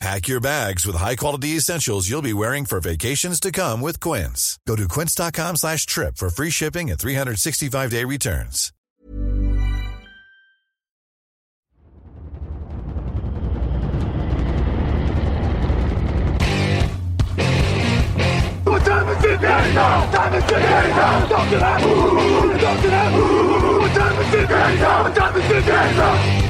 Pack 0.00 0.28
your 0.28 0.40
bags 0.40 0.86
with 0.86 0.96
high-quality 0.96 1.56
essentials 1.56 2.08
you'll 2.08 2.22
be 2.22 2.32
wearing 2.32 2.64
for 2.64 2.80
vacations 2.80 3.38
to 3.38 3.52
come 3.52 3.82
with 3.82 4.00
Quince. 4.00 4.58
Go 4.66 4.74
to 4.74 4.88
quince.com 4.88 5.56
slash 5.56 5.84
trip 5.84 6.16
for 6.16 6.30
free 6.30 6.48
shipping 6.48 6.90
and 6.90 6.98
365-day 6.98 8.06
returns. 8.06 8.72
What 18.64 18.84
time 18.84 19.08
is 19.08 19.24
it 19.24 19.40
now? 19.42 20.10
Time 20.12 20.34
is 20.34 20.44
it 20.44 20.50
now? 20.50 21.26
Talk 21.28 21.48
to 21.50 21.56
that. 21.58 21.82
What 21.82 22.60
time 23.92 24.20
is 24.20 24.34
it 24.34 24.50
now? 24.80 25.02
What 25.02 25.14
time 25.14 25.36
is 25.36 25.50
it 25.50 25.66
now? 25.66 26.49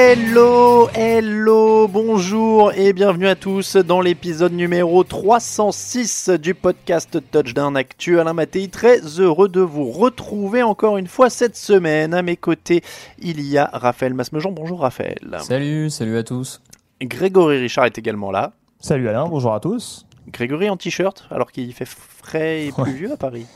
Hello, 0.00 0.88
hello, 0.94 1.88
bonjour 1.88 2.72
et 2.72 2.92
bienvenue 2.92 3.26
à 3.26 3.34
tous 3.34 3.74
dans 3.74 4.00
l'épisode 4.00 4.52
numéro 4.52 5.02
306 5.02 6.30
du 6.40 6.54
podcast 6.54 7.18
Touchdown 7.32 7.76
Actu. 7.76 8.20
Alain 8.20 8.32
Mattei, 8.32 8.68
très 8.68 9.00
heureux 9.18 9.48
de 9.48 9.60
vous 9.60 9.90
retrouver 9.90 10.62
encore 10.62 10.98
une 10.98 11.08
fois 11.08 11.30
cette 11.30 11.56
semaine. 11.56 12.14
À 12.14 12.22
mes 12.22 12.36
côtés, 12.36 12.84
il 13.18 13.40
y 13.40 13.58
a 13.58 13.68
Raphaël 13.72 14.14
Masmejean. 14.14 14.52
Bonjour 14.52 14.82
Raphaël. 14.82 15.18
Salut, 15.40 15.90
salut 15.90 16.16
à 16.16 16.22
tous. 16.22 16.62
Grégory 17.02 17.58
Richard 17.58 17.86
est 17.86 17.98
également 17.98 18.30
là. 18.30 18.52
Salut 18.78 19.08
Alain, 19.08 19.26
bonjour 19.26 19.52
à 19.52 19.58
tous. 19.58 20.06
Grégory 20.28 20.70
en 20.70 20.76
t-shirt 20.76 21.26
alors 21.32 21.50
qu'il 21.50 21.74
fait 21.74 21.88
frais 21.88 22.66
et 22.66 22.72
pluvieux 22.72 23.10
à 23.10 23.16
Paris. 23.16 23.46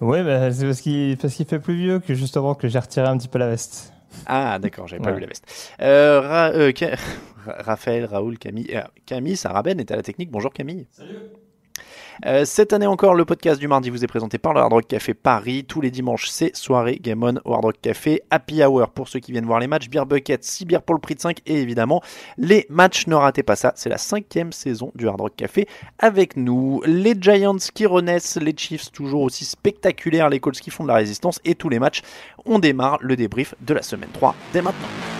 Oui, 0.00 0.22
bah, 0.22 0.50
c'est 0.50 0.64
parce 0.64 0.80
qu'il 0.80 1.18
parce 1.18 1.34
qu'il 1.34 1.44
fait 1.44 1.58
pluvieux 1.58 1.98
que 1.98 2.14
justement 2.14 2.54
que 2.54 2.68
j'ai 2.68 2.78
retiré 2.78 3.06
un 3.06 3.18
petit 3.18 3.28
peu 3.28 3.38
la 3.38 3.48
veste. 3.48 3.92
Ah 4.26 4.58
d'accord, 4.58 4.86
j'avais 4.88 5.02
pas 5.02 5.10
Ouais. 5.10 5.14
vu 5.16 5.20
la 5.20 5.26
veste. 5.26 5.74
Euh, 5.80 6.20
Ra- 6.20 6.50
euh, 6.52 6.72
Raphaël, 7.46 8.04
Raoul, 8.04 8.38
Camille, 8.38 8.70
euh, 8.74 8.82
Camille, 9.06 9.36
Sarah 9.36 9.62
Ben 9.62 9.78
est 9.80 9.90
à 9.90 9.96
la 9.96 10.02
technique. 10.02 10.30
Bonjour 10.30 10.52
Camille. 10.52 10.86
Salut. 10.90 11.16
Cette 12.44 12.72
année 12.72 12.86
encore, 12.86 13.14
le 13.14 13.24
podcast 13.24 13.58
du 13.60 13.68
mardi 13.68 13.88
vous 13.88 14.04
est 14.04 14.08
présenté 14.08 14.38
par 14.38 14.52
le 14.52 14.60
Hard 14.60 14.72
Rock 14.72 14.86
Café 14.88 15.14
Paris. 15.14 15.64
Tous 15.64 15.80
les 15.80 15.90
dimanches, 15.90 16.28
c'est 16.28 16.54
soirée 16.54 16.98
Game 17.00 17.22
On 17.22 17.36
au 17.44 17.54
Hard 17.54 17.64
Rock 17.64 17.76
Café. 17.80 18.22
Happy 18.30 18.62
Hour 18.62 18.90
pour 18.90 19.08
ceux 19.08 19.20
qui 19.20 19.32
viennent 19.32 19.46
voir 19.46 19.60
les 19.60 19.66
matchs. 19.66 19.88
Beer 19.88 20.04
Bucket, 20.06 20.44
6 20.44 20.66
bières 20.66 20.82
pour 20.82 20.94
le 20.94 21.00
prix 21.00 21.14
de 21.14 21.20
5. 21.20 21.38
Et 21.46 21.60
évidemment, 21.60 22.02
les 22.36 22.66
matchs, 22.68 23.06
ne 23.06 23.14
ratez 23.14 23.42
pas 23.42 23.56
ça. 23.56 23.72
C'est 23.76 23.88
la 23.88 23.98
cinquième 23.98 24.52
saison 24.52 24.92
du 24.94 25.08
Hard 25.08 25.20
Rock 25.20 25.36
Café 25.36 25.66
avec 25.98 26.36
nous. 26.36 26.82
Les 26.84 27.14
Giants 27.18 27.56
qui 27.74 27.86
renaissent, 27.86 28.36
les 28.36 28.54
Chiefs 28.56 28.92
toujours 28.92 29.22
aussi 29.22 29.44
spectaculaires, 29.44 30.28
les 30.28 30.40
Colts 30.40 30.60
qui 30.60 30.70
font 30.70 30.84
de 30.84 30.88
la 30.88 30.96
résistance 30.96 31.40
et 31.44 31.54
tous 31.54 31.68
les 31.68 31.78
matchs. 31.78 32.02
On 32.44 32.58
démarre 32.58 32.98
le 33.00 33.16
débrief 33.16 33.54
de 33.60 33.74
la 33.74 33.82
semaine 33.82 34.10
3 34.12 34.34
dès 34.52 34.62
maintenant. 34.62 35.19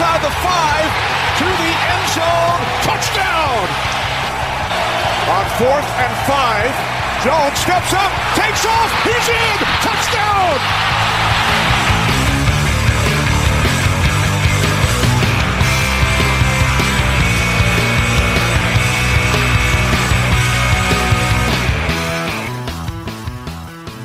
Inside 0.00 0.22
the 0.24 0.32
five 0.40 0.88
to 1.36 1.44
the 1.44 1.72
end 1.92 2.08
zone. 2.16 2.60
Touchdown. 2.88 3.68
On 5.28 5.44
fourth 5.60 5.88
and 6.00 6.14
five, 6.24 6.72
Jones 7.22 7.58
steps 7.60 7.92
up, 7.92 8.10
takes 8.34 8.64
off. 8.64 8.90
He's 9.04 9.28
in. 9.28 9.58
Touchdown. 9.84 10.89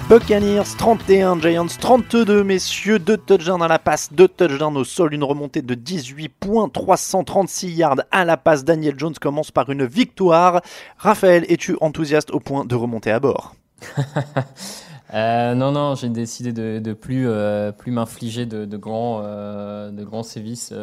Buccaneers 0.08 0.76
31, 0.78 1.42
Giants 1.42 1.66
32, 1.80 2.44
messieurs, 2.44 3.00
2 3.00 3.18
touchdowns 3.18 3.64
à 3.64 3.68
la 3.68 3.80
passe, 3.80 4.14
2 4.14 4.28
touchdowns 4.28 4.78
au 4.78 4.84
sol, 4.84 5.16
une 5.16 5.24
remontée 5.24 5.64
de 5.64 5.74
18 5.74 6.30
points, 6.30 6.70
336 6.70 7.72
yards 7.72 8.02
à 8.12 8.24
la 8.24 8.38
passe. 8.38 8.64
Daniel 8.64 8.94
Jones 9.00 9.16
commence 9.20 9.50
par 9.50 9.72
une 9.72 9.84
victoire. 9.84 10.62
Raphaël, 11.00 11.44
es-tu 11.50 11.76
enthousiaste 11.82 12.30
au 12.30 12.40
point 12.40 12.66
de 12.66 12.76
remonter 12.76 13.10
à 13.10 13.20
bord? 13.20 13.56
Euh, 15.16 15.56
non, 15.56 15.72
non, 15.72 15.96
j'ai 15.96 16.10
décidé 16.10 16.52
de, 16.52 16.80
de 16.80 16.94
plus, 16.94 17.26
euh, 17.28 17.72
plus 17.72 17.92
m'infliger 17.92 18.46
de, 18.46 18.78
grands, 18.78 19.22
euh, 19.24 19.90
de 19.90 20.04
grands 20.04 20.24
sévices 20.24 20.74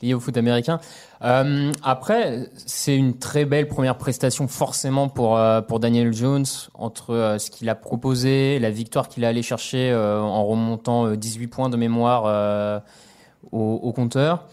liés 0.00 0.14
au 0.14 0.20
foot 0.20 0.36
américain. 0.36 0.78
Après, 1.20 2.48
c'est 2.66 2.96
une 2.96 3.18
très 3.18 3.44
belle 3.44 3.68
première 3.68 3.98
prestation 3.98 4.46
forcément 4.46 5.08
pour, 5.08 5.38
Daniel 5.80 6.12
Jones 6.12 6.44
entre 6.74 7.36
ce 7.38 7.50
qu'il 7.50 7.68
a 7.68 7.74
proposé, 7.74 8.58
la 8.60 8.70
victoire 8.70 9.08
qu'il 9.08 9.24
a 9.24 9.28
allé 9.28 9.42
chercher 9.42 9.92
en 9.94 10.46
remontant 10.46 11.06
euh, 11.06 11.16
18 11.16 11.46
points 11.48 11.68
de 11.68 11.76
mémoire 11.76 12.82
au 13.50 13.92
compteur. 13.92 14.46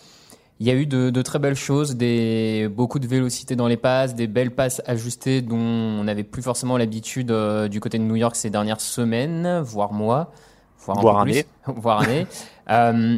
Il 0.59 0.67
y 0.67 0.71
a 0.71 0.73
eu 0.73 0.85
de, 0.85 1.09
de 1.09 1.21
très 1.21 1.39
belles 1.39 1.55
choses, 1.55 1.95
des, 1.95 2.69
beaucoup 2.69 2.99
de 2.99 3.07
vélocité 3.07 3.55
dans 3.55 3.67
les 3.67 3.77
passes, 3.77 4.13
des 4.13 4.27
belles 4.27 4.53
passes 4.53 4.81
ajustées 4.85 5.41
dont 5.41 5.55
on 5.55 6.03
n'avait 6.03 6.23
plus 6.23 6.41
forcément 6.41 6.77
l'habitude 6.77 7.31
euh, 7.31 7.69
du 7.69 7.79
côté 7.79 7.97
de 7.97 8.03
New 8.03 8.17
York 8.17 8.35
ces 8.35 8.49
dernières 8.49 8.81
semaines, 8.81 9.61
voire 9.61 9.93
mois, 9.93 10.33
voire, 10.79 10.97
un 10.97 11.01
Voire 11.01 11.15
peu 11.15 11.21
années. 11.21 11.45
plus, 11.63 11.73
voire 11.77 12.01
années. 12.01 12.27
Euh, 12.71 13.17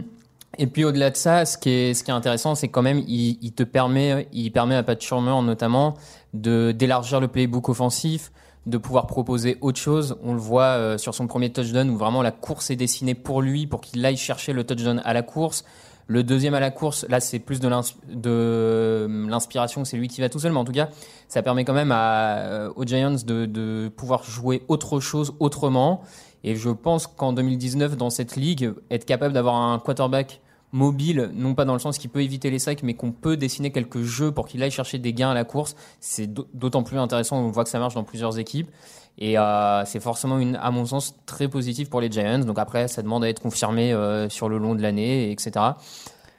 et 0.57 0.65
puis 0.65 0.85
au-delà 0.85 1.09
de 1.09 1.17
ça, 1.17 1.45
ce 1.45 1.57
qui 1.57 1.69
est, 1.69 1.93
ce 1.93 2.05
qui 2.05 2.11
est 2.11 2.13
intéressant, 2.13 2.55
c'est 2.55 2.69
quand 2.69 2.81
même, 2.81 2.99
il, 2.99 3.37
il 3.41 3.51
te 3.51 3.63
permet, 3.63 4.29
il 4.31 4.49
permet 4.51 4.75
à 4.75 4.83
Pat 4.83 5.01
Shurmur 5.01 5.41
notamment 5.41 5.95
de 6.33 6.71
d'élargir 6.71 7.19
le 7.19 7.27
playbook 7.27 7.67
offensif, 7.67 8.31
de 8.65 8.77
pouvoir 8.77 9.07
proposer 9.07 9.57
autre 9.61 9.79
chose. 9.79 10.17
On 10.23 10.33
le 10.33 10.39
voit 10.39 10.63
euh, 10.63 10.97
sur 10.97 11.15
son 11.15 11.27
premier 11.27 11.51
touchdown 11.51 11.89
où 11.89 11.97
vraiment 11.97 12.21
la 12.21 12.31
course 12.31 12.69
est 12.69 12.75
dessinée 12.75 13.15
pour 13.15 13.41
lui, 13.41 13.67
pour 13.67 13.81
qu'il 13.81 14.05
aille 14.05 14.17
chercher 14.17 14.53
le 14.53 14.63
touchdown 14.63 15.01
à 15.03 15.13
la 15.13 15.21
course. 15.21 15.65
Le 16.11 16.23
deuxième 16.23 16.53
à 16.55 16.59
la 16.59 16.71
course, 16.71 17.05
là, 17.07 17.21
c'est 17.21 17.39
plus 17.39 17.61
de 17.61 17.69
de 18.09 19.07
l'inspiration, 19.29 19.85
c'est 19.85 19.95
lui 19.95 20.09
qui 20.09 20.19
va 20.19 20.27
tout 20.27 20.39
seul, 20.39 20.51
mais 20.51 20.57
en 20.59 20.65
tout 20.65 20.73
cas, 20.73 20.89
ça 21.29 21.41
permet 21.41 21.63
quand 21.63 21.73
même 21.73 21.93
euh, 21.95 22.69
aux 22.75 22.83
Giants 22.83 23.11
de, 23.25 23.45
de 23.45 23.89
pouvoir 23.95 24.25
jouer 24.25 24.63
autre 24.67 24.99
chose 24.99 25.33
autrement. 25.39 26.01
Et 26.43 26.55
je 26.57 26.69
pense 26.69 27.07
qu'en 27.07 27.31
2019, 27.31 27.95
dans 27.95 28.09
cette 28.09 28.35
ligue, 28.35 28.73
être 28.89 29.05
capable 29.05 29.33
d'avoir 29.33 29.55
un 29.55 29.79
quarterback 29.79 30.41
mobile, 30.73 31.31
non 31.33 31.55
pas 31.55 31.63
dans 31.63 31.73
le 31.73 31.79
sens 31.79 31.97
qu'il 31.97 32.09
peut 32.09 32.21
éviter 32.23 32.49
les 32.49 32.59
sacs, 32.59 32.83
mais 32.83 32.93
qu'on 32.93 33.13
peut 33.13 33.37
dessiner 33.37 33.71
quelques 33.71 34.01
jeux 34.01 34.31
pour 34.33 34.47
qu'il 34.47 34.61
aille 34.63 34.71
chercher 34.71 34.99
des 34.99 35.13
gains 35.13 35.31
à 35.31 35.33
la 35.33 35.45
course, 35.45 35.75
c'est 36.01 36.27
d'au- 36.27 36.47
d'autant 36.53 36.83
plus 36.83 36.97
intéressant. 36.97 37.37
On 37.37 37.51
voit 37.51 37.63
que 37.63 37.69
ça 37.69 37.79
marche 37.79 37.93
dans 37.93 38.03
plusieurs 38.03 38.37
équipes. 38.37 38.69
Et 39.17 39.37
euh, 39.37 39.83
c'est 39.85 39.99
forcément, 39.99 40.39
une, 40.39 40.55
à 40.55 40.71
mon 40.71 40.85
sens, 40.85 41.15
très 41.25 41.47
positif 41.47 41.89
pour 41.89 42.01
les 42.01 42.09
Giants. 42.11 42.39
Donc 42.39 42.57
après, 42.57 42.87
ça 42.87 43.01
demande 43.03 43.23
à 43.23 43.29
être 43.29 43.41
confirmé 43.41 43.93
euh, 43.93 44.29
sur 44.29 44.49
le 44.49 44.57
long 44.57 44.73
de 44.73 44.81
l'année, 44.81 45.31
etc. 45.31 45.51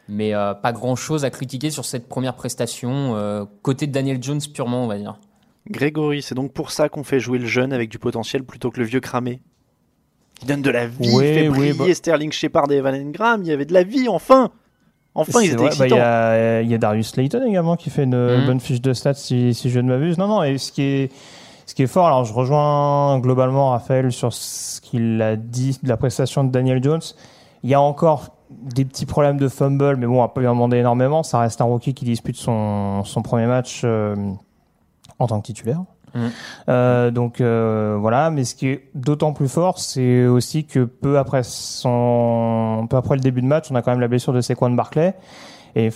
Mais 0.08 0.34
euh, 0.34 0.52
pas 0.54 0.72
grand 0.72 0.96
chose 0.96 1.24
à 1.24 1.30
critiquer 1.30 1.70
sur 1.70 1.84
cette 1.84 2.08
première 2.08 2.34
prestation, 2.34 3.14
euh, 3.16 3.44
côté 3.62 3.86
de 3.86 3.92
Daniel 3.92 4.20
Jones 4.22 4.40
purement, 4.52 4.84
on 4.84 4.88
va 4.88 4.98
dire. 4.98 5.16
Grégory, 5.70 6.22
c'est 6.22 6.34
donc 6.34 6.52
pour 6.52 6.72
ça 6.72 6.88
qu'on 6.88 7.04
fait 7.04 7.20
jouer 7.20 7.38
le 7.38 7.46
jeune 7.46 7.72
avec 7.72 7.88
du 7.88 7.98
potentiel 8.00 8.42
plutôt 8.42 8.70
que 8.72 8.80
le 8.80 8.86
vieux 8.86 8.98
cramé. 9.00 9.40
Il 10.42 10.48
donne 10.48 10.62
de 10.62 10.70
la 10.70 10.88
vie, 10.88 10.96
Oui, 11.14 11.24
il 11.28 11.34
fait 11.34 11.48
oui, 11.48 11.72
briller 11.72 11.74
bah- 11.74 11.94
Sterling 11.94 12.32
Shepard 12.32 12.70
et 12.72 12.76
Evan 12.78 12.94
Engram, 12.96 13.42
il 13.42 13.48
y 13.48 13.52
avait 13.52 13.64
de 13.66 13.72
la 13.74 13.84
vie, 13.84 14.08
enfin 14.08 14.50
Enfin, 15.14 15.40
ils 15.42 15.48
C'est 15.48 15.52
étaient 15.52 15.56
vrai, 15.62 15.68
bah, 15.68 15.74
Il 15.76 15.82
excitants. 15.82 15.96
y, 15.96 16.00
a, 16.00 16.62
il 16.62 16.70
y 16.70 16.74
a 16.74 16.78
Darius 16.78 17.16
Layton 17.16 17.44
également 17.46 17.76
qui 17.76 17.90
fait 17.90 18.04
une 18.04 18.16
Mhm. 18.16 18.46
bonne 18.46 18.60
fiche 18.60 18.80
de 18.80 18.94
stats 18.94 19.12
si, 19.12 19.52
si 19.52 19.68
je 19.70 19.78
ne 19.78 19.88
m'abuse. 19.88 20.16
Non, 20.16 20.26
non, 20.26 20.42
et 20.42 20.56
ce 20.56 20.72
qui 20.72 20.82
est, 20.82 21.12
ce 21.66 21.74
qui 21.74 21.82
est 21.82 21.86
fort, 21.86 22.06
alors 22.06 22.24
je 22.24 22.32
rejoins 22.32 23.18
globalement 23.20 23.70
Raphaël 23.70 24.12
sur 24.12 24.32
ce 24.32 24.80
qu'il 24.80 25.22
a 25.22 25.36
dit 25.36 25.78
de 25.82 25.88
la 25.88 25.96
prestation 25.96 26.44
de 26.44 26.50
Daniel 26.50 26.82
Jones. 26.82 27.00
Il 27.62 27.70
y 27.70 27.74
a 27.74 27.80
encore 27.80 28.36
des 28.50 28.84
petits 28.84 29.06
problèmes 29.06 29.38
de 29.38 29.48
fumble, 29.48 29.96
mais 29.96 30.06
bon, 30.06 30.18
on 30.18 30.20
va 30.20 30.28
pas 30.28 30.40
lui 30.40 30.48
en 30.48 30.54
demander 30.54 30.78
énormément. 30.78 31.22
Ça 31.22 31.38
reste 31.38 31.60
un 31.60 31.64
rookie 31.64 31.94
qui 31.94 32.04
dispute 32.04 32.36
son, 32.36 33.04
son 33.04 33.22
premier 33.22 33.46
match 33.46 33.82
euh, 33.84 34.14
en 35.18 35.26
tant 35.26 35.40
que 35.40 35.46
titulaire. 35.46 35.82
Mhm. 36.14 36.30
Euh, 36.68 37.10
donc 37.10 37.40
euh, 37.40 37.96
voilà, 37.98 38.30
mais 38.30 38.44
ce 38.44 38.54
qui 38.54 38.68
est 38.68 38.90
d'autant 38.94 39.32
plus 39.32 39.48
fort, 39.48 39.78
c'est 39.78 40.26
aussi 40.26 40.66
que 40.66 40.84
peu 40.84 41.18
après 41.18 41.42
son, 41.42 42.86
peu 42.90 42.96
après 42.96 43.14
le 43.14 43.22
début 43.22 43.40
de 43.40 43.46
match, 43.46 43.70
on 43.70 43.74
a 43.74 43.82
quand 43.82 43.92
même 43.92 44.00
la 44.00 44.08
blessure 44.08 44.32
de 44.32 44.40
Saquon 44.40 44.70
Barclay. 44.70 45.14
Et 45.74 45.90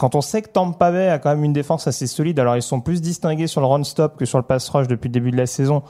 quand 0.00 0.14
on 0.14 0.22
sait 0.22 0.40
que 0.40 0.48
Tampa 0.48 0.90
Bay 0.90 1.08
a 1.08 1.18
quand 1.18 1.30
même 1.30 1.44
une 1.44 1.52
défense 1.52 1.86
assez 1.86 2.06
solide, 2.06 2.40
alors 2.40 2.56
ils 2.56 2.62
sont 2.62 2.80
plus 2.80 3.02
distingués 3.02 3.46
sur 3.46 3.60
le 3.60 3.66
run 3.66 3.84
stop 3.84 4.16
que 4.16 4.24
sur 4.24 4.38
le 4.38 4.44
pass 4.44 4.68
rush 4.70 4.88
depuis 4.88 5.08
le 5.08 5.12
début 5.12 5.30
de 5.30 5.36
la 5.36 5.46
saison. 5.46 5.82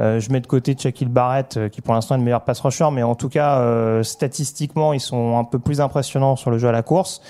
Euh, 0.00 0.20
je 0.20 0.32
mets 0.32 0.40
de 0.40 0.46
côté 0.46 0.74
Shaquille 0.76 1.08
Barrett, 1.08 1.56
euh, 1.56 1.68
qui 1.68 1.80
pour 1.80 1.94
l'instant 1.94 2.16
est 2.16 2.18
le 2.18 2.24
meilleur 2.24 2.42
pass 2.42 2.60
rusher, 2.60 2.88
mais 2.92 3.02
en 3.02 3.14
tout 3.14 3.28
cas, 3.28 3.60
euh, 3.60 4.02
statistiquement, 4.02 4.92
ils 4.92 5.00
sont 5.00 5.38
un 5.38 5.44
peu 5.44 5.58
plus 5.58 5.80
impressionnants 5.80 6.34
sur 6.34 6.50
le 6.50 6.58
jeu 6.58 6.68
à 6.68 6.72
la 6.72 6.82
course. 6.82 7.20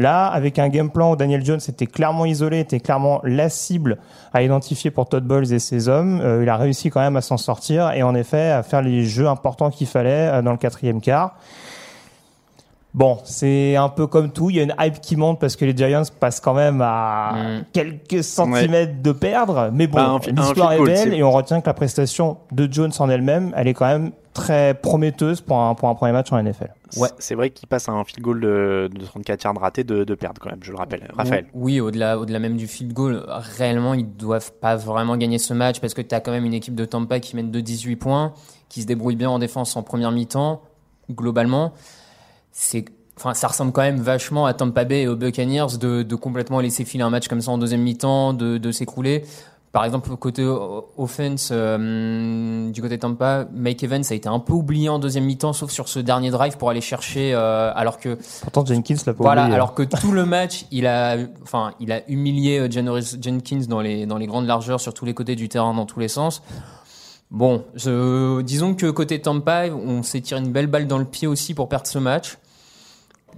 Là, 0.00 0.28
avec 0.28 0.58
un 0.58 0.70
game 0.70 0.90
plan 0.90 1.12
où 1.12 1.16
Daniel 1.16 1.44
Jones 1.44 1.60
était 1.68 1.86
clairement 1.86 2.24
isolé, 2.24 2.60
était 2.60 2.80
clairement 2.80 3.20
la 3.22 3.50
cible 3.50 3.98
à 4.32 4.42
identifier 4.42 4.90
pour 4.90 5.06
Todd 5.06 5.24
Bowles 5.24 5.52
et 5.52 5.58
ses 5.58 5.90
hommes, 5.90 6.20
euh, 6.22 6.42
il 6.42 6.48
a 6.48 6.56
réussi 6.56 6.88
quand 6.88 7.00
même 7.00 7.16
à 7.16 7.20
s'en 7.20 7.36
sortir 7.36 7.90
et 7.90 8.02
en 8.02 8.14
effet 8.14 8.50
à 8.50 8.62
faire 8.62 8.80
les 8.80 9.04
jeux 9.04 9.28
importants 9.28 9.70
qu'il 9.70 9.86
fallait 9.86 10.28
euh, 10.28 10.40
dans 10.42 10.52
le 10.52 10.56
quatrième 10.56 11.02
quart. 11.02 11.36
Bon, 12.92 13.18
c'est 13.24 13.76
un 13.76 13.88
peu 13.88 14.06
comme 14.08 14.32
tout. 14.32 14.50
Il 14.50 14.56
y 14.56 14.60
a 14.60 14.64
une 14.64 14.74
hype 14.80 15.00
qui 15.00 15.14
monte 15.16 15.38
parce 15.38 15.54
que 15.54 15.64
les 15.64 15.76
Giants 15.76 16.02
passent 16.18 16.40
quand 16.40 16.54
même 16.54 16.80
à 16.82 17.32
Mm. 17.34 17.64
quelques 17.72 18.24
centimètres 18.24 19.00
de 19.00 19.12
perdre. 19.12 19.70
Mais 19.72 19.86
bon, 19.86 19.98
Bah, 19.98 20.20
l'histoire 20.26 20.72
est 20.72 20.76
field 20.76 20.86
goal, 20.86 20.94
belle 21.10 21.14
et 21.14 21.22
on 21.22 21.30
retient 21.30 21.60
que 21.60 21.66
la 21.66 21.74
prestation 21.74 22.38
de 22.50 22.68
Jones 22.70 22.90
en 22.98 23.08
elle-même, 23.08 23.52
elle 23.56 23.68
est 23.68 23.74
quand 23.74 23.86
même 23.86 24.10
très 24.34 24.74
prometteuse 24.74 25.40
pour 25.40 25.58
un, 25.58 25.74
pour 25.74 25.88
un 25.88 25.94
premier 25.94 26.12
match 26.12 26.32
en 26.32 26.38
NFL. 26.42 26.72
Ouais. 26.96 27.08
C'est 27.18 27.34
vrai 27.36 27.50
qu'il 27.50 27.68
passe 27.68 27.88
à 27.88 27.92
un 27.92 28.02
field 28.04 28.22
goal 28.22 28.40
de, 28.40 28.90
de 28.92 29.04
34 29.04 29.44
yards 29.44 29.54
raté 29.60 29.84
de, 29.84 30.02
de 30.02 30.14
perdre 30.16 30.40
quand 30.40 30.50
même, 30.50 30.58
je 30.62 30.72
le 30.72 30.76
rappelle. 30.78 31.08
Raphaël. 31.16 31.46
Oui, 31.54 31.80
au-delà, 31.80 32.18
au-delà 32.18 32.38
même 32.40 32.56
du 32.56 32.66
field 32.66 32.92
goal, 32.92 33.24
réellement, 33.58 33.94
ils 33.94 34.06
doivent 34.16 34.52
pas 34.60 34.74
vraiment 34.76 35.16
gagner 35.16 35.38
ce 35.38 35.54
match 35.54 35.80
parce 35.80 35.94
que 35.94 36.02
tu 36.02 36.12
as 36.14 36.20
quand 36.20 36.32
même 36.32 36.44
une 36.44 36.54
équipe 36.54 36.74
de 36.74 36.84
Tampa 36.84 37.20
qui 37.20 37.36
mène 37.36 37.50
de 37.52 37.60
18 37.60 37.94
points, 37.96 38.32
qui 38.68 38.82
se 38.82 38.86
débrouille 38.86 39.16
bien 39.16 39.30
en 39.30 39.38
défense 39.38 39.76
en 39.76 39.82
première 39.84 40.10
mi-temps, 40.10 40.62
globalement. 41.10 41.72
C'est, 42.52 42.84
enfin, 43.16 43.34
ça 43.34 43.48
ressemble 43.48 43.72
quand 43.72 43.82
même 43.82 44.00
vachement 44.00 44.46
à 44.46 44.54
Tampa 44.54 44.84
Bay 44.84 45.02
et 45.02 45.08
aux 45.08 45.16
Buccaneers 45.16 45.78
de, 45.80 46.02
de 46.02 46.14
complètement 46.14 46.60
laisser 46.60 46.84
filer 46.84 47.04
un 47.04 47.10
match 47.10 47.28
comme 47.28 47.40
ça 47.40 47.50
en 47.50 47.58
deuxième 47.58 47.82
mi-temps, 47.82 48.32
de, 48.32 48.58
de 48.58 48.72
s'écrouler. 48.72 49.24
Par 49.72 49.84
exemple, 49.84 50.10
côté 50.16 50.44
offense, 50.96 51.50
euh, 51.52 52.72
du 52.72 52.82
côté 52.82 52.98
Tampa, 52.98 53.46
Mike 53.54 53.84
Evans 53.84 54.02
a 54.10 54.14
été 54.14 54.28
un 54.28 54.40
peu 54.40 54.52
oublié 54.52 54.88
en 54.88 54.98
deuxième 54.98 55.22
mi-temps, 55.24 55.52
sauf 55.52 55.70
sur 55.70 55.86
ce 55.86 56.00
dernier 56.00 56.30
drive 56.30 56.56
pour 56.56 56.70
aller 56.70 56.80
chercher, 56.80 57.32
euh, 57.34 57.70
alors 57.76 57.98
que 58.00 58.18
Pourtant, 58.42 58.66
Jenkins 58.66 58.96
l'a 59.06 59.14
pas 59.14 59.22
voilà, 59.22 59.42
oublié. 59.42 59.54
alors 59.54 59.74
que 59.74 59.84
tout 59.84 60.10
le 60.10 60.26
match, 60.26 60.66
il 60.72 60.88
a, 60.88 61.18
enfin, 61.44 61.72
il 61.78 61.92
a 61.92 62.00
humilié 62.10 62.58
euh, 62.58 62.68
Janoris 62.68 63.16
Jenkins 63.22 63.62
dans 63.68 63.80
les, 63.80 64.06
dans 64.06 64.16
les 64.16 64.26
grandes 64.26 64.46
largeurs 64.48 64.80
sur 64.80 64.92
tous 64.92 65.04
les 65.04 65.14
côtés 65.14 65.36
du 65.36 65.48
terrain, 65.48 65.72
dans 65.72 65.86
tous 65.86 66.00
les 66.00 66.08
sens. 66.08 66.42
Bon, 67.30 67.64
je, 67.76 68.40
disons 68.42 68.74
que 68.74 68.90
côté 68.90 69.20
Tampa, 69.20 69.66
on 69.68 70.02
s'est 70.02 70.20
tiré 70.20 70.40
une 70.40 70.50
belle 70.50 70.66
balle 70.66 70.86
dans 70.88 70.98
le 70.98 71.04
pied 71.04 71.28
aussi 71.28 71.54
pour 71.54 71.68
perdre 71.68 71.86
ce 71.86 71.98
match. 71.98 72.38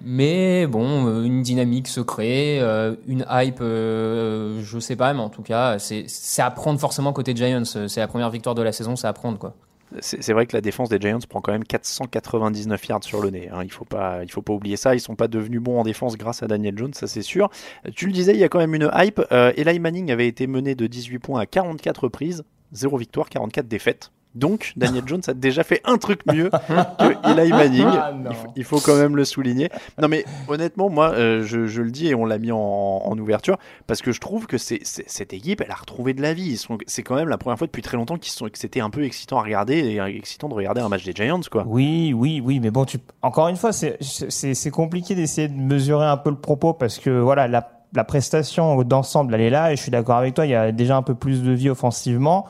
Mais 0.02 0.66
bon, 0.66 1.06
euh, 1.06 1.24
une 1.24 1.42
dynamique 1.42 1.86
se 1.86 2.00
crée, 2.00 2.58
euh, 2.60 2.94
une 3.06 3.26
hype, 3.30 3.58
euh, 3.60 4.62
je 4.62 4.78
sais 4.78 4.96
pas, 4.96 5.12
mais 5.12 5.20
en 5.20 5.28
tout 5.28 5.42
cas, 5.42 5.78
c'est 5.78 6.06
à 6.42 6.50
prendre 6.50 6.80
forcément 6.80 7.12
côté 7.12 7.36
Giants. 7.36 7.64
C'est 7.64 8.00
la 8.00 8.08
première 8.08 8.30
victoire 8.30 8.54
de 8.54 8.62
la 8.62 8.72
saison, 8.72 8.96
c'est 8.96 9.06
à 9.06 9.12
prendre 9.12 9.38
quoi. 9.38 9.54
C'est 10.00 10.32
vrai 10.32 10.46
que 10.46 10.56
la 10.56 10.62
défense 10.62 10.88
des 10.88 10.98
Giants 10.98 11.18
prend 11.28 11.42
quand 11.42 11.52
même 11.52 11.64
499 11.64 12.86
yards 12.88 13.04
sur 13.04 13.20
le 13.20 13.28
nez. 13.28 13.50
hein. 13.52 13.60
Il 13.62 13.70
faut 13.70 13.84
pas, 13.84 14.20
faut 14.26 14.40
pas 14.40 14.54
oublier 14.54 14.78
ça. 14.78 14.94
Ils 14.94 15.00
sont 15.00 15.16
pas 15.16 15.28
devenus 15.28 15.60
bons 15.60 15.78
en 15.78 15.82
défense 15.82 16.16
grâce 16.16 16.42
à 16.42 16.46
Daniel 16.46 16.78
Jones, 16.78 16.94
ça 16.94 17.06
c'est 17.06 17.20
sûr. 17.20 17.50
Tu 17.94 18.06
le 18.06 18.12
disais, 18.12 18.32
il 18.32 18.38
y 18.38 18.44
a 18.44 18.48
quand 18.48 18.58
même 18.58 18.74
une 18.74 18.90
hype. 18.94 19.20
Eli 19.30 19.78
Manning 19.78 20.10
avait 20.10 20.28
été 20.28 20.46
mené 20.46 20.74
de 20.74 20.86
18 20.86 21.18
points 21.18 21.40
à 21.40 21.44
44 21.44 22.04
reprises, 22.04 22.42
0 22.72 22.96
victoire, 22.96 23.28
44 23.28 23.68
défaites. 23.68 24.10
Donc 24.34 24.72
Daniel 24.78 25.02
Jones 25.04 25.20
a 25.28 25.34
déjà 25.34 25.62
fait 25.62 25.82
un 25.84 25.98
truc 25.98 26.20
mieux 26.24 26.48
que 26.48 27.30
Eli 27.38 27.50
Manning. 27.50 27.84
Ah, 27.86 28.12
non. 28.16 28.30
il, 28.30 28.34
faut, 28.34 28.46
il 28.56 28.64
faut 28.64 28.80
quand 28.80 28.96
même 28.96 29.14
le 29.14 29.26
souligner. 29.26 29.68
Non 30.00 30.08
mais 30.08 30.24
honnêtement, 30.48 30.88
moi, 30.88 31.10
euh, 31.12 31.42
je, 31.44 31.66
je 31.66 31.82
le 31.82 31.90
dis 31.90 32.08
et 32.08 32.14
on 32.14 32.24
l'a 32.24 32.38
mis 32.38 32.50
en, 32.50 32.56
en 32.58 33.18
ouverture 33.18 33.58
parce 33.86 34.00
que 34.00 34.10
je 34.10 34.20
trouve 34.20 34.46
que 34.46 34.56
c'est, 34.56 34.78
c'est- 34.84 35.04
cette 35.06 35.34
équipe, 35.34 35.60
elle 35.60 35.70
a 35.70 35.74
retrouvé 35.74 36.14
de 36.14 36.22
la 36.22 36.32
vie. 36.32 36.46
Ils 36.52 36.56
sont, 36.56 36.78
c'est 36.86 37.02
quand 37.02 37.16
même 37.16 37.28
la 37.28 37.36
première 37.36 37.58
fois 37.58 37.66
depuis 37.66 37.82
très 37.82 37.98
longtemps 37.98 38.16
qu'ils 38.16 38.32
sont, 38.32 38.46
que 38.48 38.56
c'était 38.56 38.80
un 38.80 38.88
peu 38.88 39.04
excitant 39.04 39.38
à 39.38 39.42
regarder 39.42 39.74
et 39.76 39.98
excitant 40.16 40.48
de 40.48 40.54
regarder 40.54 40.80
un 40.80 40.88
match 40.88 41.04
des 41.04 41.12
Giants, 41.12 41.40
quoi. 41.50 41.64
Oui, 41.68 42.14
oui, 42.16 42.40
oui, 42.42 42.58
mais 42.58 42.70
bon, 42.70 42.86
tu... 42.86 42.96
encore 43.20 43.48
une 43.48 43.56
fois, 43.56 43.72
c'est- 43.74 43.98
c'est 44.00 44.54
c'est 44.54 44.70
compliqué 44.70 45.14
d'essayer 45.14 45.48
de 45.48 45.60
mesurer 45.60 46.06
un 46.06 46.16
peu 46.16 46.30
le 46.30 46.36
propos 46.40 46.72
parce 46.72 46.98
que 46.98 47.10
voilà, 47.10 47.48
la, 47.48 47.81
la 47.94 48.04
prestation 48.04 48.82
d'ensemble, 48.82 49.34
elle 49.34 49.40
est 49.42 49.50
là 49.50 49.72
et 49.72 49.76
je 49.76 49.82
suis 49.82 49.90
d'accord 49.90 50.16
avec 50.16 50.34
toi, 50.34 50.46
il 50.46 50.50
y 50.50 50.54
a 50.54 50.72
déjà 50.72 50.96
un 50.96 51.02
peu 51.02 51.14
plus 51.14 51.42
de 51.42 51.52
vie 51.52 51.70
offensivement. 51.70 52.46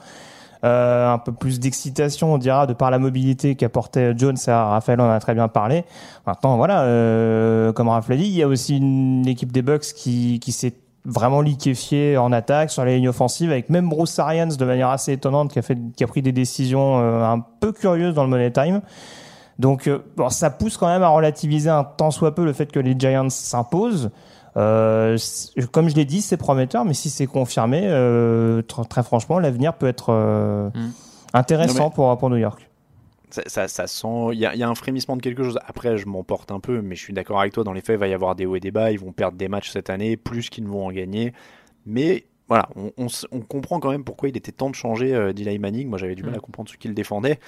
Euh, 0.64 1.12
un 1.12 1.18
peu 1.18 1.32
plus 1.32 1.58
d'excitation, 1.58 2.34
on 2.34 2.38
dira, 2.38 2.68
de 2.68 2.72
par 2.72 2.92
la 2.92 3.00
mobilité 3.00 3.56
qu'apportait 3.56 4.14
Jones. 4.16 4.36
Ça, 4.36 4.66
Raphaël 4.66 5.00
en 5.00 5.10
a 5.10 5.18
très 5.18 5.34
bien 5.34 5.48
parlé. 5.48 5.84
Maintenant, 6.24 6.56
voilà, 6.56 6.82
euh, 6.82 7.72
comme 7.72 7.88
Raph 7.88 8.08
l'a 8.08 8.16
dit, 8.16 8.26
il 8.26 8.36
y 8.36 8.44
a 8.44 8.46
aussi 8.46 8.76
une 8.76 9.26
équipe 9.26 9.50
des 9.50 9.62
Bucks 9.62 9.92
qui, 9.96 10.38
qui 10.38 10.52
s'est 10.52 10.74
vraiment 11.04 11.40
liquéfiée 11.40 12.16
en 12.16 12.32
attaque 12.32 12.70
sur 12.70 12.84
les 12.84 12.96
lignes 12.96 13.08
offensives, 13.08 13.50
avec 13.50 13.70
même 13.70 13.88
Bruce 13.88 14.18
Arians 14.18 14.46
de 14.46 14.64
manière 14.64 14.90
assez 14.90 15.12
étonnante, 15.12 15.52
qui 15.52 15.58
a 15.58 15.62
fait, 15.62 15.78
qui 15.96 16.04
a 16.04 16.06
pris 16.06 16.22
des 16.22 16.32
décisions 16.32 17.00
euh, 17.00 17.24
un 17.24 17.40
peu 17.40 17.72
curieuses 17.72 18.14
dans 18.14 18.22
le 18.22 18.30
money 18.30 18.52
time. 18.52 18.82
Donc, 19.58 19.86
euh, 19.86 19.98
bon, 20.16 20.28
ça 20.28 20.50
pousse 20.50 20.76
quand 20.76 20.86
même 20.86 21.02
à 21.02 21.08
relativiser 21.08 21.70
un 21.70 21.84
tant 21.84 22.10
soit 22.10 22.34
peu 22.34 22.44
le 22.44 22.52
fait 22.52 22.70
que 22.70 22.80
les 22.80 22.94
Giants 22.98 23.30
s'imposent. 23.30 24.10
Euh, 24.56 25.16
comme 25.70 25.88
je 25.88 25.94
l'ai 25.94 26.04
dit, 26.04 26.20
c'est 26.20 26.36
prometteur, 26.36 26.84
mais 26.84 26.94
si 26.94 27.08
c'est 27.10 27.26
confirmé, 27.26 27.80
euh, 27.84 28.62
tr- 28.62 28.86
très 28.86 29.02
franchement, 29.02 29.38
l'avenir 29.38 29.74
peut 29.74 29.86
être 29.88 30.10
euh, 30.10 30.68
Mm. 30.74 30.90
intéressant 31.34 31.88
mais- 31.88 31.94
pour, 31.94 32.18
pour 32.18 32.30
New 32.30 32.36
York. 32.36 32.68
Ça, 33.30 33.42
ça, 33.46 33.66
ça 33.68 33.86
sent. 33.86 34.28
Il 34.34 34.38
y 34.38 34.44
a, 34.44 34.54
il 34.54 34.58
y 34.60 34.62
a 34.62 34.68
un 34.68 34.74
frémissement 34.74 35.16
de 35.16 35.22
quelque 35.22 35.42
chose. 35.42 35.58
Après, 35.66 35.96
je 35.96 36.06
m'emporte 36.06 36.52
un 36.52 36.60
peu, 36.60 36.82
mais 36.82 36.96
je 36.96 37.02
suis 37.02 37.14
d'accord 37.14 37.40
avec 37.40 37.54
toi. 37.54 37.64
Dans 37.64 37.72
les 37.72 37.80
faits, 37.80 37.96
il 37.96 37.98
va 37.98 38.06
y 38.08 38.12
avoir 38.12 38.34
des 38.34 38.44
hauts 38.44 38.56
et 38.56 38.60
des 38.60 38.70
bas. 38.70 38.92
Ils 38.92 38.98
vont 39.00 39.12
perdre 39.12 39.38
des 39.38 39.48
matchs 39.48 39.70
cette 39.70 39.88
année, 39.88 40.18
plus 40.18 40.50
qu'ils 40.50 40.64
ne 40.64 40.68
vont 40.68 40.86
en 40.86 40.92
gagner. 40.92 41.32
Mais 41.86 42.26
voilà, 42.48 42.68
on, 42.76 42.90
on 42.98 43.06
s- 43.06 43.26
on 43.32 43.40
comprend 43.40 43.80
quand 43.80 43.90
même 43.90 44.04
pourquoi 44.04 44.28
il 44.28 44.36
était 44.36 44.52
temps 44.52 44.68
de 44.68 44.74
changer 44.74 45.14
euh, 45.14 45.32
d'Eli 45.32 45.58
Manning. 45.58 45.88
Moi, 45.88 45.96
j'avais 45.96 46.14
du 46.14 46.22
mal 46.24 46.32
Mm. 46.32 46.36
à 46.36 46.40
comprendre 46.40 46.68
ce 46.68 46.76
qu'il 46.76 46.92
défendait. 46.92 47.40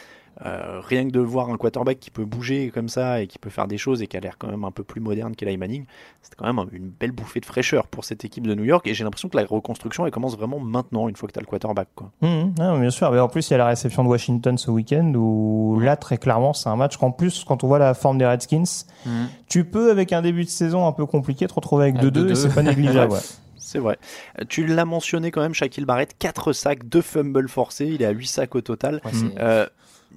Euh, 0.45 0.81
rien 0.83 1.07
que 1.07 1.13
de 1.13 1.21
voir 1.21 1.49
un 1.51 1.57
quarterback 1.57 2.01
qui 2.01 2.11
peut 2.11 2.25
bouger 2.25 2.71
comme 2.75 2.89
ça 2.89 3.21
et 3.23 3.29
qui 3.29 3.39
peut 3.39 3.51
faire 3.51 3.69
des 3.69 3.79
choses 3.79 4.03
et 4.03 4.09
qui 4.09 4.17
a 4.17 4.21
l'air 4.21 4.37
quand 4.37 4.49
même 4.49 4.65
un 4.65 4.73
peu 4.73 4.83
plus 4.83 5.01
moderne 5.01 5.37
qu'Eli 5.37 5.57
Manning, 5.57 5.85
c'était 6.23 6.35
quand 6.37 6.47
même 6.47 6.59
un- 6.59 6.67
une 6.73 6.89
belle 6.89 7.13
bouffée 7.13 7.39
de 7.39 7.47
fraîcheur 7.47 7.87
pour 7.87 8.05
cette 8.05 8.25
équipe 8.25 8.45
de 8.45 8.53
New 8.55 8.65
York. 8.65 8.85
Et 8.89 8.95
j'ai 8.95 9.05
l'impression 9.05 9.29
que 9.29 9.37
la 9.37 9.45
reconstruction, 9.47 10.05
elle 10.07 10.11
commence 10.13 10.37
vraiment 10.37 10.59
maintenant, 10.59 11.09
une 11.09 11.15
fois 11.15 11.29
que 11.29 11.33
tu 11.35 11.39
as 11.39 11.43
le 11.43 11.47
quarterback. 11.47 11.87
Quoi. 11.95 12.11
Mhm, 12.23 12.55
non, 12.59 12.81
bien 12.81 12.91
sûr. 12.91 13.13
Mais 13.13 13.21
en 13.21 13.29
plus, 13.29 13.49
il 13.49 13.53
y 13.53 13.55
a 13.55 13.59
la 13.59 13.67
réception 13.67 14.03
de 14.03 14.09
Washington 14.09 14.59
ce 14.59 14.73
week-end 14.73 15.13
où 15.15 15.79
là, 15.81 15.97
très 15.97 16.19
clairement, 16.19 16.53
c'est 16.53 16.69
un 16.69 16.77
match 16.77 16.97
qu'en 16.97 17.13
plus, 17.13 17.45
quand 17.45 17.63
on 17.63 17.69
voit 17.69 17.79
la 17.79 17.95
forme 17.95 18.19
des 18.19 18.27
Redskins, 18.27 18.65
Mhm. 19.07 19.29
tu 19.49 19.65
peux, 19.65 19.91
avec 19.93 20.13
un 20.13 20.21
début 20.23 20.45
de 20.45 20.49
saison 20.51 20.87
un 20.87 20.93
peu 20.93 21.07
compliqué, 21.07 21.47
te 21.47 21.55
retrouver 21.55 21.85
avec 21.85 21.97
Avec 21.99 22.13
2-2 22.13 22.25
et 22.25 22.33
2-2. 22.33 22.35
c'est 22.35 22.55
pas 22.55 22.63
négligeable. 22.63 23.13
ouais. 23.13 23.21
C'est 23.57 23.79
vrai. 23.79 23.99
Euh, 24.41 24.45
Tu 24.49 24.67
l'as 24.67 24.85
mentionné 24.85 25.31
quand 25.31 25.41
même, 25.41 25.55
Shaquille 25.55 25.85
Barrett, 25.87 26.15
4 26.19 26.53
sacs, 26.53 26.85
2 26.87 27.01
fumbles 27.01 27.49
forcés, 27.49 27.87
il 27.87 28.03
est 28.03 28.07
à 28.07 28.11
8 28.11 28.27
sacs 28.27 28.55
au 28.57 28.61
total. 28.61 29.01
Ouais, 29.05 29.11
Euh, 29.39 29.67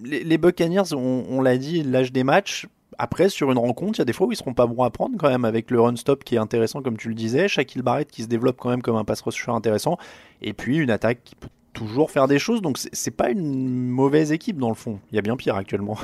les, 0.04 0.38
Buccaneers, 0.38 0.94
on, 0.94 1.42
l'a 1.42 1.58
dit, 1.58 1.84
l'âge 1.84 2.12
des 2.12 2.24
matchs. 2.24 2.68
Après, 2.98 3.30
sur 3.30 3.52
une 3.52 3.58
rencontre, 3.58 4.00
il 4.00 4.00
y 4.00 4.02
a 4.02 4.06
des 4.06 4.14
fois 4.14 4.28
où 4.28 4.32
ils 4.32 4.38
seront 4.38 4.54
pas 4.54 4.66
bons 4.66 4.84
à 4.84 4.90
prendre 4.90 5.18
quand 5.18 5.30
même, 5.30 5.46
avec 5.46 5.70
le 5.70 5.80
run-stop 5.80 6.24
qui 6.24 6.36
est 6.36 6.40
intéressant, 6.40 6.82
comme 6.82 6.98
tu 6.98 7.10
le 7.10 7.16
disais. 7.16 7.48
Shaquille 7.48 7.84
Barrett 7.84 8.10
qui 8.10 8.24
se 8.24 8.28
développe 8.28 8.58
quand 8.58 8.70
même 8.70 8.82
comme 8.82 8.96
un 8.96 9.04
pass 9.04 9.22
rusher 9.22 9.52
intéressant. 9.52 9.98
Et 10.42 10.54
puis 10.54 10.78
une 10.78 10.90
attaque 10.90 11.24
qui 11.24 11.36
peut 11.36 11.50
toujours 11.74 12.10
faire 12.12 12.28
des 12.28 12.40
choses. 12.40 12.62
Donc 12.62 12.78
c'est 12.78 13.12
pas 13.12 13.30
une 13.30 13.88
mauvaise 13.88 14.32
équipe 14.32 14.58
dans 14.58 14.70
le 14.70 14.76
fond. 14.76 15.00
Il 15.12 15.16
y 15.16 15.20
a 15.20 15.22
bien 15.22 15.38
pire 15.38 15.56
actuellement. 15.56 15.98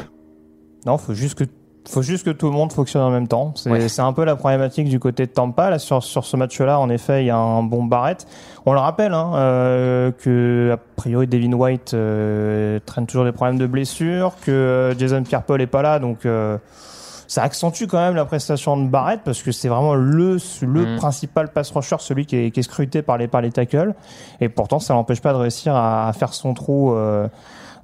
Non, 0.86 0.98
faut 0.98 1.14
juste 1.14 1.36
que 1.36 1.46
faut 1.88 2.02
juste 2.02 2.26
que 2.26 2.32
tout 2.32 2.46
le 2.48 2.54
monde 2.54 2.72
fonctionne 2.72 3.02
en 3.02 3.10
même 3.10 3.28
temps. 3.28 3.52
C'est 3.56 3.70
Ouais. 3.70 4.00
un 4.00 4.14
peu 4.14 4.24
la 4.24 4.36
problématique 4.36 4.88
du 4.90 5.00
côté 5.00 5.26
de 5.26 5.32
Tampa. 5.32 5.70
Là, 5.70 5.80
sur, 5.80 6.02
sur 6.04 6.24
ce 6.26 6.38
match-là, 6.38 6.80
en 6.80 6.90
effet, 6.90 7.24
il 7.24 7.28
y 7.28 7.30
a 7.30 7.38
un 7.38 7.64
bon 7.64 7.84
Barrett. 7.84 8.26
On 8.66 8.74
le 8.74 8.80
rappelle 8.80 9.14
hein, 9.14 9.32
euh, 9.36 10.12
que 10.12 10.72
a 10.74 10.78
priori 10.96 11.28
Devin 11.28 11.54
White 11.54 11.94
euh, 11.94 12.80
traîne 12.86 13.06
toujours 13.06 13.26
des 13.26 13.32
problèmes 13.34 13.58
de 13.58 13.68
blessure, 13.68 14.34
que 14.46 14.52
euh, 14.52 14.98
Jason 14.98 15.24
Pierre-Paul 15.24 15.62
est 15.62 15.68
pas 15.68 15.82
là, 15.82 16.00
donc 16.00 16.26
euh, 16.26 16.58
ça 17.28 17.44
accentue 17.44 17.86
quand 17.88 17.98
même 18.00 18.16
la 18.16 18.26
prestation 18.26 18.78
de 18.78 18.88
Barrett 18.88 19.22
parce 19.26 19.42
que 19.42 19.52
c'est 19.52 19.68
vraiment 19.68 19.96
le 19.96 20.38
le 20.62 20.86
Mhm. 20.86 20.96
principal 20.98 21.50
pass 21.52 21.72
rusher, 21.72 21.96
celui 22.00 22.26
qui 22.26 22.38
est, 22.38 22.52
qui 22.52 22.60
est 22.60 22.64
scruté 22.64 23.02
par 23.02 23.18
les 23.18 23.28
par 23.28 23.42
les 23.42 23.52
tackles. 23.52 23.94
Et 24.40 24.48
pourtant, 24.50 24.80
ça 24.80 24.94
l'empêche 24.94 25.20
pas 25.22 25.34
de 25.34 25.38
réussir 25.40 25.76
à, 25.76 26.08
à 26.08 26.14
faire 26.14 26.34
son 26.34 26.54
trou. 26.54 26.94
Euh, 26.94 27.28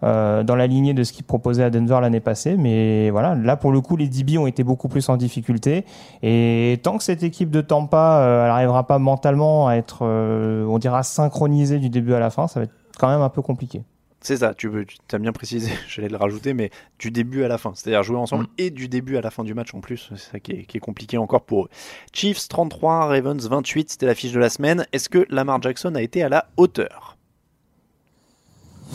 euh, 0.03 0.43
dans 0.43 0.55
la 0.55 0.67
lignée 0.67 0.93
de 0.93 1.03
ce 1.03 1.13
qu'il 1.13 1.25
proposait 1.25 1.63
à 1.63 1.69
Denver 1.69 1.99
l'année 2.01 2.19
passée. 2.19 2.55
Mais 2.57 3.09
voilà, 3.09 3.35
là 3.35 3.55
pour 3.55 3.71
le 3.71 3.81
coup, 3.81 3.97
les 3.97 4.07
DB 4.07 4.37
ont 4.37 4.47
été 4.47 4.63
beaucoup 4.63 4.87
plus 4.87 5.09
en 5.09 5.17
difficulté. 5.17 5.85
Et 6.23 6.79
tant 6.83 6.97
que 6.97 7.03
cette 7.03 7.23
équipe 7.23 7.51
de 7.51 7.61
Tampa, 7.61 8.19
euh, 8.21 8.43
elle 8.43 8.49
n'arrivera 8.49 8.87
pas 8.87 8.99
mentalement 8.99 9.67
à 9.67 9.75
être, 9.75 9.99
euh, 10.03 10.65
on 10.65 10.79
dira, 10.79 11.03
synchronisée 11.03 11.79
du 11.79 11.89
début 11.89 12.13
à 12.13 12.19
la 12.19 12.29
fin, 12.29 12.47
ça 12.47 12.59
va 12.59 12.65
être 12.65 12.73
quand 12.97 13.09
même 13.09 13.21
un 13.21 13.29
peu 13.29 13.41
compliqué. 13.41 13.83
C'est 14.21 14.37
ça, 14.37 14.53
tu, 14.53 14.69
as 15.13 15.17
bien 15.17 15.31
précisé, 15.31 15.71
j'allais 15.87 16.09
le 16.09 16.17
rajouter, 16.17 16.53
mais 16.53 16.71
du 16.99 17.09
début 17.09 17.43
à 17.43 17.47
la 17.47 17.57
fin. 17.57 17.71
C'est-à-dire 17.73 18.03
jouer 18.03 18.17
ensemble 18.17 18.43
Mm. 18.43 18.47
et 18.57 18.69
du 18.69 18.89
début 18.89 19.17
à 19.17 19.21
la 19.21 19.31
fin 19.31 19.43
du 19.43 19.53
match 19.53 19.73
en 19.73 19.79
plus. 19.79 20.09
C'est 20.15 20.31
ça 20.31 20.39
qui 20.39 20.51
est, 20.51 20.63
qui 20.63 20.77
est 20.77 20.81
compliqué 20.81 21.17
encore 21.17 21.41
pour 21.41 21.65
eux. 21.65 21.69
Chiefs 22.13 22.47
33, 22.49 23.07
Ravens 23.07 23.47
28, 23.47 23.91
c'était 23.91 24.05
la 24.05 24.15
fiche 24.15 24.33
de 24.33 24.39
la 24.39 24.49
semaine. 24.49 24.85
Est-ce 24.91 25.07
que 25.09 25.25
Lamar 25.29 25.61
Jackson 25.61 25.95
a 25.95 26.01
été 26.01 26.21
à 26.21 26.29
la 26.29 26.47
hauteur? 26.57 27.17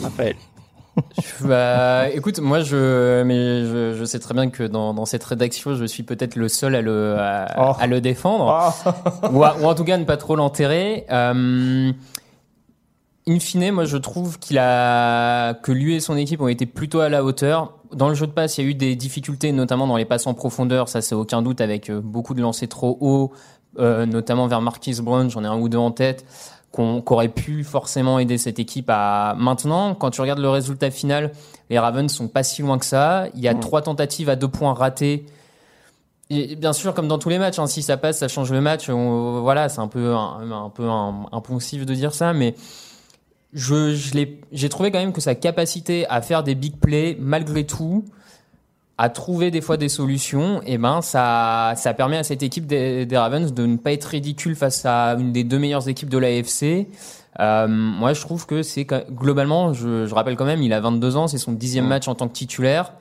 Raphaël. 0.01 0.35
Bah, 1.41 2.09
écoute, 2.09 2.39
moi, 2.39 2.61
je, 2.61 3.23
mais 3.23 3.65
je, 3.65 3.93
je 3.97 4.05
sais 4.05 4.19
très 4.19 4.33
bien 4.33 4.49
que 4.49 4.63
dans, 4.63 4.93
dans 4.93 5.05
cette 5.05 5.23
rédaction, 5.23 5.75
je 5.75 5.85
suis 5.85 6.03
peut-être 6.03 6.35
le 6.35 6.47
seul 6.47 6.75
à 6.75 6.81
le, 6.81 7.15
à, 7.17 7.45
Oh. 7.57 7.73
à 7.79 7.87
le 7.87 8.01
défendre, 8.01 8.73
ou, 9.31 9.43
à- 9.43 9.57
ou 9.61 9.65
en 9.65 9.75
tout 9.75 9.83
cas 9.83 9.97
ne 9.97 10.05
pas 10.05 10.17
trop 10.17 10.35
l'enterrer. 10.35 11.05
Euh, 11.11 11.91
in 13.27 13.39
fine, 13.39 13.71
moi, 13.71 13.85
je 13.85 13.97
trouve 13.97 14.39
qu'il 14.39 14.57
a, 14.57 15.53
que 15.55 15.71
lui 15.71 15.95
et 15.95 15.99
son 15.99 16.15
équipe 16.15 16.41
ont 16.41 16.47
été 16.47 16.65
plutôt 16.65 16.99
à 17.01 17.09
la 17.09 17.23
hauteur. 17.23 17.73
Dans 17.93 18.09
le 18.09 18.15
jeu 18.15 18.27
de 18.27 18.31
passe, 18.31 18.57
il 18.57 18.63
y 18.63 18.67
a 18.67 18.69
eu 18.71 18.75
des 18.75 18.95
difficultés, 18.95 19.51
notamment 19.51 19.87
dans 19.87 19.97
les 19.97 20.05
passes 20.05 20.27
en 20.27 20.33
profondeur, 20.33 20.89
ça 20.89 21.01
c'est 21.01 21.15
aucun 21.15 21.41
doute, 21.41 21.61
avec 21.61 21.89
euh, 21.89 22.01
beaucoup 22.03 22.33
de 22.33 22.41
lancers 22.41 22.67
trop 22.69 22.97
hauts, 23.01 23.31
euh, 23.79 24.05
notamment 24.05 24.47
vers 24.47 24.61
Marquis 24.61 24.97
Brown, 25.01 25.29
j'en 25.29 25.43
ai 25.43 25.47
un 25.47 25.57
ou 25.57 25.69
deux 25.69 25.77
en 25.77 25.91
tête 25.91 26.25
qu'on 26.75 27.01
qu'aurait 27.01 27.29
pu 27.29 27.63
forcément 27.63 28.19
aider 28.19 28.37
cette 28.37 28.59
équipe 28.59 28.89
à 28.89 29.33
maintenant. 29.37 29.95
Quand 29.95 30.11
tu 30.11 30.19
regardes 30.19 30.39
le 30.39 30.49
résultat 30.49 30.91
final 30.91 31.31
les 31.69 31.79
Ravens 31.79 32.11
sont 32.11 32.27
pas 32.27 32.43
si 32.43 32.61
loin 32.61 32.77
que 32.77 32.85
ça. 32.85 33.27
Il 33.33 33.41
y 33.41 33.47
a 33.47 33.55
trois 33.55 33.81
tentatives 33.81 34.29
à 34.29 34.35
deux 34.35 34.49
points 34.49 34.73
ratées 34.73 35.25
et 36.29 36.55
bien 36.55 36.73
sûr 36.73 36.93
comme 36.93 37.07
dans 37.07 37.17
tous 37.19 37.29
les 37.29 37.37
matchs 37.39 37.59
hein, 37.59 37.67
si 37.67 37.81
ça 37.81 37.97
passe 37.97 38.17
ça 38.19 38.27
change 38.27 38.51
le 38.51 38.59
match. 38.59 38.89
On- 38.89 39.41
voilà 39.41 39.69
c'est 39.69 39.79
un 39.79 39.87
peu 39.87 40.13
un, 40.13 40.65
un 41.31 41.41
peu 41.41 41.53
de 41.53 41.93
dire 41.93 42.13
ça 42.13 42.33
mais 42.33 42.55
je, 43.53 43.95
je 43.95 44.13
l'ai- 44.13 44.41
j'ai 44.51 44.67
trouvé 44.67 44.91
quand 44.91 44.99
même 44.99 45.13
que 45.13 45.21
sa 45.21 45.33
capacité 45.33 46.05
à 46.09 46.21
faire 46.21 46.43
des 46.43 46.55
big 46.55 46.75
plays 46.77 47.15
malgré 47.19 47.65
tout 47.65 48.03
à 48.97 49.09
trouver 49.09 49.51
des 49.51 49.61
fois 49.61 49.77
des 49.77 49.89
solutions, 49.89 50.61
et 50.65 50.77
ben 50.77 51.01
ça, 51.01 51.73
ça 51.75 51.93
permet 51.93 52.17
à 52.17 52.23
cette 52.23 52.43
équipe 52.43 52.65
des, 52.65 53.05
des 53.05 53.17
Ravens 53.17 53.53
de 53.53 53.65
ne 53.65 53.77
pas 53.77 53.91
être 53.91 54.05
ridicule 54.05 54.55
face 54.55 54.85
à 54.85 55.15
une 55.19 55.33
des 55.33 55.43
deux 55.43 55.59
meilleures 55.59 55.89
équipes 55.89 56.09
de 56.09 56.17
l'AFC. 56.17 56.87
Euh, 57.41 57.67
moi, 57.67 58.13
je 58.13 58.21
trouve 58.21 58.45
que 58.45 58.63
c'est 58.63 58.87
globalement, 59.11 59.73
je, 59.73 60.05
je 60.05 60.15
rappelle 60.15 60.37
quand 60.37 60.45
même, 60.45 60.61
il 60.61 60.71
a 60.71 60.79
22 60.79 61.17
ans, 61.17 61.27
c'est 61.27 61.37
son 61.37 61.51
dixième 61.51 61.87
match 61.87 62.07
en 62.07 62.15
tant 62.15 62.29
que 62.29 62.33
titulaire. 62.33 62.93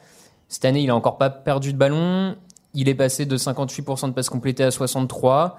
Cette 0.49 0.65
année, 0.65 0.81
il 0.81 0.91
a 0.91 0.97
encore 0.97 1.19
pas 1.19 1.31
perdu 1.31 1.73
de 1.73 1.79
ballon. 1.79 2.37
Il 2.75 2.89
est 2.89 2.95
passé 2.95 3.25
de 3.25 3.37
58% 3.37 4.09
de 4.09 4.13
passes 4.13 4.29
complétées 4.29 4.65
à 4.65 4.71
63. 4.71 5.57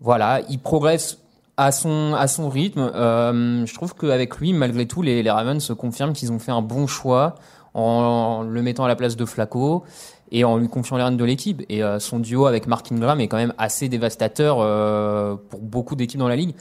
Voilà, 0.00 0.42
il 0.48 0.58
progresse 0.58 1.18
à 1.56 1.72
son 1.72 2.14
à 2.14 2.28
son 2.28 2.48
rythme. 2.48 2.90
Euh, 2.94 3.66
je 3.66 3.74
trouve 3.74 3.94
qu'avec 3.94 4.36
lui, 4.36 4.52
malgré 4.52 4.86
tout, 4.86 5.02
les, 5.02 5.22
les 5.22 5.30
Ravens 5.30 5.62
se 5.62 5.72
confirment 5.72 6.12
qu'ils 6.12 6.30
ont 6.30 6.38
fait 6.38 6.52
un 6.52 6.62
bon 6.62 6.86
choix 6.86 7.34
en 7.78 8.42
le 8.42 8.62
mettant 8.62 8.84
à 8.84 8.88
la 8.88 8.96
place 8.96 9.16
de 9.16 9.24
Flacco 9.24 9.84
et 10.30 10.44
en 10.44 10.56
lui 10.58 10.68
confiant 10.68 10.96
les 10.96 11.04
rênes 11.04 11.16
de 11.16 11.24
l'équipe. 11.24 11.62
Et 11.68 11.82
euh, 11.82 11.98
son 11.98 12.18
duo 12.18 12.46
avec 12.46 12.66
Mark 12.66 12.90
Ingram 12.92 13.20
est 13.20 13.28
quand 13.28 13.36
même 13.36 13.54
assez 13.58 13.88
dévastateur 13.88 14.58
euh, 14.60 15.36
pour 15.50 15.60
beaucoup 15.60 15.94
d'équipes 15.96 16.20
dans 16.20 16.28
la 16.28 16.36
ligue. 16.36 16.54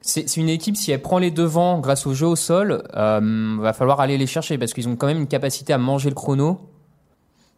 C'est 0.00 0.28
c'est 0.28 0.40
une 0.40 0.48
équipe, 0.48 0.76
si 0.76 0.92
elle 0.92 1.02
prend 1.02 1.18
les 1.18 1.30
devants 1.32 1.80
grâce 1.80 2.06
au 2.06 2.14
jeu 2.14 2.26
au 2.26 2.36
sol, 2.36 2.84
euh, 2.96 3.56
va 3.60 3.72
falloir 3.72 4.00
aller 4.00 4.16
les 4.16 4.26
chercher 4.28 4.56
parce 4.56 4.72
qu'ils 4.72 4.88
ont 4.88 4.94
quand 4.96 5.08
même 5.08 5.18
une 5.18 5.26
capacité 5.26 5.72
à 5.72 5.78
manger 5.78 6.08
le 6.08 6.14
chrono. 6.14 6.60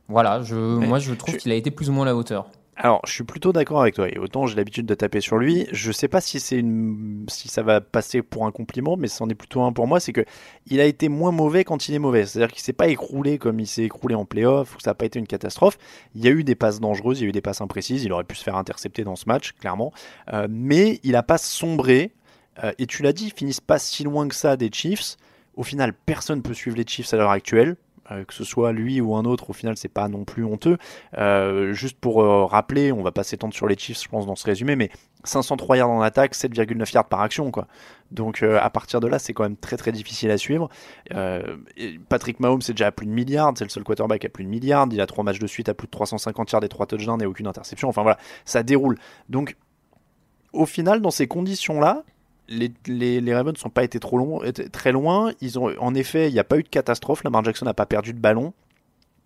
Voilà, 0.08 0.42
je, 0.42 0.56
Mais 0.56 0.86
moi 0.86 0.98
je 0.98 1.12
trouve 1.14 1.34
je- 1.34 1.38
qu'il 1.38 1.52
a 1.52 1.54
été 1.54 1.70
plus 1.70 1.90
ou 1.90 1.92
moins 1.92 2.02
à 2.04 2.06
la 2.06 2.16
hauteur. 2.16 2.46
Alors, 2.82 3.02
je 3.06 3.12
suis 3.12 3.24
plutôt 3.24 3.52
d'accord 3.52 3.82
avec 3.82 3.94
toi. 3.94 4.08
Et 4.08 4.18
autant 4.18 4.46
j'ai 4.46 4.56
l'habitude 4.56 4.86
de 4.86 4.94
taper 4.94 5.20
sur 5.20 5.36
lui, 5.36 5.66
je 5.70 5.92
sais 5.92 6.08
pas 6.08 6.22
si 6.22 6.40
c'est 6.40 6.56
une, 6.56 7.26
si 7.28 7.48
ça 7.48 7.62
va 7.62 7.82
passer 7.82 8.22
pour 8.22 8.46
un 8.46 8.52
compliment, 8.52 8.96
mais 8.96 9.06
c'en 9.06 9.28
est 9.28 9.34
plutôt 9.34 9.60
un 9.60 9.70
pour 9.70 9.86
moi. 9.86 10.00
C'est 10.00 10.14
que 10.14 10.24
il 10.66 10.80
a 10.80 10.86
été 10.86 11.10
moins 11.10 11.30
mauvais 11.30 11.62
quand 11.62 11.90
il 11.90 11.94
est 11.94 11.98
mauvais. 11.98 12.24
C'est-à-dire 12.24 12.50
qu'il 12.50 12.62
s'est 12.62 12.72
pas 12.72 12.88
écroulé 12.88 13.36
comme 13.36 13.60
il 13.60 13.66
s'est 13.66 13.82
écroulé 13.82 14.14
en 14.14 14.24
playoff, 14.24 14.76
ou 14.76 14.80
ça 14.80 14.92
n'a 14.92 14.94
pas 14.94 15.04
été 15.04 15.18
une 15.18 15.26
catastrophe. 15.26 15.76
Il 16.14 16.24
y 16.24 16.28
a 16.28 16.30
eu 16.30 16.42
des 16.42 16.54
passes 16.54 16.80
dangereuses, 16.80 17.20
il 17.20 17.24
y 17.24 17.26
a 17.26 17.28
eu 17.28 17.32
des 17.32 17.42
passes 17.42 17.60
imprécises. 17.60 18.02
Il 18.02 18.14
aurait 18.14 18.24
pu 18.24 18.34
se 18.34 18.42
faire 18.42 18.56
intercepter 18.56 19.04
dans 19.04 19.16
ce 19.16 19.24
match, 19.26 19.52
clairement. 19.60 19.92
Euh, 20.32 20.48
mais 20.48 21.00
il 21.02 21.16
a 21.16 21.22
pas 21.22 21.36
sombré. 21.36 22.12
Euh, 22.64 22.72
et 22.78 22.86
tu 22.86 23.02
l'as 23.02 23.12
dit, 23.12 23.26
ils 23.26 23.32
finissent 23.34 23.60
pas 23.60 23.78
si 23.78 24.04
loin 24.04 24.26
que 24.26 24.34
ça 24.34 24.56
des 24.56 24.70
Chiefs. 24.72 25.18
Au 25.54 25.64
final, 25.64 25.92
personne 25.92 26.40
peut 26.40 26.54
suivre 26.54 26.78
les 26.78 26.86
Chiefs 26.86 27.12
à 27.12 27.18
l'heure 27.18 27.30
actuelle. 27.30 27.76
Euh, 28.10 28.24
que 28.24 28.34
ce 28.34 28.44
soit 28.44 28.72
lui 28.72 29.00
ou 29.00 29.14
un 29.14 29.24
autre, 29.24 29.50
au 29.50 29.52
final, 29.52 29.76
c'est 29.76 29.88
pas 29.88 30.08
non 30.08 30.24
plus 30.24 30.44
honteux. 30.44 30.78
Euh, 31.18 31.72
juste 31.72 31.98
pour 31.98 32.22
euh, 32.22 32.44
rappeler, 32.44 32.92
on 32.92 33.02
va 33.02 33.12
pas 33.12 33.22
s'étendre 33.22 33.54
sur 33.54 33.66
les 33.66 33.76
Chiefs, 33.76 34.02
je 34.02 34.08
pense, 34.08 34.26
dans 34.26 34.36
ce 34.36 34.44
résumé, 34.44 34.76
mais 34.76 34.90
503 35.24 35.76
yards 35.76 35.90
en 35.90 36.00
attaque, 36.00 36.34
7,9 36.34 36.94
yards 36.94 37.08
par 37.08 37.20
action, 37.20 37.50
quoi. 37.50 37.66
Donc 38.10 38.42
à 38.42 38.70
partir 38.70 38.98
de 38.98 39.06
là, 39.06 39.20
c'est 39.20 39.32
quand 39.32 39.44
même 39.44 39.56
très 39.56 39.76
très 39.76 39.92
difficile 39.92 40.32
à 40.32 40.38
suivre. 40.38 40.68
Patrick 42.08 42.40
Mahomes, 42.40 42.62
c'est 42.62 42.72
déjà 42.72 42.88
à 42.88 42.90
plus 42.90 43.06
de 43.06 43.12
milliards, 43.12 43.52
c'est 43.56 43.64
le 43.64 43.70
seul 43.70 43.84
quarterback 43.84 44.24
à 44.24 44.28
plus 44.28 44.42
de 44.42 44.48
milliards. 44.48 44.88
Il 44.90 45.00
a 45.00 45.06
trois 45.06 45.22
matchs 45.22 45.38
de 45.38 45.46
suite 45.46 45.68
à 45.68 45.74
plus 45.74 45.86
de 45.86 45.92
350 45.92 46.50
yards 46.50 46.64
et 46.64 46.68
trois 46.68 46.86
touchdowns 46.86 47.22
et 47.22 47.26
aucune 47.26 47.46
interception. 47.46 47.88
Enfin 47.88 48.02
voilà, 48.02 48.18
ça 48.44 48.64
déroule. 48.64 48.98
Donc 49.28 49.56
au 50.52 50.66
final, 50.66 51.02
dans 51.02 51.12
ces 51.12 51.28
conditions-là, 51.28 52.02
les, 52.50 52.72
les, 52.86 53.20
les 53.20 53.34
Ravens 53.34 53.56
n'ont 53.64 53.70
pas 53.70 53.84
été 53.84 53.98
trop 54.00 54.42
très 54.72 54.92
loin. 54.92 55.32
Ils 55.40 55.58
ont, 55.58 55.72
en 55.78 55.94
effet, 55.94 56.28
il 56.28 56.34
n'y 56.34 56.40
a 56.40 56.44
pas 56.44 56.58
eu 56.58 56.62
de 56.62 56.68
catastrophe. 56.68 57.24
Lamar 57.24 57.44
Jackson 57.44 57.64
n'a 57.64 57.74
pas 57.74 57.86
perdu 57.86 58.12
de 58.12 58.18
ballon. 58.18 58.52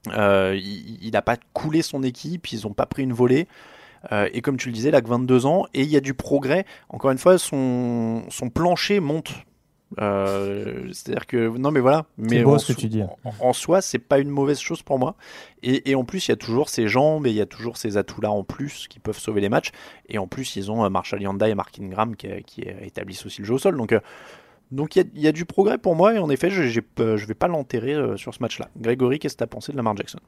Euh, 0.08 0.58
il 0.60 1.10
n'a 1.10 1.22
pas 1.22 1.36
coulé 1.54 1.82
son 1.82 2.02
équipe. 2.02 2.52
Ils 2.52 2.62
n'ont 2.64 2.74
pas 2.74 2.86
pris 2.86 3.02
une 3.02 3.14
volée. 3.14 3.48
Euh, 4.12 4.28
et 4.32 4.42
comme 4.42 4.58
tu 4.58 4.68
le 4.68 4.74
disais, 4.74 4.90
il 4.90 4.94
a 4.94 5.00
que 5.00 5.08
22 5.08 5.46
ans 5.46 5.66
et 5.72 5.82
il 5.82 5.88
y 5.88 5.96
a 5.96 6.00
du 6.00 6.14
progrès. 6.14 6.66
Encore 6.90 7.10
une 7.10 7.18
fois, 7.18 7.38
son 7.38 8.22
plancher 8.52 9.00
monte. 9.00 9.32
Euh, 10.00 10.88
C'est-à-dire 10.92 11.26
que 11.26 11.56
non, 11.56 11.70
mais 11.70 11.80
voilà. 11.80 12.06
Mais 12.18 12.42
beau 12.42 12.54
en 12.54 12.58
ce 12.58 12.72
que 12.72 12.78
tu 12.78 12.88
dis. 12.88 13.02
En, 13.02 13.16
en 13.40 13.52
soi, 13.52 13.80
c'est 13.80 13.98
pas 13.98 14.18
une 14.18 14.28
mauvaise 14.30 14.58
chose 14.58 14.82
pour 14.82 14.98
moi. 14.98 15.14
Et, 15.62 15.90
et 15.90 15.94
en 15.94 16.04
plus, 16.04 16.26
il 16.28 16.30
y 16.30 16.34
a 16.34 16.36
toujours 16.36 16.68
ces 16.68 16.88
jambes 16.88 17.26
et 17.26 17.30
il 17.30 17.36
y 17.36 17.40
a 17.40 17.46
toujours 17.46 17.76
ces 17.76 17.96
atouts-là 17.96 18.30
en 18.30 18.44
plus 18.44 18.88
qui 18.88 18.98
peuvent 18.98 19.18
sauver 19.18 19.40
les 19.40 19.48
matchs. 19.48 19.70
Et 20.08 20.18
en 20.18 20.26
plus, 20.26 20.56
ils 20.56 20.70
ont 20.70 20.84
euh, 20.84 20.88
Marshall 20.88 21.22
Yanda 21.22 21.48
et 21.48 21.54
Mark 21.54 21.78
Ingram 21.80 22.16
qui, 22.16 22.28
qui 22.44 22.62
établissent 22.82 23.24
aussi 23.26 23.40
le 23.40 23.46
jeu 23.46 23.54
au 23.54 23.58
sol. 23.58 23.76
Donc, 23.76 23.92
euh, 23.92 24.00
donc 24.72 24.96
il 24.96 24.98
y, 25.00 25.02
a- 25.02 25.08
il 25.14 25.22
y 25.22 25.28
a 25.28 25.32
du 25.32 25.44
progrès 25.44 25.78
pour 25.78 25.94
moi. 25.94 26.14
Et 26.14 26.18
en 26.18 26.30
effet, 26.30 26.50
je 26.50 26.62
ne 26.62 27.16
vais 27.26 27.34
pas 27.34 27.48
l'enterrer 27.48 27.94
euh, 27.94 28.16
sur 28.16 28.34
ce 28.34 28.38
match-là. 28.40 28.68
Grégory, 28.78 29.18
qu'est-ce 29.18 29.34
que 29.34 29.38
tu 29.38 29.44
as 29.44 29.48
pensé 29.48 29.72
de 29.72 29.76
Lamar 29.76 29.96
Jackson? 29.96 30.18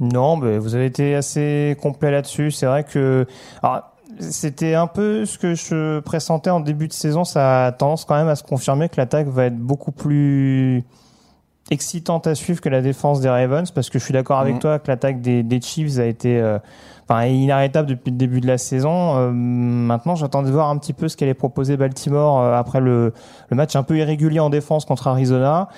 Non, 0.00 0.36
mais 0.36 0.58
vous 0.58 0.74
avez 0.74 0.86
été 0.86 1.14
assez 1.14 1.76
complet 1.80 2.10
là-dessus. 2.10 2.50
C'est 2.50 2.66
vrai 2.66 2.82
que 2.82 3.26
alors, 3.62 3.91
c'était 4.18 4.74
un 4.74 4.86
peu 4.86 5.24
ce 5.26 5.38
que 5.38 5.54
je 5.54 6.00
pressentais 6.00 6.50
en 6.50 6.60
début 6.60 6.88
de 6.88 6.92
saison. 6.92 7.24
Ça 7.24 7.66
a 7.66 7.72
tendance 7.72 8.04
quand 8.04 8.14
même 8.16 8.28
à 8.28 8.36
se 8.36 8.42
confirmer 8.44 8.88
que 8.88 8.96
l'attaque 8.96 9.28
va 9.28 9.46
être 9.46 9.58
beaucoup 9.58 9.92
plus 9.92 10.84
excitante 11.70 12.26
à 12.26 12.34
suivre 12.34 12.60
que 12.60 12.68
la 12.68 12.82
défense 12.82 13.20
des 13.20 13.28
Ravens, 13.28 13.70
parce 13.70 13.88
que 13.88 13.98
je 13.98 14.04
suis 14.04 14.12
d'accord 14.12 14.38
avec 14.38 14.54
Mhm. 14.54 14.60
toi 14.60 14.78
que 14.78 14.88
l'attaque 14.90 15.20
des, 15.20 15.42
des 15.42 15.60
Chiefs 15.60 15.98
a 15.98 16.04
été 16.04 16.38
euh, 16.38 16.58
enfin, 17.08 17.24
inarrêtable 17.26 17.88
depuis 17.88 18.10
le 18.10 18.16
début 18.16 18.40
de 18.40 18.46
la 18.46 18.58
saison. 18.58 19.16
Euh, 19.16 19.30
maintenant, 19.30 20.14
j'attends 20.14 20.42
de 20.42 20.50
voir 20.50 20.68
un 20.68 20.76
petit 20.76 20.92
peu 20.92 21.08
ce 21.08 21.16
qu'allait 21.16 21.34
proposer 21.34 21.76
Baltimore 21.76 22.40
euh, 22.40 22.58
après 22.58 22.80
le, 22.80 23.14
le 23.48 23.56
match 23.56 23.74
un 23.76 23.84
peu 23.84 23.96
irrégulier 23.96 24.40
en 24.40 24.50
défense 24.50 24.84
contre 24.84 25.06
Arizona. 25.06 25.68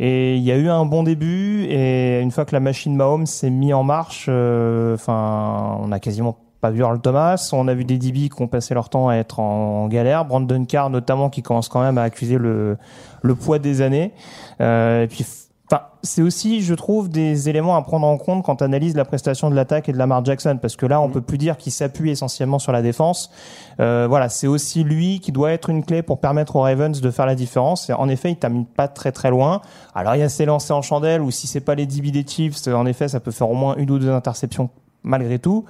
Et 0.00 0.36
il 0.36 0.42
y 0.42 0.50
a 0.50 0.56
eu 0.56 0.68
un 0.68 0.86
bon 0.86 1.04
début, 1.04 1.66
et 1.68 2.20
une 2.20 2.32
fois 2.32 2.44
que 2.46 2.54
la 2.54 2.60
machine 2.60 2.96
Mahomes 2.96 3.26
s'est 3.26 3.50
mise 3.50 3.74
en 3.74 3.84
marche, 3.84 4.26
euh, 4.28 4.94
enfin, 4.94 5.78
on 5.80 5.92
a 5.92 6.00
quasiment 6.00 6.36
pas 6.64 6.70
vu 6.70 6.80
Earl 6.80 6.98
Thomas. 6.98 7.50
On 7.52 7.68
a 7.68 7.74
vu 7.74 7.84
des 7.84 7.98
DB 7.98 8.30
qui 8.30 8.40
ont 8.40 8.48
passé 8.48 8.72
leur 8.72 8.88
temps 8.88 9.10
à 9.10 9.16
être 9.16 9.38
en, 9.38 9.86
galère. 9.88 10.24
Brandon 10.24 10.64
Carr, 10.64 10.88
notamment, 10.88 11.28
qui 11.28 11.42
commence 11.42 11.68
quand 11.68 11.82
même 11.82 11.98
à 11.98 12.04
accuser 12.04 12.38
le, 12.38 12.78
le 13.20 13.34
poids 13.34 13.58
des 13.58 13.82
années. 13.82 14.14
Euh, 14.62 15.02
et 15.02 15.06
puis, 15.06 15.26
enfin, 15.70 15.82
c'est 16.02 16.22
aussi, 16.22 16.62
je 16.62 16.72
trouve, 16.72 17.10
des 17.10 17.50
éléments 17.50 17.76
à 17.76 17.82
prendre 17.82 18.06
en 18.06 18.16
compte 18.16 18.42
quand 18.46 18.62
on 18.62 18.64
analyse 18.64 18.96
la 18.96 19.04
prestation 19.04 19.50
de 19.50 19.54
l'attaque 19.54 19.90
et 19.90 19.92
de 19.92 19.98
Lamar 19.98 20.24
Jackson, 20.24 20.58
parce 20.58 20.74
que 20.74 20.86
là, 20.86 21.02
on 21.02 21.10
peut 21.10 21.20
plus 21.20 21.36
dire 21.36 21.58
qu'il 21.58 21.70
s'appuie 21.70 22.08
essentiellement 22.08 22.58
sur 22.58 22.72
la 22.72 22.80
défense. 22.80 23.30
Euh, 23.78 24.06
voilà, 24.08 24.30
c'est 24.30 24.46
aussi 24.46 24.84
lui 24.84 25.20
qui 25.20 25.30
doit 25.30 25.52
être 25.52 25.68
une 25.68 25.84
clé 25.84 26.00
pour 26.00 26.18
permettre 26.18 26.56
aux 26.56 26.62
Ravens 26.62 26.98
de 26.98 27.10
faire 27.10 27.26
la 27.26 27.34
différence. 27.34 27.90
Et 27.90 27.92
en 27.92 28.08
effet, 28.08 28.30
il 28.30 28.36
termine 28.36 28.64
pas 28.64 28.88
très 28.88 29.12
très 29.12 29.28
loin. 29.28 29.60
Alors, 29.94 30.14
il 30.14 30.20
y 30.20 30.22
a 30.22 30.46
lancers 30.46 30.74
en 30.74 30.80
chandelle, 30.80 31.20
ou 31.20 31.30
si 31.30 31.46
c'est 31.46 31.60
pas 31.60 31.74
les 31.74 31.84
DB 31.84 32.10
des 32.10 32.24
Chiefs, 32.26 32.66
en 32.68 32.86
effet, 32.86 33.08
ça 33.08 33.20
peut 33.20 33.32
faire 33.32 33.50
au 33.50 33.54
moins 33.54 33.76
une 33.76 33.90
ou 33.90 33.98
deux 33.98 34.08
interceptions 34.08 34.70
malgré 35.04 35.38
tout. 35.38 35.66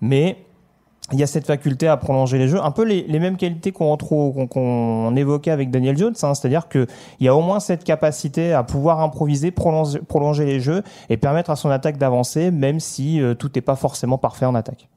Mais 0.00 0.46
il 1.12 1.20
y 1.20 1.22
a 1.22 1.26
cette 1.26 1.46
faculté 1.46 1.86
à 1.86 1.96
prolonger 1.96 2.36
les 2.36 2.48
jeux, 2.48 2.60
un 2.60 2.72
peu 2.72 2.82
les, 2.82 3.02
les 3.02 3.20
mêmes 3.20 3.36
qualités 3.36 3.70
qu'on 3.70 3.90
retrouve, 3.92 4.48
qu'on 4.48 5.14
évoquait 5.14 5.52
avec 5.52 5.70
Daniel 5.70 5.96
Jones, 5.96 6.14
hein, 6.22 6.34
c'est-à-dire 6.34 6.68
que 6.68 6.86
il 7.20 7.26
y 7.26 7.28
a 7.28 7.34
au 7.36 7.42
moins 7.42 7.60
cette 7.60 7.84
capacité 7.84 8.52
à 8.52 8.64
pouvoir 8.64 9.00
improviser, 9.00 9.52
prolonger, 9.52 10.00
prolonger 10.00 10.44
les 10.44 10.58
jeux 10.58 10.82
et 11.08 11.16
permettre 11.16 11.50
à 11.50 11.56
son 11.56 11.70
attaque 11.70 11.96
d'avancer, 11.96 12.50
même 12.50 12.80
si 12.80 13.20
euh, 13.20 13.34
tout 13.34 13.50
n'est 13.54 13.60
pas 13.60 13.76
forcément 13.76 14.18
parfait 14.18 14.46
en 14.46 14.54
attaque. 14.56 14.88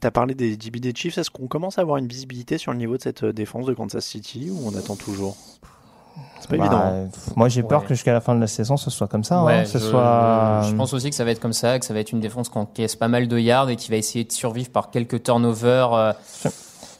Tu 0.00 0.06
as 0.06 0.10
parlé 0.10 0.34
des 0.34 0.56
DB 0.56 0.78
des 0.78 0.92
Chiefs, 0.94 1.18
est-ce 1.18 1.30
qu'on 1.30 1.48
commence 1.48 1.78
à 1.78 1.82
avoir 1.82 1.96
une 1.96 2.06
visibilité 2.06 2.58
sur 2.58 2.70
le 2.72 2.78
niveau 2.78 2.96
de 2.96 3.02
cette 3.02 3.24
euh, 3.24 3.32
défense 3.32 3.66
de 3.66 3.74
Kansas 3.74 4.04
City 4.04 4.50
ou 4.52 4.68
on 4.68 4.76
attend 4.76 4.94
toujours? 4.94 5.36
C'est 6.40 6.50
pas 6.50 6.56
Bah, 6.56 6.64
évident. 6.64 6.80
hein. 6.80 7.08
Moi, 7.36 7.48
j'ai 7.48 7.62
peur 7.62 7.80
Ouais. 7.80 7.86
que 7.88 7.94
jusqu'à 7.94 8.12
la 8.12 8.20
fin 8.20 8.34
de 8.34 8.40
la 8.40 8.46
saison, 8.46 8.76
ce 8.76 8.90
soit 8.90 9.08
comme 9.08 9.24
ça. 9.24 9.42
Ouais, 9.42 9.60
hein, 9.60 9.64
ce 9.64 9.78
je, 9.78 9.84
soit. 9.84 10.60
je 10.64 10.74
pense 10.74 10.92
aussi 10.92 11.10
que 11.10 11.16
ça 11.16 11.24
va 11.24 11.30
être 11.30 11.40
comme 11.40 11.52
ça, 11.52 11.78
que 11.78 11.84
ça 11.84 11.94
va 11.94 12.00
être 12.00 12.12
une 12.12 12.20
défense 12.20 12.48
qui 12.48 12.58
encaisse 12.58 12.96
pas 12.96 13.08
mal 13.08 13.26
de 13.28 13.38
yards 13.38 13.68
et 13.70 13.76
qui 13.76 13.90
va 13.90 13.96
essayer 13.96 14.24
de 14.24 14.32
survivre 14.32 14.70
par 14.70 14.90
quelques 14.90 15.22
turnovers. 15.22 15.92
euh, 15.92 16.12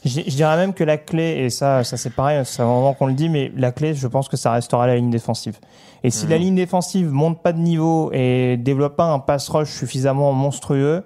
Je, 0.05 0.21
je 0.25 0.35
dirais 0.35 0.55
même 0.57 0.73
que 0.73 0.83
la 0.83 0.97
clé, 0.97 1.37
et 1.39 1.49
ça, 1.49 1.83
ça 1.83 1.97
c'est 1.97 2.11
pareil, 2.11 2.41
c'est 2.45 2.61
un 2.61 2.65
moment 2.67 2.93
qu'on 2.93 3.07
le 3.07 3.13
dit, 3.13 3.29
mais 3.29 3.51
la 3.55 3.71
clé, 3.71 3.93
je 3.93 4.07
pense 4.07 4.29
que 4.29 4.37
ça 4.37 4.51
restera 4.51 4.85
la 4.87 4.95
ligne 4.95 5.09
défensive. 5.09 5.57
Et 6.03 6.11
si 6.11 6.25
Mhm. 6.25 6.29
la 6.31 6.37
ligne 6.37 6.55
défensive 6.55 7.09
monte 7.11 7.41
pas 7.41 7.51
de 7.53 7.57
niveau 7.59 8.11
et 8.13 8.57
développe 8.57 8.95
pas 8.95 9.05
un 9.05 9.19
pass 9.19 9.49
rush 9.49 9.69
suffisamment 9.69 10.31
monstrueux, 10.33 11.03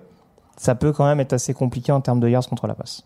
ça 0.58 0.75
peut 0.75 0.91
quand 0.91 1.06
même 1.06 1.20
être 1.20 1.34
assez 1.34 1.53
compliqué 1.53 1.91
en 1.91 2.01
termes 2.01 2.20
de 2.20 2.27
yards 2.30 2.48
contre 2.48 2.68
la 2.68 2.75
passe. 2.75 3.03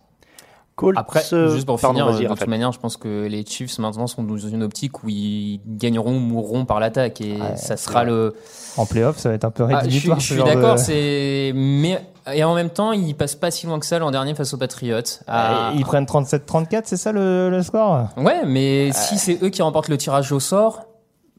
Colts, 0.75 0.97
Après, 0.97 1.23
euh, 1.31 1.53
juste 1.53 1.65
pour 1.65 1.79
pardon, 1.79 1.99
finir, 1.99 2.11
vas-y, 2.11 2.27
de 2.27 2.33
toute 2.33 2.47
manière, 2.47 2.71
je 2.73 2.79
pense 2.79 2.97
que 2.97 3.27
les 3.27 3.45
Chiefs 3.45 3.79
maintenant 3.79 4.07
sont 4.07 4.23
dans 4.23 4.35
une 4.37 4.61
optique 4.63 5.03
où 5.03 5.09
ils 5.09 5.61
gagneront 5.65 6.17
ou 6.17 6.19
mourront 6.19 6.65
par 6.65 6.81
l'attaque 6.81 7.21
et 7.21 7.33
Ouais, 7.39 7.55
ça 7.55 7.77
sera 7.77 8.03
le. 8.03 8.35
En 8.77 8.85
playoff, 8.85 9.17
ça 9.17 9.29
va 9.29 9.35
être 9.35 9.45
un 9.45 9.51
peu 9.51 9.63
Ah, 9.63 9.67
je 9.67 9.73
suis, 9.75 10.09
rédhibitoire. 10.11 10.19
je 10.19 10.25
suis 10.25 10.35
de- 10.35 10.43
d'accord, 10.43 10.77
c'est 10.77 11.53
mais 11.55 12.01
et 12.33 12.43
en 12.43 12.55
même 12.55 12.69
temps, 12.71 12.91
ils 12.91 13.13
passent 13.15 13.35
pas 13.35 13.51
si 13.51 13.67
loin 13.67 13.79
que 13.79 13.85
ça 13.85 13.99
l'an 13.99 14.11
dernier 14.11 14.35
face 14.35 14.53
aux 14.53 14.57
Patriots. 14.57 14.99
Ah, 15.27 15.71
Ils 15.77 15.85
prennent 15.85 16.05
37-34, 16.05 16.81
c'est 16.85 16.97
ça 16.97 17.11
le, 17.13 17.49
le 17.49 17.63
score? 17.63 18.09
Ouais, 18.17 18.45
mais 18.45 18.91
si 18.91 19.17
c'est 19.17 19.41
eux 19.43 19.49
qui 19.49 19.61
remportent 19.61 19.87
le 19.89 19.97
tirage 19.97 20.31
au 20.33 20.39
sort, 20.41 20.81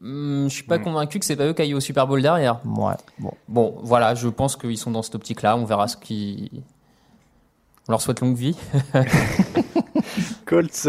hmm, 0.01 0.45
je 0.47 0.53
suis 0.53 0.63
pas 0.63 0.79
convaincu 0.79 1.19
que 1.19 1.25
c'est 1.25 1.35
pas 1.35 1.45
eux 1.45 1.53
qui 1.53 1.61
aillent 1.61 1.73
au 1.75 1.79
Super 1.79 2.07
Bowl 2.07 2.21
derrière. 2.23 2.59
Ouais, 2.65 2.93
bon. 3.19 3.31
Bon, 3.47 3.75
voilà, 3.83 4.15
je 4.15 4.29
pense 4.29 4.55
qu'ils 4.55 4.77
sont 4.79 4.89
dans 4.91 5.03
cette 5.03 5.15
optique-là. 5.15 5.57
On 5.57 5.65
verra 5.65 5.87
ce 5.87 5.97
qui. 5.97 6.63
On 7.87 7.91
leur 7.93 8.01
souhaite 8.01 8.19
longue 8.21 8.35
vie. 8.35 8.57
Colts, 10.45 10.87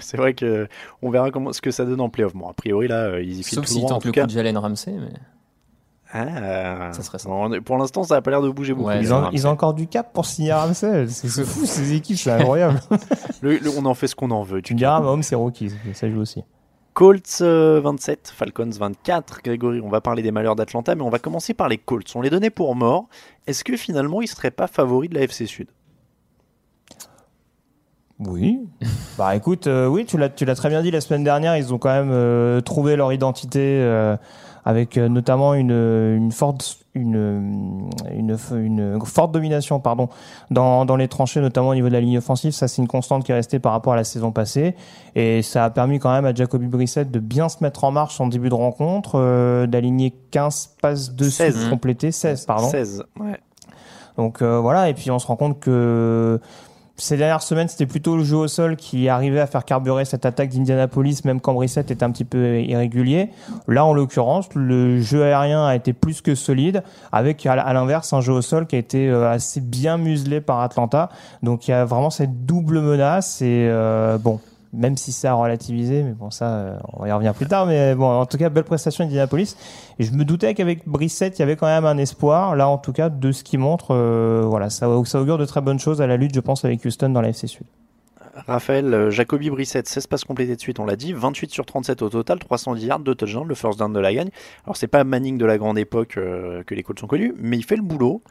c'est 0.00 0.16
vrai 0.16 0.34
que 0.34 0.68
on 1.02 1.10
verra 1.10 1.30
comment 1.30 1.52
ce 1.52 1.60
que 1.60 1.70
ça 1.70 1.84
donne 1.84 2.00
en 2.00 2.08
playoff. 2.08 2.34
Bon, 2.34 2.48
a 2.48 2.52
priori 2.52 2.88
là, 2.88 3.04
euh, 3.04 3.22
ils 3.22 3.40
y 3.40 3.42
filent 3.42 3.56
Sauf 3.56 3.64
tout 3.66 3.70
s'ils 3.72 3.80
droit, 3.82 3.90
en 3.92 3.94
tentent 3.94 4.02
tout 4.02 4.08
le 4.08 4.12
cas. 4.12 4.20
coup 4.22 4.26
de 4.28 4.32
Jalen 4.32 4.56
Ramsey. 4.58 4.92
Mais... 4.92 5.12
Ah, 6.12 6.90
Ça 6.92 7.02
serait 7.02 7.18
ça. 7.18 7.28
bon, 7.28 7.60
pour 7.62 7.76
l'instant, 7.76 8.02
ça 8.02 8.16
a 8.16 8.20
pas 8.22 8.30
l'air 8.30 8.40
de 8.42 8.48
bouger 8.48 8.72
beaucoup. 8.72 8.88
Ouais, 8.88 9.00
Ils 9.00 9.12
ont, 9.12 9.20
Rams. 9.20 9.30
ils 9.32 9.46
ont 9.46 9.50
encore 9.50 9.74
du 9.74 9.86
cap 9.86 10.12
pour 10.12 10.24
signer 10.24 10.52
Ramsey. 10.52 11.06
C'est 11.08 11.44
fou, 11.44 11.66
ces 11.66 11.92
équipes, 11.94 12.16
c'est 12.18 12.30
incroyable. 12.30 12.80
Le- 13.42 13.58
le- 13.58 13.70
on 13.78 13.84
en 13.84 13.94
fait 13.94 14.06
ce 14.08 14.14
qu'on 14.16 14.30
en 14.30 14.42
veut. 14.42 14.62
tu 14.62 14.72
me 14.74 14.78
diras, 14.78 15.00
Mahomes, 15.00 15.22
c'est 15.22 15.34
rookie, 15.36 15.70
ça 15.92 16.08
joue 16.10 16.20
aussi. 16.20 16.42
Colts 16.94 17.38
euh, 17.42 17.80
27, 17.80 18.32
Falcons 18.34 18.70
24. 18.70 19.42
Grégory, 19.44 19.80
on 19.80 19.88
va 19.88 20.00
parler 20.00 20.22
des 20.22 20.32
malheurs 20.32 20.56
d'Atlanta, 20.56 20.94
mais 20.96 21.02
on 21.02 21.10
va 21.10 21.18
commencer 21.20 21.54
par 21.54 21.68
les 21.68 21.78
Colts. 21.78 22.10
On 22.16 22.22
les 22.22 22.30
donnait 22.30 22.50
pour 22.50 22.74
morts. 22.74 23.06
Est-ce 23.46 23.62
que 23.62 23.76
finalement, 23.76 24.20
ils 24.20 24.26
seraient 24.26 24.50
pas 24.50 24.66
favoris 24.66 25.08
de 25.10 25.14
la 25.14 25.20
FC 25.22 25.46
Sud? 25.46 25.68
Oui. 28.20 28.60
bah 29.18 29.36
écoute, 29.36 29.66
euh, 29.66 29.86
oui, 29.86 30.04
tu 30.04 30.18
l'as, 30.18 30.28
tu 30.28 30.44
l'as 30.44 30.54
très 30.54 30.68
bien 30.68 30.82
dit 30.82 30.90
la 30.90 31.00
semaine 31.00 31.24
dernière. 31.24 31.56
Ils 31.56 31.72
ont 31.72 31.78
quand 31.78 31.92
même 31.92 32.10
euh, 32.10 32.60
trouvé 32.60 32.96
leur 32.96 33.12
identité 33.12 33.60
euh, 33.60 34.16
avec 34.64 34.98
euh, 34.98 35.08
notamment 35.08 35.54
une, 35.54 35.70
une 35.70 36.30
forte, 36.30 36.78
une, 36.94 37.88
une, 38.12 38.36
une 38.52 39.00
forte 39.04 39.32
domination, 39.32 39.80
pardon, 39.80 40.08
dans, 40.50 40.84
dans 40.84 40.96
les 40.96 41.08
tranchées, 41.08 41.40
notamment 41.40 41.68
au 41.68 41.74
niveau 41.74 41.88
de 41.88 41.94
la 41.94 42.00
ligne 42.00 42.18
offensive. 42.18 42.52
Ça, 42.52 42.68
c'est 42.68 42.82
une 42.82 42.88
constante 42.88 43.24
qui 43.24 43.32
est 43.32 43.34
restée 43.34 43.60
par 43.60 43.72
rapport 43.72 43.94
à 43.94 43.96
la 43.96 44.04
saison 44.04 44.30
passée, 44.30 44.74
et 45.14 45.40
ça 45.40 45.64
a 45.64 45.70
permis 45.70 45.98
quand 46.00 46.12
même 46.12 46.26
à 46.26 46.34
Jacoby 46.34 46.66
Brissett 46.66 47.10
de 47.10 47.18
bien 47.18 47.48
se 47.48 47.62
mettre 47.62 47.84
en 47.84 47.92
marche 47.92 48.20
en 48.20 48.26
début 48.26 48.50
de 48.50 48.54
rencontre, 48.54 49.12
euh, 49.14 49.66
d'aligner 49.66 50.12
15 50.32 50.74
passes 50.82 51.14
de 51.14 51.30
16. 51.30 51.56
suite 51.56 51.70
complétées, 51.70 52.12
16 52.12 52.44
pardon. 52.44 52.68
16. 52.68 53.04
Ouais. 53.20 53.40
Donc 54.18 54.42
euh, 54.42 54.58
voilà, 54.58 54.90
et 54.90 54.94
puis 54.94 55.10
on 55.12 55.18
se 55.20 55.26
rend 55.28 55.36
compte 55.36 55.60
que 55.60 56.40
ces 56.98 57.16
dernières 57.16 57.42
semaines, 57.42 57.68
c'était 57.68 57.86
plutôt 57.86 58.16
le 58.16 58.24
jeu 58.24 58.36
au 58.36 58.48
sol 58.48 58.76
qui 58.76 59.08
arrivait 59.08 59.40
à 59.40 59.46
faire 59.46 59.64
carburer 59.64 60.04
cette 60.04 60.26
attaque 60.26 60.50
d'Indianapolis, 60.50 61.20
même 61.24 61.40
quand 61.40 61.54
Brissett 61.54 61.90
était 61.90 62.02
un 62.02 62.10
petit 62.10 62.24
peu 62.24 62.60
irrégulier. 62.60 63.30
Là, 63.68 63.84
en 63.84 63.92
l'occurrence, 63.92 64.48
le 64.54 65.00
jeu 65.00 65.22
aérien 65.22 65.64
a 65.64 65.76
été 65.76 65.92
plus 65.92 66.20
que 66.20 66.34
solide, 66.34 66.82
avec 67.12 67.46
à 67.46 67.52
à 67.52 67.72
l'inverse 67.72 68.12
un 68.12 68.20
jeu 68.20 68.32
au 68.32 68.42
sol 68.42 68.66
qui 68.66 68.76
a 68.76 68.78
été 68.78 69.08
euh, 69.08 69.30
assez 69.30 69.60
bien 69.60 69.96
muselé 69.96 70.40
par 70.40 70.60
Atlanta. 70.60 71.08
Donc 71.42 71.68
il 71.68 71.70
y 71.70 71.74
a 71.74 71.84
vraiment 71.84 72.10
cette 72.10 72.44
double 72.46 72.80
menace, 72.80 73.42
et 73.42 73.68
euh, 73.70 74.18
bon, 74.18 74.40
même 74.72 74.96
si 74.96 75.12
ça 75.12 75.32
a 75.32 75.34
relativisé, 75.34 76.02
mais 76.02 76.12
bon, 76.12 76.30
ça, 76.30 76.50
euh, 76.50 76.78
on 76.94 77.06
y 77.06 77.12
revenir 77.12 77.34
plus 77.34 77.46
tard. 77.46 77.66
Mais 77.66 77.94
bon, 77.94 78.06
en 78.06 78.26
tout 78.26 78.36
cas, 78.36 78.48
belle 78.48 78.64
prestation 78.64 79.04
d'Indianapolis. 79.04 79.56
Et 79.98 80.04
je 80.04 80.12
me 80.12 80.24
doutais 80.24 80.54
qu'avec 80.54 80.86
Brissett, 80.86 81.38
il 81.38 81.40
y 81.40 81.42
avait 81.42 81.56
quand 81.56 81.66
même 81.66 81.86
un 81.86 81.98
espoir. 81.98 82.56
Là, 82.56 82.68
en 82.68 82.78
tout 82.78 82.92
cas, 82.92 83.08
de 83.08 83.32
ce 83.32 83.44
qu'il 83.44 83.58
montre, 83.60 83.94
euh, 83.94 84.42
voilà, 84.46 84.70
ça, 84.70 84.88
augure 84.88 85.38
de 85.38 85.44
très 85.44 85.60
bonnes 85.60 85.78
choses 85.78 86.02
à 86.02 86.06
la 86.06 86.16
lutte, 86.16 86.34
je 86.34 86.40
pense, 86.40 86.64
avec 86.64 86.84
Houston 86.84 87.10
dans 87.10 87.20
la 87.20 87.30
FC 87.30 87.46
Sud. 87.46 87.66
Raphaël, 88.46 88.94
euh, 88.94 89.10
Jacoby 89.10 89.50
Brissett, 89.50 89.88
16 89.88 90.06
passes 90.06 90.24
complétées 90.24 90.54
de 90.54 90.60
suite, 90.60 90.78
on 90.78 90.84
l'a 90.84 90.96
dit, 90.96 91.12
28 91.12 91.50
sur 91.50 91.66
37 91.66 92.02
au 92.02 92.08
total, 92.08 92.38
310 92.38 92.86
yards, 92.86 93.00
2 93.00 93.14
touchdowns, 93.14 93.48
le 93.48 93.54
first 93.54 93.78
down 93.78 93.92
de 93.92 93.98
la 93.98 94.14
gagne. 94.14 94.30
Alors 94.64 94.76
c'est 94.76 94.86
pas 94.86 95.02
Manning 95.04 95.38
de 95.38 95.44
la 95.44 95.58
grande 95.58 95.78
époque 95.78 96.16
euh, 96.16 96.62
que 96.62 96.74
les 96.74 96.82
Colts 96.82 97.02
ont 97.02 97.06
connu, 97.06 97.34
mais 97.38 97.56
il 97.56 97.64
fait 97.64 97.76
le 97.76 97.82
boulot. 97.82 98.22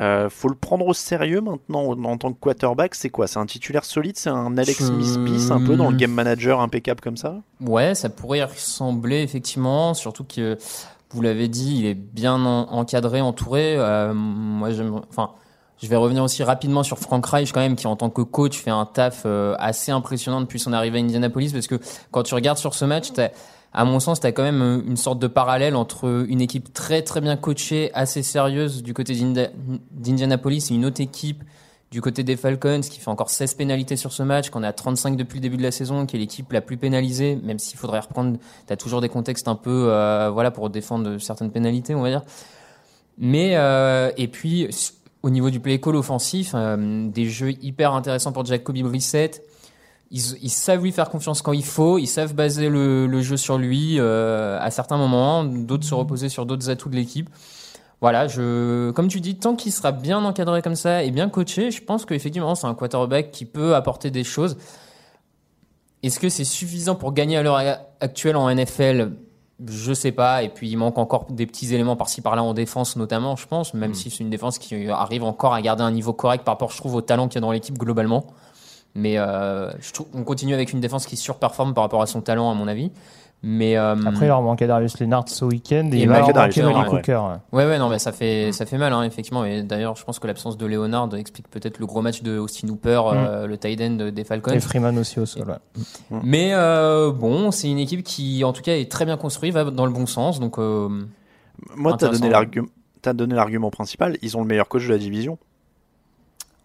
Euh, 0.00 0.30
faut 0.30 0.48
le 0.48 0.54
prendre 0.54 0.86
au 0.86 0.94
sérieux 0.94 1.40
maintenant 1.42 1.90
en, 2.04 2.16
tant 2.16 2.32
que 2.32 2.38
quarterback. 2.38 2.94
C'est 2.94 3.10
quoi? 3.10 3.26
C'est 3.26 3.38
un 3.38 3.46
titulaire 3.46 3.84
solide? 3.84 4.16
C'est 4.16 4.30
un 4.30 4.56
Alex 4.56 4.86
Smith-Peace 4.86 5.50
un 5.50 5.60
peu 5.60 5.76
dans 5.76 5.90
le 5.90 5.96
game 5.96 6.12
manager 6.12 6.60
impeccable 6.60 7.00
comme 7.00 7.16
ça? 7.18 7.36
Ouais, 7.60 7.94
ça 7.94 8.08
pourrait 8.08 8.38
y 8.38 8.42
ressembler 8.42 9.22
effectivement, 9.22 9.92
surtout 9.94 10.24
que 10.24 10.56
vous 11.10 11.20
l'avez 11.20 11.48
dit, 11.48 11.80
il 11.80 11.86
est 11.86 11.94
bien 11.94 12.34
en- 12.34 12.68
encadré, 12.72 13.20
entouré. 13.20 13.74
Euh, 13.76 14.14
moi, 14.14 14.70
j'aime, 14.70 14.98
enfin, 15.10 15.32
je 15.82 15.86
vais 15.88 15.96
revenir 15.96 16.22
aussi 16.22 16.42
rapidement 16.42 16.82
sur 16.82 16.98
Frank 16.98 17.26
Reich 17.26 17.52
quand 17.52 17.60
même, 17.60 17.76
qui 17.76 17.86
en 17.86 17.96
tant 17.96 18.08
que 18.08 18.22
coach 18.22 18.56
fait 18.56 18.70
un 18.70 18.86
taf 18.86 19.24
euh, 19.26 19.54
assez 19.58 19.92
impressionnant 19.92 20.40
depuis 20.40 20.58
son 20.58 20.72
arrivée 20.72 20.98
à 20.98 21.02
Indianapolis, 21.02 21.52
parce 21.52 21.66
que 21.66 21.74
quand 22.10 22.22
tu 22.22 22.34
regardes 22.34 22.56
sur 22.58 22.72
ce 22.72 22.86
match, 22.86 23.12
t'as- 23.12 23.28
à 23.72 23.84
mon 23.84 24.00
sens, 24.00 24.20
tu 24.20 24.26
as 24.26 24.32
quand 24.32 24.42
même 24.42 24.62
euh, 24.62 24.82
une 24.86 24.96
sorte 24.96 25.18
de 25.18 25.26
parallèle 25.26 25.76
entre 25.76 26.26
une 26.28 26.40
équipe 26.40 26.72
très 26.72 27.02
très 27.02 27.20
bien 27.20 27.36
coachée, 27.36 27.90
assez 27.94 28.22
sérieuse 28.22 28.82
du 28.82 28.94
côté 28.94 29.14
d'Indianapolis 29.92 30.70
et 30.70 30.74
une 30.74 30.84
autre 30.84 31.00
équipe 31.00 31.42
du 31.92 32.00
côté 32.00 32.24
des 32.24 32.36
Falcons 32.36 32.80
qui 32.80 32.98
fait 32.98 33.10
encore 33.10 33.28
16 33.28 33.54
pénalités 33.54 33.96
sur 33.96 34.12
ce 34.12 34.22
match, 34.22 34.48
qu'on 34.48 34.62
a 34.62 34.72
35 34.72 35.14
depuis 35.14 35.36
le 35.36 35.42
début 35.42 35.58
de 35.58 35.62
la 35.62 35.70
saison, 35.70 36.06
qui 36.06 36.16
est 36.16 36.18
l'équipe 36.18 36.50
la 36.50 36.62
plus 36.62 36.78
pénalisée, 36.78 37.36
même 37.36 37.58
s'il 37.58 37.78
faudrait 37.78 38.00
reprendre, 38.00 38.38
tu 38.66 38.72
as 38.72 38.76
toujours 38.78 39.02
des 39.02 39.10
contextes 39.10 39.46
un 39.46 39.54
peu 39.54 39.88
euh, 39.90 40.30
voilà 40.30 40.50
pour 40.50 40.70
défendre 40.70 41.18
certaines 41.18 41.50
pénalités, 41.50 41.94
on 41.94 42.00
va 42.00 42.08
dire. 42.08 42.22
Mais 43.18 43.56
euh, 43.56 44.10
et 44.16 44.26
puis 44.26 44.68
au 45.22 45.28
niveau 45.28 45.50
du 45.50 45.60
play 45.60 45.78
call 45.78 45.96
offensif, 45.96 46.52
euh, 46.54 47.08
des 47.10 47.26
jeux 47.26 47.52
hyper 47.62 47.92
intéressants 47.92 48.32
pour 48.32 48.44
Jacoby 48.44 48.82
Brissett. 48.82 49.42
Ils, 50.12 50.36
ils 50.42 50.50
savent 50.50 50.82
lui 50.82 50.92
faire 50.92 51.08
confiance 51.08 51.42
quand 51.42 51.52
il 51.52 51.64
faut, 51.64 51.98
ils 51.98 52.06
savent 52.06 52.34
baser 52.34 52.68
le, 52.68 53.06
le 53.06 53.22
jeu 53.22 53.36
sur 53.36 53.58
lui 53.58 53.98
euh, 53.98 54.58
à 54.60 54.70
certains 54.70 54.98
moments, 54.98 55.42
d'autres 55.42 55.84
se 55.84 55.94
reposer 55.94 56.28
sur 56.28 56.46
d'autres 56.46 56.70
atouts 56.70 56.90
de 56.90 56.96
l'équipe. 56.96 57.28
Voilà, 58.02 58.26
je, 58.26 58.90
comme 58.90 59.08
tu 59.08 59.20
dis, 59.20 59.36
tant 59.36 59.54
qu'il 59.54 59.72
sera 59.72 59.92
bien 59.92 60.24
encadré 60.24 60.60
comme 60.60 60.74
ça 60.74 61.02
et 61.02 61.10
bien 61.10 61.28
coaché, 61.28 61.70
je 61.70 61.82
pense 61.82 62.04
qu'effectivement 62.04 62.54
c'est 62.54 62.66
un 62.66 62.74
quarterback 62.74 63.30
qui 63.30 63.46
peut 63.46 63.74
apporter 63.74 64.10
des 64.10 64.24
choses. 64.24 64.56
Est-ce 66.02 66.18
que 66.18 66.28
c'est 66.28 66.44
suffisant 66.44 66.96
pour 66.96 67.12
gagner 67.12 67.36
à 67.36 67.42
l'heure 67.42 67.62
actuelle 68.00 68.34
en 68.34 68.52
NFL 68.52 69.12
Je 69.64 69.94
sais 69.94 70.10
pas. 70.10 70.42
Et 70.42 70.48
puis 70.48 70.68
il 70.68 70.76
manque 70.76 70.98
encore 70.98 71.26
des 71.30 71.46
petits 71.46 71.72
éléments 71.72 71.94
par-ci 71.94 72.20
par-là 72.20 72.42
en 72.42 72.54
défense 72.54 72.96
notamment, 72.96 73.36
je 73.36 73.46
pense, 73.46 73.72
même 73.72 73.94
si 73.94 74.10
c'est 74.10 74.24
une 74.24 74.30
défense 74.30 74.58
qui 74.58 74.88
arrive 74.88 75.22
encore 75.22 75.54
à 75.54 75.62
garder 75.62 75.84
un 75.84 75.92
niveau 75.92 76.12
correct 76.12 76.44
par 76.44 76.54
rapport, 76.54 76.72
je 76.72 76.76
trouve, 76.76 76.96
au 76.96 77.02
talent 77.02 77.28
qu'il 77.28 77.36
y 77.36 77.38
a 77.38 77.40
dans 77.40 77.52
l'équipe 77.52 77.78
globalement. 77.78 78.26
Mais 78.94 79.18
euh, 79.18 79.70
je 79.80 79.92
trouve, 79.92 80.06
on 80.14 80.22
continue 80.22 80.54
avec 80.54 80.72
une 80.72 80.80
défense 80.80 81.06
qui 81.06 81.16
surperforme 81.16 81.74
par 81.74 81.84
rapport 81.84 82.02
à 82.02 82.06
son 82.06 82.20
talent, 82.20 82.50
à 82.50 82.54
mon 82.54 82.68
avis. 82.68 82.90
Mais 83.44 83.76
euh, 83.76 83.96
Après, 84.06 84.26
il 84.26 84.28
leur 84.28 84.40
manquait 84.40 84.68
Darius 84.68 85.00
Leonard 85.00 85.28
ce 85.28 85.44
week-end 85.44 85.90
et, 85.92 85.96
Et 85.96 86.02
il 86.02 86.08
leur 86.08 86.32
manquait 86.32 86.62
Malik 86.62 86.92
Hooker. 86.92 87.22
ouais. 87.52 87.58
Ouais, 87.64 87.66
ouais, 87.68 87.78
non, 87.78 87.88
mais 87.88 87.98
ça 87.98 88.12
fait, 88.12 88.52
ça 88.52 88.66
fait 88.66 88.78
mal, 88.78 88.92
hein, 88.92 89.02
effectivement. 89.02 89.44
Et 89.44 89.62
d'ailleurs, 89.64 89.96
je 89.96 90.04
pense 90.04 90.20
que 90.20 90.28
l'absence 90.28 90.56
de 90.56 90.64
Leonard 90.64 91.12
explique 91.16 91.48
peut-être 91.48 91.80
le 91.80 91.86
gros 91.86 92.02
match 92.02 92.22
de 92.22 92.38
Austin 92.38 92.68
Hooper, 92.68 93.00
euh, 93.12 93.46
le 93.48 93.58
tight 93.58 93.80
end 93.80 94.10
des 94.12 94.22
Falcons. 94.24 94.52
Et 94.52 94.60
Freeman 94.60 94.96
aussi 94.96 95.18
au 95.18 95.26
sol. 95.26 95.42
ouais. 95.48 96.20
Mais 96.22 96.50
euh, 96.52 97.10
bon, 97.10 97.50
c'est 97.50 97.68
une 97.68 97.78
équipe 97.80 98.04
qui, 98.04 98.44
en 98.44 98.52
tout 98.52 98.62
cas, 98.62 98.76
est 98.76 98.88
très 98.88 99.06
bien 99.06 99.16
construite, 99.16 99.52
va 99.54 99.64
dans 99.64 99.86
le 99.86 99.92
bon 99.92 100.06
sens. 100.06 100.38
Donc, 100.38 100.58
euh, 100.60 100.88
Moi, 101.74 101.96
tu 101.96 102.04
as 102.04 102.10
donné 102.10 102.28
l'argument. 102.28 102.68
T'as 103.00 103.12
donné 103.12 103.34
l'argument 103.34 103.70
principal. 103.70 104.16
Ils 104.22 104.36
ont 104.36 104.42
le 104.42 104.46
meilleur 104.46 104.68
coach 104.68 104.86
de 104.86 104.90
la 104.92 104.98
division. 104.98 105.36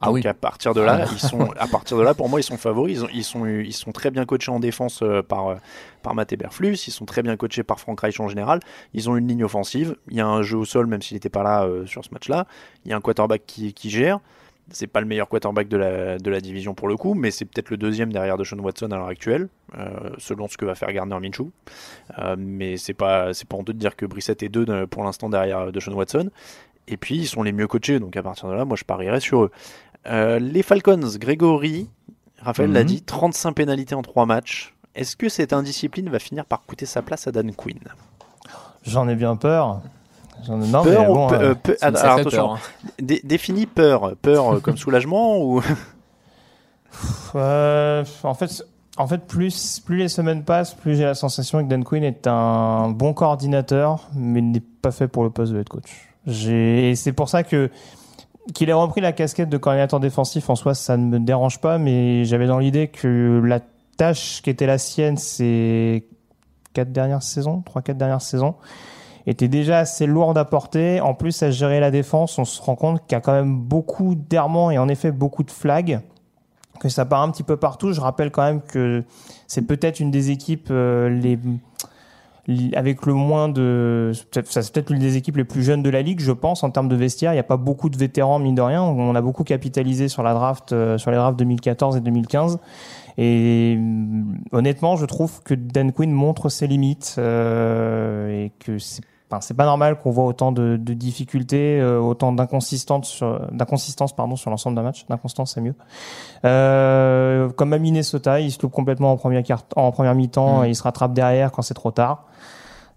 Ah 0.01 0.07
Donc 0.07 0.15
oui. 0.15 0.27
à 0.27 0.33
partir 0.33 0.73
de 0.73 0.81
là, 0.81 1.05
ils 1.11 1.19
sont 1.19 1.49
à 1.57 1.67
partir 1.67 1.97
de 1.97 2.03
là 2.03 2.13
pour 2.13 2.29
moi 2.29 2.39
ils 2.39 2.43
sont 2.43 2.57
favoris. 2.57 2.97
Ils, 2.99 3.03
ont- 3.03 3.09
ils 3.13 3.23
sont 3.23 3.45
ils 3.47 3.73
sont 3.73 3.91
très 3.91 4.11
bien 4.11 4.25
coachés 4.25 4.51
en 4.51 4.59
défense 4.59 5.01
euh, 5.01 5.21
par 5.23 5.47
euh, 5.47 5.55
par 6.03 6.13
Matt 6.15 6.31
Eberflus. 6.33 6.75
Ils 6.87 6.91
sont 6.91 7.05
très 7.05 7.23
bien 7.23 7.35
coachés 7.37 7.63
par 7.63 7.79
Frank 7.79 7.99
Reich 7.99 8.19
en 8.19 8.27
général. 8.27 8.59
Ils 8.93 9.09
ont 9.09 9.17
une 9.17 9.27
ligne 9.27 9.43
offensive. 9.43 9.95
Il 10.09 10.17
y 10.17 10.21
a 10.21 10.27
un 10.27 10.41
jeu 10.43 10.57
au 10.57 10.65
sol 10.65 10.85
même 10.87 11.01
s'il 11.01 11.15
n'était 11.15 11.29
pas 11.29 11.43
là 11.43 11.63
euh, 11.65 11.85
sur 11.87 12.03
ce 12.05 12.09
match-là. 12.11 12.45
Il 12.85 12.91
y 12.91 12.93
a 12.93 12.97
un 12.97 13.01
quarterback 13.01 13.41
qui 13.47 13.73
qui 13.73 13.89
gère. 13.89 14.19
c'est 14.69 14.85
pas 14.87 14.99
le 15.01 15.07
meilleur 15.07 15.29
quarterback 15.29 15.67
de 15.69 15.77
la, 15.77 16.17
de 16.19 16.29
la 16.29 16.41
division 16.41 16.73
pour 16.75 16.89
le 16.89 16.97
coup, 16.97 17.13
mais 17.13 17.31
c'est 17.31 17.45
peut-être 17.45 17.69
le 17.71 17.77
deuxième 17.77 18.11
derrière 18.13 18.37
de 18.37 18.43
Sean 18.43 18.59
Watson 18.59 18.91
à 18.91 18.97
l'heure 18.97 19.07
actuelle, 19.07 19.47
euh, 19.79 20.09
selon 20.17 20.47
ce 20.49 20.57
que 20.57 20.65
va 20.65 20.75
faire 20.75 20.91
Gardner 20.91 21.17
Minshew. 21.19 21.49
Euh, 22.19 22.35
mais 22.37 22.75
c'est 22.77 22.93
pas 22.93 23.33
c'est 23.33 23.47
pas 23.47 23.55
honteux 23.57 23.73
de 23.73 23.79
dire 23.79 23.95
que 23.95 24.05
Brissett 24.05 24.43
est 24.43 24.49
deux 24.49 24.65
de- 24.65 24.85
pour 24.85 25.03
l'instant 25.05 25.29
derrière 25.29 25.71
de 25.71 25.79
Sean 25.79 25.93
Watson. 25.93 26.29
Et 26.89 26.95
puis 26.95 27.15
ils 27.17 27.27
sont 27.27 27.43
les 27.43 27.51
mieux 27.51 27.67
coachés, 27.67 27.99
donc 27.99 28.15
à 28.15 28.23
partir 28.23 28.47
de 28.47 28.53
là, 28.53 28.63
moi 28.63 28.77
je 28.77 28.85
parierais 28.85 29.19
sur 29.19 29.43
eux. 29.43 29.51
Euh, 30.09 30.39
les 30.39 30.63
Falcons, 30.63 30.99
Grégory, 31.17 31.89
Raphaël 32.41 32.71
l'a 32.71 32.81
Mhm. 32.81 32.85
dit, 32.87 33.01
35 33.01 33.53
pénalités 33.53 33.95
en 33.95 34.01
3 34.01 34.25
matchs. 34.25 34.73
Est-ce 34.95 35.15
que 35.15 35.29
cette 35.29 35.53
indiscipline 35.53 36.09
va 36.09 36.19
finir 36.19 36.45
par 36.45 36.63
coûter 36.65 36.85
sa 36.85 37.01
place 37.01 37.27
à 37.27 37.31
Dan 37.31 37.51
Quinn? 37.53 37.79
J'en 38.83 39.07
ai 39.09 39.15
bien 39.15 39.35
peur. 39.35 39.81
J'en 40.45 40.61
ai... 40.61 40.67
Non, 40.67 40.83
Peur 40.83 41.01
mais 41.01 41.07
ou 41.09 41.13
bon, 41.13 41.31
euh, 41.33 41.39
euh, 41.51 41.55
pe- 41.55 41.77
alors, 41.81 42.05
attention, 42.19 42.29
peur, 42.47 42.51
hein. 42.53 42.59
dé- 42.99 43.21
définis 43.23 43.65
peur. 43.65 44.15
Peur 44.21 44.61
comme 44.61 44.77
soulagement 44.77 45.39
ou 45.43 45.61
Euh, 47.35 48.03
en 48.23 48.33
fait, 48.33 48.63
en 48.97 49.07
fait 49.07 49.27
plus, 49.27 49.79
plus 49.79 49.97
les 49.97 50.07
semaines 50.09 50.43
passent, 50.43 50.73
plus 50.73 50.95
j'ai 50.95 51.03
la 51.03 51.13
sensation 51.15 51.63
que 51.63 51.69
Dan 51.69 51.83
Quinn 51.83 52.03
est 52.03 52.25
un 52.27 52.89
bon 52.89 53.13
coordinateur, 53.13 54.07
mais 54.15 54.41
n'est 54.41 54.59
pas 54.81 54.91
fait 54.91 55.07
pour 55.07 55.23
le 55.23 55.29
poste 55.29 55.53
de 55.53 55.59
head 55.59 55.69
coach. 55.69 55.91
Et 56.27 56.93
c'est 56.95 57.11
pour 57.13 57.29
ça 57.29 57.43
que 57.43 57.69
qu'il 58.53 58.69
ait 58.69 58.73
repris 58.73 59.01
la 59.01 59.11
casquette 59.11 59.49
de 59.49 59.57
coordinateur 59.57 59.99
défensif 59.99 60.49
en 60.49 60.55
soi, 60.55 60.73
ça 60.73 60.97
ne 60.97 61.05
me 61.05 61.19
dérange 61.19 61.59
pas, 61.59 61.77
mais 61.77 62.25
j'avais 62.25 62.47
dans 62.47 62.59
l'idée 62.59 62.87
que 62.87 63.41
la 63.43 63.59
tâche 63.97 64.41
qui 64.41 64.49
était 64.49 64.65
la 64.65 64.77
sienne 64.77 65.17
ces 65.17 66.07
quatre 66.73 66.91
dernières 66.91 67.23
saisons, 67.23 67.61
trois 67.61 67.81
quatre 67.81 67.97
dernières 67.97 68.21
saisons, 68.21 68.55
était 69.25 69.47
déjà 69.47 69.79
assez 69.79 70.05
lourde 70.05 70.37
à 70.37 70.45
porter. 70.45 71.01
En 71.01 71.13
plus, 71.13 71.43
à 71.43 71.51
gérer 71.51 71.79
la 71.79 71.91
défense, 71.91 72.39
on 72.39 72.45
se 72.45 72.61
rend 72.61 72.75
compte 72.75 73.01
qu'il 73.01 73.13
y 73.13 73.15
a 73.15 73.21
quand 73.21 73.33
même 73.33 73.59
beaucoup 73.59 74.15
d'errements 74.15 74.71
et 74.71 74.77
en 74.77 74.87
effet 74.87 75.11
beaucoup 75.11 75.43
de 75.43 75.51
flags 75.51 76.01
que 76.79 76.89
ça 76.89 77.05
part 77.05 77.21
un 77.21 77.31
petit 77.31 77.43
peu 77.43 77.57
partout. 77.57 77.91
Je 77.91 78.01
rappelle 78.01 78.31
quand 78.31 78.43
même 78.43 78.61
que 78.61 79.03
c'est 79.47 79.63
peut-être 79.63 79.99
une 79.99 80.11
des 80.11 80.31
équipes 80.31 80.67
euh, 80.71 81.09
les 81.09 81.37
avec 82.73 83.05
le 83.05 83.13
moins 83.13 83.49
de 83.49 84.11
ça 84.31 84.61
c'est 84.61 84.73
peut-être 84.73 84.89
l'une 84.89 85.01
des 85.01 85.17
équipes 85.17 85.37
les 85.37 85.43
plus 85.43 85.63
jeunes 85.63 85.83
de 85.83 85.89
la 85.89 86.01
ligue, 86.01 86.21
je 86.21 86.31
pense 86.31 86.63
en 86.63 86.69
termes 86.69 86.87
de 86.87 86.95
vestiaire. 86.95 87.33
Il 87.33 87.35
n'y 87.35 87.41
a 87.41 87.43
pas 87.43 87.57
beaucoup 87.57 87.89
de 87.89 87.97
vétérans 87.97 88.39
mine 88.39 88.55
de 88.55 88.61
rien. 88.61 88.81
On 88.81 89.15
a 89.15 89.21
beaucoup 89.21 89.43
capitalisé 89.43 90.07
sur 90.07 90.23
la 90.23 90.33
draft 90.33 90.71
euh, 90.71 90.97
sur 90.97 91.11
les 91.11 91.17
drafts 91.17 91.37
2014 91.37 91.97
et 91.97 92.01
2015. 92.01 92.59
Et 93.17 93.75
hum, 93.77 94.37
honnêtement, 94.51 94.95
je 94.95 95.05
trouve 95.05 95.43
que 95.43 95.53
Dan 95.53 95.91
Quinn 95.91 96.11
montre 96.11 96.49
ses 96.49 96.67
limites 96.67 97.15
euh, 97.17 98.45
et 98.45 98.51
que 98.59 98.77
c'est 98.77 99.03
Enfin, 99.29 99.41
c'est 99.41 99.55
pas 99.55 99.65
normal 99.65 99.99
qu'on 99.99 100.11
voit 100.11 100.23
autant 100.23 100.53
de, 100.53 100.77
de 100.77 100.93
difficultés, 100.93 101.81
euh, 101.81 101.99
autant 101.99 102.31
d'inconsistance 102.31 103.09
sur, 103.09 103.41
d'inconsistance 103.51 104.15
pardon 104.15 104.37
sur 104.37 104.49
l'ensemble 104.49 104.77
d'un 104.77 104.83
match. 104.83 105.05
D'inconstance, 105.09 105.53
c'est 105.53 105.59
mieux. 105.61 105.75
Euh, 106.45 107.49
comme 107.49 107.73
à 107.73 107.77
Minnesota, 107.77 108.39
il 108.39 108.51
se 108.51 108.61
loupe 108.61 108.71
complètement 108.71 109.11
en 109.11 109.17
première 109.17 109.43
carte, 109.43 109.73
en 109.75 109.91
première 109.91 110.15
mi-temps, 110.15 110.61
Mm. 110.61 110.65
et 110.65 110.69
il 110.69 110.75
se 110.75 110.83
rattrape 110.83 111.13
derrière 111.13 111.51
quand 111.51 111.61
c'est 111.61 111.73
trop 111.73 111.91
tard. 111.91 112.25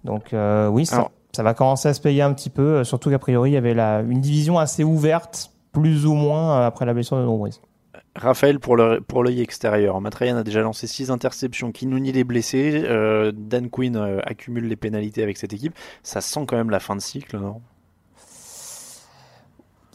Donc 0.05 0.33
euh, 0.33 0.69
oui, 0.69 0.87
ça, 0.87 0.97
Alors- 0.97 1.11
ça 1.33 1.43
va 1.43 1.55
commencer 1.55 1.89
à 1.89 1.95
se 1.95 2.01
payer 2.01 2.23
un 2.23 2.33
petit 2.33 2.51
peu, 2.51 2.63
euh, 2.79 2.85
surtout 2.85 3.11
qu'a 3.11 3.19
priori 3.19 3.51
il 3.51 3.55
y 3.55 3.57
avait 3.57 3.75
la, 3.75 4.01
une 4.01 4.21
division 4.21 4.59
assez 4.59 4.85
ouverte, 4.85 5.51
plus 5.73 6.07
ou 6.07 6.15
moins 6.15 6.61
euh, 6.61 6.67
après 6.67 6.87
la 6.87 6.95
blessure 6.95 7.17
de 7.19 7.25
Drew. 7.25 7.49
Raphaël, 8.17 8.59
pour 8.59 8.77
l'œil 8.77 9.41
extérieur, 9.41 10.01
Matt 10.01 10.17
Ryan 10.17 10.37
a 10.39 10.43
déjà 10.43 10.61
lancé 10.63 10.87
6 10.89 11.11
interceptions, 11.11 11.71
Kinouni 11.71 12.11
est 12.11 12.25
blessé, 12.25 12.83
euh, 12.85 13.31
Dan 13.35 13.71
Quinn 13.71 13.97
euh, 13.97 14.19
accumule 14.25 14.67
les 14.67 14.77
pénalités 14.77 15.23
avec 15.23 15.37
cette 15.39 15.53
équipe. 15.53 15.75
Ça 16.03 16.21
sent 16.21 16.45
quand 16.49 16.57
même 16.57 16.71
la 16.71 16.81
fin 16.81 16.97
de 16.97 17.01
cycle, 17.01 17.39
non? 17.39 17.61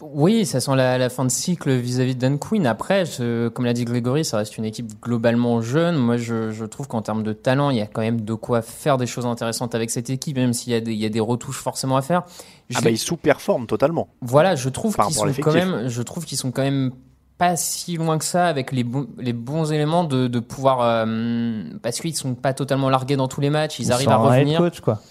Oui, 0.02 0.46
ça 0.46 0.60
sent 0.60 0.76
la, 0.76 0.98
la 0.98 1.10
fin 1.10 1.24
de 1.24 1.30
cycle 1.32 1.72
vis-à-vis 1.72 2.16
de 2.16 2.20
Dan 2.20 2.38
Quinn. 2.38 2.68
Après, 2.68 3.06
je- 3.06 3.48
comme 3.48 3.64
l'a 3.64 3.72
dit 3.74 3.86
Grégory, 3.86 4.26
ça 4.26 4.38
reste 4.38 4.58
une 4.58 4.66
équipe 4.66 4.92
globalement 5.02 5.62
jeune. 5.62 5.96
Moi, 5.96 6.18
je, 6.18 6.52
je 6.52 6.66
trouve 6.66 6.88
qu'en 6.88 7.02
termes 7.02 7.24
de 7.24 7.32
talent, 7.32 7.70
il 7.70 7.78
y 7.78 7.82
a 7.82 7.88
quand 7.88 8.02
même 8.02 8.22
de 8.22 8.34
quoi 8.34 8.62
faire 8.62 8.98
des 8.98 9.08
choses 9.08 9.26
intéressantes 9.26 9.74
avec 9.74 9.90
cette 9.90 10.10
équipe, 10.10 10.36
même 10.36 10.52
s'il 10.54 10.74
y, 10.74 10.76
a 10.76 10.82
des- 10.82 10.92
il 10.94 11.00
y 11.00 11.06
a 11.06 11.10
des 11.10 11.22
retouches 11.22 11.58
forcément 11.60 11.96
à 11.96 12.02
faire. 12.02 12.24
Je- 12.70 12.78
Ah 12.78 12.82
bah 12.82 12.90
il 12.90 12.98
sous-performe 12.98 13.68
totalement. 13.68 14.10
Voilà, 14.22 14.56
je 14.56 14.68
trouve 14.68 14.96
qu'ils 15.08 15.16
sont 15.16 15.26
quand 15.42 15.52
même, 15.54 15.88
je 15.88 16.02
trouve 16.02 16.26
qu'ils 16.26 16.38
sont 16.38 16.52
quand 16.52 16.64
même 16.64 16.92
pas 17.38 17.56
si 17.58 17.98
loin 17.98 18.18
que 18.18 18.26
ça 18.26 18.48
avec 18.48 18.72
les 18.72 18.84
bons, 18.84 19.08
les 19.18 19.34
bons 19.34 19.72
éléments 19.72 20.04
de, 20.04 20.28
de 20.28 20.40
pouvoir, 20.40 20.80
euh, 20.82 21.64
parce 21.82 22.00
qu'ils 22.00 22.16
sont 22.16 22.34
pas 22.36 22.54
totalement 22.54 22.90
largués 22.90 23.18
dans 23.18 23.28
tous 23.28 23.42
les 23.42 23.50
matchs, 23.50 23.80
ils, 23.80 23.92
arrivent 23.92 24.10
à 24.10 24.14
head 24.14 24.22
revenir. 24.22 24.58
coach 24.60 24.80
quoi. 24.80 25.02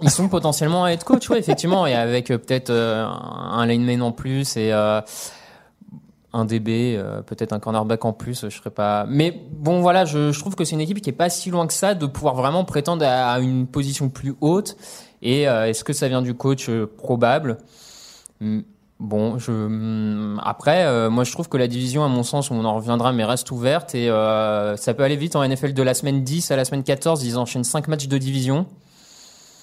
Ils 0.00 0.10
sont 0.10 0.28
potentiellement 0.28 0.84
un 0.84 0.88
head 0.88 1.04
coach, 1.04 1.28
ouais, 1.30 1.38
effectivement, 1.38 1.86
et 1.86 1.94
avec 1.94 2.30
euh, 2.30 2.38
peut-être 2.38 2.70
euh, 2.70 3.04
un 3.06 3.66
lineman 3.66 4.02
en 4.02 4.12
plus 4.12 4.56
et 4.56 4.72
euh, 4.72 5.00
un 6.32 6.44
DB, 6.46 6.98
peut-être 7.26 7.52
un 7.52 7.58
cornerback 7.58 8.04
en 8.06 8.12
plus, 8.14 8.48
je 8.48 8.56
serais 8.56 8.70
pas. 8.70 9.04
Mais 9.06 9.38
bon, 9.52 9.82
voilà, 9.82 10.06
je, 10.06 10.32
je 10.32 10.40
trouve 10.40 10.54
que 10.54 10.64
c'est 10.64 10.74
une 10.74 10.80
équipe 10.80 11.00
qui 11.02 11.10
est 11.10 11.12
pas 11.12 11.28
si 11.28 11.50
loin 11.50 11.66
que 11.66 11.74
ça 11.74 11.94
de 11.94 12.06
pouvoir 12.06 12.34
vraiment 12.34 12.64
prétendre 12.64 13.04
à, 13.04 13.32
à 13.34 13.40
une 13.40 13.66
position 13.66 14.08
plus 14.08 14.34
haute. 14.40 14.76
Et 15.20 15.42
est-ce 15.42 15.84
que 15.84 15.92
ça 15.92 16.08
vient 16.08 16.22
du 16.22 16.34
coach 16.34 16.70
Probable? 16.96 17.58
Bon, 19.04 19.36
je 19.36 19.50
hmm, 19.50 20.40
après, 20.44 20.84
euh, 20.84 21.10
moi 21.10 21.24
je 21.24 21.32
trouve 21.32 21.48
que 21.48 21.56
la 21.56 21.66
division, 21.66 22.04
à 22.04 22.08
mon 22.08 22.22
sens, 22.22 22.52
on 22.52 22.64
en 22.64 22.76
reviendra, 22.76 23.12
mais 23.12 23.24
reste 23.24 23.50
ouverte 23.50 23.96
et 23.96 24.08
euh, 24.08 24.76
ça 24.76 24.94
peut 24.94 25.02
aller 25.02 25.16
vite 25.16 25.34
en 25.34 25.42
NFL 25.46 25.74
de 25.74 25.82
la 25.82 25.92
semaine 25.94 26.22
10 26.22 26.52
à 26.52 26.56
la 26.56 26.64
semaine 26.64 26.84
14. 26.84 27.24
Ils 27.24 27.36
enchaînent 27.36 27.64
5 27.64 27.88
matchs 27.88 28.06
de 28.06 28.16
division. 28.16 28.64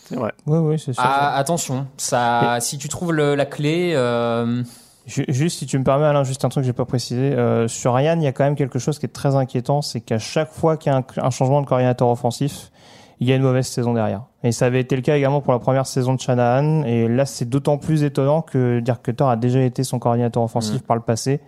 C'est 0.09 0.15
vrai. 0.17 0.33
Oui, 0.45 0.57
oui, 0.57 0.77
c'est 0.77 0.91
sûr. 0.91 1.01
Ah, 1.05 1.37
attention, 1.37 1.87
ça, 1.95 2.57
si 2.59 2.77
tu 2.77 2.89
trouves 2.89 3.13
le- 3.13 3.35
la 3.35 3.45
clé, 3.45 3.93
euh, 3.95 4.61
Ju- 5.05 5.25
Juste, 5.29 5.59
si 5.59 5.65
tu 5.65 5.79
me 5.79 5.83
permets, 5.85 6.05
Alain, 6.05 6.23
juste 6.25 6.43
un 6.45 6.49
truc 6.49 6.63
que 6.63 6.67
j'ai 6.67 6.73
pas 6.73 6.85
précisé. 6.85 7.31
Euh, 7.33 7.67
sur 7.69 7.93
Ryan, 7.95 8.17
il 8.17 8.23
y 8.23 8.27
a 8.27 8.31
quand 8.33 8.43
même 8.43 8.55
quelque 8.55 8.77
chose 8.77 8.99
qui 8.99 9.05
est 9.05 9.09
très 9.13 9.35
inquiétant, 9.35 9.81
c'est 9.81 10.01
qu'à 10.01 10.19
chaque 10.19 10.51
fois 10.51 10.75
qu'il 10.77 10.91
y 10.91 10.95
a 10.95 10.97
un, 10.97 11.03
un 11.25 11.29
changement 11.29 11.61
de 11.61 11.65
coordinateur 11.67 12.09
offensif, 12.09 12.71
il 13.19 13.27
y 13.29 13.31
a 13.31 13.35
une 13.35 13.41
mauvaise 13.41 13.67
saison 13.67 13.93
derrière. 13.93 14.23
Et 14.43 14.51
ça 14.51 14.67
avait 14.67 14.79
été 14.79 14.95
le 14.95 15.01
cas 15.01 15.17
également 15.17 15.41
pour 15.41 15.51
la 15.51 15.59
première 15.59 15.85
saison 15.85 16.13
de 16.13 16.19
Shanahan. 16.19 16.83
Et 16.83 17.07
là, 17.07 17.25
c'est 17.25 17.49
d'autant 17.49 17.77
plus 17.77 18.03
étonnant 18.03 18.41
que 18.41 18.79
Dirk 18.79 19.03
Cutter 19.03 19.25
a 19.25 19.35
déjà 19.35 19.61
été 19.61 19.83
son 19.83 19.99
coordinateur 19.99 20.43
offensif 20.43 20.81
par 20.81 20.95
le 20.95 21.01
passé. 21.01 21.41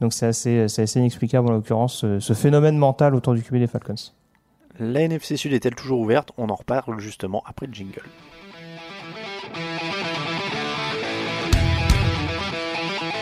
Donc 0.00 0.12
c'est 0.12 0.26
assez, 0.26 0.68
c'est 0.68 0.82
assez 0.82 0.98
inexplicable 0.98 1.48
en 1.48 1.52
l'occurrence, 1.52 1.94
ce, 1.96 2.20
ce 2.20 2.34
phénomène 2.34 2.76
mental 2.76 3.14
autour 3.14 3.34
du 3.34 3.42
QB 3.42 3.56
des 3.56 3.66
Falcons. 3.66 3.94
La 4.78 5.00
NFC 5.00 5.38
Sud 5.38 5.54
est-elle 5.54 5.74
toujours 5.74 6.00
ouverte? 6.00 6.32
On 6.36 6.50
en 6.50 6.54
reparle 6.54 7.00
justement 7.00 7.42
après 7.46 7.66
le 7.66 7.72
jingle. 7.72 8.02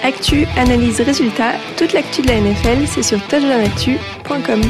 Actu, 0.02 0.46
analyse, 0.58 1.00
résultat, 1.00 1.52
toute 1.78 1.92
l'actu 1.92 2.22
de 2.22 2.28
la 2.28 2.40
NFL, 2.40 2.86
c'est 2.86 3.02
sur 3.02 3.18
touchdownactu.com. 3.28 4.60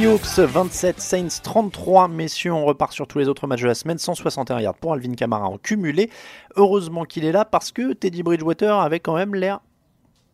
Seahawks 0.00 0.38
27, 0.38 0.98
Saints 0.98 1.40
33. 1.42 2.08
Messieurs, 2.08 2.54
on 2.54 2.64
repart 2.64 2.90
sur 2.90 3.06
tous 3.06 3.18
les 3.18 3.28
autres 3.28 3.46
matchs 3.46 3.60
de 3.60 3.66
la 3.66 3.74
semaine. 3.74 3.98
161 3.98 4.58
yards 4.60 4.76
pour 4.76 4.94
Alvin 4.94 5.12
Kamara 5.12 5.44
en 5.46 5.58
cumulé. 5.58 6.08
Heureusement 6.56 7.04
qu'il 7.04 7.26
est 7.26 7.32
là 7.32 7.44
parce 7.44 7.70
que 7.70 7.92
Teddy 7.92 8.22
Bridgewater 8.22 8.78
avait 8.80 9.00
quand 9.00 9.14
même 9.14 9.34
l'air 9.34 9.60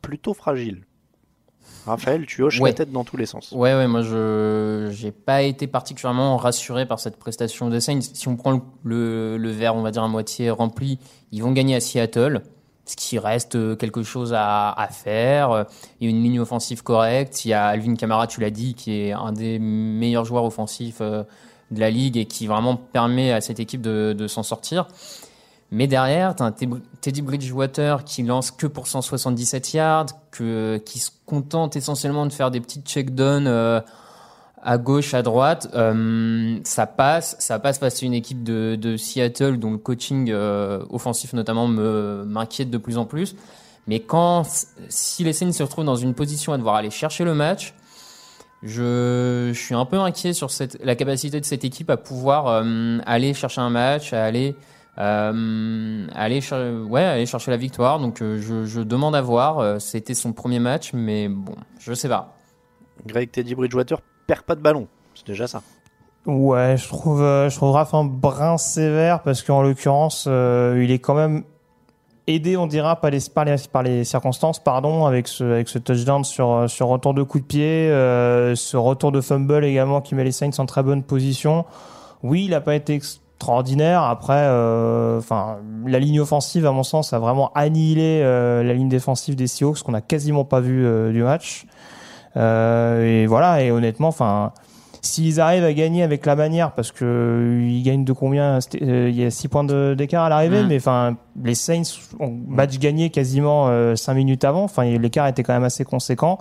plutôt 0.02 0.34
fragile. 0.34 0.84
Raphaël, 1.84 2.26
tu 2.26 2.44
hoches 2.44 2.60
Ouais. 2.60 2.70
la 2.70 2.74
tête 2.76 2.92
dans 2.92 3.02
tous 3.02 3.16
les 3.16 3.26
sens. 3.26 3.50
ouais, 3.50 3.74
ouais, 3.74 3.88
moi 3.88 4.02
je, 4.02 4.88
j'ai 4.92 5.10
pas 5.10 5.42
été 5.42 5.66
particulièrement 5.66 6.36
rassuré 6.36 6.86
par 6.86 7.00
cette 7.00 7.16
prestation 7.16 7.68
des 7.68 7.80
Saints. 7.80 8.00
Si 8.02 8.28
on 8.28 8.36
prend 8.36 8.52
le, 8.52 8.60
le, 8.84 9.36
le 9.36 9.50
verre, 9.50 9.74
on 9.74 9.82
va 9.82 9.90
dire 9.90 10.04
à 10.04 10.08
moitié 10.08 10.48
rempli, 10.50 11.00
ils 11.32 11.42
vont 11.42 11.50
gagner 11.50 11.74
à 11.74 11.80
Seattle. 11.80 12.42
Ce 12.86 12.94
qui 12.96 13.18
reste 13.18 13.56
euh, 13.56 13.74
quelque 13.76 14.02
chose 14.04 14.32
à, 14.32 14.70
à 14.70 14.88
faire. 14.88 15.66
Il 16.00 16.04
y 16.04 16.06
a 16.06 16.10
une 16.16 16.22
ligne 16.22 16.38
offensive 16.40 16.82
correcte. 16.82 17.44
Il 17.44 17.48
y 17.48 17.52
a 17.52 17.66
Alvin 17.66 17.96
Kamara, 17.96 18.26
tu 18.28 18.40
l'as 18.40 18.50
dit, 18.50 18.74
qui 18.74 18.92
est 19.00 19.12
un 19.12 19.32
des 19.32 19.58
meilleurs 19.58 20.24
joueurs 20.24 20.44
offensifs 20.44 20.98
euh, 21.00 21.24
de 21.72 21.80
la 21.80 21.90
ligue 21.90 22.16
et 22.16 22.26
qui 22.26 22.46
vraiment 22.46 22.76
permet 22.76 23.32
à 23.32 23.40
cette 23.40 23.58
équipe 23.58 23.80
de, 23.82 24.14
de 24.16 24.26
s'en 24.28 24.44
sortir. 24.44 24.86
Mais 25.72 25.88
derrière, 25.88 26.36
tu 26.36 26.44
as 26.44 26.46
un 26.46 26.52
Te- 26.52 26.64
Teddy 27.00 27.22
Bridgewater 27.22 28.04
qui 28.04 28.22
lance 28.22 28.52
que 28.52 28.68
pour 28.68 28.86
177 28.86 29.74
yards, 29.74 30.06
que, 30.30 30.80
qui 30.86 31.00
se 31.00 31.10
contente 31.26 31.74
essentiellement 31.74 32.24
de 32.24 32.32
faire 32.32 32.52
des 32.52 32.60
petits 32.60 32.82
check-downs 32.82 33.48
euh, 33.48 33.80
à 34.66 34.78
gauche, 34.78 35.14
à 35.14 35.22
droite. 35.22 35.68
Euh, 35.74 36.58
ça 36.64 36.86
passe, 36.86 37.36
ça 37.38 37.60
passe 37.60 37.78
face 37.78 38.02
à 38.02 38.06
une 38.06 38.14
équipe 38.14 38.42
de, 38.42 38.96
Seattle 38.96 39.58
dont 39.58 39.70
le 39.70 39.78
coaching 39.78 40.28
euh, 40.30 40.84
offensif 40.90 41.32
notamment 41.32 41.68
me 41.68 42.24
m'inquiète 42.26 42.68
de 42.68 42.76
plus 42.76 42.98
en 42.98 43.06
plus. 43.06 43.36
Mais 43.86 44.00
quand 44.00 44.42
si 44.88 45.22
les 45.22 45.32
Saints 45.32 45.52
se 45.52 45.62
retrouvent 45.62 45.84
dans 45.84 45.94
une 45.94 46.14
position 46.14 46.52
à 46.52 46.58
devoir 46.58 46.74
aller 46.74 46.90
chercher 46.90 47.24
le 47.24 47.34
match, 47.34 47.74
Je, 48.62 49.52
suis 49.54 49.74
un 49.76 49.84
peu 49.84 50.00
inquiet 50.00 50.32
sur 50.32 50.48
la 50.82 50.96
capacité 50.96 51.40
de 51.40 51.44
cette 51.44 51.64
équipe 51.64 51.88
à 51.88 51.96
pouvoir 51.96 52.48
euh, 52.48 52.98
aller 53.06 53.34
chercher 53.34 53.60
un 53.60 53.70
match, 53.70 54.12
à 54.12 54.24
aller, 54.24 54.56
aller, 54.96 56.40
chercher 56.40 57.50
la 57.52 57.56
victoire. 57.56 58.00
Donc 58.00 58.18
je, 58.18 58.64
je 58.64 58.80
demande 58.80 59.14
à 59.14 59.20
voir. 59.20 59.80
C'était 59.80 60.14
son 60.14 60.32
premier 60.32 60.58
match, 60.58 60.92
mais 60.92 61.28
bon, 61.28 61.54
je 61.78 61.92
sais 61.92 62.08
pas. 62.08 62.34
Greg 63.06 63.30
Teddy 63.30 63.54
Bridgewater? 63.54 63.98
Perd 64.26 64.42
pas 64.42 64.54
de 64.54 64.60
ballon. 64.60 64.86
C'est 65.14 65.26
déjà 65.26 65.46
ça. 65.46 65.62
Ouais, 66.26 66.76
je 66.76 66.88
trouve, 66.88 67.22
euh, 67.22 67.48
je 67.48 67.56
trouve 67.56 67.70
Raph 67.70 67.94
un 67.94 68.04
brin 68.04 68.58
sévère 68.58 69.22
parce 69.22 69.42
qu'en 69.42 69.62
l'occurrence, 69.62 70.24
euh, 70.26 70.80
il 70.82 70.90
est 70.90 70.98
quand 70.98 71.14
même 71.14 71.44
aidé, 72.26 72.56
on 72.56 72.66
dira, 72.66 72.96
par 73.00 73.10
les, 73.10 73.20
par 73.72 73.84
les, 73.84 74.02
circonstances, 74.02 74.58
pardon, 74.58 75.06
avec 75.06 75.28
ce, 75.28 75.44
avec 75.44 75.68
ce 75.68 75.78
touchdown 75.78 76.24
sur, 76.24 76.50
euh, 76.50 76.66
sur 76.66 76.88
retour 76.88 77.14
de 77.14 77.22
coup 77.22 77.38
de 77.38 77.44
pied, 77.44 77.62
euh, 77.62 78.56
ce 78.56 78.76
retour 78.76 79.12
de 79.12 79.20
fumble 79.20 79.64
également 79.64 80.00
qui 80.00 80.16
met 80.16 80.24
les 80.24 80.32
Saints 80.32 80.50
en 80.58 80.66
très 80.66 80.82
bonne 80.82 81.04
position. 81.04 81.64
Oui, 82.24 82.46
il 82.46 82.50
n'a 82.50 82.60
pas 82.60 82.74
été 82.74 82.94
extraordinaire. 82.94 84.02
Après, 84.02 84.48
enfin, 85.18 85.58
la 85.86 86.00
ligne 86.00 86.18
offensive, 86.18 86.66
à 86.66 86.72
mon 86.72 86.82
sens, 86.82 87.12
a 87.12 87.20
vraiment 87.20 87.52
annihilé 87.54 88.22
la 88.22 88.72
ligne 88.72 88.88
défensive 88.88 89.36
des 89.36 89.46
Seahawks, 89.46 89.82
qu'on 89.82 89.92
n'a 89.92 90.00
quasiment 90.00 90.44
pas 90.44 90.58
vu 90.60 91.12
du 91.12 91.22
match. 91.22 91.66
Euh, 92.36 93.22
et 93.22 93.26
voilà, 93.26 93.62
et 93.62 93.70
honnêtement, 93.70 94.08
enfin, 94.08 94.52
s'ils 95.02 95.40
arrivent 95.40 95.64
à 95.64 95.72
gagner 95.72 96.02
avec 96.02 96.26
la 96.26 96.36
manière, 96.36 96.72
parce 96.72 96.92
que 96.92 97.04
euh, 97.04 97.66
ils 97.68 97.82
gagnent 97.82 98.04
de 98.04 98.12
combien 98.12 98.60
c'était, 98.60 98.82
euh, 98.82 99.08
Il 99.08 99.16
y 99.16 99.24
a 99.24 99.30
6 99.30 99.48
points 99.48 99.64
d'écart 99.94 100.24
à 100.24 100.28
l'arrivée, 100.28 100.62
Mm. 100.62 100.68
mais 100.68 100.76
enfin, 100.76 101.16
les 101.42 101.54
Saints 101.54 101.82
ont 102.20 102.34
match 102.48 102.78
gagné 102.78 103.10
quasiment 103.10 103.68
5 103.96 104.14
minutes 104.14 104.44
avant. 104.44 104.64
Enfin, 104.64 104.84
l'écart 104.84 105.26
était 105.28 105.42
quand 105.42 105.54
même 105.54 105.64
assez 105.64 105.84
conséquent. 105.84 106.38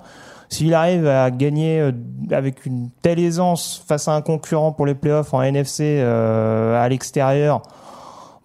S'il 0.50 0.74
arrive 0.76 1.08
à 1.08 1.32
gagner 1.32 1.80
euh, 1.80 1.92
avec 2.32 2.66
une 2.68 2.90
telle 3.02 3.20
aisance 3.20 3.84
face 3.88 4.08
à 4.08 4.14
un 4.14 4.22
concurrent 4.22 4.72
pour 4.72 4.86
les 4.86 4.94
playoffs 4.94 5.34
en 5.34 5.42
NFC 5.42 5.98
euh, 6.00 6.80
à 6.80 6.88
l'extérieur, 6.88 7.62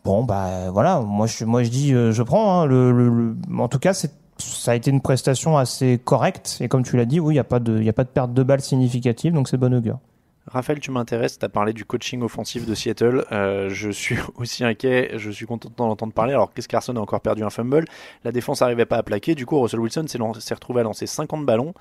bon 0.03 0.25
bah 0.25 0.71
voilà, 0.73 1.01
moi 1.01 1.27
je 1.27 1.45
moi 1.45 1.63
je 1.63 1.69
dis 1.69 1.93
euh, 1.93 2.11
je 2.11 2.23
prends. 2.23 2.63
hein, 2.63 2.67
le, 2.67 2.91
le- 2.91 3.09
le- 3.11 3.37
en 3.59 3.69
tout 3.69 3.79
cas, 3.79 3.93
c'est 3.93 4.13
ça 4.41 4.73
a 4.73 4.75
été 4.75 4.91
une 4.91 5.01
prestation 5.01 5.57
assez 5.57 6.01
correcte 6.03 6.59
et 6.61 6.69
comme 6.69 6.83
tu 6.83 6.97
l'as 6.97 7.05
dit, 7.05 7.21
oui, 7.21 7.35
il 7.35 7.37
y 7.37 7.41
a 7.41 7.45
pas 7.45 7.61
de 7.61 8.03
perte 8.05 8.33
de 8.33 8.43
balles 8.43 8.61
significative, 8.61 9.33
donc 9.33 9.49
c'est 9.49 9.57
bon 9.57 9.73
augure. 9.75 9.99
Raphaël, 10.47 10.81
tu 10.81 10.91
m'intéresses, 10.91 11.39
tu 11.39 11.45
as 11.45 11.49
parlé 11.49 11.73
du 11.73 11.85
coaching 11.85 12.23
offensif 12.23 12.67
de 12.67 12.75
Seattle. 12.75 13.25
Euh, 13.31 13.69
je 13.69 13.91
suis 13.91 14.17
aussi 14.35 14.65
inquiet, 14.65 15.13
je 15.17 15.31
suis 15.31 15.47
content 15.47 15.71
d'en 15.77 15.91
entendre 15.91 16.13
parler. 16.13 16.33
Alors, 16.33 16.53
Chris 16.53 16.65
Carson 16.69 16.97
a 16.97 17.01
encore 17.01 17.21
perdu 17.21 17.45
un 17.45 17.51
fumble. 17.51 17.85
La 18.25 18.33
défense 18.33 18.61
n'arrivait 18.61 18.87
pas 18.87 18.97
à 18.97 19.03
plaquer. 19.03 19.35
Du 19.35 19.47
coup, 19.47 19.61
Russell 19.61 19.81
Wilson 19.81 20.07
s'est 20.09 20.55
retrouvé 20.55 20.81
à 20.81 20.83
lancer 20.83 21.07
50 21.07 21.47
ballons. 21.47 21.73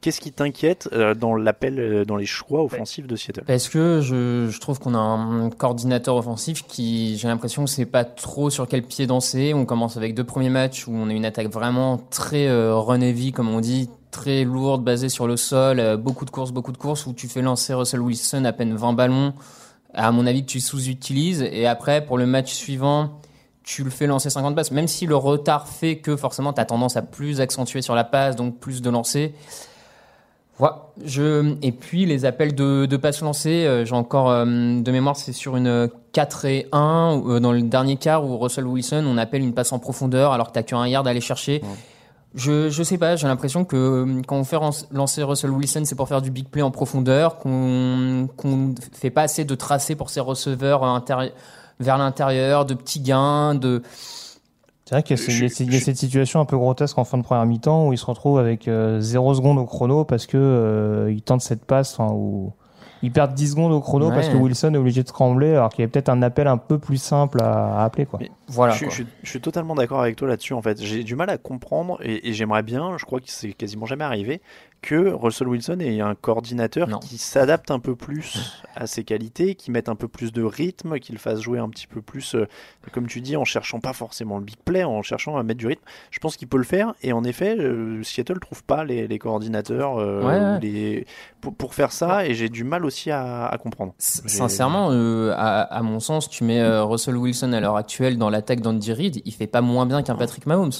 Qu'est-ce 0.00 0.20
qui 0.20 0.32
t'inquiète 0.32 0.88
euh, 0.92 1.14
dans 1.14 1.34
l'appel, 1.34 1.78
euh, 1.78 2.04
dans 2.04 2.16
les 2.16 2.26
choix 2.26 2.62
offensifs 2.62 3.06
de 3.06 3.16
Seattle? 3.16 3.44
Parce 3.46 3.68
que 3.68 4.00
je, 4.02 4.48
je 4.50 4.60
trouve 4.60 4.78
qu'on 4.78 4.94
a 4.94 4.98
un 4.98 5.48
coordinateur 5.50 6.16
offensif 6.16 6.66
qui, 6.66 7.16
j'ai 7.16 7.28
l'impression 7.28 7.64
que 7.64 7.70
c'est 7.70 7.86
pas 7.86 8.04
trop 8.04 8.50
sur 8.50 8.68
quel 8.68 8.82
pied 8.82 9.06
danser. 9.06 9.54
On 9.54 9.64
commence 9.64 9.96
avec 9.96 10.14
deux 10.14 10.24
premiers 10.24 10.50
matchs 10.50 10.86
où 10.86 10.92
on 10.94 11.08
a 11.08 11.12
une 11.12 11.24
attaque 11.24 11.48
vraiment 11.48 11.98
très 12.10 12.48
euh, 12.48 12.76
run 12.76 13.00
heavy, 13.00 13.32
comme 13.32 13.48
on 13.48 13.60
dit, 13.60 13.88
très 14.10 14.44
lourde, 14.44 14.84
basée 14.84 15.08
sur 15.08 15.26
le 15.26 15.36
sol, 15.36 15.96
beaucoup 15.96 16.24
de 16.24 16.30
courses, 16.30 16.52
beaucoup 16.52 16.72
de 16.72 16.76
courses, 16.76 17.06
où 17.06 17.14
tu 17.14 17.26
fais 17.26 17.42
lancer 17.42 17.72
Russell 17.74 18.00
Wilson 18.00 18.44
à 18.44 18.52
peine 18.52 18.76
20 18.76 18.92
ballons, 18.92 19.32
à 19.94 20.12
mon 20.12 20.26
avis 20.26 20.42
que 20.42 20.50
tu 20.50 20.60
sous-utilises. 20.60 21.42
Et 21.42 21.66
après, 21.66 22.04
pour 22.04 22.18
le 22.18 22.26
match 22.26 22.52
suivant, 22.52 23.20
tu 23.64 23.82
le 23.82 23.90
fais 23.90 24.06
lancer 24.06 24.30
50 24.30 24.54
passes, 24.54 24.70
même 24.70 24.86
si 24.86 25.06
le 25.06 25.16
retard 25.16 25.66
fait 25.66 25.96
que 25.96 26.16
forcément 26.16 26.52
tu 26.52 26.60
as 26.60 26.66
tendance 26.66 26.96
à 26.96 27.02
plus 27.02 27.40
accentuer 27.40 27.80
sur 27.80 27.94
la 27.94 28.04
passe, 28.04 28.36
donc 28.36 28.58
plus 28.58 28.82
de 28.82 28.90
lancer. 28.90 29.34
Je... 31.04 31.56
Et 31.62 31.72
puis 31.72 32.06
les 32.06 32.24
appels 32.24 32.54
de, 32.54 32.86
de 32.86 32.96
passes 32.96 33.20
lancées, 33.20 33.66
euh, 33.66 33.84
j'ai 33.84 33.94
encore 33.94 34.30
euh, 34.30 34.44
de 34.44 34.90
mémoire, 34.92 35.16
c'est 35.16 35.32
sur 35.32 35.56
une 35.56 35.88
4 36.12 36.44
et 36.44 36.68
1, 36.72 37.22
euh, 37.26 37.40
dans 37.40 37.52
le 37.52 37.62
dernier 37.62 37.96
quart 37.96 38.24
où 38.24 38.38
Russell 38.38 38.66
Wilson, 38.66 39.04
on 39.06 39.18
appelle 39.18 39.42
une 39.42 39.52
passe 39.52 39.72
en 39.72 39.78
profondeur 39.78 40.32
alors 40.32 40.52
que 40.52 40.58
tu 40.58 40.64
qu'un 40.64 40.86
yard 40.86 41.06
à 41.06 41.10
aller 41.10 41.20
chercher. 41.20 41.60
Je, 42.34 42.68
je 42.68 42.82
sais 42.82 42.98
pas, 42.98 43.14
j'ai 43.14 43.28
l'impression 43.28 43.64
que 43.64 43.76
euh, 43.76 44.22
quand 44.26 44.36
on 44.36 44.44
fait 44.44 44.58
lancer 44.90 45.22
Russell 45.22 45.50
Wilson, 45.50 45.82
c'est 45.84 45.94
pour 45.94 46.08
faire 46.08 46.22
du 46.22 46.30
big 46.30 46.48
play 46.48 46.62
en 46.62 46.70
profondeur, 46.70 47.38
qu'on 47.38 48.28
qu'on 48.36 48.74
fait 48.92 49.10
pas 49.10 49.22
assez 49.22 49.44
de 49.44 49.54
tracés 49.54 49.94
pour 49.94 50.10
ses 50.10 50.20
receveurs 50.20 50.80
vers 51.80 51.98
l'intérieur, 51.98 52.64
de 52.64 52.74
petits 52.74 53.00
gains, 53.00 53.54
de... 53.54 53.82
C'est 54.84 54.96
vrai 54.96 55.02
qu'il 55.02 55.16
y 55.16 55.42
a, 55.42 55.44
y 55.46 55.80
cette 55.80 55.96
situation 55.96 56.40
un 56.40 56.44
peu 56.44 56.58
grotesque 56.58 56.98
en 56.98 57.04
fin 57.04 57.16
de 57.16 57.22
première 57.22 57.46
mi-temps 57.46 57.88
où 57.88 57.92
il 57.94 57.98
se 57.98 58.04
retrouve 58.04 58.38
avec 58.38 58.68
0 58.68 59.34
secondes 59.34 59.58
au 59.58 59.64
chrono 59.64 60.04
parce 60.04 60.26
que 60.26 60.36
euh, 60.36 61.10
il 61.10 61.22
tente 61.22 61.40
cette 61.40 61.64
passe 61.64 61.98
enfin, 61.98 62.12
où 62.14 62.52
ils 63.04 63.12
perdent 63.12 63.34
10 63.34 63.50
secondes 63.52 63.72
au 63.72 63.80
chrono 63.80 64.08
Ouais. 64.08 64.14
parce 64.14 64.28
que 64.28 64.36
Wilson 64.36 64.74
est 64.74 64.78
obligé 64.78 65.02
de 65.02 65.08
scrambler 65.08 65.50
alors 65.52 65.68
qu'il 65.70 65.82
y 65.82 65.84
a 65.84 65.88
peut-être 65.88 66.08
un 66.08 66.22
appel 66.22 66.46
un 66.48 66.56
peu 66.58 66.78
plus 66.78 66.96
simple 66.96 67.40
à, 67.42 67.80
à 67.80 67.84
appeler 67.84 68.06
quoi. 68.06 68.18
Mais 68.20 68.30
Voilà. 68.48 68.72
je, 68.72 68.78
suis- 68.78 68.86
quoi. 68.86 68.90
je 68.90 69.02
suis- 69.02 69.12
je 69.22 69.30
suis 69.30 69.40
totalement 69.40 69.74
d'accord 69.74 70.00
avec 70.00 70.16
toi 70.16 70.26
là-dessus. 70.28 70.52
En 70.54 70.62
fait, 70.62 70.80
j'ai 70.82 71.04
du 71.04 71.14
mal 71.16 71.30
à 71.30 71.38
comprendre 71.38 71.98
et, 72.02 72.28
et 72.28 72.32
j'aimerais 72.32 72.62
bien. 72.62 72.96
Je 72.98 73.04
crois 73.04 73.20
que 73.20 73.26
c'est 73.28 73.52
quasiment 73.52 73.86
jamais 73.86 74.04
arrivé 74.04 74.40
que 74.82 75.08
Russell 75.14 75.48
Wilson 75.48 75.78
ait 75.80 76.00
un 76.02 76.14
coordinateur 76.14 76.88
Non. 76.88 76.98
qui 76.98 77.16
s'adapte 77.16 77.70
un 77.70 77.78
peu 77.78 77.96
plus 77.96 78.60
à 78.76 78.86
ses 78.86 79.02
qualités, 79.02 79.54
qui 79.54 79.70
mette 79.70 79.88
un 79.88 79.94
peu 79.94 80.08
plus 80.08 80.30
de 80.30 80.42
rythme, 80.42 80.98
qu'il 80.98 81.16
fasse 81.16 81.40
jouer 81.40 81.58
un 81.58 81.70
petit 81.70 81.86
peu 81.86 82.02
plus, 82.02 82.34
euh, 82.34 82.46
comme 82.92 83.06
tu 83.06 83.22
dis, 83.22 83.34
en 83.38 83.46
cherchant 83.46 83.80
pas 83.80 83.94
forcément 83.94 84.36
le 84.36 84.44
big 84.44 84.58
play, 84.62 84.84
en 84.84 85.00
cherchant 85.00 85.38
à 85.38 85.42
mettre 85.42 85.58
du 85.60 85.66
rythme. 85.68 85.82
Je 86.10 86.18
pense 86.18 86.36
qu'il 86.36 86.48
peut 86.48 86.58
le 86.58 86.64
faire. 86.64 86.92
Et 87.02 87.14
en 87.14 87.24
effet, 87.24 87.56
euh, 87.58 88.02
Seattle 88.02 88.38
trouve 88.40 88.62
pas 88.62 88.84
les, 88.84 89.08
les 89.08 89.18
coordinateurs 89.18 89.96
euh, 89.98 90.20
Ouais, 90.22 90.38
ouais. 90.38 90.56
ou 90.58 90.60
les... 90.60 91.06
Pour, 91.40 91.54
pour 91.54 91.72
faire 91.74 91.90
ça. 91.92 92.26
Et 92.26 92.34
j'ai 92.34 92.50
du 92.50 92.62
mal 92.64 92.84
aussi 92.84 92.93
à, 93.10 93.46
à 93.46 93.58
comprendre. 93.58 93.92
Sincèrement, 93.98 94.88
euh, 94.90 95.32
à, 95.36 95.60
à 95.62 95.82
mon 95.82 96.00
sens, 96.00 96.28
tu 96.28 96.44
mets 96.44 96.60
euh, 96.60 96.84
Russell 96.84 97.16
Wilson 97.16 97.52
à 97.52 97.60
l'heure 97.60 97.76
actuelle 97.76 98.18
dans 98.18 98.30
l'attaque 98.30 98.60
d'Andy 98.60 98.92
Reid, 98.92 99.22
il 99.24 99.32
fait 99.32 99.46
pas 99.46 99.60
moins 99.60 99.86
bien 99.86 100.02
qu'un 100.02 100.14
Patrick 100.14 100.46
Mahomes. 100.46 100.72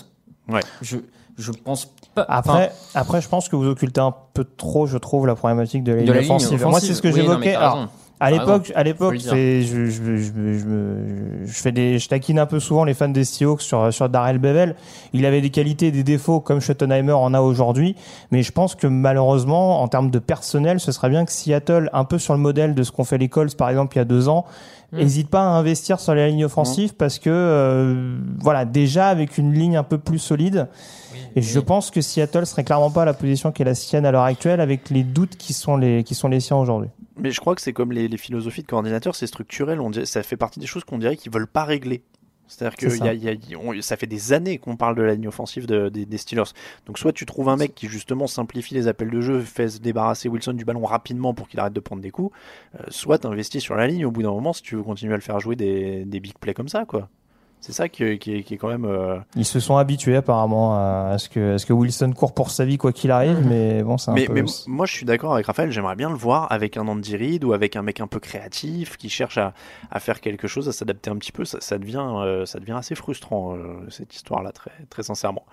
Ouais. 0.49 0.61
Je, 0.83 0.99
je 1.39 1.53
pense 1.53 1.87
pas. 2.15 2.25
Après, 2.29 2.73
après, 2.95 3.21
je 3.21 3.29
pense 3.29 3.49
que 3.49 3.57
vous 3.57 3.67
occultez 3.69 4.01
un 4.01 4.15
peu 4.35 4.45
trop, 4.45 4.87
je 4.87 4.99
trouve, 4.99 5.27
la 5.27 5.35
problématique 5.35 5.83
de 5.85 5.93
la 5.93 5.99
Enfin, 5.99 6.05
ligne 6.05 6.09
de 6.09 6.13
la 6.13 6.21
ligne 6.21 6.31
offensive. 6.31 6.67
Moi, 6.67 6.81
c'est 6.81 6.95
ce 6.95 7.03
que 7.03 7.09
Oui, 7.09 7.15
j'évoquais. 7.15 7.57
À 8.21 8.31
l'époque, 8.31 8.73
à 8.75 8.83
l'époque, 8.85 9.17
je, 9.19 9.27
fais 11.47 11.73
des, 11.73 11.99
je 11.99 12.09
taquine 12.09 12.39
un 12.39 12.47
peu 12.47 12.61
souvent 12.61 12.85
les 12.85 12.95
fans 12.95 13.09
des 13.09 13.25
Seahawks 13.25 13.61
sur, 13.61 13.93
sur 13.93 14.09
Darrell 14.09 14.39
Bevel. 14.39 14.77
Il 15.13 15.27
avait 15.27 15.41
des 15.41 15.51
qualités 15.51 15.89
et 15.89 15.91
des 15.91 16.05
défauts 16.05 16.41
comme 16.41 16.61
Schottenheimer 16.61 17.13
en 17.13 17.35
a 17.35 17.41
aujourd'hui. 17.41 17.97
Mais 18.31 18.43
je 18.43 18.53
pense 18.53 18.77
que 18.77 18.87
malheureusement, 18.87 19.83
en 19.83 19.89
termes 19.89 20.11
de 20.11 20.19
personnel, 20.21 20.79
ce 20.79 20.93
serait 20.93 21.11
bien 21.11 21.25
que 21.25 21.33
Seattle, 21.33 21.91
un 21.93 22.05
peu 22.05 22.19
sur 22.19 22.35
le 22.35 22.41
modèle 22.41 22.75
de 22.75 22.83
ce 22.85 22.93
qu'ont 22.93 23.05
fait 23.05 23.19
les 23.19 23.29
Colts, 23.29 23.57
par 23.57 23.69
exemple, 23.69 23.97
il 23.97 23.99
y 23.99 24.03
a 24.03 24.07
deux 24.07 24.29
ans, 24.29 24.45
n'hésite 24.93 25.29
pas 25.29 25.41
à 25.41 25.49
investir 25.49 25.99
sur 25.99 26.15
la 26.15 26.29
ligne 26.29 26.45
offensive 26.45 26.95
parce 26.95 27.19
que, 27.19 27.31
euh, 27.31 28.17
voilà, 28.39 28.65
déjà 28.65 29.09
avec 29.09 29.39
une 29.39 29.53
ligne 29.53 29.77
un 29.77 29.83
peu 29.83 29.99
plus 29.99 30.21
solide. 30.21 30.69
Et 31.37 31.43
je 31.43 31.59
pense 31.59 31.91
que 31.91 32.01
Seattle 32.01 32.47
serait 32.47 32.63
clairement 32.63 32.91
pas 32.91 33.03
à 33.03 33.07
la 33.07 33.15
position 33.15 33.51
qui 33.51 33.63
est 33.63 33.65
la 33.65 33.75
sienne 33.75 34.07
à 34.07 34.13
l'heure 34.13 34.23
actuelle 34.23 34.61
avec 34.61 34.91
les 34.91 35.03
doutes 35.03 35.37
qui 35.37 35.53
sont 35.53 35.77
les, 35.77 36.05
qui 36.05 36.15
sont 36.15 36.29
les 36.29 36.39
siens 36.39 36.57
aujourd'hui. 36.57 36.91
Mais 37.17 37.31
je 37.31 37.41
crois 37.41 37.55
que 37.55 37.61
c'est 37.61 37.73
comme 37.73 37.93
les, 37.93 38.09
les 38.09 38.17
philosophies 38.17 38.63
de 38.63 38.67
coordinateur, 38.67 39.15
c'est 39.15 39.27
structurel. 39.27 39.81
On 39.81 39.91
dirait, 39.91 40.07
ça 40.07 40.23
fait 40.23 40.37
partie 40.37 40.59
des 40.61 40.67
choses 40.67 40.85
qu'on 40.85 40.99
dirait 40.99 41.17
qu'ils 41.17 41.33
veulent 41.33 41.47
pas 41.47 41.65
régler. 41.65 42.03
C'est-à-dire 42.47 42.77
que 42.77 42.91
C'est 42.91 42.99
y 42.99 43.09
a- 43.09 43.15
y 43.15 43.29
a- 43.29 43.33
y- 43.33 43.57
on- 43.57 43.81
ça 43.81 43.97
fait 43.97 44.07
des 44.07 44.35
années 44.35 44.59
qu'on 44.59 44.77
parle 44.77 44.97
de 44.97 45.03
la 45.03 45.15
ligne 45.15 45.29
offensive 45.29 45.67
de- 45.67 45.89
des, 45.89 46.05
des 46.05 46.19
Steelers. 46.19 46.53
Donc 46.87 46.99
soit 46.99 47.13
tu 47.13 47.25
trouves 47.25 47.49
un 47.49 47.57
mec 47.57 47.75
qui 47.75 47.89
justement 47.89 48.27
simplifie 48.27 48.75
les 48.75 48.87
appels 48.87 49.11
de 49.11 49.21
jeu, 49.23 49.41
fait 49.41 49.69
se 49.69 49.79
débarrasser 49.79 50.29
Wilson 50.29 50.53
du 50.53 50.65
ballon 50.67 50.85
rapidement 50.85 51.33
pour 51.33 51.49
qu'il 51.49 51.59
arrête 51.61 51.73
de 51.73 51.81
prendre 51.81 52.03
des 52.03 52.11
coups, 52.11 52.37
euh, 52.79 52.83
soit 52.89 53.19
tu 53.19 53.27
investis 53.29 53.63
sur 53.63 53.77
la 53.77 53.87
ligne 53.87 54.05
au 54.05 54.11
bout 54.11 54.23
d'un 54.23 54.31
moment 54.31 54.53
si 54.53 54.61
tu 54.63 54.77
veux 54.77 54.83
continuer 54.83 55.15
à 55.15 55.17
le 55.17 55.23
faire 55.23 55.41
jouer 55.41 55.57
des, 55.57 56.05
des 56.05 56.21
big 56.21 56.35
plays 56.39 56.53
comme 56.53 56.69
ça. 56.69 56.85
quoi. 56.85 57.09
C'est 57.67 57.73
ça 57.73 57.89
qui, 57.89 58.19
qui 58.19 58.35
est, 58.35 58.43
qui 58.43 58.55
est 58.55 58.57
quand 58.59 58.69
même... 58.69 58.85
euh, 58.85 59.19
Ils 59.37 59.47
se 59.47 59.59
sont 59.59 59.79
habitués 59.79 60.17
apparemment 60.17 60.75
à, 60.77 61.13
à 61.13 61.19
ce 61.19 61.31
que, 61.31 61.55
à 61.55 61.59
ce 61.59 61.65
que 61.65 61.73
Wilson 61.73 62.13
court 62.13 62.35
pour 62.35 62.51
sa 62.51 62.67
vie 62.67 62.77
quoi 62.77 62.93
qu'il 62.93 63.11
arrive, 63.11 63.41
mais 63.49 63.83
bon, 63.83 63.97
c'est 63.97 64.11
un 64.11 64.15
Mais, 64.15 64.27
peu. 64.27 64.35
mais 64.35 64.43
moi, 64.67 64.85
je 64.85 64.93
suis 64.93 65.07
d'accord 65.07 65.33
avec 65.33 65.47
Raphaël. 65.47 65.71
J'aimerais 65.73 65.97
bien 65.97 66.11
le 66.11 66.15
voir 66.15 66.53
avec 66.53 66.77
un 66.77 66.87
Andy 66.87 67.17
Reid 67.17 67.43
ou 67.43 67.55
avec 67.55 67.75
un 67.77 67.81
mec 67.81 68.01
un 68.01 68.07
peu 68.07 68.21
créatif 68.21 68.99
qui 68.99 69.09
cherche 69.09 69.39
à, 69.39 69.55
à 69.91 69.99
faire 69.99 70.21
quelque 70.21 70.47
chose, 70.47 70.69
à 70.69 70.73
s'adapter 70.73 71.09
un 71.09 71.17
petit 71.17 71.33
peu. 71.33 71.47
Ça, 71.47 71.59
ça 71.63 71.79
devient, 71.79 72.05
euh, 72.07 72.45
ça 72.45 72.61
devient 72.61 72.73
assez 72.77 72.95
frustrant 72.95 73.57
euh, 73.57 73.77
cette 73.89 74.15
histoire-là, 74.15 74.53
très, 74.53 74.71
très 74.91 75.03
sincèrement. 75.03 75.47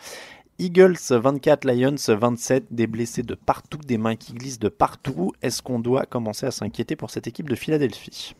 Eagles 0.59 0.97
24, 1.09 1.63
Lions 1.65 1.95
27, 2.07 2.65
des 2.71 2.87
blessés 2.87 3.23
de 3.23 3.35
partout, 3.35 3.79
des 3.87 3.97
mains 3.97 4.17
qui 4.17 4.33
glissent 4.33 4.59
de 4.59 4.67
partout. 4.69 5.31
Est-ce 5.41 5.61
qu'on 5.61 5.79
doit 5.79 6.05
commencer 6.05 6.45
à 6.45 6.51
s'inquiéter 6.51 6.97
pour 6.97 7.09
cette 7.09 7.25
équipe 7.25 7.49
de 7.49 7.55
Philadelphie? 7.55 8.35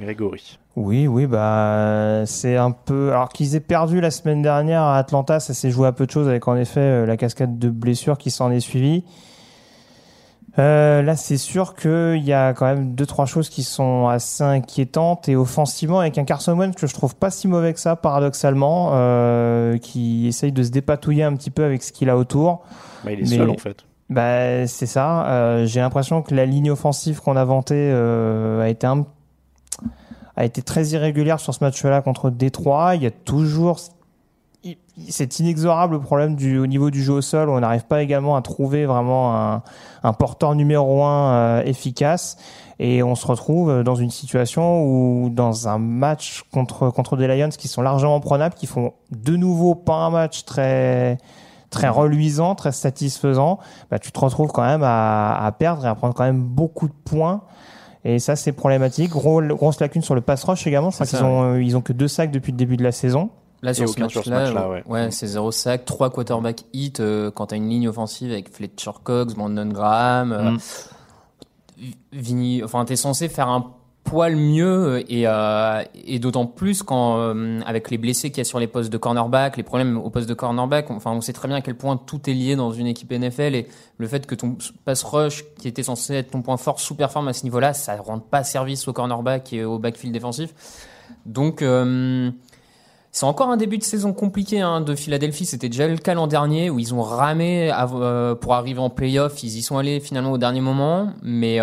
Grégory. 0.00 0.58
Oui, 0.76 1.06
oui, 1.06 1.26
bah 1.26 2.22
c'est 2.26 2.56
un 2.56 2.70
peu. 2.70 3.10
Alors 3.10 3.28
qu'ils 3.28 3.54
aient 3.56 3.60
perdu 3.60 4.00
la 4.00 4.10
semaine 4.10 4.40
dernière 4.42 4.82
à 4.82 4.96
Atlanta, 4.98 5.38
ça 5.40 5.52
s'est 5.54 5.70
joué 5.70 5.86
à 5.86 5.92
peu 5.92 6.06
de 6.06 6.10
choses 6.10 6.28
avec 6.28 6.48
en 6.48 6.56
effet 6.56 6.80
euh, 6.80 7.06
la 7.06 7.16
cascade 7.16 7.58
de 7.58 7.68
blessures 7.68 8.16
qui 8.18 8.30
s'en 8.30 8.50
est 8.50 8.60
suivie. 8.60 9.04
Euh, 10.58 11.00
là, 11.00 11.16
c'est 11.16 11.38
sûr 11.38 11.74
qu'il 11.74 12.22
y 12.22 12.32
a 12.34 12.52
quand 12.52 12.66
même 12.66 12.94
deux 12.94 13.06
trois 13.06 13.24
choses 13.24 13.48
qui 13.48 13.62
sont 13.62 14.08
assez 14.08 14.44
inquiétantes 14.44 15.28
et 15.30 15.36
offensivement 15.36 16.00
avec 16.00 16.18
un 16.18 16.24
Carson 16.24 16.52
Wentz 16.58 16.74
que 16.76 16.86
je 16.86 16.92
trouve 16.92 17.16
pas 17.16 17.30
si 17.30 17.48
mauvais 17.48 17.72
que 17.72 17.80
ça 17.80 17.96
paradoxalement, 17.96 18.90
euh, 18.92 19.78
qui 19.78 20.26
essaye 20.26 20.52
de 20.52 20.62
se 20.62 20.70
dépatouiller 20.70 21.24
un 21.24 21.34
petit 21.36 21.50
peu 21.50 21.64
avec 21.64 21.82
ce 21.82 21.90
qu'il 21.90 22.10
a 22.10 22.18
autour. 22.18 22.62
Bah, 23.04 23.12
il 23.12 23.20
est 23.20 23.30
Mais- 23.30 23.36
seul 23.38 23.48
en 23.50 23.56
fait. 23.56 23.78
Bah, 24.10 24.66
c'est 24.66 24.84
ça. 24.84 25.26
Euh, 25.28 25.64
J'ai 25.64 25.80
l'impression 25.80 26.20
que 26.20 26.34
la 26.34 26.44
ligne 26.44 26.70
offensive 26.70 27.20
qu'on 27.22 27.36
a 27.36 27.44
vantée 27.44 27.90
a 27.90 28.68
été 28.68 28.86
un 28.86 29.06
a 30.36 30.44
été 30.44 30.62
très 30.62 30.88
irrégulière 30.88 31.40
sur 31.40 31.54
ce 31.54 31.62
match-là 31.62 32.02
contre 32.02 32.30
Détroit. 32.30 32.96
Il 32.96 33.02
y 33.02 33.06
a 33.06 33.10
toujours 33.10 33.78
cet 35.08 35.40
inexorable 35.40 36.00
problème 36.00 36.36
au 36.60 36.66
niveau 36.66 36.90
du 36.90 37.02
jeu 37.02 37.14
au 37.14 37.20
sol 37.20 37.48
où 37.48 37.52
on 37.52 37.60
n'arrive 37.60 37.84
pas 37.84 38.02
également 38.02 38.36
à 38.36 38.42
trouver 38.42 38.86
vraiment 38.86 39.60
un, 40.02 40.12
porteur 40.12 40.54
numéro 40.54 41.02
un 41.02 41.32
euh, 41.32 41.62
efficace 41.64 42.36
et 42.78 43.02
on 43.02 43.14
se 43.14 43.26
retrouve 43.26 43.82
dans 43.82 43.96
une 43.96 44.10
situation 44.10 44.84
où 44.84 45.30
dans 45.30 45.68
un 45.68 45.78
match 45.78 46.44
contre 46.52 46.90
contre 46.90 47.16
des 47.16 47.26
Lions 47.26 47.48
qui 47.48 47.66
sont 47.66 47.82
largement 47.82 48.20
prenables 48.20 48.54
qui 48.54 48.66
font 48.66 48.92
de 49.10 49.36
nouveau 49.36 49.74
pas 49.74 49.94
un 49.94 50.10
match 50.10 50.44
très 50.44 51.18
très 51.70 51.88
reluisant 51.88 52.54
très 52.54 52.72
satisfaisant 52.72 53.58
bah, 53.90 53.98
tu 53.98 54.12
te 54.12 54.20
retrouves 54.20 54.52
quand 54.52 54.64
même 54.64 54.84
à 54.84 55.52
perdre 55.58 55.86
et 55.86 55.88
à 55.88 55.94
prendre 55.96 56.14
quand 56.14 56.24
même 56.24 56.42
beaucoup 56.42 56.86
de 56.86 56.94
points 57.04 57.42
et 58.04 58.18
ça, 58.18 58.34
c'est 58.36 58.52
problématique. 58.52 59.10
Gros, 59.10 59.40
grosse 59.42 59.80
lacune 59.80 60.02
sur 60.02 60.14
le 60.14 60.20
pass 60.20 60.42
rush 60.44 60.66
également. 60.66 60.90
Je 60.90 60.96
crois 60.96 61.06
qu'ils 61.06 61.22
ont, 61.22 61.54
euh, 61.54 61.62
ils 61.62 61.76
ont 61.76 61.80
que 61.80 61.92
deux 61.92 62.08
sacs 62.08 62.32
depuis 62.32 62.52
le 62.52 62.58
début 62.58 62.76
de 62.76 62.82
la 62.82 62.92
saison. 62.92 63.30
Là, 63.62 63.74
sur 63.74 63.88
ce 63.88 64.00
match-là, 64.00 64.68
ouais, 64.68 64.82
ouais 64.88 65.10
c'est 65.12 65.28
zéro 65.28 65.52
sac, 65.52 65.84
trois 65.84 66.10
quarterback 66.10 66.64
hit 66.72 66.98
euh, 66.98 67.30
quand 67.30 67.46
t'as 67.46 67.56
une 67.56 67.68
ligne 67.68 67.88
offensive 67.88 68.32
avec 68.32 68.52
Fletcher 68.52 68.90
Cox, 69.04 69.34
Brandon 69.34 69.66
Graham, 69.66 70.32
euh, 70.32 70.50
mm. 70.50 70.58
Vini, 72.12 72.64
enfin, 72.64 72.84
t'es 72.84 72.96
censé 72.96 73.28
faire 73.28 73.48
un 73.48 73.72
poil 74.04 74.36
mieux 74.36 75.04
et, 75.10 75.26
euh, 75.26 75.82
et 76.04 76.18
d'autant 76.18 76.46
plus 76.46 76.82
quand 76.82 77.18
euh, 77.18 77.60
avec 77.64 77.90
les 77.90 77.98
blessés 77.98 78.30
qu'il 78.30 78.38
y 78.38 78.40
a 78.40 78.44
sur 78.44 78.58
les 78.58 78.66
postes 78.66 78.92
de 78.92 78.98
cornerback, 78.98 79.56
les 79.56 79.62
problèmes 79.62 79.96
au 79.96 80.10
poste 80.10 80.28
de 80.28 80.34
cornerback, 80.34 80.90
enfin 80.90 81.12
on 81.12 81.20
sait 81.20 81.32
très 81.32 81.48
bien 81.48 81.58
à 81.58 81.60
quel 81.60 81.76
point 81.76 81.96
tout 81.96 82.28
est 82.28 82.34
lié 82.34 82.56
dans 82.56 82.72
une 82.72 82.86
équipe 82.86 83.12
NFL 83.12 83.54
et 83.54 83.68
le 83.98 84.06
fait 84.08 84.26
que 84.26 84.34
ton 84.34 84.56
pass 84.84 85.02
rush 85.04 85.44
qui 85.58 85.68
était 85.68 85.82
censé 85.82 86.14
être 86.14 86.30
ton 86.30 86.42
point 86.42 86.56
fort 86.56 86.80
sous-performe 86.80 87.28
à 87.28 87.32
ce 87.32 87.44
niveau-là, 87.44 87.74
ça 87.74 87.96
rend 87.96 88.18
pas 88.18 88.44
service 88.44 88.88
au 88.88 88.92
cornerback 88.92 89.52
et 89.52 89.64
au 89.64 89.78
backfield 89.78 90.12
défensif. 90.12 90.52
Donc 91.24 91.62
euh, 91.62 92.30
c'est 93.12 93.26
encore 93.26 93.50
un 93.50 93.56
début 93.56 93.78
de 93.78 93.84
saison 93.84 94.12
compliqué 94.12 94.60
hein, 94.60 94.80
de 94.80 94.94
Philadelphie. 94.96 95.46
C'était 95.46 95.68
déjà 95.68 95.86
le 95.86 95.96
cas 95.96 96.14
l'an 96.14 96.26
dernier 96.26 96.70
où 96.70 96.78
ils 96.78 96.92
ont 96.94 97.02
ramé 97.02 97.70
pour 98.40 98.54
arriver 98.54 98.80
en 98.80 98.90
playoff. 98.90 99.42
Ils 99.42 99.58
y 99.58 99.62
sont 99.62 99.78
allés 99.78 100.00
finalement 100.00 100.32
au 100.32 100.38
dernier 100.38 100.60
moment, 100.62 101.12
mais 101.22 101.60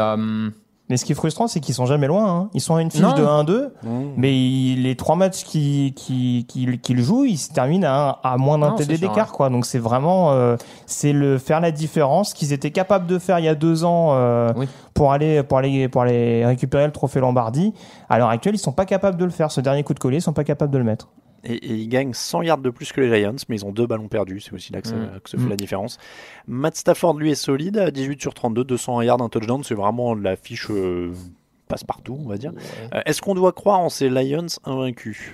mais 0.90 0.98
ce 0.98 1.06
qui 1.06 1.12
est 1.12 1.16
frustrant, 1.16 1.48
c'est 1.48 1.60
qu'ils 1.60 1.76
sont 1.76 1.86
jamais 1.86 2.08
loin. 2.08 2.28
Hein. 2.28 2.50
Ils 2.56 2.62
sont 2.62 2.76
à 2.76 2.82
une 2.82 2.90
fiche 2.90 3.02
de 3.02 3.24
1-2, 3.24 3.70
mmh. 3.84 3.90
mais 4.18 4.32
les 4.32 4.96
trois 4.96 5.16
matchs 5.16 5.44
qu'ils 5.44 5.94
qui, 5.94 6.46
qui, 6.48 6.80
qui, 6.80 6.98
jouent, 6.98 7.26
ils 7.26 7.38
se 7.38 7.54
terminent 7.54 7.88
à, 7.88 8.20
à 8.24 8.38
moins 8.38 8.58
d'un 8.58 8.72
TD 8.72 8.98
d'écart. 8.98 9.32
quoi. 9.32 9.50
Donc 9.50 9.66
c'est 9.66 9.78
vraiment 9.78 10.32
euh, 10.32 10.58
c'est 10.88 11.14
le 11.14 11.38
faire 11.38 11.60
la 11.60 11.72
différence 11.72 12.34
qu'ils 12.34 12.54
étaient 12.54 12.72
capables 12.72 13.06
de 13.06 13.20
faire 13.20 13.38
il 13.38 13.46
y 13.46 13.50
a 13.50 13.56
deux 13.56 13.84
ans 13.84 14.10
euh, 14.14 14.52
pour 14.96 15.14
aller 15.14 15.44
pour 15.44 15.60
aller 15.60 15.88
pour 15.88 16.02
aller 16.02 16.44
récupérer 16.46 16.86
le 16.86 16.92
trophée 16.92 17.20
Lombardi. 17.20 17.74
À 18.10 18.18
l'heure 18.18 18.30
actuelle, 18.30 18.56
ils 18.56 18.60
sont 18.60 18.72
pas 18.72 18.86
capables 18.86 19.18
de 19.18 19.26
le 19.26 19.32
faire. 19.32 19.52
Ce 19.52 19.62
dernier 19.62 19.84
coup 19.84 19.94
de 19.94 20.00
collier, 20.00 20.18
ils 20.18 20.22
sont 20.22 20.34
pas 20.34 20.44
capables 20.44 20.72
de 20.72 20.78
le 20.80 20.84
mettre 20.84 21.10
et, 21.44 21.66
ils 21.66 21.88
gagnent 21.88 22.14
100 22.14 22.42
yards 22.44 22.58
de 22.60 22.70
plus 22.70 22.92
que 22.92 23.02
les 23.02 23.16
Giants, 23.16 23.36
mais 23.48 23.58
ils 23.58 23.66
ont 23.66 23.72
deux 23.72 23.88
ballons 23.88 24.08
perdus. 24.08 24.42
C'est 24.42 24.54
aussi 24.54 24.74
là 24.74 24.82
que, 24.82 24.88
ça, 24.88 24.96
mm. 24.96 25.20
se 25.26 25.38
fait 25.38 25.44
mm. 25.44 25.50
la 25.50 25.56
différence. 25.56 25.98
Matt 26.48 26.76
Stafford, 26.76 27.16
lui, 27.16 27.32
est 27.32 27.36
solide 27.36 27.78
à 27.78 27.92
18 27.92 28.22
sur 28.22 28.34
32, 28.34 28.64
200 28.64 29.02
yards, 29.02 29.22
un 29.22 29.30
touchdown. 29.30 29.64
C'est 29.64 29.76
vraiment 29.76 30.16
la 30.16 30.36
fiche 30.36 30.68
euh, 30.70 31.14
passe-partout, 31.68 32.18
on 32.24 32.28
va 32.28 32.38
dire. 32.38 32.54
Euh, 32.94 33.02
est-ce 33.06 33.22
qu'on 33.22 33.36
doit 33.36 33.54
croire 33.54 33.80
en 33.80 33.90
ces 33.90 34.10
Lions 34.10 34.48
invaincus? 34.66 35.34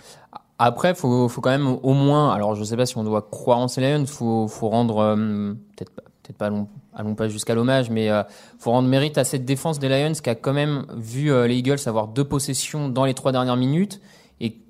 Après, 0.57 0.91
il 0.91 0.95
faut, 0.95 1.27
faut, 1.27 1.41
quand 1.41 1.49
même 1.49 1.67
au 1.67 1.93
moins, 1.93 2.33
alors 2.33 2.55
je 2.55 2.61
ne 2.61 2.65
sais 2.65 2.77
pas 2.77 2.85
si 2.85 2.97
on 2.97 3.03
doit 3.03 3.21
croire 3.21 3.59
en 3.59 3.67
ces 3.67 3.81
Lions, 3.81 3.99
il 3.99 4.07
faut, 4.07 4.47
faut, 4.47 4.69
rendre, 4.69 4.99
euh, 4.99 5.53
peut-être 5.75 5.91
peut 6.23 6.33
pas, 6.33 6.49
allons, 6.93 7.15
pas 7.15 7.27
jusqu'à 7.27 7.55
l'hommage, 7.55 7.89
mais 7.89 8.05
il 8.05 8.25
faut 8.57 8.71
rendre 8.71 8.87
mérite 8.87 9.17
à 9.17 9.25
cette 9.25 9.43
défense 9.43 9.79
des 9.79 9.89
Lions 9.89 10.13
qui 10.13 10.29
a 10.29 10.35
quand 10.35 10.53
même 10.53 10.85
vu 10.95 11.29
les 11.45 11.55
Eagles 11.55 11.77
avoir 11.87 12.07
deux 12.07 12.23
possessions 12.23 12.87
dans 12.87 13.03
les 13.05 13.13
trois 13.13 13.31
dernières 13.33 13.57
minutes 13.57 14.01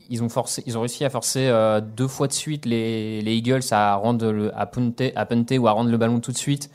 ils 0.10 0.24
ont 0.24 0.80
réussi 0.82 1.06
à 1.06 1.10
forcer 1.10 1.48
euh, 1.48 1.82
deux 1.82 2.08
fois 2.08 2.28
de 2.28 2.34
suite 2.34 2.66
les, 2.66 3.22
les, 3.22 3.36
Eagles 3.36 3.62
à 3.72 3.96
rendre 3.96 4.52
punter 4.72 5.58
ou 5.58 5.68
à 5.68 5.72
rendre 5.72 5.90
le 5.90 5.98
ballon 5.98 6.20
tout 6.20 6.32
de 6.32 6.38
suite 6.38 6.70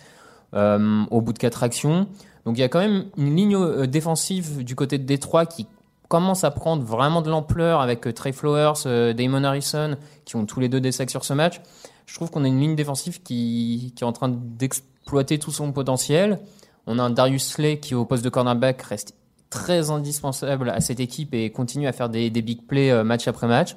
euh, 0.55 1.05
au 1.11 1.21
bout 1.21 1.33
de 1.33 1.39
quatre 1.39 1.63
actions. 1.63 2.07
Donc 2.45 2.57
il 2.57 2.61
y 2.61 2.65
a 2.65 2.69
quand 2.69 2.81
même 2.81 3.07
une 3.17 3.37
ligne 3.37 3.57
euh, 3.57 3.87
défensive 3.87 4.65
du 4.65 4.75
côté 4.75 4.99
de 4.99 5.05
Détroit 5.05 5.47
qui 5.47 5.67
commence 6.09 6.43
à 6.43 6.51
prendre 6.51 6.83
vraiment 6.83 7.23
de 7.23 7.31
l'ampleur 7.31 7.81
avec 7.81 8.13
Trey 8.15 8.33
Flowers, 8.33 9.15
Damon 9.15 9.45
Harrison 9.45 9.97
qui 10.25 10.35
ont 10.35 10.45
tous 10.45 10.59
les 10.59 10.69
deux 10.69 10.81
des 10.81 10.91
sacs 10.91 11.11
sur 11.11 11.25
ce 11.25 11.33
match. 11.35 11.61
Je 12.07 12.15
trouve 12.17 12.31
qu'on 12.31 12.43
a 12.43 12.49
une 12.49 12.59
ligne 12.59 12.75
défensive 12.75 13.23
qui, 13.23 13.93
qui 13.95 14.03
est 14.03 14.07
en 14.07 14.13
train 14.13 14.29
d'exploiter 14.29 15.39
tout 15.39 15.53
son 15.53 15.71
potentiel. 15.71 16.41
On 16.89 16.99
a 16.99 17.03
un 17.05 17.11
Darius 17.11 17.47
Slay 17.47 17.79
qui 17.79 17.95
au 17.95 18.05
poste 18.05 18.25
de 18.25 18.29
cornerback 18.29 18.83
reste 18.83 19.15
très 19.51 19.91
indispensable 19.91 20.71
à 20.71 20.81
cette 20.81 21.01
équipe 21.01 21.35
et 21.35 21.51
continue 21.51 21.87
à 21.87 21.93
faire 21.93 22.09
des, 22.09 22.31
des 22.31 22.41
big 22.41 22.67
plays 22.67 22.91
euh, 22.91 23.05
match 23.05 23.29
après 23.29 23.49
match. 23.49 23.77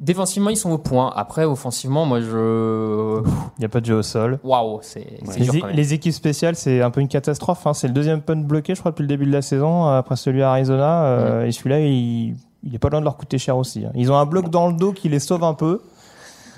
Défensivement, 0.00 0.50
ils 0.50 0.56
sont 0.56 0.72
au 0.72 0.78
point. 0.78 1.12
Après, 1.14 1.44
offensivement, 1.44 2.04
moi, 2.04 2.20
je. 2.20 3.22
Il 3.56 3.60
n'y 3.60 3.64
a 3.64 3.68
pas 3.68 3.80
de 3.80 3.86
jeu 3.86 3.94
au 3.94 4.02
sol. 4.02 4.40
Waouh, 4.42 4.80
c'est. 4.82 5.06
Les, 5.38 5.62
les, 5.72 5.94
équipes 5.94 6.12
spéciales, 6.12 6.56
c'est 6.56 6.82
un 6.82 6.90
peu 6.90 7.00
une 7.00 7.08
catastrophe. 7.08 7.64
Hein. 7.66 7.74
C'est 7.74 7.86
le 7.86 7.94
deuxième 7.94 8.20
punt 8.20 8.34
bloqué, 8.34 8.74
je 8.74 8.80
crois, 8.80 8.90
depuis 8.90 9.02
le 9.02 9.08
début 9.08 9.24
de 9.24 9.32
la 9.32 9.40
saison, 9.40 9.86
après 9.86 10.16
celui 10.16 10.42
à 10.42 10.50
Arizona. 10.50 11.04
Euh, 11.04 11.46
et 11.46 11.52
celui-là, 11.52 11.78
il, 11.78 12.36
il 12.64 12.74
est 12.74 12.78
pas 12.78 12.88
loin 12.88 12.98
de 12.98 13.04
leur 13.04 13.16
coûter 13.16 13.38
cher 13.38 13.56
aussi. 13.56 13.84
Hein. 13.84 13.92
Ils 13.94 14.10
ont 14.10 14.16
un 14.16 14.26
bloc 14.26 14.50
dans 14.50 14.66
le 14.66 14.74
dos 14.74 14.92
qui 14.92 15.08
les 15.08 15.20
sauve 15.20 15.44
un 15.44 15.54
peu, 15.54 15.80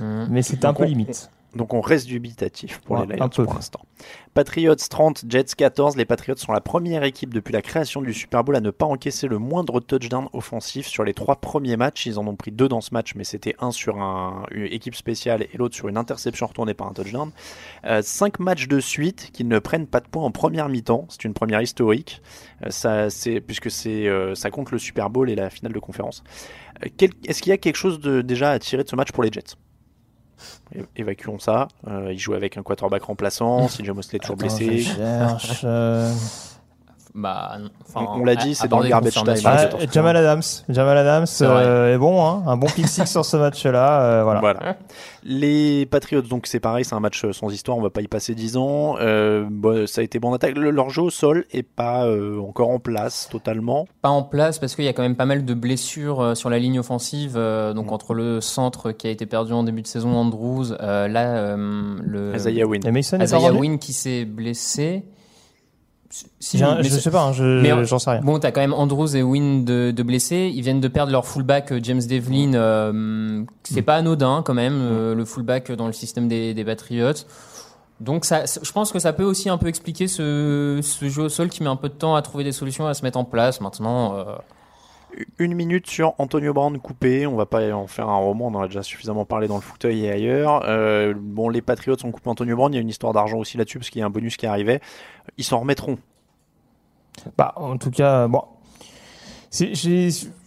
mais 0.00 0.40
c'est 0.40 0.64
un 0.64 0.72
peu 0.72 0.84
limite. 0.84 1.30
Donc 1.56 1.74
on 1.74 1.80
reste 1.80 2.06
dubitatif 2.06 2.78
pour 2.80 2.98
les 2.98 3.16
Lions 3.16 3.28
pour 3.28 3.54
l'instant. 3.54 3.80
Patriots 4.34 4.74
30, 4.74 5.24
Jets 5.28 5.54
14. 5.56 5.96
Les 5.96 6.04
Patriots 6.04 6.36
sont 6.36 6.52
la 6.52 6.60
première 6.60 7.02
équipe 7.02 7.32
depuis 7.32 7.52
la 7.52 7.62
création 7.62 8.02
du 8.02 8.12
Super 8.12 8.44
Bowl 8.44 8.54
à 8.54 8.60
ne 8.60 8.70
pas 8.70 8.84
encaisser 8.84 9.28
le 9.28 9.38
moindre 9.38 9.80
touchdown 9.80 10.28
offensif 10.32 10.86
sur 10.86 11.04
les 11.04 11.14
trois 11.14 11.36
premiers 11.36 11.76
matchs. 11.76 12.06
Ils 12.06 12.18
en 12.18 12.26
ont 12.26 12.36
pris 12.36 12.52
deux 12.52 12.68
dans 12.68 12.80
ce 12.80 12.92
match, 12.92 13.14
mais 13.14 13.24
c'était 13.24 13.56
un 13.58 13.70
sur 13.70 14.00
un, 14.00 14.44
une 14.50 14.66
équipe 14.66 14.94
spéciale 14.94 15.42
et 15.42 15.56
l'autre 15.56 15.74
sur 15.74 15.88
une 15.88 15.96
interception 15.96 16.46
retournée 16.46 16.74
par 16.74 16.86
un 16.88 16.92
touchdown. 16.92 17.30
Euh, 17.84 18.02
cinq 18.02 18.38
matchs 18.38 18.68
de 18.68 18.78
suite 18.78 19.30
qu'ils 19.32 19.48
ne 19.48 19.58
prennent 19.58 19.86
pas 19.86 20.00
de 20.00 20.06
points 20.06 20.24
en 20.24 20.30
première 20.30 20.68
mi-temps. 20.68 21.06
C'est 21.08 21.24
une 21.24 21.34
première 21.34 21.62
historique, 21.62 22.20
euh, 22.64 22.70
ça, 22.70 23.08
puisque 23.46 23.70
c'est, 23.70 24.06
euh, 24.06 24.34
ça 24.34 24.50
compte 24.50 24.70
le 24.70 24.78
Super 24.78 25.08
Bowl 25.08 25.30
et 25.30 25.34
la 25.34 25.50
finale 25.50 25.72
de 25.72 25.78
conférence. 25.78 26.22
est-ce 26.82 27.40
qu'il 27.40 27.50
y 27.50 27.54
a 27.54 27.58
quelque 27.58 27.76
chose 27.76 28.00
de, 28.00 28.20
déjà 28.20 28.50
à 28.50 28.58
tirer 28.58 28.84
de 28.84 28.88
ce 28.88 28.96
match 28.96 29.12
pour 29.12 29.22
les 29.22 29.32
Jets? 29.32 29.56
Évacuons 30.96 31.38
ça. 31.38 31.68
Euh, 31.86 32.12
il 32.12 32.18
joue 32.18 32.34
avec 32.34 32.56
un 32.56 32.62
quarterback 32.62 33.02
remplaçant. 33.04 33.68
Si 33.76 33.82
Mosley 33.82 34.16
est 34.16 34.20
toujours 34.20 34.36
blessé. 34.36 34.86
Euh, 34.98 36.12
bah, 37.16 37.56
on, 37.94 38.24
l'a 38.24 38.36
dit, 38.36 38.54
c'est 38.54 38.68
dans 38.68 38.80
le 38.80 38.90
garbage 38.90 39.14
time. 39.14 39.24
Ah, 39.46 39.68
Jamal 39.90 40.18
Adams, 40.18 40.42
Jamal 40.68 40.98
Adams 40.98 41.26
euh, 41.40 41.94
est, 41.94 41.98
bon, 41.98 42.22
hein, 42.22 42.42
un 42.46 42.58
bon 42.58 42.66
pick 42.66 42.86
six 42.86 43.06
sur 43.06 43.24
ce 43.24 43.38
match-là. 43.38 44.22
voilà. 44.22 44.40
voilà. 44.40 44.76
Les 45.24 45.86
Patriots, 45.86 46.22
donc 46.22 46.46
c'est 46.46 46.60
pareil, 46.60 46.84
c'est 46.84 46.94
un 46.94 47.00
match 47.00 47.24
sans 47.32 47.50
histoire, 47.50 47.78
on 47.78 47.80
va 47.80 47.90
pas 47.90 48.02
y 48.02 48.06
passer 48.06 48.34
10 48.34 48.58
ans. 48.58 48.96
Bon, 49.50 49.86
ça 49.86 50.02
a 50.02 50.04
été 50.04 50.20
bon 50.20 50.32
attaque. 50.34 50.56
leur 50.56 50.90
jeu 50.90 51.02
au 51.02 51.10
sol 51.10 51.46
est 51.50 51.64
pas 51.64 52.06
encore 52.38 52.68
en 52.68 52.78
place 52.78 53.28
totalement. 53.28 53.88
Pas 54.02 54.10
en 54.10 54.22
place 54.22 54.60
parce 54.60 54.76
qu'il 54.76 54.84
y 54.84 54.88
a 54.88 54.92
quand 54.92 55.02
même 55.02 55.16
pas 55.16 55.24
mal 55.24 55.44
de 55.44 55.54
blessures 55.54 56.36
sur 56.36 56.48
la 56.48 56.58
ligne 56.60 56.78
offensive. 56.78 57.32
donc 57.34 57.86
mm. 57.86 57.92
entre 57.92 58.14
le 58.14 58.40
centre 58.40 58.92
qui 58.92 59.08
a 59.08 59.10
été 59.10 59.26
perdu 59.26 59.52
en 59.52 59.64
début 59.64 59.82
de 59.82 59.88
saison, 59.88 60.14
Andrews, 60.14 60.72
là 60.78 61.56
le 61.56 62.36
Isaiah 62.36 62.66
Wynn, 62.66 62.82
Isaiah 62.96 63.52
Wynn 63.52 63.78
qui 63.78 63.94
s'est 63.94 64.26
blessé. 64.26 65.06
Si, 66.40 66.58
je 66.58 66.88
sais 66.88 67.10
pas, 67.10 67.24
hein, 67.24 67.32
j'en 67.84 67.98
sais 67.98 68.10
rien. 68.10 68.20
Bon, 68.20 68.38
t'as 68.38 68.50
quand 68.50 68.60
même 68.60 68.72
Andrews 68.72 69.16
et 69.16 69.22
Wynn 69.22 69.64
de, 69.64 69.90
de, 69.90 70.02
blessés. 70.02 70.50
Ils 70.54 70.62
viennent 70.62 70.80
de 70.80 70.88
perdre 70.88 71.12
leur 71.12 71.26
fullback 71.26 71.72
euh, 71.72 71.80
James 71.82 72.00
Devlin. 72.00 72.54
Euh, 72.54 73.42
c'est 73.64 73.82
pas 73.82 73.96
anodin 73.96 74.42
quand 74.44 74.54
même, 74.54 74.78
euh, 74.80 75.14
le 75.14 75.24
fullback 75.24 75.72
dans 75.72 75.86
le 75.86 75.92
système 75.92 76.28
des, 76.28 76.54
des 76.54 76.64
Patriots. 76.64 77.24
Donc 78.00 78.24
ça, 78.24 78.44
je 78.44 78.72
pense 78.72 78.92
que 78.92 78.98
ça 78.98 79.12
peut 79.12 79.24
aussi 79.24 79.48
un 79.48 79.58
peu 79.58 79.68
expliquer 79.68 80.06
ce, 80.06 80.80
ce, 80.82 81.08
jeu 81.08 81.24
au 81.24 81.28
sol 81.28 81.48
qui 81.48 81.62
met 81.62 81.68
un 81.68 81.76
peu 81.76 81.88
de 81.88 81.94
temps 81.94 82.14
à 82.14 82.22
trouver 82.22 82.44
des 82.44 82.52
solutions 82.52 82.86
à 82.86 82.94
se 82.94 83.02
mettre 83.02 83.18
en 83.18 83.24
place. 83.24 83.60
Maintenant. 83.60 84.26
Une 85.38 85.54
minute 85.54 85.86
sur 85.86 86.14
Antonio 86.18 86.52
Brown 86.52 86.78
coupé. 86.78 87.26
On 87.26 87.36
va 87.36 87.46
pas 87.46 87.72
en 87.72 87.86
faire 87.86 88.08
un 88.08 88.16
roman. 88.16 88.46
On 88.48 88.54
en 88.54 88.62
a 88.62 88.66
déjà 88.66 88.82
suffisamment 88.82 89.24
parlé 89.24 89.48
dans 89.48 89.56
le 89.56 89.62
fauteuil 89.62 90.04
et 90.04 90.10
ailleurs. 90.10 90.62
bon, 91.16 91.48
les 91.48 91.62
Patriots 91.62 91.96
ont 92.04 92.10
coupé 92.10 92.28
Antonio 92.28 92.56
Brown. 92.56 92.72
Il 92.72 92.76
y 92.76 92.78
a 92.78 92.82
une 92.82 92.88
histoire 92.88 93.12
d'argent 93.12 93.38
aussi 93.38 93.56
là-dessus 93.56 93.78
parce 93.78 93.90
qu'il 93.90 94.00
y 94.00 94.02
a 94.02 94.06
un 94.06 94.10
bonus 94.10 94.36
qui 94.36 94.46
arrivait. 94.46 94.80
Ils 95.38 95.44
s'en 95.44 95.60
remettront 95.60 95.98
bah, 97.36 97.52
en 97.56 97.76
tout 97.76 97.90
cas, 97.90 98.28
bon. 98.28 98.42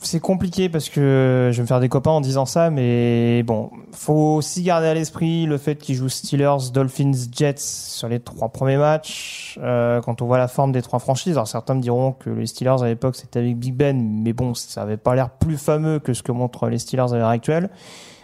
C'est 0.01 0.20
compliqué 0.20 0.70
parce 0.70 0.89
que 0.89 1.49
je 1.51 1.57
vais 1.57 1.64
me 1.64 1.68
faire 1.68 1.80
des 1.80 1.89
copains 1.89 2.12
en 2.12 2.22
disant 2.22 2.45
ça, 2.45 2.70
mais 2.70 3.41
bon, 3.43 3.72
faut 3.91 4.36
aussi 4.36 4.62
garder 4.62 4.88
à 4.88 4.93
l'esprit 4.93 5.47
le 5.47 5.57
fait 5.57 5.76
qu'ils 5.76 5.95
jouent 5.95 6.10
Steelers, 6.10 6.72
Dolphins, 6.72 7.12
Jets 7.32 7.55
sur 7.57 8.07
les 8.07 8.20
trois 8.20 8.49
premiers 8.49 8.78
matchs. 8.78 9.57
Euh, 9.64 9.99
quand 10.01 10.22
on 10.22 10.26
voit 10.28 10.38
la 10.38 10.47
forme 10.47 10.72
des 10.72 10.84
trois 10.84 10.99
franchises, 10.99 11.34
alors 11.34 11.47
certains 11.47 11.74
me 11.74 11.82
diront 11.82 12.12
que 12.12 12.30
les 12.30 12.45
Steelers 12.45 12.84
à 12.84 12.86
l'époque 12.86 13.16
c'était 13.16 13.39
avec 13.39 13.57
Big 13.57 13.74
Ben, 13.74 14.22
mais 14.24 14.34
bon, 14.34 14.53
ça 14.53 14.84
avait 14.84 14.97
pas 14.97 15.16
l'air 15.16 15.32
plus 15.32 15.57
fameux 15.57 15.97
que 15.99 16.14
ce 16.14 16.22
que 16.22 16.32
montrent 16.32 16.68
les 16.68 16.78
Steelers 16.78 17.12
à 17.12 17.18
l'heure 17.18 17.30
actuelle. 17.30 17.70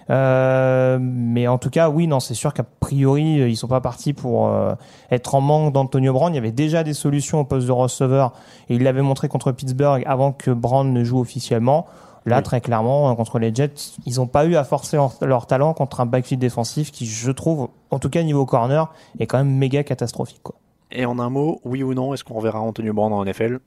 Euh, 0.09 0.99
mais 1.01 1.47
en 1.47 1.57
tout 1.57 1.69
cas, 1.69 1.89
oui, 1.89 2.07
non, 2.07 2.19
c'est 2.19 2.33
sûr 2.33 2.53
qu'à 2.53 2.63
priori, 2.63 3.23
ils 3.49 3.55
sont 3.55 3.67
pas 3.67 3.81
partis 3.81 4.13
pour 4.13 4.47
euh, 4.47 4.75
être 5.11 5.35
en 5.35 5.41
manque 5.41 5.73
d'Antonio 5.73 6.13
Brown. 6.13 6.31
Il 6.31 6.35
y 6.35 6.39
avait 6.39 6.51
déjà 6.51 6.83
des 6.83 6.93
solutions 6.93 7.39
au 7.39 7.43
poste 7.43 7.67
de 7.67 7.71
receveur 7.71 8.33
et 8.69 8.75
il 8.75 8.83
l'avait 8.83 9.01
montré 9.01 9.27
contre 9.27 9.51
Pittsburgh 9.51 10.03
avant 10.05 10.31
que 10.31 10.51
Brown 10.51 10.91
ne 10.91 11.03
joue 11.03 11.19
officiellement. 11.19 11.87
Là, 12.27 12.41
très 12.41 12.59
clairement, 12.59 13.15
contre 13.15 13.37
les 13.37 13.53
Jets, 13.53 13.93
ils 14.07 14.15
n'ont 14.15 14.25
pas 14.25 14.45
eu 14.45 14.55
à 14.55 14.63
forcer 14.63 14.97
leur, 15.21 15.45
talent 15.45 15.75
contre 15.75 16.01
un 16.01 16.07
backfield 16.07 16.41
défensif 16.41 16.91
qui, 16.91 17.05
je 17.05 17.29
trouve, 17.29 17.69
en 17.91 17.99
tout 17.99 18.09
cas 18.09 18.23
niveau 18.23 18.47
corner, 18.47 18.91
est 19.19 19.27
quand 19.27 19.37
même 19.37 19.55
méga 19.55 19.83
catastrophique. 19.83 20.41
Quoi. 20.41 20.55
Et 20.91 21.05
en 21.05 21.19
un 21.19 21.29
mot, 21.29 21.61
oui 21.65 21.83
ou 21.83 21.93
non, 21.93 22.15
est-ce 22.15 22.23
qu'on 22.23 22.33
reverra 22.33 22.59
Antonio 22.59 22.93
Brown 22.93 23.13
en 23.13 23.23
NFL 23.23 23.59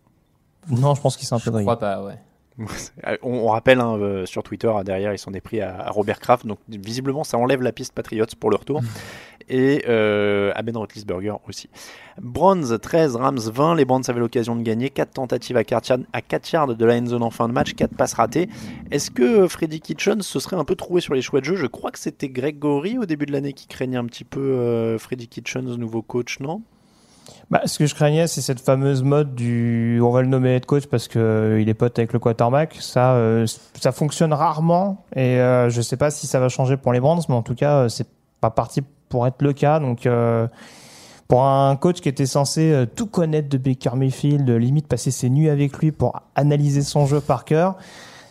Non, 0.71 0.97
je 0.97 1.01
pense 1.01 1.17
qu'il 1.17 1.29
s'est 1.29 1.37
un 1.37 1.39
peu 1.39 1.57
Je 1.57 1.63
crois 1.63 1.79
pas, 1.79 2.03
ouais. 2.03 2.19
On, 3.23 3.49
rappelle 3.49 3.81
hein, 3.81 3.97
euh, 3.99 4.27
sur 4.27 4.43
Twitter, 4.43 4.73
derrière, 4.85 5.13
ils 5.13 5.19
sont 5.19 5.31
des 5.31 5.41
prix 5.41 5.61
à, 5.61 5.91
Robert 5.91 6.19
Kraft. 6.19 6.47
Donc, 6.47 6.59
visiblement, 6.69 7.25
ça 7.25 7.39
enlève 7.39 7.63
la 7.63 7.73
piste 7.73 7.93
Patriots 7.93 8.27
pour 8.39 8.51
le 8.51 8.57
retour. 8.57 8.81
et 9.49 9.85
euh, 9.89 10.53
à 10.55 10.63
Ben 10.63 10.77
Roethlisberger 10.77 11.35
aussi. 11.49 11.71
Bronze 12.21 12.79
13, 12.81 13.17
Rams 13.17 13.39
20. 13.39 13.77
Les 13.77 13.85
Browns 13.85 14.03
avaient 14.09 14.21
l'occasion 14.21 14.57
de 14.57 14.63
gagner. 14.63 14.91
4 14.91 15.13
tentatives 15.13 15.57
à 15.57 15.65
4 15.65 16.53
yards, 16.53 16.75
de 16.75 16.85
la 16.85 16.97
end 16.97 17.07
zone 17.07 17.23
en 17.23 17.31
fin 17.31 17.49
de 17.49 17.53
match, 17.53 17.75
4 17.75 17.95
passes 17.95 18.15
ratées. 18.15 18.49
Est-ce 18.91 19.11
que 19.11 19.47
Freddy 19.49 19.81
Kitchens 19.81 20.23
se 20.23 20.41
serait 20.41 20.57
un 20.57 20.65
peu 20.65 20.75
trouvé 20.75 21.01
sur 21.01 21.15
les 21.15 21.23
choix 21.23 21.41
de 21.41 21.45
jeu? 21.45 21.57
Je 21.57 21.67
crois 21.67 21.91
que 21.91 21.99
c'était 21.99 22.29
Greg 22.29 22.59
Gory 22.59 22.99
au 22.99 23.07
début 23.07 23.27
de 23.27 23.33
l'année 23.33 23.53
qui 23.53 23.67
craignait 23.67 23.97
un 23.97 24.07
petit 24.07 24.25
peu 24.25 24.41
euh, 24.41 24.99
Freddy 24.99 25.29
Kitchens, 25.29 25.77
nouveau 25.77 26.03
coach, 26.03 26.41
non? 26.41 26.63
Bah, 27.51 27.63
ce 27.65 27.79
que 27.79 27.87
je 27.87 27.95
craignais, 27.95 28.27
c'est 28.27 28.43
cette 28.43 28.61
fameuse 28.61 29.03
mode 29.03 29.35
du 29.35 30.01
on 30.03 30.11
va 30.11 30.21
le 30.21 30.29
nommer 30.29 30.57
head 30.57 30.67
coach 30.67 30.87
parce 30.87 31.09
que 31.09 31.19
euh, 31.19 31.61
il 31.61 31.69
est 31.69 31.75
pote 31.75 31.99
avec 31.99 32.13
le 32.13 32.19
quarterback. 32.19 32.77
Ça, 32.81 33.15
euh, 33.15 33.47
ça 33.81 33.91
fonctionne 33.91 34.35
rarement 34.35 35.05
et 35.17 35.41
euh, 35.41 35.71
je 35.71 35.81
sais 35.81 35.97
pas 35.97 36.11
si 36.11 36.27
ça 36.27 36.41
va 36.41 36.51
changer 36.51 36.77
pour 36.77 36.93
les 36.93 37.01
Brands, 37.01 37.21
mais 37.29 37.35
en 37.35 37.43
tout 37.43 37.55
cas, 37.55 37.89
c'est 37.89 38.09
pas 38.41 38.51
parti 38.51 38.83
pour 39.09 39.27
être 39.27 39.41
le 39.41 39.55
cas. 39.55 39.81
Donc, 39.81 40.07
pour 41.27 41.45
un 41.45 41.77
coach 41.77 42.01
qui 42.01 42.09
était 42.09 42.27
censé 42.27 42.87
tout 42.95 43.07
connaître 43.07 43.49
de 43.49 43.57
Baker 43.57 43.97
Mayfield, 43.97 44.49
limite 44.49 44.87
passer 44.87 45.11
ses 45.11 45.31
nuits 45.31 45.49
avec 45.49 45.79
lui 45.79 45.91
pour 45.91 46.21
analyser 46.35 46.83
son 46.83 47.07
jeu 47.07 47.21
par 47.21 47.47
cœur, 47.47 47.77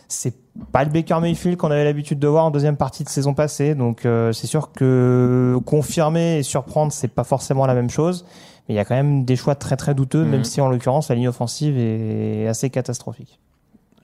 c'est 0.06 0.34
pas 0.72 0.84
le 0.84 0.90
Baker 0.90 1.18
Mayfield 1.20 1.56
qu'on 1.56 1.70
avait 1.70 1.84
l'habitude 1.84 2.18
de 2.20 2.28
voir 2.28 2.44
en 2.44 2.50
deuxième 2.50 2.76
partie 2.76 3.02
de 3.02 3.08
saison 3.08 3.34
passée. 3.34 3.74
Donc, 3.74 4.02
c'est 4.04 4.46
sûr 4.46 4.70
que 4.70 5.58
confirmer 5.66 6.38
et 6.38 6.42
surprendre, 6.44 6.92
c'est 6.92 7.08
pas 7.08 7.24
forcément 7.24 7.66
la 7.66 7.74
même 7.74 7.90
chose. 7.90 8.24
Mais 8.68 8.74
il 8.74 8.76
y 8.76 8.80
a 8.80 8.84
quand 8.84 8.94
même 8.94 9.24
des 9.24 9.36
choix 9.36 9.54
très 9.54 9.76
très 9.76 9.94
douteux, 9.94 10.24
même 10.24 10.40
mhm. 10.40 10.44
si 10.44 10.60
en 10.60 10.68
l'occurrence 10.68 11.08
la 11.08 11.14
ligne 11.14 11.28
offensive 11.28 11.78
est 11.78 12.46
assez 12.46 12.70
catastrophique. 12.70 13.40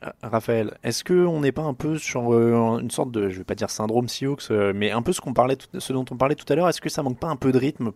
Euh, 0.05 0.11
Raphaël, 0.23 0.77
est-ce 0.83 1.05
qu'on 1.05 1.41
n'est 1.41 1.53
pas 1.53 1.62
un 1.62 1.75
peu 1.75 1.99
sur 1.99 2.35
euh, 2.35 2.79
une 2.81 2.91
sorte 2.91 3.11
de, 3.11 3.29
je 3.29 3.39
vais 3.39 3.45
pas 3.45 3.55
dire 3.55 3.71
syndrome 3.71 4.09
Seahawks, 4.09 4.51
euh, 4.51 4.73
mais 4.75 4.91
un 4.91 5.03
peu 5.03 5.12
ce, 5.12 5.21
qu'on 5.21 5.33
parlait, 5.33 5.57
ce 5.79 5.93
dont 5.93 6.05
on 6.11 6.17
parlait 6.17 6.35
tout 6.35 6.51
à 6.53 6.57
l'heure 6.57 6.69
Est-ce 6.69 6.81
que 6.81 6.89
ça 6.89 7.03
manque 7.03 7.19
pas 7.19 7.29
un 7.29 7.37
peu 7.37 7.53
de 7.53 7.59
rythme, 7.59 7.91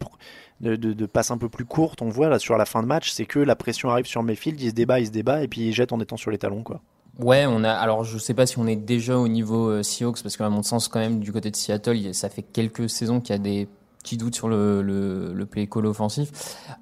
de, 0.60 0.76
de, 0.76 1.06
passe 1.06 1.30
un 1.30 1.38
peu 1.38 1.48
plus 1.48 1.64
courte 1.64 2.02
On 2.02 2.08
voit 2.08 2.28
là 2.28 2.38
sur 2.38 2.56
la 2.56 2.64
fin 2.64 2.82
de 2.82 2.88
match, 2.88 3.10
c'est 3.10 3.26
que 3.26 3.38
la 3.38 3.56
pression 3.56 3.90
arrive 3.90 4.06
sur 4.06 4.22
Mayfield, 4.22 4.60
il 4.60 4.70
se 4.70 4.74
débat, 4.74 5.00
il 5.00 5.06
se 5.06 5.10
débat, 5.10 5.42
et 5.42 5.48
puis 5.48 5.62
il 5.62 5.72
jette 5.72 5.92
en 5.92 6.00
étant 6.00 6.16
sur 6.16 6.30
les 6.30 6.38
talons, 6.38 6.62
quoi. 6.62 6.80
Ouais, 7.18 7.46
on 7.48 7.64
a. 7.64 7.72
Alors, 7.72 8.04
je 8.04 8.16
sais 8.16 8.34
pas 8.34 8.46
si 8.46 8.58
on 8.60 8.66
est 8.68 8.76
déjà 8.76 9.18
au 9.18 9.26
niveau 9.26 9.82
Seahawks, 9.82 10.22
parce 10.22 10.36
qu'à 10.36 10.48
mon 10.48 10.62
sens, 10.62 10.86
quand 10.86 11.00
même, 11.00 11.18
du 11.18 11.32
côté 11.32 11.50
de 11.50 11.56
Seattle, 11.56 12.14
ça 12.14 12.28
fait 12.28 12.42
quelques 12.42 12.88
saisons 12.88 13.20
qu'il 13.20 13.34
y 13.34 13.38
a 13.38 13.42
des 13.42 13.68
petit 14.02 14.16
doute 14.16 14.34
sur 14.34 14.48
le, 14.48 14.82
le, 14.82 15.32
le 15.32 15.46
play 15.46 15.66
call 15.66 15.86
offensif. 15.86 16.30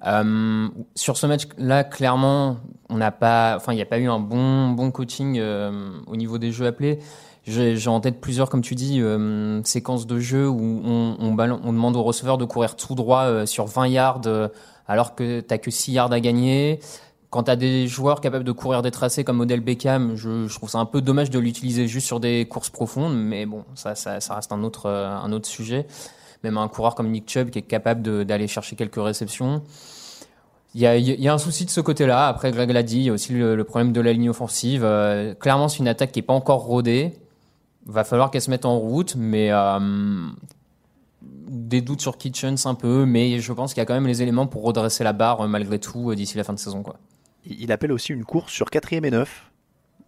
Euh, 0.05 0.67
sur 0.95 1.17
ce 1.17 1.27
match-là, 1.27 1.83
clairement, 1.83 2.57
on 2.89 2.97
n'a 2.97 3.11
pas, 3.11 3.55
enfin, 3.55 3.73
il 3.73 3.75
n'y 3.75 3.81
a 3.81 3.85
pas 3.85 3.99
eu 3.99 4.07
un 4.07 4.19
bon, 4.19 4.69
bon 4.69 4.91
coaching 4.91 5.37
euh, 5.39 5.91
au 6.07 6.15
niveau 6.15 6.37
des 6.37 6.51
jeux 6.51 6.65
appelés. 6.65 6.99
J'ai 7.47 7.87
en 7.87 8.01
tête 8.01 8.19
plusieurs, 8.19 8.49
comme 8.49 8.61
tu 8.61 8.75
dis, 8.75 9.01
euh, 9.01 9.63
séquences 9.63 10.05
de 10.05 10.19
jeu 10.19 10.49
où 10.49 10.81
on, 10.83 11.15
on, 11.17 11.37
on, 11.39 11.73
demande 11.73 11.95
au 11.95 12.03
receveur 12.03 12.37
de 12.37 12.43
courir 12.43 12.75
tout 12.75 12.93
droit 12.93 13.21
euh, 13.21 13.45
sur 13.45 13.67
20 13.67 13.87
yards 13.87 14.21
euh, 14.25 14.49
alors 14.85 15.15
que 15.15 15.39
t'as 15.39 15.57
que 15.57 15.71
6 15.71 15.93
yards 15.93 16.11
à 16.11 16.19
gagner. 16.19 16.81
Quand 17.29 17.43
tu 17.43 17.51
as 17.51 17.55
des 17.55 17.87
joueurs 17.87 18.19
capables 18.19 18.43
de 18.43 18.51
courir 18.51 18.81
des 18.81 18.91
tracés 18.91 19.23
comme 19.23 19.37
modèle 19.37 19.61
Beckham, 19.61 20.15
je, 20.15 20.45
je 20.47 20.53
trouve 20.55 20.69
ça 20.69 20.79
un 20.79 20.85
peu 20.85 21.01
dommage 21.01 21.29
de 21.29 21.39
l'utiliser 21.39 21.87
juste 21.87 22.05
sur 22.05 22.19
des 22.19 22.45
courses 22.49 22.69
profondes, 22.69 23.15
mais 23.15 23.45
bon, 23.45 23.63
ça, 23.75 23.95
ça, 23.95 24.19
ça 24.19 24.35
reste 24.35 24.51
un 24.51 24.63
autre, 24.63 24.89
un 24.89 25.31
autre 25.31 25.47
sujet 25.47 25.87
même 26.47 26.57
un 26.57 26.67
coureur 26.67 26.95
comme 26.95 27.09
Nick 27.09 27.29
Chubb 27.29 27.49
qui 27.49 27.59
est 27.59 27.63
capable 27.63 28.25
d'aller 28.25 28.47
chercher 28.47 28.75
quelques 28.75 29.01
réceptions. 29.01 29.63
Il 30.73 30.81
y, 30.81 31.27
a, 31.27 31.33
un 31.33 31.37
souci 31.39 31.65
de 31.65 31.71
ce 31.71 31.81
côté-là. 31.81 32.27
Après, 32.27 32.51
Greg 32.51 32.69
l'a 32.69 32.83
dit, 32.83 32.97
il 32.97 33.03
y 33.05 33.09
a 33.09 33.13
aussi 33.13 33.33
le, 33.33 33.63
problème 33.63 33.93
de 33.93 33.99
la 33.99 34.13
ligne 34.13 34.29
offensive. 34.29 34.83
Euh, 34.83 35.33
clairement, 35.33 35.69
c'est 35.69 35.79
une 35.79 35.87
attaque 35.87 36.11
qui 36.11 36.19
est 36.19 36.23
pas 36.23 36.33
encore 36.33 36.65
rodée. 36.65 37.13
Va 37.87 38.03
falloir 38.03 38.29
qu'elle 38.29 38.43
se 38.43 38.51
mette 38.51 38.63
en 38.63 38.77
route, 38.77 39.15
mais 39.15 39.49
euh, 39.51 40.27
des 41.21 41.81
doutes 41.81 42.01
sur 42.01 42.17
Kitchens 42.17 42.57
un 42.65 42.75
peu, 42.75 43.05
mais 43.05 43.39
je 43.39 43.53
pense 43.53 43.73
qu'il 43.73 43.81
y 43.81 43.83
a 43.83 43.85
quand 43.85 43.95
même 43.95 44.05
les 44.05 44.21
éléments 44.21 44.45
pour 44.45 44.61
redresser 44.63 45.03
la 45.03 45.13
barre 45.13 45.41
euh, 45.41 45.47
malgré 45.47 45.79
tout 45.79 46.13
d'ici 46.13 46.37
la 46.37 46.43
fin 46.43 46.53
de 46.53 46.59
saison. 46.59 46.83
Il 47.45 47.71
appelle 47.71 47.91
aussi 47.91 48.13
une 48.13 48.23
course 48.23 48.53
sur 48.53 48.69
4 48.69 48.93
et 48.93 49.01
9. 49.09 49.51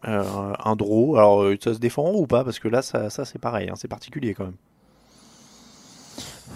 un 0.04 0.76
draw. 0.76 1.16
Alors, 1.16 1.46
ça 1.64 1.74
se 1.74 1.80
défend 1.80 2.14
ou 2.14 2.28
pas? 2.28 2.44
Parce 2.44 2.60
que 2.60 2.68
là, 2.68 2.84
ça, 2.84 3.10
ça 3.10 3.26
c'est 3.26 3.40
pareil, 3.40 3.70
hein, 3.70 3.76
c'est 3.76 3.88
particulier 3.88 4.36
quand 4.36 4.44
même. 4.44 4.58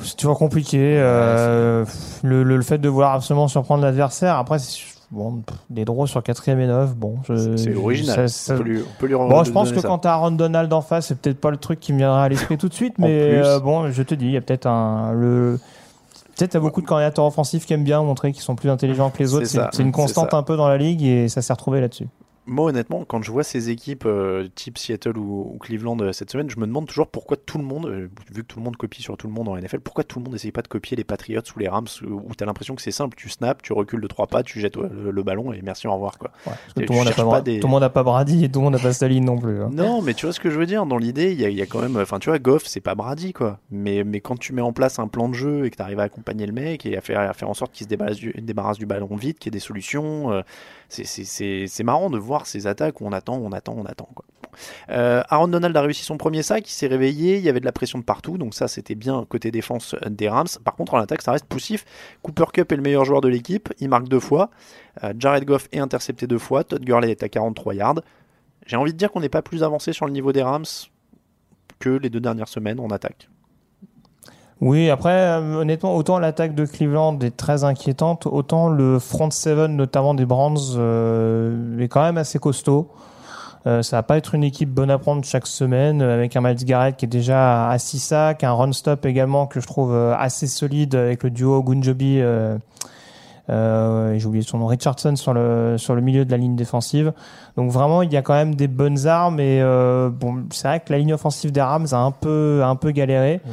C'est 0.01 0.17
toujours 0.17 0.37
compliqué. 0.37 0.97
Euh, 0.97 1.85
le, 2.23 2.43
le, 2.43 2.61
fait 2.61 2.77
de 2.77 2.89
vouloir 2.89 3.13
absolument 3.13 3.47
surprendre 3.47 3.83
l'adversaire. 3.83 4.37
Après, 4.37 4.57
bon, 5.11 5.43
des 5.69 5.85
draws 5.85 6.07
sur 6.07 6.21
4 6.21 6.49
et 6.49 6.55
9, 6.55 6.95
bon. 6.95 7.17
C'est 7.55 7.75
original. 7.75 8.29
Ça, 8.29 8.53
On, 8.53 8.57
peut 8.57 8.63
lui, 8.63 8.81
on 8.81 8.99
peut 8.99 9.07
lui 9.07 9.15
bon, 9.15 9.43
je 9.43 9.51
pense 9.51 9.71
que 9.71 9.79
quand 9.79 9.99
t'as 9.99 10.13
Aaron 10.13 10.31
Donald 10.31 10.71
en 10.73 10.81
face, 10.81 11.07
c'est 11.07 11.19
peut-être 11.19 11.39
pas 11.39 11.51
le 11.51 11.57
truc 11.57 11.79
qui 11.79 11.93
me 11.93 11.99
viendra 11.99 12.23
à 12.23 12.29
l'esprit 12.29 12.57
tout 12.57 12.69
de 12.69 12.73
suite, 12.73 12.95
mais 12.97 13.35
euh, 13.35 13.59
bon, 13.59 13.91
je 13.91 14.03
te 14.03 14.15
dis, 14.15 14.25
il 14.25 14.31
y 14.31 14.37
a 14.37 14.41
peut-être 14.41 14.67
un. 14.67 15.13
Le... 15.13 15.59
Peut-être 16.35 16.55
a 16.55 16.59
beaucoup 16.59 16.81
de 16.81 16.87
coordinateurs 16.87 17.25
offensifs 17.25 17.67
qui 17.67 17.73
aiment 17.73 17.83
bien 17.83 18.01
montrer 18.01 18.31
qu'ils 18.31 18.41
sont 18.41 18.55
plus 18.55 18.71
intelligents 18.71 19.11
que 19.11 19.19
les 19.19 19.35
autres. 19.35 19.45
C'est 19.45 19.83
une 19.83 19.91
constante 19.91 20.33
un 20.33 20.41
peu 20.41 20.57
dans 20.57 20.67
la 20.67 20.77
ligue 20.77 21.03
et 21.03 21.29
ça 21.29 21.43
s'est 21.43 21.53
retrouvé 21.53 21.79
là-dessus 21.79 22.07
moi 22.45 22.69
honnêtement, 22.69 23.05
quand 23.05 23.21
je 23.21 23.31
vois 23.31 23.43
ces 23.43 23.69
équipes 23.69 24.05
euh, 24.05 24.47
type 24.55 24.77
Seattle 24.77 25.17
ou, 25.17 25.57
Cleveland 25.61 25.97
euh, 26.01 26.11
cette 26.11 26.31
semaine, 26.31 26.49
je 26.49 26.59
me 26.59 26.65
demande 26.65 26.87
toujours 26.87 27.07
pourquoi 27.07 27.37
tout 27.37 27.57
le 27.57 27.63
monde, 27.63 27.85
euh, 27.85 28.09
vu 28.31 28.43
que 28.43 28.47
tout 28.47 28.59
le 28.59 28.65
monde 28.65 28.75
copie 28.75 29.01
sur 29.01 29.15
tout 29.17 29.27
le 29.27 29.33
monde 29.33 29.47
en 29.47 29.55
NFL, 29.55 29.79
pourquoi 29.79 30.03
tout 30.03 30.19
le 30.19 30.23
monde 30.25 30.33
n'essaye 30.33 30.51
pas 30.51 30.61
de 30.61 30.67
copier 30.67 30.97
les 30.97 31.03
Patriots 31.03 31.41
ou 31.55 31.59
les 31.59 31.69
Rams 31.69 31.87
où 32.05 32.35
tu 32.35 32.43
as 32.43 32.45
l'impression 32.45 32.75
que 32.75 32.81
c'est 32.81 32.91
simple, 32.91 33.15
tu 33.15 33.29
snaps, 33.29 33.61
tu 33.63 33.73
recules 33.73 34.01
de 34.01 34.07
trois 34.07 34.27
pas, 34.27 34.43
tu 34.43 34.59
jettes 34.59 34.75
le, 34.75 35.23
ballon 35.23 35.53
et 35.53 35.61
merci, 35.61 35.87
au 35.87 35.93
revoir. 35.93 36.17
Quoi. 36.17 36.31
tout, 36.75 36.81
le 36.81 36.93
monde 36.93 37.05
pas, 37.15 37.41
tout, 37.41 37.51
le 37.51 37.67
monde 37.67 37.81
n'a 37.81 37.89
pas 37.89 38.03
Brady 38.03 38.43
et 38.43 38.49
tout 38.51 38.59
le 38.59 38.65
monde 38.65 38.73
n'a 38.73 38.79
pas 38.79 38.91
Staline 38.91 39.23
non 39.23 39.37
plus. 39.37 39.61
Hein. 39.61 39.69
Non, 39.71 40.01
mais 40.01 40.13
tu 40.13 40.25
vois 40.25 40.33
ce 40.33 40.41
que 40.41 40.49
je 40.49 40.59
veux 40.59 40.65
dire, 40.65 40.85
dans 40.85 40.97
l'idée, 40.97 41.31
il 41.31 41.39
y, 41.39 41.61
a 41.61 41.65
quand 41.65 41.81
même, 41.81 41.95
enfin 41.95 42.19
tu 42.19 42.29
vois, 42.29 42.39
Goff, 42.39 42.63
c'est 42.65 42.81
pas 42.81 42.95
Brady 42.95 43.31
quoi. 43.31 43.59
Mais, 43.71 44.03
mais 44.03 44.19
quand 44.19 44.37
tu 44.37 44.51
mets 44.51 44.61
en 44.61 44.73
place 44.73 44.99
un 44.99 45.07
plan 45.07 45.29
de 45.29 45.33
jeu 45.33 45.65
et 45.65 45.69
que 45.69 45.77
tu 45.77 45.81
arrives 45.81 46.01
à 46.01 46.03
accompagner 46.03 46.45
le 46.45 46.51
mec 46.51 46.85
et 46.85 46.97
à 46.97 47.01
faire, 47.01 47.21
à 47.21 47.33
faire 47.33 47.49
en 47.49 47.53
sorte 47.53 47.71
qu'il 47.71 47.85
se 47.85 47.89
débarrasse 47.89 48.17
du, 48.17 48.33
débarrasse 48.37 48.77
du 48.77 48.85
ballon 48.85 49.15
vite, 49.15 49.39
qu'il 49.39 49.53
y 49.53 49.55
ait 49.55 49.57
des 49.57 49.63
solutions 49.63 50.43
c'est 51.01 51.83
marrant 51.83 52.09
de 52.09 52.17
voir 52.17 52.32
ces 52.45 52.67
attaques 52.67 53.01
où 53.01 53.05
on 53.05 53.11
attend, 53.11 53.37
on 53.37 53.51
attend, 53.51 53.75
on 53.77 53.85
attend. 53.85 54.09
Euh, 54.89 55.23
Aaron 55.29 55.47
Donald 55.47 55.75
a 55.75 55.81
réussi 55.81 56.03
son 56.03 56.17
premier 56.17 56.43
sac, 56.43 56.69
il 56.69 56.73
s'est 56.73 56.87
réveillé, 56.87 57.37
il 57.37 57.43
y 57.43 57.49
avait 57.49 57.59
de 57.59 57.65
la 57.65 57.71
pression 57.71 57.99
de 57.99 58.03
partout, 58.03 58.37
donc 58.37 58.53
ça 58.53 58.67
c'était 58.67 58.95
bien 58.95 59.25
côté 59.27 59.51
défense 59.51 59.95
des 60.07 60.29
Rams. 60.29 60.47
Par 60.63 60.75
contre 60.75 60.93
en 60.93 60.99
attaque 60.99 61.21
ça 61.21 61.31
reste 61.31 61.45
poussif. 61.45 61.85
Cooper 62.21 62.45
Cup 62.53 62.71
est 62.71 62.75
le 62.75 62.81
meilleur 62.81 63.05
joueur 63.05 63.21
de 63.21 63.27
l'équipe, 63.27 63.73
il 63.79 63.89
marque 63.89 64.07
deux 64.07 64.19
fois. 64.19 64.49
Euh, 65.03 65.13
Jared 65.17 65.45
Goff 65.45 65.67
est 65.71 65.79
intercepté 65.79 66.27
deux 66.27 66.37
fois, 66.37 66.63
Todd 66.63 66.83
Gurley 66.83 67.11
est 67.11 67.23
à 67.23 67.29
43 67.29 67.73
yards. 67.73 68.01
J'ai 68.65 68.77
envie 68.77 68.93
de 68.93 68.97
dire 68.97 69.11
qu'on 69.11 69.19
n'est 69.19 69.29
pas 69.29 69.41
plus 69.41 69.63
avancé 69.63 69.93
sur 69.93 70.05
le 70.05 70.11
niveau 70.11 70.31
des 70.31 70.43
Rams 70.43 70.65
que 71.79 71.89
les 71.89 72.09
deux 72.09 72.21
dernières 72.21 72.47
semaines 72.47 72.79
en 72.79 72.87
attaque. 72.89 73.27
Oui, 74.63 74.89
après, 74.89 75.11
euh, 75.11 75.55
honnêtement, 75.55 75.93
autant 75.93 76.19
l'attaque 76.19 76.55
de 76.55 76.65
Cleveland 76.65 77.19
est 77.19 77.35
très 77.35 77.65
inquiétante, 77.65 78.27
autant 78.27 78.69
le 78.69 78.97
front 78.97 79.29
seven, 79.29 79.75
notamment 79.75 80.13
des 80.13 80.25
Browns, 80.25 80.57
euh, 80.77 81.77
est 81.79 81.89
quand 81.89 82.01
même 82.01 82.17
assez 82.17 82.39
costaud. 82.39 82.89
Euh, 83.67 83.81
ça 83.81 83.97
va 83.97 84.03
pas 84.03 84.15
être 84.15 84.35
une 84.35 84.43
équipe 84.43 84.69
bonne 84.69 84.89
à 84.89 84.97
prendre 84.97 85.25
chaque 85.25 85.47
semaine, 85.47 86.01
avec 86.01 86.37
un 86.37 86.41
Miles 86.41 86.63
Garrett 86.63 86.95
qui 86.95 87.03
est 87.03 87.09
déjà 87.09 87.67
à 87.69 87.77
6 87.77 87.99
sacs, 87.99 88.43
un 88.45 88.53
run 88.53 88.71
stop 88.71 89.05
également 89.05 89.47
que 89.47 89.59
je 89.59 89.67
trouve 89.67 89.93
assez 89.93 90.47
solide 90.47 90.95
avec 90.95 91.23
le 91.23 91.29
duo 91.29 91.61
Gunjobi. 91.61 92.21
Euh, 93.49 94.17
j'ai 94.17 94.25
oublié 94.25 94.45
son 94.45 94.59
nom, 94.59 94.67
Richardson 94.67 95.17
sur 95.17 95.33
le 95.33 95.75
sur 95.77 95.93
le 95.93 95.99
milieu 96.01 96.23
de 96.23 96.31
la 96.31 96.37
ligne 96.37 96.55
défensive. 96.55 97.11
Donc 97.57 97.69
vraiment, 97.69 98.01
il 98.01 98.13
y 98.13 98.17
a 98.17 98.21
quand 98.21 98.33
même 98.33 98.55
des 98.55 98.69
bonnes 98.69 99.07
armes 99.07 99.41
et 99.41 99.61
bon, 99.61 100.45
c'est 100.51 100.69
vrai 100.69 100.79
que 100.79 100.93
la 100.93 100.99
ligne 100.99 101.13
offensive 101.13 101.51
des 101.51 101.61
Rams 101.61 101.87
a 101.91 101.97
un 101.97 102.11
peu 102.11 102.61
un 102.63 102.77
peu 102.77 102.91
galéré. 102.91 103.41
Mmh. 103.45 103.49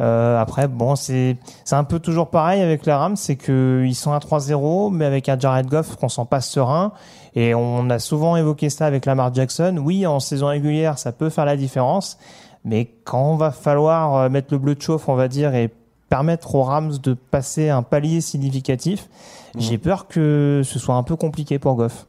Euh, 0.00 0.40
après, 0.40 0.68
bon, 0.68 0.96
c'est 0.96 1.36
c'est 1.64 1.74
un 1.74 1.84
peu 1.84 1.98
toujours 1.98 2.28
pareil 2.30 2.62
avec 2.62 2.86
les 2.86 2.92
Rams, 2.92 3.16
c'est 3.16 3.36
que 3.36 3.82
ils 3.84 3.94
sont 3.94 4.12
à 4.12 4.18
3-0, 4.18 4.92
mais 4.92 5.04
avec 5.04 5.28
un 5.28 5.38
Jared 5.38 5.66
Goff 5.66 5.96
qu'on 5.96 6.08
s'en 6.08 6.24
passe 6.24 6.48
serein. 6.48 6.92
Et 7.34 7.54
on 7.54 7.90
a 7.90 7.98
souvent 7.98 8.36
évoqué 8.36 8.70
ça 8.70 8.86
avec 8.86 9.06
Lamar 9.06 9.34
Jackson. 9.34 9.76
Oui, 9.82 10.06
en 10.06 10.20
saison 10.20 10.46
régulière, 10.48 10.98
ça 10.98 11.12
peut 11.12 11.30
faire 11.30 11.44
la 11.44 11.56
différence, 11.56 12.18
mais 12.64 12.90
quand 13.04 13.32
on 13.32 13.36
va 13.36 13.50
falloir 13.50 14.14
euh, 14.14 14.28
mettre 14.28 14.48
le 14.52 14.58
bleu 14.58 14.74
de 14.74 14.82
chauffe, 14.82 15.08
on 15.08 15.14
va 15.14 15.28
dire, 15.28 15.54
et 15.54 15.70
permettre 16.08 16.54
aux 16.54 16.62
Rams 16.62 16.96
de 16.98 17.14
passer 17.14 17.68
un 17.68 17.82
palier 17.82 18.20
significatif, 18.20 19.08
mmh. 19.54 19.60
j'ai 19.60 19.78
peur 19.78 20.08
que 20.08 20.62
ce 20.64 20.78
soit 20.78 20.94
un 20.94 21.02
peu 21.02 21.16
compliqué 21.16 21.58
pour 21.58 21.74
Goff. 21.74 22.06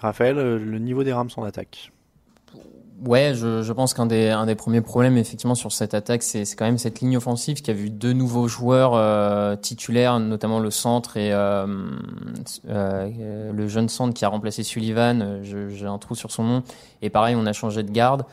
Raphaël, 0.00 0.38
euh, 0.38 0.58
le 0.58 0.78
niveau 0.78 1.04
des 1.04 1.12
Rams 1.12 1.30
en 1.36 1.44
attaque 1.44 1.91
Ouais, 3.04 3.32
je, 3.34 3.62
je 3.62 3.72
pense 3.72 3.94
qu'un 3.94 4.06
des, 4.06 4.28
un 4.28 4.46
des 4.46 4.54
premiers 4.54 4.80
problèmes, 4.80 5.16
effectivement, 5.16 5.56
sur 5.56 5.72
cette 5.72 5.92
attaque, 5.92 6.22
c'est 6.22 6.42
quand 6.54 6.64
même 6.66 6.78
cette 6.78 7.00
ligne 7.00 7.16
offensive 7.16 7.60
qui 7.60 7.70
a 7.72 7.74
vu 7.74 7.90
deux 7.90 8.12
nouveaux 8.12 8.46
joueurs 8.46 8.92
euh, 8.94 9.56
titulaires, 9.56 10.20
notamment 10.20 10.60
le 10.60 10.70
centre 10.70 11.16
et 11.16 11.32
euh, 11.32 11.66
euh, 12.68 13.50
le 13.52 13.66
jeune 13.66 13.88
centre 13.88 14.14
qui 14.14 14.24
a 14.24 14.28
remplacé 14.28 14.62
Sullivan. 14.62 15.20
euh, 15.20 15.68
J'ai 15.68 15.86
un 15.86 15.98
trou 15.98 16.14
sur 16.14 16.30
son 16.30 16.44
nom. 16.44 16.62
Et 17.00 17.10
pareil, 17.10 17.34
on 17.36 17.44
a 17.46 17.52
changé 17.52 17.82
de 17.82 17.90
garde. 17.90 18.24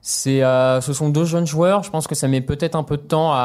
C'est, 0.00 0.42
euh, 0.42 0.80
ce 0.80 0.94
sont 0.94 1.10
deux 1.10 1.26
jeunes 1.26 1.46
joueurs. 1.46 1.82
Je 1.82 1.90
pense 1.90 2.06
que 2.06 2.14
ça 2.14 2.26
met 2.26 2.40
peut-être 2.40 2.74
un 2.74 2.84
peu 2.84 2.96
de 2.96 3.02
temps 3.02 3.32
à, 3.32 3.36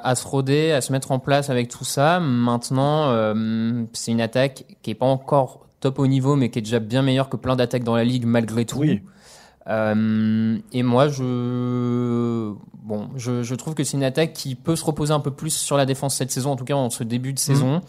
à, 0.00 0.08
à 0.08 0.14
se 0.14 0.26
roder, 0.26 0.72
à 0.72 0.80
se 0.80 0.90
mettre 0.90 1.10
en 1.12 1.18
place 1.18 1.50
avec 1.50 1.68
tout 1.68 1.84
ça. 1.84 2.18
Maintenant, 2.18 3.10
euh, 3.10 3.84
c'est 3.92 4.12
une 4.12 4.22
attaque 4.22 4.64
qui 4.80 4.90
est 4.92 4.94
pas 4.94 5.04
encore 5.04 5.66
top 5.82 5.98
au 5.98 6.06
niveau, 6.06 6.36
mais 6.36 6.48
qui 6.48 6.60
est 6.60 6.62
déjà 6.62 6.78
bien 6.78 7.02
meilleure 7.02 7.28
que 7.28 7.36
plein 7.36 7.56
d'attaques 7.56 7.84
dans 7.84 7.96
la 7.96 8.04
ligue 8.04 8.24
malgré 8.24 8.64
tout. 8.64 8.78
Oui. 8.78 9.02
Euh, 9.68 10.58
et 10.72 10.82
moi, 10.82 11.08
je, 11.08 12.52
bon, 12.82 13.08
je, 13.16 13.42
je 13.42 13.54
trouve 13.54 13.74
que 13.74 13.84
c'est 13.84 13.96
une 13.96 14.04
attaque 14.04 14.32
qui 14.32 14.54
peut 14.54 14.76
se 14.76 14.84
reposer 14.84 15.12
un 15.12 15.20
peu 15.20 15.30
plus 15.30 15.54
sur 15.54 15.76
la 15.76 15.86
défense 15.86 16.16
cette 16.16 16.30
saison, 16.32 16.52
en 16.52 16.56
tout 16.56 16.64
cas 16.64 16.74
en 16.74 16.90
ce 16.90 17.04
début 17.04 17.32
de 17.32 17.38
saison. 17.38 17.80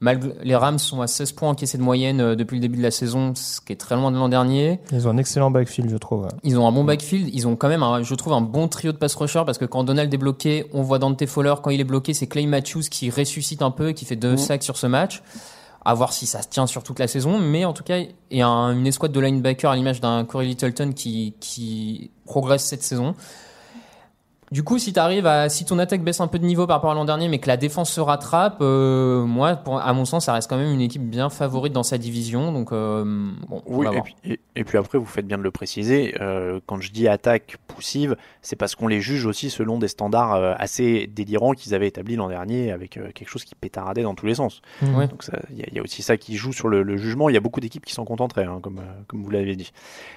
Malgré, 0.00 0.32
les 0.44 0.54
Rams 0.54 0.78
sont 0.78 1.00
à 1.02 1.08
16 1.08 1.32
points 1.32 1.48
encaissés 1.50 1.76
de 1.76 1.82
moyenne 1.82 2.20
euh, 2.20 2.36
depuis 2.36 2.54
le 2.54 2.60
début 2.60 2.78
de 2.78 2.84
la 2.84 2.92
saison, 2.92 3.32
ce 3.34 3.60
qui 3.60 3.72
est 3.72 3.76
très 3.76 3.96
loin 3.96 4.12
de 4.12 4.16
l'an 4.16 4.28
dernier. 4.28 4.78
Ils 4.92 5.08
ont 5.08 5.10
un 5.10 5.16
excellent 5.16 5.50
backfield, 5.50 5.90
je 5.90 5.96
trouve. 5.96 6.22
ouais. 6.22 6.28
Ils 6.44 6.56
ont 6.56 6.68
un 6.68 6.72
bon 6.72 6.84
backfield. 6.84 7.28
Ils 7.32 7.48
ont 7.48 7.56
quand 7.56 7.68
même, 7.68 7.82
un, 7.82 8.04
je 8.04 8.14
trouve, 8.14 8.32
un 8.32 8.40
bon 8.40 8.68
trio 8.68 8.92
de 8.92 8.96
pass 8.96 9.16
rushers 9.16 9.42
parce 9.44 9.58
que 9.58 9.64
quand 9.64 9.82
Donald 9.82 10.14
est 10.14 10.18
bloqué, 10.18 10.66
on 10.72 10.82
voit 10.82 11.00
Dante 11.00 11.26
Fowler. 11.26 11.54
Quand 11.62 11.70
il 11.70 11.80
est 11.80 11.84
bloqué, 11.84 12.14
c'est 12.14 12.28
Clay 12.28 12.46
Matthews 12.46 12.82
qui 12.88 13.10
ressuscite 13.10 13.60
un 13.60 13.72
peu, 13.72 13.90
qui 13.90 14.04
fait 14.04 14.14
deux 14.14 14.36
sacs 14.36 14.62
sur 14.62 14.76
ce 14.76 14.86
match. 14.86 15.20
À 15.84 15.94
voir 15.94 16.12
si 16.12 16.26
ça 16.26 16.42
se 16.42 16.48
tient 16.48 16.66
sur 16.66 16.82
toute 16.82 16.98
la 16.98 17.08
saison. 17.08 17.38
Mais 17.38 17.64
en 17.64 17.72
tout 17.72 17.82
cas, 17.84 17.98
il 17.98 18.38
y 18.38 18.42
a 18.42 18.48
un- 18.48 18.76
une 18.78 18.86
escouade 18.86 19.12
de 19.12 19.20
linebacker 19.20 19.70
à 19.70 19.76
l'image 19.76 20.00
d'un 20.00 20.24
Corey 20.24 20.46
Littleton 20.46 20.92
qui, 20.92 21.34
qui 21.40 22.10
progresse 22.26 22.64
cette 22.64 22.82
saison. 22.82 23.14
Du 24.50 24.62
coup, 24.62 24.78
si 24.78 24.92
t'arrives 24.92 25.26
à, 25.26 25.48
si 25.48 25.64
ton 25.64 25.78
attaque 25.78 26.02
baisse 26.02 26.20
un 26.20 26.26
peu 26.26 26.38
de 26.38 26.44
niveau 26.44 26.66
par 26.66 26.76
rapport 26.76 26.90
à 26.90 26.94
l'an 26.94 27.04
dernier, 27.04 27.28
mais 27.28 27.38
que 27.38 27.48
la 27.48 27.56
défense 27.56 27.90
se 27.92 28.00
rattrape, 28.00 28.58
euh, 28.62 29.24
moi, 29.24 29.56
pour, 29.56 29.78
à 29.78 29.92
mon 29.92 30.04
sens, 30.04 30.24
ça 30.24 30.32
reste 30.32 30.48
quand 30.48 30.56
même 30.56 30.72
une 30.72 30.80
équipe 30.80 31.02
bien 31.08 31.28
favorite 31.28 31.72
dans 31.72 31.82
sa 31.82 31.98
division. 31.98 32.50
Donc, 32.52 32.72
euh, 32.72 33.04
bon, 33.48 33.62
Oui, 33.66 33.86
et 33.94 34.00
puis, 34.00 34.16
et, 34.24 34.40
et 34.56 34.64
puis 34.64 34.78
après, 34.78 34.96
vous 34.96 35.04
faites 35.04 35.26
bien 35.26 35.36
de 35.36 35.42
le 35.42 35.50
préciser, 35.50 36.14
euh, 36.20 36.60
quand 36.66 36.80
je 36.80 36.90
dis 36.92 37.08
attaque 37.08 37.56
poussive, 37.66 38.16
c'est 38.40 38.56
parce 38.56 38.74
qu'on 38.74 38.86
les 38.88 39.00
juge 39.00 39.26
aussi 39.26 39.50
selon 39.50 39.78
des 39.78 39.88
standards 39.88 40.34
euh, 40.34 40.54
assez 40.58 41.06
délirants 41.06 41.52
qu'ils 41.52 41.74
avaient 41.74 41.88
établis 41.88 42.16
l'an 42.16 42.28
dernier, 42.28 42.72
avec 42.72 42.96
euh, 42.96 43.10
quelque 43.14 43.28
chose 43.28 43.44
qui 43.44 43.54
pétaradait 43.54 44.02
dans 44.02 44.14
tous 44.14 44.26
les 44.26 44.36
sens. 44.36 44.62
Ouais. 44.82 45.08
Donc 45.08 45.24
il 45.50 45.58
y, 45.58 45.62
a- 45.62 45.66
il 45.68 45.74
y 45.76 45.78
a 45.78 45.82
aussi 45.82 46.02
ça 46.02 46.16
qui 46.16 46.36
joue 46.36 46.52
sur 46.54 46.68
le, 46.68 46.82
le 46.82 46.96
jugement. 46.96 47.28
Il 47.28 47.34
y 47.34 47.36
a 47.36 47.40
beaucoup 47.40 47.60
d'équipes 47.60 47.84
qui 47.84 47.92
s'en 47.92 48.06
contenteraient, 48.06 48.44
hein, 48.44 48.60
comme, 48.62 48.78
euh, 48.78 49.02
comme 49.08 49.22
vous 49.22 49.30
l'avez 49.30 49.56
dit. 49.56 49.72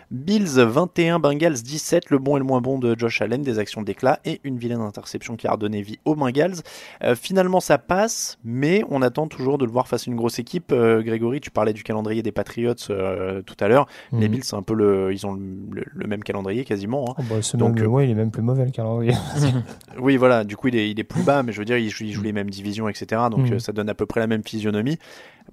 Bills 0.10 0.46
21, 0.62 1.20
Bengals 1.20 1.62
17, 1.62 2.10
le 2.12 2.18
bon 2.20 2.38
et 2.38 2.40
le 2.40 2.46
moins 2.46 2.62
bon 2.62 2.80
de 2.80 2.98
Josh 2.98 3.22
Allen, 3.22 3.42
des 3.42 3.60
actions 3.60 3.82
d'éclat 3.82 4.20
et 4.26 4.42
une 4.44 4.58
vilaine 4.58 4.82
interception 4.82 5.36
qui 5.36 5.48
a 5.48 5.52
redonné 5.52 5.82
vie 5.82 6.00
aux 6.06 6.16
Bengals. 6.16 6.56
Euh, 7.04 7.16
finalement, 7.16 7.60
ça 7.60 7.78
passe, 7.78 8.38
mais 8.44 8.84
on 8.90 9.02
attend 9.02 9.28
toujours 9.28 9.58
de 9.58 9.66
le 9.66 9.72
voir 9.72 9.88
face 9.88 10.08
à 10.08 10.12
une 10.12 10.18
grosse 10.18 10.40
équipe. 10.40 10.72
Euh, 10.72 11.02
Grégory, 11.02 11.42
tu 11.42 11.52
parlais 11.52 11.74
du 11.74 11.84
calendrier 11.84 12.22
des 12.24 12.32
Patriots 12.32 12.74
euh, 12.90 13.42
tout 13.42 13.56
à 13.60 13.68
l'heure. 13.68 13.88
Les 14.12 14.28
Mhm. 14.28 14.28
Bills, 14.36 14.44
c'est 14.44 14.56
un 14.56 14.62
peu 14.64 14.74
le, 14.74 15.12
ils 15.14 15.26
ont 15.26 15.34
le, 15.34 15.42
le- 15.72 15.86
le 15.94 16.08
même 16.08 16.24
calendrier 16.24 16.66
quasiment. 16.66 17.12
hein. 17.12 17.16
Oh, 17.20 17.24
bah, 17.30 17.36
Donc, 17.58 17.76
même- 17.76 17.84
euh, 17.86 17.88
ouais, 17.88 18.06
il 18.08 18.12
est 18.12 18.16
même 18.16 18.32
plus 18.32 18.42
mauvais 18.42 18.66
le 18.66 18.72
calendrier. 18.72 19.14
Oui, 20.00 20.18
voilà, 20.18 20.44
du 20.44 20.56
coup, 20.56 20.68
il 20.70 20.76
est, 20.76 20.90
il 20.90 21.00
est 21.00 21.04
plus 21.04 21.24
bas, 21.24 21.44
mais 21.44 21.52
je 21.52 21.60
veux 21.60 21.66
dire, 21.66 21.78
il 21.78 21.90
joue, 21.90 22.04
il 22.06 22.12
joue 22.14 22.22
les 22.24 22.32
mêmes 22.34 22.50
divisions, 22.50 22.88
etc. 22.88 23.24
Donc, 23.30 23.50
Mhm. 23.50 23.60
ça 23.60 23.72
donne 23.72 23.90
à 23.90 23.94
peu 23.94 24.06
près 24.06 24.20
la 24.20 24.28
même 24.28 24.44
physionomie. 24.44 24.98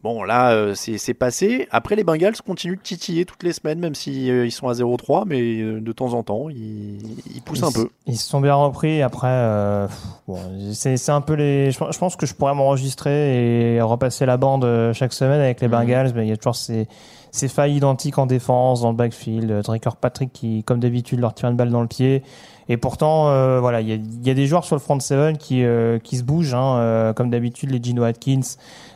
Bon, 0.04 0.22
là, 0.22 0.52
euh, 0.52 0.74
c'est 0.76 0.96
c'est 0.96 1.12
passé. 1.12 1.66
Après, 1.72 1.96
les 1.96 2.04
Bengals 2.04 2.36
continuent 2.46 2.76
de 2.76 2.82
titiller 2.82 3.24
toutes 3.24 3.42
les 3.42 3.52
semaines, 3.52 3.80
même 3.80 3.96
si 3.96 4.30
euh, 4.30 4.46
ils 4.46 4.52
sont 4.52 4.68
à 4.68 4.72
0-3, 4.72 5.24
mais 5.26 5.40
euh, 5.60 5.80
de 5.80 5.92
temps 5.92 6.14
en 6.14 6.22
temps, 6.22 6.48
ils, 6.48 6.98
ils 7.34 7.42
poussent 7.42 7.64
un 7.64 7.72
peu. 7.72 7.88
Ils 8.06 8.16
se 8.16 8.28
sont 8.28 8.40
bien 8.40 8.54
repris. 8.54 9.02
Après, 9.02 9.26
euh, 9.28 9.88
bon, 10.28 10.38
c'est 10.72 10.96
c'est 10.96 11.10
un 11.10 11.20
peu 11.20 11.34
les. 11.34 11.72
Je, 11.72 11.78
pense- 11.78 11.92
je 11.94 11.98
pense 11.98 12.14
que 12.14 12.26
je 12.26 12.34
pourrais 12.34 12.54
m'enregistrer 12.54 13.74
et 13.74 13.80
repasser 13.80 14.24
la 14.24 14.36
bande 14.36 14.64
chaque 14.94 15.12
semaine 15.12 15.40
avec 15.40 15.60
les 15.60 15.66
Mhm. 15.66 15.72
Bengals. 15.72 16.12
Mais 16.14 16.26
il 16.26 16.28
y 16.28 16.32
a 16.32 16.36
toujours 16.36 16.54
ces, 16.54 16.86
ces 17.32 17.48
failles 17.48 17.74
identiques 17.76 18.18
en 18.18 18.26
défense, 18.26 18.82
dans 18.82 18.90
le 18.90 18.96
backfield. 18.96 19.50
Euh, 19.50 19.62
Drake 19.62 19.82
Patrick 20.00 20.32
qui, 20.32 20.62
comme 20.62 20.78
d'habitude, 20.78 21.18
leur 21.18 21.34
tire 21.34 21.48
une 21.48 21.56
balle 21.56 21.70
dans 21.70 21.82
le 21.82 21.88
pied. 21.88 22.22
Et 22.70 22.76
pourtant, 22.76 23.28
euh, 23.28 23.60
voilà, 23.60 23.80
il 23.80 23.88
y 23.88 23.92
a, 23.92 23.94
il 23.94 24.26
y 24.26 24.30
a 24.30 24.34
des 24.34 24.46
joueurs 24.46 24.64
sur 24.64 24.76
le 24.76 24.80
front 24.80 25.00
seven 25.00 25.38
qui 25.38 25.64
euh, 25.64 25.98
qui 25.98 26.16
se 26.18 26.22
bougent, 26.22 26.52
hein, 26.54 26.76
euh, 26.76 27.12
comme 27.14 27.30
d'habitude 27.30 27.70
les 27.70 27.82
Gino 27.82 28.02
Atkins, 28.04 28.40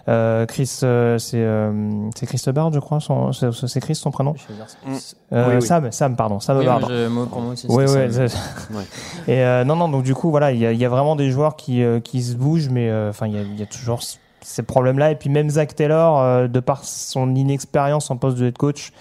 euh, 0.08 0.44
Chris, 0.44 0.80
euh, 0.82 1.16
c'est 1.18 1.38
euh, 1.40 1.72
c'est 2.14 2.26
Chris 2.26 2.42
Hubbard, 2.46 2.72
je 2.72 2.80
crois, 2.80 3.00
son- 3.00 3.32
c'est 3.32 3.50
c'est 3.52 3.80
Chris 3.80 3.94
son 3.94 4.10
prénom. 4.10 4.32
Mm. 4.32 4.92
Euh, 5.32 5.48
Oui, 5.48 5.54
oui. 5.56 5.62
Sam, 5.62 5.90
Sam, 5.90 6.16
pardon, 6.16 6.38
Sam 6.40 6.58
Oui, 6.58 6.64
Hubbard. 6.64 6.88
je- 6.88 7.06
moi, 7.08 7.26
pour 7.26 7.40
moi 7.40 7.52
aussi, 7.54 7.62
c'était 7.62 7.74
ouais. 7.74 8.28
ça. 8.28 8.38
Ouais. 8.72 8.84
Et 9.26 9.42
euh, 9.42 9.64
non, 9.64 9.76
non, 9.76 9.88
donc 9.88 10.02
du 10.02 10.14
coup, 10.14 10.30
voilà, 10.30 10.52
il 10.52 10.58
y 10.58 10.66
a, 10.66 10.72
il 10.72 10.78
y 10.78 10.84
a 10.84 10.88
vraiment 10.90 11.16
des 11.16 11.30
joueurs 11.30 11.56
qui, 11.56 11.82
euh, 11.82 12.00
qui 12.00 12.22
se 12.22 12.34
bougent, 12.36 12.68
mais 12.68 12.90
euh, 12.90 13.08
enfin, 13.10 13.26
il 13.26 13.34
y 13.34 13.38
a, 13.38 13.42
il 13.42 13.58
y 13.58 13.62
a 13.62 13.66
toujours 13.66 14.00
ces 14.42 14.62
problèmes-là. 14.62 15.12
Et 15.12 15.14
puis 15.14 15.30
même 15.30 15.48
Zach 15.48 15.74
Taylor, 15.74 16.20
euh, 16.20 16.46
de 16.48 16.60
par 16.60 16.84
son 16.84 17.34
inexpérience 17.34 18.10
en 18.10 18.16
poste 18.18 18.36
de 18.38 18.46
head 18.46 18.58
coach, 18.58 18.92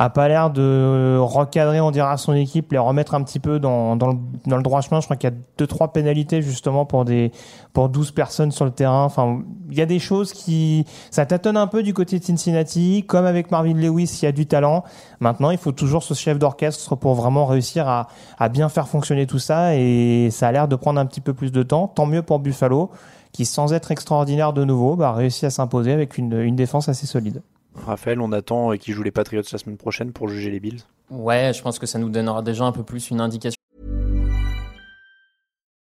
a 0.00 0.10
pas 0.10 0.28
l'air 0.28 0.50
de 0.50 1.18
recadrer, 1.20 1.80
on 1.80 1.90
dira, 1.90 2.16
son 2.16 2.32
équipe, 2.32 2.70
les 2.70 2.78
remettre 2.78 3.14
un 3.14 3.22
petit 3.24 3.40
peu 3.40 3.58
dans, 3.58 3.96
le, 3.96 4.62
droit 4.62 4.80
chemin. 4.80 5.00
Je 5.00 5.06
crois 5.06 5.16
qu'il 5.16 5.28
y 5.28 5.32
a 5.32 5.36
deux, 5.58 5.66
trois 5.66 5.92
pénalités 5.92 6.40
justement 6.40 6.86
pour 6.86 7.04
des 7.04 7.32
pour 7.72 7.88
12 7.88 8.12
personnes 8.12 8.52
sur 8.52 8.64
le 8.64 8.70
terrain. 8.70 9.02
Enfin, 9.02 9.40
il 9.68 9.76
y 9.76 9.82
a 9.82 9.86
des 9.86 9.98
choses 9.98 10.32
qui 10.32 10.84
ça 11.10 11.26
tâtonne 11.26 11.56
un 11.56 11.66
peu 11.66 11.82
du 11.82 11.94
côté 11.94 12.20
de 12.20 12.24
Cincinnati, 12.24 13.04
comme 13.08 13.26
avec 13.26 13.50
Marvin 13.50 13.74
Lewis, 13.74 14.20
il 14.22 14.26
y 14.26 14.28
a 14.28 14.32
du 14.32 14.46
talent. 14.46 14.84
Maintenant, 15.18 15.50
il 15.50 15.58
faut 15.58 15.72
toujours 15.72 16.04
ce 16.04 16.14
chef 16.14 16.38
d'orchestre 16.38 16.94
pour 16.94 17.14
vraiment 17.14 17.44
réussir 17.44 17.88
à, 17.88 18.06
à 18.38 18.48
bien 18.48 18.68
faire 18.68 18.86
fonctionner 18.86 19.26
tout 19.26 19.40
ça 19.40 19.74
et 19.74 20.28
ça 20.30 20.46
a 20.46 20.52
l'air 20.52 20.68
de 20.68 20.76
prendre 20.76 21.00
un 21.00 21.06
petit 21.06 21.20
peu 21.20 21.34
plus 21.34 21.50
de 21.50 21.64
temps. 21.64 21.88
Tant 21.88 22.06
mieux 22.06 22.22
pour 22.22 22.38
Buffalo 22.38 22.92
qui, 23.32 23.44
sans 23.44 23.72
être 23.72 23.90
extraordinaire 23.90 24.52
de 24.52 24.64
nouveau, 24.64 24.94
bah, 24.94 25.08
a 25.08 25.12
réussi 25.12 25.44
à 25.44 25.50
s'imposer 25.50 25.92
avec 25.92 26.18
une, 26.18 26.38
une 26.40 26.54
défense 26.54 26.88
assez 26.88 27.06
solide. 27.06 27.42
Raphaël, 27.86 28.20
on 28.20 28.32
attend 28.32 28.72
euh, 28.72 28.76
qu'ils 28.76 28.94
jouent 28.94 29.02
les 29.02 29.10
Patriots 29.10 29.42
la 29.52 29.58
semaine 29.58 29.76
prochaine 29.76 30.12
pour 30.12 30.28
juger 30.28 30.50
les 30.50 30.60
Bills. 30.60 30.82
Ouais, 31.10 31.52
je 31.54 31.62
pense 31.62 31.78
que 31.78 31.86
ça 31.86 31.98
nous 31.98 32.10
donnera 32.10 32.42
déjà 32.42 32.64
un 32.64 32.72
peu 32.72 32.82
plus 32.82 33.10
une 33.10 33.20
indication. 33.20 33.58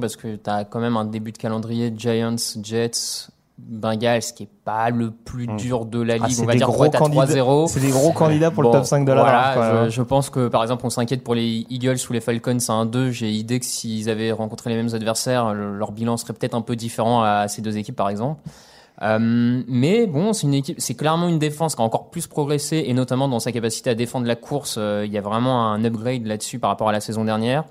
Parce 0.00 0.16
que 0.16 0.34
tu 0.34 0.50
as 0.50 0.64
quand 0.64 0.80
même 0.80 0.96
un 0.96 1.04
début 1.04 1.30
de 1.30 1.38
calendrier 1.38 1.94
Giants, 1.96 2.34
Jets, 2.60 3.28
Bengals, 3.56 4.20
qui 4.36 4.42
est 4.42 4.48
pas 4.64 4.90
le 4.90 5.12
plus 5.12 5.46
dur 5.46 5.84
de 5.84 6.00
la 6.02 6.14
Ah, 6.14 6.26
ligue. 6.26 6.36
c'est 6.36 6.42
on 6.42 6.46
va 6.46 6.52
des 6.54 6.58
dire 6.58 6.66
gros 6.66 6.74
droite 6.88 6.96
à 6.96 6.98
candidats- 6.98 7.24
3-0. 7.26 7.68
c'est 7.68 7.78
des 7.80 7.90
gros 7.90 8.10
candidats 8.10 8.50
pour 8.50 8.64
le 8.64 8.70
top 8.72 8.84
5 8.84 9.04
de 9.06 9.12
la 9.12 9.20
voilà, 9.54 9.88
je, 9.88 10.02
pense 10.02 10.28
que 10.28 10.48
par 10.48 10.62
exemple 10.62 10.84
on 10.84 10.90
s'inquiète 10.90 11.22
pour 11.22 11.36
les 11.36 11.64
Eagles 11.70 11.98
ou 12.10 12.12
les 12.12 12.20
Falcons 12.20 12.58
à 12.68 12.72
1-2. 12.72 13.10
J'ai 13.12 13.30
idée 13.30 13.60
que 13.60 13.64
s'ils 13.64 14.10
avaient 14.10 14.32
rencontré 14.32 14.70
les 14.70 14.76
mêmes 14.76 14.92
adversaires, 14.92 15.54
le- 15.54 15.78
leur 15.78 15.92
bilan 15.92 16.16
serait 16.16 16.32
peut-être 16.32 16.54
un 16.54 16.62
peu 16.62 16.74
différent 16.74 17.22
à 17.22 17.46
ces 17.46 17.62
deux 17.62 17.76
équipes 17.78 17.96
par 17.96 18.08
exemple. 18.08 18.40
Euh, 19.02 19.62
mais 19.68 20.06
bon, 20.08 20.32
c'est 20.32 20.46
une 20.48 20.54
équipe, 20.54 20.80
c'est 20.80 20.94
clairement 20.94 21.28
une 21.28 21.38
défense 21.38 21.76
qui 21.76 21.82
a 21.82 21.84
encore 21.84 22.10
plus 22.10 22.26
progressé 22.26 22.84
et 22.88 22.92
notamment 22.94 23.28
dans 23.28 23.40
sa 23.40 23.52
capacité 23.52 23.90
à 23.90 23.94
défendre 23.94 24.26
la 24.26 24.36
course. 24.36 24.76
euh, 24.78 25.04
il 25.06 25.12
y 25.12 25.18
a 25.18 25.20
vraiment 25.20 25.70
un 25.70 25.84
upgrade 25.84 26.26
là-dessus 26.26 26.58
par 26.58 26.70
rapport 26.70 26.88
à 26.88 26.92
la 26.92 27.00
saison 27.00 27.24
dernière. 27.24 27.64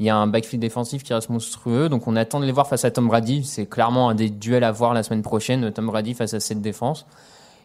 Il 0.00 0.06
y 0.06 0.10
a 0.10 0.16
un 0.16 0.26
backfield 0.26 0.60
défensif 0.62 1.02
qui 1.04 1.12
reste 1.14 1.28
monstrueux, 1.28 1.88
donc 1.88 2.08
on 2.08 2.16
attend 2.16 2.40
de 2.40 2.46
les 2.46 2.52
voir 2.52 2.66
face 2.66 2.84
à 2.84 2.90
Tom 2.90 3.06
Brady. 3.06 3.44
C'est 3.44 3.66
clairement 3.66 4.08
un 4.08 4.14
des 4.14 4.30
duels 4.30 4.64
à 4.64 4.72
voir 4.72 4.94
la 4.94 5.02
semaine 5.02 5.22
prochaine, 5.22 5.70
Tom 5.72 5.86
Brady 5.86 6.14
face 6.14 6.32
à 6.34 6.40
cette 6.40 6.62
défense. 6.62 7.06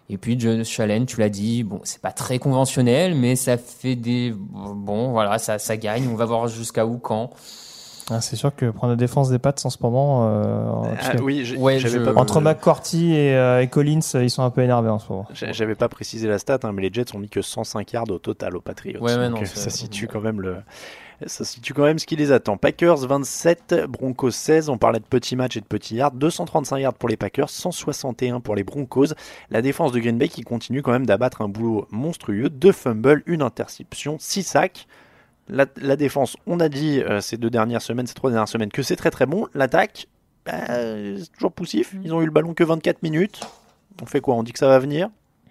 Et 0.10 0.18
puis 0.18 0.40
Josh 0.40 0.80
Allen, 0.80 1.06
tu 1.06 1.20
l'as 1.20 1.30
dit, 1.30 1.64
bon, 1.64 1.80
c'est 1.84 2.02
pas 2.02 2.12
très 2.12 2.38
conventionnel, 2.38 3.16
mais 3.16 3.36
ça 3.36 3.58
fait 3.58 3.96
des 3.96 4.34
bon, 4.36 5.12
voilà, 5.12 5.40
ça, 5.40 5.58
ça 5.58 5.78
gagne. 5.78 6.08
On 6.12 6.16
va 6.16 6.26
voir 6.26 6.48
jusqu'à 6.48 6.86
où, 6.86 6.98
quand. 7.00 7.32
Ah, 8.12 8.22
c'est 8.22 8.36
sûr 8.36 8.54
que 8.56 8.70
prendre 8.70 8.92
la 8.94 8.98
défense 8.98 9.30
des 9.32 9.40
pattes 9.40 9.66
en 9.66 9.72
ce 9.72 9.78
moment, 9.82 10.28
euh, 10.30 10.68
Ah, 11.02 11.14
oui, 11.24 11.44
j'ai- 11.44 11.58
Ouais, 11.58 11.80
j'avais 11.80 12.00
je- 12.00 12.04
pas 12.12 12.20
entre 12.22 12.40
McCourty 12.40 13.14
et, 13.16 13.34
euh, 13.36 13.62
et 13.64 13.68
Collins, 13.68 14.02
ils 14.22 14.30
sont 14.30 14.44
un 14.44 14.52
peu 14.52 14.62
énervés 14.62 14.90
en 14.90 15.00
ce 15.00 15.10
moment. 15.12 15.26
J'a- 15.34 15.52
J'avais 15.54 15.74
pas 15.74 15.90
précisé 15.90 16.28
la 16.28 16.38
stat, 16.38 16.60
hein, 16.64 16.72
mais 16.72 16.84
les 16.84 16.92
Jets 16.94 17.16
ont 17.16 17.20
mis 17.20 17.30
que 17.30 17.42
105 17.42 17.94
yards 17.94 18.12
au 18.12 18.20
total 18.20 18.56
aux 18.58 18.62
Patriots. 18.62 19.02
Ouais, 19.02 19.16
Donc, 19.16 19.38
non, 19.38 19.42
euh, 19.42 19.46
ça 19.46 19.70
situe 19.72 20.08
quand 20.08 20.22
même 20.22 20.40
le. 20.42 20.58
Ça 21.26 21.46
situe 21.46 21.74
quand 21.74 21.84
même 21.84 22.00
ce 22.00 22.06
qui 22.06 22.16
les 22.16 22.32
attend. 22.32 22.58
Packers 22.58 22.98
27, 22.98 23.86
Broncos 23.88 24.32
16. 24.32 24.70
On 24.70 24.78
parlait 24.78 25.00
de 25.00 25.06
petits 25.06 25.36
matchs 25.36 25.58
et 25.58 25.62
de 25.62 25.66
petits 25.66 25.96
yards. 25.96 26.12
235 26.12 26.78
yards 26.78 26.94
pour 26.94 27.08
les 27.08 27.18
Packers, 27.18 27.50
161 27.50 28.42
pour 28.42 28.56
les 28.56 28.64
Broncos. 28.64 29.14
La 29.50 29.62
défense 29.62 29.92
de 29.92 30.00
Green 30.00 30.18
Bay 30.18 30.28
qui 30.28 30.42
continue 30.42 30.82
quand 30.82 30.92
même 30.92 31.06
d'abattre 31.06 31.42
un 31.42 31.48
boulot 31.48 31.88
monstrueux. 31.90 32.50
Deux 32.50 32.74
fumbles, 32.74 33.24
une 33.26 33.42
interception, 33.42 34.18
6 34.20 34.44
sacs. 34.44 34.88
La, 35.48 35.66
la 35.78 35.96
défense, 35.96 36.38
on 36.48 36.60
a 36.60 36.70
dit 36.70 37.02
euh, 37.02 37.22
ces 37.22 37.38
deux 37.38 37.52
dernières 37.52 37.84
semaines, 37.84 38.08
ces 38.08 38.16
trois 38.16 38.32
dernières 38.32 38.48
semaines, 38.48 38.72
que 38.72 38.82
c'est 38.82 38.96
très 38.96 39.12
très 39.12 39.28
bon. 39.28 39.48
L'attaque, 39.54 40.08
bah, 40.46 40.54
c'est 40.68 41.32
toujours 41.34 41.52
poussif. 41.52 41.96
Ils 42.04 42.14
ont 42.14 42.22
eu 42.22 42.26
le 42.26 42.32
ballon 42.32 42.54
que 42.54 42.64
24 42.64 43.04
minutes. 43.04 43.42
On 44.02 44.06
fait 44.06 44.22
quoi? 44.22 44.36
On 44.36 44.44
dit 44.44 44.52
que 44.52 44.60
ça 44.60 44.68
va 44.68 44.80
venir? 44.80 45.10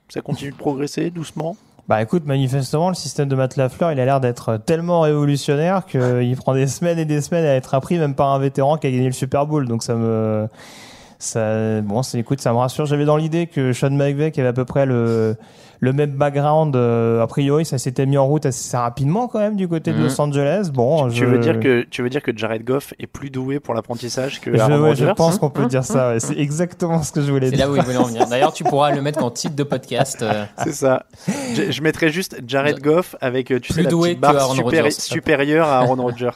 Ça 0.08 0.20
continue 0.20 0.50
de 0.50 0.56
progresser 0.56 1.10
doucement? 1.10 1.56
Bah 1.86 2.00
écoute, 2.00 2.24
manifestement, 2.24 2.88
le 2.88 2.94
système 2.94 3.28
de 3.28 3.36
Matt 3.36 3.56
Lafleur, 3.56 3.92
il 3.92 4.00
a 4.00 4.06
l'air 4.06 4.18
d'être 4.18 4.56
tellement 4.56 5.00
révolutionnaire 5.00 5.84
qu'il 5.84 6.34
prend 6.38 6.54
des 6.54 6.66
semaines 6.66 6.98
et 6.98 7.04
des 7.04 7.20
semaines 7.20 7.44
à 7.44 7.54
être 7.54 7.74
appris, 7.74 7.98
même 7.98 8.14
par 8.14 8.30
un 8.30 8.38
vétéran 8.38 8.78
qui 8.78 8.86
a 8.86 8.90
gagné 8.90 9.04
le 9.04 9.12
Super 9.12 9.46
Bowl. 9.46 9.68
Donc 9.68 9.82
ça 9.82 9.94
me, 9.94 10.48
ça, 11.18 11.82
bon, 11.82 12.00
écoute, 12.14 12.40
ça 12.40 12.52
me 12.52 12.58
rassure. 12.58 12.86
J'avais 12.86 13.04
dans 13.04 13.18
l'idée 13.18 13.46
que 13.46 13.74
Sean 13.74 13.90
McVay, 13.90 14.30
qui 14.30 14.40
avait 14.40 14.48
à 14.48 14.54
peu 14.54 14.64
près 14.64 14.86
le, 14.86 15.36
le 15.80 15.92
même 15.92 16.12
background, 16.12 16.74
euh, 16.76 17.22
a 17.22 17.26
priori, 17.26 17.64
ça 17.64 17.78
s'était 17.78 18.06
mis 18.06 18.16
en 18.18 18.26
route 18.26 18.46
assez 18.46 18.76
rapidement 18.76 19.28
quand 19.28 19.38
même 19.40 19.56
du 19.56 19.68
côté 19.68 19.92
de 19.92 19.98
Mhm. 19.98 20.04
Los 20.04 20.20
Angeles. 20.20 20.70
Bon, 20.72 21.08
tu, 21.08 21.16
je, 21.16 21.24
veux 21.24 21.38
dire 21.38 21.60
que, 21.60 21.82
tu 21.90 22.02
veux 22.02 22.08
dire 22.10 22.22
que 22.22 22.36
Jared 22.36 22.64
Goff 22.64 22.94
est 22.98 23.06
plus 23.06 23.30
doué 23.30 23.60
pour 23.60 23.74
l'apprentissage 23.74 24.40
que 24.40 24.54
je, 24.56 24.60
Aaron 24.60 24.80
ouais, 24.80 24.94
je 24.94 25.04
Rodgers 25.04 25.14
pense 25.16 25.38
qu'on 25.38 25.50
peut 25.50 25.66
dire 25.66 25.84
ça. 25.84 26.10
ouais. 26.10 26.20
C'est 26.20 26.38
exactement 26.38 27.02
ce 27.02 27.12
que 27.12 27.20
je 27.20 27.30
voulais 27.30 27.50
C'est 27.50 27.56
dire. 27.56 27.66
là 27.66 27.72
où 27.72 27.76
il 27.76 27.82
voulait 27.82 27.96
en 27.96 28.04
venir. 28.04 28.26
D'ailleurs, 28.26 28.52
tu 28.52 28.64
pourras 28.64 28.92
le 28.94 29.02
mettre 29.02 29.22
en 29.22 29.30
titre 29.30 29.54
de 29.56 29.62
podcast. 29.62 30.22
euh, 30.22 30.44
C'est 30.64 30.72
ça. 30.72 31.04
Je, 31.54 31.70
je 31.70 31.82
mettrais 31.82 32.10
juste 32.10 32.40
Jared 32.46 32.80
Goff 32.80 33.16
avec, 33.20 33.50
euh, 33.50 33.60
tu 33.60 33.72
Plus 33.72 33.74
sais, 33.74 33.82
la 33.84 33.90
doué 33.90 34.08
petite 34.10 34.16
que 34.16 34.20
barre 34.32 34.36
Aaron 34.42 34.54
supéri- 34.54 34.62
Rodgers. 34.82 34.90
supérieure 34.90 35.68
à 35.68 35.78
Aaron 35.78 35.96
Rodgers. 36.02 36.30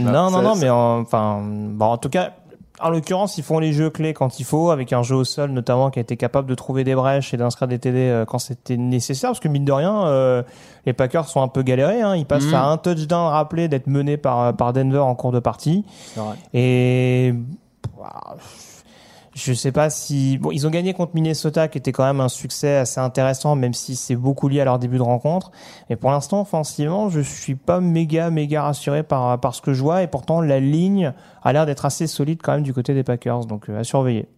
Non, 0.00 0.30
non, 0.30 0.42
non, 0.42 0.56
mais 0.56 0.68
en- 0.70 1.00
enfin, 1.00 1.40
bon, 1.44 1.84
en 1.86 1.98
tout 1.98 2.08
cas, 2.08 2.32
en 2.80 2.90
l'occurrence, 2.90 3.38
ils 3.38 3.44
font 3.44 3.58
les 3.60 3.72
jeux 3.72 3.88
clés 3.90 4.14
quand 4.14 4.40
il 4.40 4.44
faut, 4.44 4.70
avec 4.70 4.92
un 4.92 5.02
jeu 5.02 5.14
au 5.14 5.24
sol 5.24 5.50
notamment 5.50 5.90
qui 5.90 6.00
a 6.00 6.02
été 6.02 6.16
capable 6.16 6.48
de 6.48 6.54
trouver 6.54 6.82
des 6.84 6.94
brèches 6.94 7.32
et 7.32 7.36
d'inscrire 7.36 7.68
des 7.68 7.78
TD 7.78 7.98
euh, 7.98 8.24
quand 8.24 8.38
c'était 8.38 8.76
nécessaire, 8.76 9.30
parce 9.30 9.40
que 9.40 9.48
mine 9.48 9.64
de 9.64 9.72
rien, 9.72 10.06
euh, 10.06 10.42
les 10.84 10.92
Packers 10.92 11.28
sont 11.28 11.40
un 11.40 11.48
peu 11.48 11.62
galérés. 11.62 12.02
Hein, 12.02 12.16
ils 12.16 12.26
passent 12.26 12.46
Mhm. 12.46 12.54
à 12.54 12.64
un 12.66 12.76
touchdown 12.76 13.28
rappelé 13.28 13.68
d'être 13.68 13.86
menés 13.86 14.16
par 14.16 14.54
par 14.56 14.72
Denver 14.72 14.98
en 14.98 15.14
cours 15.14 15.30
de 15.32 15.38
partie, 15.40 15.84
et 16.52 17.32
bah, 17.96 18.36
je 19.34 19.52
sais 19.52 19.72
pas 19.72 19.90
si 19.90 20.38
bon, 20.38 20.50
ils 20.52 20.66
ont 20.66 20.70
gagné 20.70 20.94
contre 20.94 21.14
Minnesota, 21.14 21.68
qui 21.68 21.78
était 21.78 21.92
quand 21.92 22.04
même 22.04 22.20
un 22.20 22.28
succès 22.28 22.76
assez 22.76 23.00
intéressant, 23.00 23.56
même 23.56 23.74
si 23.74 23.96
c'est 23.96 24.16
beaucoup 24.16 24.48
lié 24.48 24.60
à 24.60 24.64
leur 24.64 24.78
début 24.78 24.98
de 24.98 25.02
rencontre. 25.02 25.50
Mais 25.90 25.96
pour 25.96 26.10
l'instant, 26.10 26.42
offensivement, 26.42 27.08
je 27.08 27.20
suis 27.20 27.56
pas 27.56 27.80
méga 27.80 28.30
méga 28.30 28.62
rassuré 28.62 29.02
par 29.02 29.40
par 29.40 29.54
ce 29.54 29.60
que 29.60 29.72
je 29.72 29.82
vois, 29.82 30.02
et 30.02 30.06
pourtant 30.06 30.40
la 30.40 30.60
ligne 30.60 31.12
a 31.42 31.52
l'air 31.52 31.66
d'être 31.66 31.84
assez 31.84 32.06
solide 32.06 32.40
quand 32.42 32.52
même 32.52 32.62
du 32.62 32.72
côté 32.72 32.94
des 32.94 33.02
Packers, 33.02 33.46
donc 33.46 33.68
euh, 33.68 33.80
à 33.80 33.84
surveiller. 33.84 34.28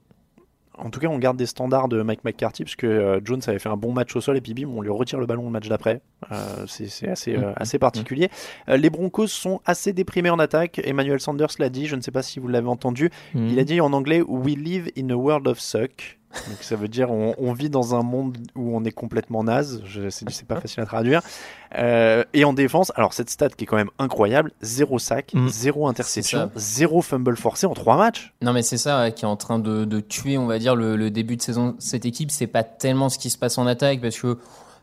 En 0.79 0.91
tout 0.91 1.01
cas, 1.01 1.09
on 1.09 1.19
garde 1.19 1.37
des 1.37 1.47
standards 1.47 1.89
de 1.89 2.03
Mike 2.03 2.25
McCarthy, 2.25 2.65
parce 2.65 2.77
que 2.77 2.87
euh, 2.87 3.21
Jones 3.25 3.41
avait 3.47 3.59
fait 3.59 3.69
un 3.69 3.77
bon 3.77 3.93
match 3.93 4.15
au 4.15 4.21
sol, 4.21 4.37
et 4.37 4.41
puis 4.41 4.55
bim, 4.55 4.69
on 4.69 4.83
lui 4.83 4.91
retire 4.91 5.19
le 5.19 5.27
ballon 5.27 5.45
le 5.45 5.51
match 5.51 5.69
d'après. 5.69 6.01
Euh, 6.33 6.67
c'est 6.67 7.09
assez, 7.09 7.37
euh, 7.37 7.53
assez 7.57 7.79
particulier. 7.79 8.31
Euh, 8.69 8.77
les 8.77 8.91
Broncos 8.91 9.29
sont 9.29 9.61
assez 9.65 9.93
déprimés 9.93 10.31
en 10.31 10.39
attaque. 10.39 10.81
Emmanuel 10.85 11.21
Sanders 11.21 11.49
l'a 11.59 11.69
dit, 11.69 11.87
je 11.87 11.97
ne 11.97 12.01
sais 12.01 12.11
pas 12.11 12.23
si 12.23 12.41
vous 12.41 12.49
l'avez 12.49 12.69
entendu. 12.69 13.11
Mhm. 13.35 13.49
Il 13.49 13.59
a 13.59 13.65
dit 13.65 13.81
en 13.81 13.93
anglais 13.93 14.23
We 14.23 14.57
live 14.57 14.91
in 14.99 15.11
a 15.11 15.15
world 15.15 15.47
of 15.49 15.61
suck. 15.61 16.19
Donc 16.49 16.59
ça 16.61 16.77
veut 16.77 16.89
dire 16.89 17.11
on, 17.11 17.35
on 17.39 17.53
vit 17.53 17.71
dans 17.71 17.95
un 17.95 18.03
monde 18.03 18.37
où 18.55 18.77
on 18.77 18.85
est 18.85 18.91
complètement 18.93 19.43
naze. 19.45 19.83
C'est 20.11 20.47
pas 20.47 20.61
facile 20.61 20.81
à 20.83 20.87
traduire. 20.87 21.23
Euh, 21.77 22.25
et 22.35 22.45
en 22.45 22.53
défense, 22.53 22.93
alors 22.95 23.13
cette 23.13 23.31
stat 23.31 23.49
qui 23.51 23.65
est 23.65 23.67
quand 23.67 23.77
même 23.77 23.91
incroyable, 23.99 24.53
zéro 24.61 24.99
sac, 24.99 25.33
Mhm. 25.35 25.49
zéro 25.49 25.89
interception, 25.89 26.51
zéro 26.57 27.01
fumble 27.03 27.37
forcé 27.37 27.67
en 27.67 27.75
trois 27.75 27.97
matchs. 27.97 28.35
Non, 28.43 28.53
mais 28.53 28.63
c'est 28.63 28.77
ça 28.79 29.01
ouais, 29.03 29.13
qui 29.13 29.25
est 29.25 29.29
en 29.29 29.37
train 29.37 29.59
de, 29.59 29.85
de 29.85 30.01
tuer, 30.01 30.37
on 30.39 30.47
va 30.47 30.59
dire, 30.59 30.77
le, 30.77 30.97
le 30.97 31.11
début 31.11 31.37
de 31.37 31.43
saison. 31.43 31.69
de 31.71 31.75
Cette 31.79 32.05
équipe, 32.05 32.31
c'est 32.31 32.47
pas 32.47 32.63
tellement 32.65 33.09
ce 33.09 33.19
qui 33.19 33.31
se 33.31 33.39
passe 33.39 33.57
en 33.59 33.67
attaque 33.67 34.01
parce 34.01 34.19
que 34.19 34.39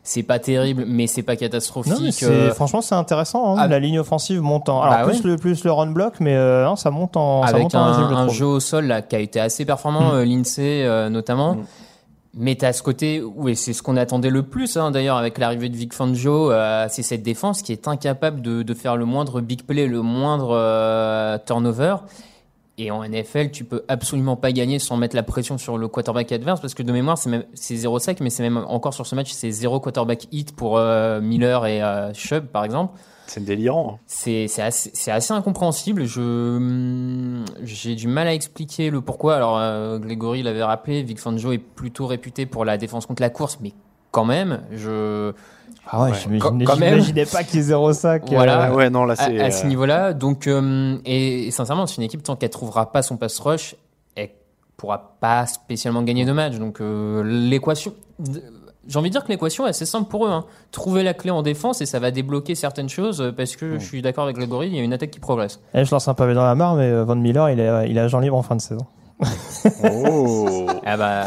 c'est 0.06 0.22
pas 0.22 0.38
terrible, 0.38 0.84
mais 0.86 1.06
c'est 1.06 1.22
pas 1.22 1.34
catastrophique. 1.34 1.94
Non, 1.94 1.98
mais 2.02 2.12
c'est- 2.12 2.26
euh, 2.26 2.50
franchement, 2.52 2.82
c'est 2.82 2.94
intéressant. 2.94 3.54
hein. 3.56 3.56
ah, 3.58 3.66
la 3.66 3.78
ligne 3.80 3.98
offensive 3.98 4.40
monte 4.42 4.68
en. 4.68 4.82
Alors 4.82 4.98
Bah 4.98 5.04
plus 5.04 5.22
ouais. 5.24 5.30
le 5.30 5.36
plus 5.38 5.64
le 5.64 5.72
run 5.72 5.86
block, 5.88 6.14
mais 6.20 6.36
euh, 6.36 6.64
non, 6.66 6.76
ça 6.76 6.90
monte 6.90 7.16
en. 7.16 7.42
ça 7.42 7.48
avec 7.48 7.62
monte 7.62 7.74
un, 7.74 8.28
jeu 8.28 8.44
au 8.46 8.60
sol 8.60 8.86
là 8.86 9.00
qui 9.02 9.16
a 9.16 9.18
été 9.18 9.40
assez 9.40 9.64
performant, 9.64 10.12
Mm. 10.12 10.14
euh, 10.16 10.24
l'INSEE 10.24 10.84
euh, 10.84 11.08
notamment. 11.08 11.54
Mm. 11.54 11.64
Mais 12.36 12.56
t'as 12.56 12.72
ce 12.72 12.82
côté, 12.82 13.22
oui, 13.22 13.54
c'est 13.54 13.72
ce 13.72 13.80
qu'on 13.80 13.96
attendait 13.96 14.28
le 14.28 14.42
plus 14.42 14.76
hein, 14.76 14.90
d'ailleurs 14.90 15.16
avec 15.18 15.38
l'arrivée 15.38 15.68
de 15.68 15.76
Vic 15.76 15.94
Fangio, 15.94 16.50
euh, 16.50 16.86
c'est 16.90 17.02
cette 17.04 17.22
défense 17.22 17.62
qui 17.62 17.70
est 17.70 17.86
incapable 17.86 18.42
de, 18.42 18.64
de 18.64 18.74
faire 18.74 18.96
le 18.96 19.04
moindre 19.04 19.40
big 19.40 19.62
play, 19.62 19.86
le 19.86 20.02
moindre 20.02 20.50
euh, 20.52 21.38
turnover. 21.46 21.96
Et 22.76 22.90
en 22.90 23.04
NFL, 23.08 23.50
tu 23.52 23.64
peux 23.64 23.84
absolument 23.86 24.34
pas 24.34 24.50
gagner 24.50 24.80
sans 24.80 24.96
mettre 24.96 25.14
la 25.14 25.22
pression 25.22 25.58
sur 25.58 25.78
le 25.78 25.86
quarterback 25.86 26.32
adverse 26.32 26.60
parce 26.60 26.74
que 26.74 26.82
de 26.82 26.90
mémoire, 26.92 27.16
c'est 27.16 27.30
même 27.30 27.44
c'est 27.54 27.76
0 27.76 28.00
sac, 28.00 28.18
mais 28.20 28.30
c'est 28.30 28.42
même 28.42 28.56
encore 28.56 28.94
sur 28.94 29.06
ce 29.06 29.14
match, 29.14 29.30
c'est 29.30 29.50
0 29.50 29.78
quarterback 29.78 30.26
hit 30.32 30.56
pour 30.56 30.76
euh, 30.76 31.20
Miller 31.20 31.66
et 31.66 31.82
euh, 31.82 32.12
Chubb 32.14 32.46
par 32.46 32.64
exemple. 32.64 32.98
C'est 33.28 33.44
délirant. 33.44 33.94
hein. 33.94 33.98
C'est 34.06 34.48
assez, 34.60 34.90
assez 35.10 35.32
incompréhensible. 35.32 36.04
Hum, 36.16 37.44
j'ai 37.62 37.94
du 37.94 38.08
mal 38.08 38.26
à 38.26 38.34
expliquer 38.34 38.90
le 38.90 39.00
pourquoi. 39.00 39.36
Alors 39.36 39.56
euh, 39.58 39.98
Grégory 39.98 40.42
l'avait 40.42 40.64
rappelé, 40.64 41.02
Vic 41.04 41.20
Fangio 41.20 41.52
est 41.52 41.58
plutôt 41.58 42.06
réputé 42.06 42.44
pour 42.44 42.64
la 42.64 42.76
défense 42.76 43.06
contre 43.06 43.22
la 43.22 43.30
course, 43.30 43.58
mais 43.62 43.72
quand 44.10 44.24
même, 44.24 44.62
je 44.72 45.32
Ah 45.90 46.02
ouais, 46.04 46.10
Ouais. 46.10 46.16
j'imaginais 46.74 47.26
pas 47.26 47.44
qu'il 47.44 47.56
y 47.56 47.58
ait 47.58 47.62
zéro 47.62 47.92
sac. 47.92 48.24
Voilà. 48.28 48.70
euh, 48.70 48.74
ouais, 48.74 48.90
non, 48.90 49.04
là 49.04 49.14
à, 49.14 49.16
c'est. 49.16 49.40
à 49.40 49.50
ce 49.50 49.64
euh, 49.64 49.68
niveau-là. 49.68 50.12
Donc 50.14 50.46
euh, 50.46 50.96
et, 51.04 51.48
et 51.48 51.50
sincèrement, 51.50 51.86
c'est 51.86 51.96
une 51.96 52.02
équipe 52.04 52.22
tant 52.22 52.36
qu'elle 52.36 52.50
trouvera 52.50 52.90
pas 52.92 53.02
son 53.02 53.16
pass 53.16 53.38
rush, 53.38 53.76
elle 54.16 54.30
pourra 54.76 55.16
pas 55.20 55.46
spécialement 55.46 56.02
gagner 56.02 56.24
de 56.24 56.32
match. 56.32 56.54
Donc 56.56 56.80
euh, 56.80 57.22
l'équation. 57.24 57.92
J'ai 58.86 58.98
envie 58.98 59.08
de 59.08 59.12
dire 59.14 59.24
que 59.24 59.28
l'équation 59.28 59.66
est 59.66 59.70
assez 59.70 59.86
simple 59.86 60.10
pour 60.10 60.26
eux. 60.26 60.30
Hein. 60.30 60.44
Trouver 60.70 61.02
la 61.02 61.14
clé 61.14 61.30
en 61.30 61.40
défense 61.42 61.80
et 61.80 61.86
ça 61.86 61.98
va 62.00 62.10
débloquer 62.10 62.54
certaines 62.54 62.90
choses 62.90 63.32
parce 63.36 63.56
que 63.56 63.78
je 63.78 63.84
suis 63.84 64.02
d'accord 64.02 64.24
avec 64.24 64.36
Grégory, 64.36 64.68
il 64.68 64.76
y 64.76 64.78
a 64.78 64.82
une 64.82 64.92
attaque 64.92 65.10
qui 65.10 65.20
progresse. 65.20 65.58
eh, 65.74 65.84
je 65.86 65.90
lance 65.90 66.06
un 66.08 66.12
pavé 66.14 66.34
dans 66.34 66.44
la 66.44 66.54
mare, 66.54 66.74
mais 66.74 66.92
Von 67.02 67.16
Miller, 67.16 67.48
il 67.50 67.60
est, 67.60 67.88
il 67.90 67.96
est 67.96 68.00
agent 68.00 68.18
libre 68.18 68.36
en 68.36 68.42
fin 68.42 68.56
de 68.56 68.60
saison. 68.60 68.84
Oh. 69.82 70.66
Ah 70.84 70.96
bah 70.98 71.24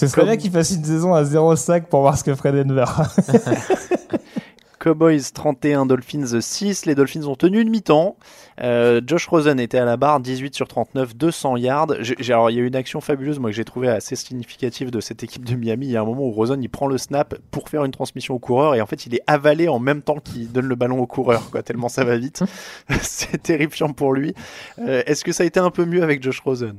Ce 0.00 0.06
serait 0.06 0.24
bien 0.24 0.36
qu'il 0.36 0.50
fasse 0.50 0.70
une 0.70 0.84
saison 0.84 1.14
à 1.14 1.24
zéro 1.24 1.54
sac 1.56 1.88
pour 1.88 2.00
voir 2.00 2.16
ce 2.16 2.24
que 2.24 2.34
ferait 2.34 2.52
Denver. 2.52 2.84
Cowboys 4.78 5.20
31, 5.34 5.84
Dolphins 5.84 6.40
6. 6.40 6.86
Les 6.86 6.94
Dolphins 6.94 7.24
ont 7.24 7.34
tenu 7.36 7.60
une 7.60 7.68
mi-temps. 7.68 8.16
Euh, 8.62 9.02
Josh 9.06 9.26
Rosen 9.26 9.60
était 9.60 9.76
à 9.76 9.84
la 9.84 9.98
barre, 9.98 10.20
18 10.20 10.54
sur 10.54 10.68
39, 10.68 11.14
200 11.16 11.58
yards. 11.58 11.88
J'ai- 12.00 12.16
j'ai- 12.18 12.32
alors, 12.32 12.48
il 12.50 12.56
y 12.56 12.60
a 12.60 12.62
une 12.64 12.74
action 12.76 13.02
fabuleuse 13.02 13.38
moi, 13.38 13.50
que 13.50 13.56
j'ai 13.56 13.66
trouvé 13.66 13.88
assez 13.88 14.16
significative 14.16 14.90
de 14.90 15.00
cette 15.00 15.22
équipe 15.22 15.44
de 15.44 15.54
Miami. 15.54 15.88
Il 15.88 15.92
y 15.92 15.96
a 15.98 16.00
un 16.00 16.04
moment 16.06 16.22
où 16.22 16.30
Rosen 16.30 16.62
il 16.62 16.68
prend 16.70 16.86
le 16.86 16.96
snap 16.96 17.34
pour 17.50 17.68
faire 17.68 17.84
une 17.84 17.92
transmission 17.92 18.32
au 18.34 18.38
coureur 18.38 18.74
et 18.74 18.80
en 18.80 18.86
fait 18.86 19.04
il 19.04 19.14
est 19.14 19.22
avalé 19.26 19.68
en 19.68 19.78
même 19.80 20.00
temps 20.00 20.16
qu'il 20.18 20.50
donne 20.50 20.66
le 20.66 20.76
ballon 20.76 20.98
au 20.98 21.06
coureur, 21.06 21.50
quoi, 21.50 21.62
tellement 21.62 21.90
ça 21.90 22.04
va 22.04 22.16
vite. 22.16 22.42
C'est 23.02 23.42
terrifiant 23.42 23.92
pour 23.92 24.14
lui. 24.14 24.34
Euh, 24.78 25.02
Est-ce 25.04 25.24
que 25.24 25.32
ça 25.32 25.42
a 25.42 25.46
été 25.46 25.60
un 25.60 25.70
peu 25.70 25.84
mieux 25.84 26.02
avec 26.02 26.22
Josh 26.22 26.40
Rosen? 26.40 26.76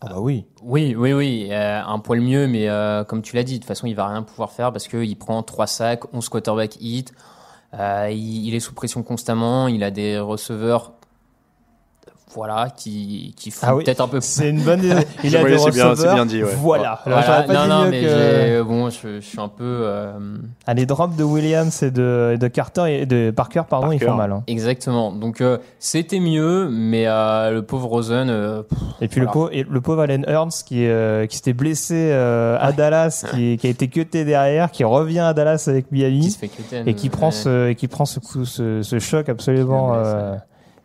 Ah 0.00 0.08
bah 0.08 0.16
oui. 0.18 0.44
Oui, 0.62 0.94
oui, 0.96 1.12
oui, 1.12 1.48
euh, 1.50 1.82
un 1.82 1.98
poil 1.98 2.20
mieux, 2.20 2.46
mais 2.46 2.68
euh, 2.68 3.04
comme 3.04 3.22
tu 3.22 3.36
l'as 3.36 3.42
dit, 3.44 3.54
de 3.54 3.58
toute 3.58 3.68
façon, 3.68 3.86
il 3.86 3.94
va 3.94 4.08
rien 4.08 4.22
pouvoir 4.22 4.50
faire 4.52 4.72
parce 4.72 4.88
qu'il 4.88 5.16
prend 5.16 5.42
3 5.42 5.66
sacs, 5.66 6.12
11 6.12 6.28
quarterback 6.28 6.76
hit, 6.80 7.14
euh, 7.74 8.08
il, 8.10 8.46
il 8.46 8.54
est 8.54 8.60
sous 8.60 8.74
pression 8.74 9.02
constamment, 9.02 9.68
il 9.68 9.82
a 9.82 9.90
des 9.90 10.18
receveurs 10.18 10.93
voilà, 12.34 12.68
qui, 12.76 13.34
qui 13.38 13.50
font 13.50 13.66
Ah 13.68 13.74
oui, 13.76 13.84
peut-être 13.84 14.00
un 14.00 14.08
peu 14.08 14.20
C'est 14.20 14.50
une 14.50 14.60
bonne 14.62 14.80
idée. 14.84 15.06
Il 15.24 15.36
a 15.36 15.42
Oui, 15.42 15.50
des 15.52 15.58
c'est 15.58 15.70
bien- 15.70 15.92
bien 15.94 16.26
dit, 16.26 16.42
ouais. 16.42 16.50
Voilà. 16.56 17.00
Alors, 17.06 17.20
Voilà. 17.20 17.42
pas 17.44 17.52
non, 17.54 17.62
dit 17.62 17.68
non, 17.68 17.90
mais 17.90 18.00
que- 18.02 18.08
j'ai- 18.08 18.62
bon, 18.62 18.90
je, 18.90 19.08
je 19.16 19.20
suis 19.20 19.40
un 19.40 19.48
peu. 19.48 19.62
euh, 19.64 20.12
Ah, 20.66 20.74
les 20.74 20.86
drops 20.86 21.16
de 21.16 21.24
Williams 21.24 21.82
et 21.82 21.90
de, 21.90 22.32
et 22.34 22.38
de 22.38 22.48
Carter 22.48 22.84
et 23.02 23.06
de 23.06 23.30
Parker, 23.30 23.62
pardon, 23.68 23.92
ils 23.92 23.98
Parker. 23.98 24.10
font 24.12 24.16
mal. 24.16 24.32
hein. 24.32 24.42
Exactement. 24.46 25.12
Donc, 25.12 25.40
euh, 25.40 25.58
c'était 25.78 26.20
mieux, 26.20 26.68
mais 26.70 27.06
euh, 27.06 27.50
le 27.52 27.62
pauvre 27.62 27.88
Rosen. 27.88 28.28
euh, 28.30 28.62
pff, 28.62 28.78
Et 29.00 29.08
puis 29.08 29.20
le, 29.20 29.26
Voilà. 29.26 29.32
pauvre, 29.32 29.48
et 29.52 29.66
le 29.68 29.80
pauvre 29.80 30.02
Allen 30.02 30.24
Hurts 30.28 30.64
qui, 30.66 30.86
euh, 30.86 31.26
qui 31.26 31.36
s'était 31.36 31.52
blessé 31.52 32.10
euh, 32.12 32.56
à 32.60 32.72
Dallas, 32.72 33.24
qui, 33.32 33.56
qui 33.58 33.66
a 33.66 33.70
été 33.70 33.88
cuté 33.88 34.24
derrière, 34.24 34.70
qui 34.70 34.84
revient 34.84 35.20
à 35.20 35.34
Dallas 35.34 35.64
avec 35.68 35.88
qui 35.88 35.94
Miami 35.94 36.30
se 36.30 36.38
fait 36.38 36.48
cuter, 36.48 36.82
et 36.86 36.94
qui 36.94 37.08
prend 37.08 37.30
ce, 37.30 37.68
et 37.68 37.74
qui 37.74 37.88
prend 37.88 38.04
ce 38.04 38.20
coup, 38.20 38.44
ce, 38.44 38.82
ce 38.82 38.98
choc 38.98 39.28
absolument 39.28 39.92
euh, 39.94 40.34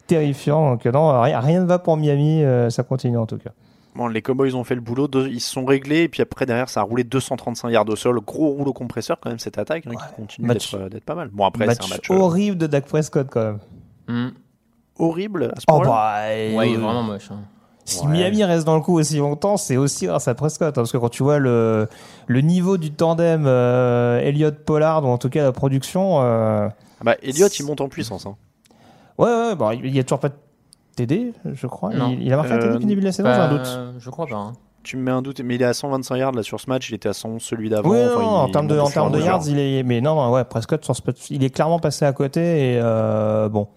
terrifiant. 0.09 0.71
Donc 0.71 0.85
non, 0.85 1.21
rien, 1.21 1.39
rien 1.39 1.61
ne 1.61 1.65
va 1.65 1.79
pour 1.79 1.95
Miami, 1.95 2.43
euh, 2.43 2.69
ça 2.69 2.83
continue 2.83 3.17
en 3.17 3.25
tout 3.25 3.37
cas. 3.37 3.51
Bon, 3.95 4.07
les 4.07 4.21
Cowboys 4.21 4.53
ont 4.55 4.63
fait 4.63 4.75
le 4.75 4.81
boulot, 4.81 5.07
deux- 5.07 5.27
ils 5.27 5.39
se 5.39 5.51
sont 5.51 5.65
réglés, 5.65 6.03
et 6.03 6.09
puis 6.09 6.21
après, 6.21 6.45
derrière, 6.45 6.69
ça 6.69 6.81
a 6.81 6.83
roulé 6.83 7.03
235 7.03 7.69
yards 7.69 7.89
au 7.89 7.95
sol. 7.95 8.19
Gros 8.25 8.49
rouleau 8.49 8.71
compresseur, 8.71 9.17
quand 9.19 9.29
même, 9.29 9.39
cette 9.39 9.57
attaque, 9.57 9.85
hein, 9.87 9.91
qui 9.91 10.15
continue 10.15 10.47
Match- 10.47 10.71
d'être, 10.75 10.89
d'être 10.89 11.03
pas 11.05 11.15
mal. 11.15 11.29
Bon, 11.33 11.45
après, 11.45 11.65
match, 11.65 11.77
c'est 11.81 11.85
un 11.91 11.95
match 11.95 12.11
euh, 12.11 12.15
horrible 12.15 12.57
de 12.57 12.67
Dak 12.67 12.85
Prescott 12.85 13.27
quand 13.31 13.43
même. 13.43 13.59
Hmm. 14.07 14.29
horrible 14.97 15.45
à 15.55 15.59
ce 15.59 15.65
Oh 15.71 15.81
bah, 15.81 16.15
Ouais, 16.27 16.51
il 16.69 16.73
est 16.73 16.77
euh, 16.77 16.79
vraiment 16.79 17.03
moche. 17.03 17.29
hein. 17.31 17.39
Si 17.85 18.05
Ouais. 18.05 18.11
Miami 18.11 18.43
reste 18.43 18.65
dans 18.67 18.75
le 18.75 18.81
coup 18.81 18.99
aussi 18.99 19.17
longtemps, 19.17 19.57
c'est 19.57 19.75
aussi 19.77 20.05
grâce 20.05 20.27
à 20.27 20.35
Prescott. 20.35 20.67
hein, 20.69 20.71
parce 20.81 20.91
que 20.91 20.97
quand 20.97 21.09
tu 21.09 21.23
vois 21.23 21.39
le, 21.39 21.87
le 22.27 22.41
niveau 22.41 22.77
du 22.77 22.91
tandem 22.91 23.45
euh, 23.47 24.19
Elliott-Pollard, 24.19 25.03
ou 25.03 25.07
en 25.07 25.17
tout 25.17 25.29
cas 25.29 25.41
la 25.43 25.51
production. 25.51 26.21
euh, 26.21 26.67
Ah 26.99 27.03
Bah, 27.03 27.15
Elliott, 27.23 27.57
il 27.59 27.65
monte 27.65 27.81
en 27.81 27.89
puissance. 27.89 28.27
hein. 28.27 28.35
Ouais, 29.19 29.27
ouais, 29.49 29.55
bon, 29.55 29.71
il 29.71 29.95
y 29.95 29.99
a 29.99 30.03
toujours 30.03 30.19
pas 30.19 30.29
de 30.29 30.35
TD, 30.95 31.33
je 31.53 31.67
crois. 31.67 31.93
Non. 31.93 32.09
Il, 32.11 32.23
il 32.23 32.33
a 32.33 32.37
marqué 32.37 32.53
un 32.53 32.55
Euh, 32.55 32.59
TD 32.61 32.73
depuis 32.73 32.83
le 32.85 32.89
début 32.89 33.01
de 33.01 33.05
la 33.05 33.11
saison, 33.11 33.29
j'ai 33.33 33.39
un 33.39 33.47
Bah, 33.49 33.57
doute. 33.57 33.79
Je 33.99 34.09
crois 34.09 34.25
pas. 34.27 34.35
hein. 34.35 34.53
Tu 34.81 34.95
me 34.95 35.03
mets 35.03 35.11
un 35.11 35.21
doute, 35.21 35.41
mais 35.41 35.55
il 35.55 35.61
est 35.61 35.65
à 35.65 35.73
125 35.73 36.15
yards 36.15 36.31
là 36.31 36.41
sur 36.41 36.59
ce 36.59 36.69
match, 36.69 36.89
il 36.89 36.95
était 36.95 37.09
à 37.09 37.13
100 37.13 37.39
celui 37.39 37.69
d'avant. 37.69 37.89
Oui, 37.89 37.97
Enfin, 38.15 38.23
en 38.25 38.47
termes 38.49 38.67
de, 38.67 38.79
en 38.79 38.85
à 38.87 39.09
de 39.09 39.19
yards, 39.19 39.43
il 39.47 39.59
est. 39.59 39.83
Mais 39.83 39.99
non, 40.01 40.31
ouais, 40.31 40.43
Prescott, 40.45 40.83
sur 40.85 40.95
ce, 40.95 41.01
il 41.31 41.43
est 41.43 41.49
clairement 41.49 41.79
passé 41.79 42.05
à 42.05 42.13
côté 42.13 42.39
et 42.73 42.79
euh, 42.81 43.49
bon. 43.49 43.67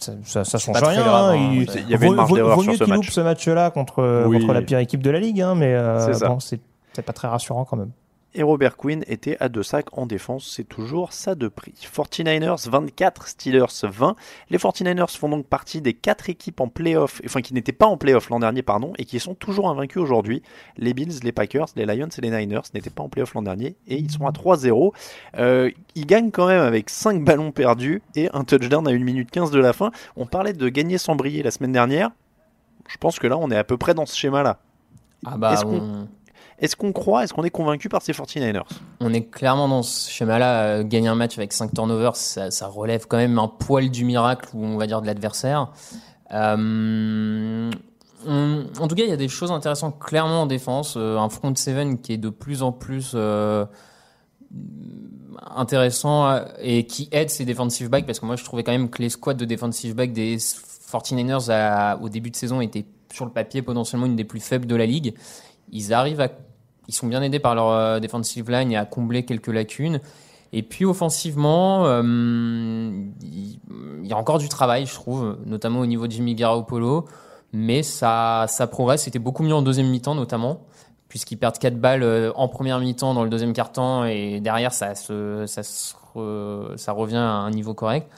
Ça, 0.00 0.12
ça, 0.24 0.44
ça 0.44 0.58
change 0.58 0.80
pas 0.80 0.88
rien. 0.88 1.02
grave, 1.02 1.34
hein, 1.34 1.36
hein. 1.36 1.50
il, 1.52 1.62
Il 1.82 1.90
y 1.90 1.94
avait 1.94 2.06
une 2.06 2.14
marge 2.14 2.30
vaut, 2.30 2.36
d'erreur 2.36 2.56
vaut 2.56 2.62
sur 2.62 2.72
mieux 2.72 2.78
ce 2.78 2.84
qu'il 2.84 2.94
loupe 2.94 3.04
ce 3.04 3.20
match-là 3.20 3.70
contre, 3.70 4.24
Oui. 4.26 4.40
contre 4.40 4.52
la 4.54 4.62
pire 4.62 4.78
équipe 4.78 5.02
de 5.02 5.10
la 5.10 5.20
ligue, 5.20 5.40
hein, 5.42 5.54
mais 5.56 5.74
euh, 5.74 6.00
C'est 6.06 6.14
ça. 6.14 6.28
bon, 6.28 6.40
c'est 6.40 6.60
c'est 6.92 7.02
pas 7.02 7.12
très 7.12 7.28
rassurant 7.28 7.64
quand 7.64 7.76
même. 7.76 7.90
Et 8.34 8.42
Robert 8.42 8.78
Quinn 8.78 9.04
était 9.08 9.36
à 9.40 9.50
deux 9.50 9.62
sacs 9.62 9.96
en 9.98 10.06
défense, 10.06 10.50
c'est 10.56 10.64
toujours 10.64 11.12
ça 11.12 11.34
de 11.34 11.48
prix. 11.48 11.74
49ers 11.82 12.68
24, 12.68 13.28
Steelers 13.28 13.66
20. 13.82 14.16
Les 14.48 14.56
49ers 14.56 15.18
font 15.18 15.28
donc 15.28 15.46
partie 15.46 15.82
des 15.82 15.92
quatre 15.92 16.30
équipes 16.30 16.60
en 16.60 16.68
playoff, 16.68 17.20
enfin 17.26 17.42
qui 17.42 17.52
n'étaient 17.52 17.72
pas 17.72 17.86
en 17.86 17.98
playoff 17.98 18.30
l'an 18.30 18.40
dernier, 18.40 18.62
pardon, 18.62 18.94
et 18.98 19.04
qui 19.04 19.20
sont 19.20 19.34
toujours 19.34 19.68
invaincus 19.68 20.00
aujourd'hui. 20.00 20.42
Les 20.78 20.94
Bills, 20.94 21.20
les 21.22 21.32
Packers, 21.32 21.66
les 21.76 21.84
Lions 21.84 22.08
et 22.08 22.20
les 22.22 22.30
Niners 22.30 22.62
n'étaient 22.72 22.88
pas 22.90 23.02
en 23.02 23.10
playoff 23.10 23.34
l'an 23.34 23.42
dernier 23.42 23.76
et 23.86 23.96
ils 23.96 24.10
sont 24.10 24.26
à 24.26 24.30
3-0. 24.30 24.92
Euh, 25.36 25.70
ils 25.94 26.06
gagnent 26.06 26.30
quand 26.30 26.46
même 26.46 26.62
avec 26.62 26.88
5 26.88 27.22
ballons 27.22 27.52
perdus 27.52 28.00
et 28.14 28.30
un 28.32 28.44
touchdown 28.44 28.88
à 28.88 28.92
1 28.92 28.98
minute 28.98 29.30
15 29.30 29.50
de 29.50 29.58
la 29.58 29.74
fin. 29.74 29.90
On 30.16 30.24
parlait 30.24 30.54
de 30.54 30.68
gagner 30.70 30.96
sans 30.96 31.16
briller 31.16 31.42
la 31.42 31.50
semaine 31.50 31.72
dernière. 31.72 32.10
Je 32.88 32.96
pense 32.96 33.18
que 33.18 33.26
là, 33.26 33.36
on 33.36 33.50
est 33.50 33.56
à 33.56 33.64
peu 33.64 33.76
près 33.76 33.92
dans 33.92 34.06
ce 34.06 34.16
schéma-là. 34.16 34.58
Ah 35.24 35.36
bah, 35.36 35.54
Est-ce 36.58 36.76
qu'on 36.76 36.92
croit, 36.92 37.24
est-ce 37.24 37.32
qu'on 37.34 37.42
est 37.44 37.50
convaincu 37.50 37.88
par 37.88 38.02
ces 38.02 38.12
49ers 38.12 38.62
on 39.00 39.12
est 39.12 39.24
clairement 39.30 39.68
dans 39.68 39.82
ce 39.82 40.10
schéma-là. 40.10 40.62
Euh, 40.62 40.82
Gagner 40.84 41.08
un 41.08 41.14
match 41.16 41.36
avec 41.36 41.52
5 41.52 41.74
turnovers, 41.74 42.14
ça, 42.16 42.48
relève 42.68 43.06
quand 43.08 43.16
même 43.16 43.38
un 43.38 43.48
poil 43.48 43.90
du 43.90 44.04
miracle, 44.04 44.48
ou 44.54 44.64
on 44.64 44.76
va 44.76 44.86
dire 44.86 45.00
de 45.02 45.06
l'adversaire. 45.06 45.70
Euh, 46.32 47.70
en 48.24 48.86
tout 48.88 48.94
cas, 48.94 49.02
il 49.02 49.08
y 49.08 49.12
a 49.12 49.16
des 49.16 49.28
choses 49.28 49.50
intéressantes 49.50 49.98
clairement 49.98 50.42
en 50.42 50.46
défense. 50.46 50.94
Euh, 50.96 51.18
un 51.18 51.28
front 51.28 51.52
seven 51.56 51.98
qui 52.00 52.12
est 52.12 52.18
de 52.18 52.28
plus 52.28 52.62
en 52.62 52.70
plus 52.70 53.16
intéressant 55.56 56.40
et 56.60 56.86
qui 56.86 57.08
aide 57.12 57.30
ses 57.30 57.44
defensive 57.44 57.88
backs 57.88 58.06
parce 58.06 58.20
que 58.20 58.26
moi 58.26 58.36
je 58.36 58.44
trouvais 58.44 58.62
quand 58.62 58.72
même 58.72 58.90
que 58.90 59.02
les 59.02 59.08
squads 59.08 59.34
de 59.34 59.44
defensive 59.44 59.94
backs 59.94 60.12
des 60.12 60.36
49ers 60.38 61.50
à- 61.50 61.98
au 62.00 62.08
début 62.08 62.30
de 62.30 62.36
saison 62.36 62.60
étaient 62.60 62.84
sur 63.12 63.24
le 63.24 63.30
papier 63.32 63.62
potentiellement 63.62 64.06
une 64.06 64.16
des 64.16 64.24
plus 64.24 64.40
faibles 64.40 64.66
de 64.66 64.76
la 64.76 64.86
ligue. 64.86 65.14
Ils 65.72 65.92
arrivent 65.92 66.20
ils 66.88 66.94
sont 66.94 67.06
bien 67.06 67.22
aidés 67.22 67.38
par 67.38 67.54
leur 67.54 67.70
euh, 67.70 68.00
defensive 68.00 68.50
line 68.50 68.72
et 68.72 68.76
à 68.76 68.84
combler 68.84 69.24
quelques 69.24 69.48
lacunes. 69.48 70.00
Et 70.52 70.62
puis 70.62 70.84
offensivement, 70.84 71.86
euh, 71.86 72.90
il 73.22 74.06
y 74.06 74.12
a 74.12 74.16
encore 74.16 74.38
du 74.38 74.48
travail, 74.48 74.86
je 74.86 74.94
trouve, 74.94 75.38
notamment 75.46 75.80
au 75.80 75.86
niveau 75.86 76.06
de 76.06 76.12
Jimmy 76.12 76.34
Garoppolo. 76.34 77.06
Mais 77.54 77.82
ça, 77.82 78.46
ça 78.48 78.66
progresse. 78.66 79.04
C'était 79.04 79.18
beaucoup 79.18 79.42
mieux 79.42 79.54
en 79.54 79.62
deuxième 79.62 79.88
mi-temps, 79.88 80.14
notamment, 80.14 80.60
puisqu'ils 81.08 81.36
perdent 81.36 81.58
4 81.58 81.76
balles 81.76 82.02
euh, 82.02 82.32
en 82.34 82.48
première 82.48 82.78
mi-temps 82.80 83.14
dans 83.14 83.24
le 83.24 83.30
deuxième 83.30 83.52
quart-temps 83.52 84.04
et 84.04 84.40
derrière, 84.40 84.72
ça, 84.72 84.94
se, 84.94 85.44
ça, 85.46 86.92
revient 86.92 87.16
à 87.16 87.20
un 87.20 87.50
niveau 87.50 87.74
correct. 87.74 88.10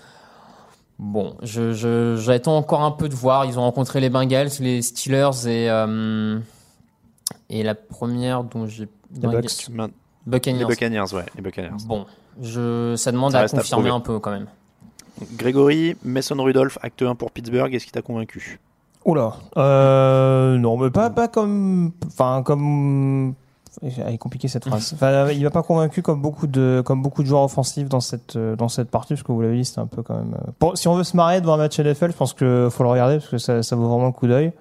Bon, 0.98 1.36
j'attends 1.42 2.56
encore 2.56 2.82
un 2.82 2.92
peu 2.92 3.08
de 3.08 3.14
voir. 3.14 3.44
Ils 3.44 3.58
ont 3.58 3.62
rencontré 3.62 4.00
les 4.00 4.10
Bengals, 4.10 4.50
les 4.60 4.80
Steelers 4.80 5.48
et, 5.48 5.68
et 7.54 7.62
la 7.62 7.74
première 7.74 8.44
dont 8.44 8.66
j'ai. 8.66 8.88
Les 9.14 9.28
Bucks. 9.28 9.68
Man- 9.70 9.90
Buccaneers. 10.26 10.58
Les 10.60 10.64
Buccaneers, 10.64 11.14
ouais, 11.14 11.24
les 11.36 11.42
Buccaneers. 11.42 11.76
Bon, 11.86 12.06
je, 12.42 12.94
ça 12.96 13.12
demande 13.12 13.32
Ça 13.32 13.40
à 13.40 13.48
confirmer 13.48 13.90
un 13.90 14.00
peu 14.00 14.18
quand 14.18 14.30
même. 14.30 14.46
Grégory, 15.36 15.96
Mason 16.04 16.42
Rudolph, 16.42 16.78
acte 16.82 17.02
1 17.02 17.14
pour 17.14 17.30
Pittsburgh, 17.30 17.72
est-ce 17.74 17.86
qui 17.86 17.92
t'a 17.92 18.02
convaincu? 18.02 18.58
Oula. 19.04 19.34
Euh, 19.56 20.56
non, 20.58 20.76
mais 20.78 20.90
pas, 20.90 21.10
pas 21.10 21.28
comme. 21.28 21.92
Enfin, 22.06 22.42
comme. 22.44 23.34
Elle 23.82 24.14
est 24.14 24.18
compliquée 24.18 24.48
cette 24.48 24.64
phrase. 24.66 24.92
Enfin, 24.94 25.30
il 25.30 25.42
m'a 25.42 25.50
pas 25.50 25.62
convaincu 25.64 26.00
comme 26.00 26.22
beaucoup 26.22 26.46
de 26.46 26.80
comme 26.86 27.02
beaucoup 27.02 27.22
de 27.22 27.28
joueurs 27.28 27.42
offensifs 27.42 27.88
dans 27.88 28.00
cette 28.00 28.38
dans 28.38 28.68
cette 28.68 28.88
partie 28.90 29.14
parce 29.14 29.24
que 29.24 29.32
vous 29.32 29.40
l'avez 29.42 29.56
dit 29.56 29.64
c'était 29.64 29.80
un 29.80 29.86
peu 29.86 30.02
quand 30.02 30.14
même. 30.16 30.34
euh, 30.34 30.50
Bon, 30.60 30.74
si 30.76 30.86
on 30.88 30.94
veut 30.94 31.02
se 31.04 31.16
marrer 31.16 31.40
devant 31.40 31.54
un 31.54 31.58
match 31.58 31.78
NFL, 31.78 32.12
je 32.12 32.16
pense 32.16 32.32
que 32.34 32.68
faut 32.70 32.82
le 32.84 32.88
regarder 32.88 33.16
parce 33.18 33.28
que 33.30 33.38
ça, 33.38 33.62
ça 33.62 33.74
vaut 33.76 33.88
vraiment 33.88 34.06
le 34.06 34.12
coup 34.12 34.26
d'œil. 34.28 34.52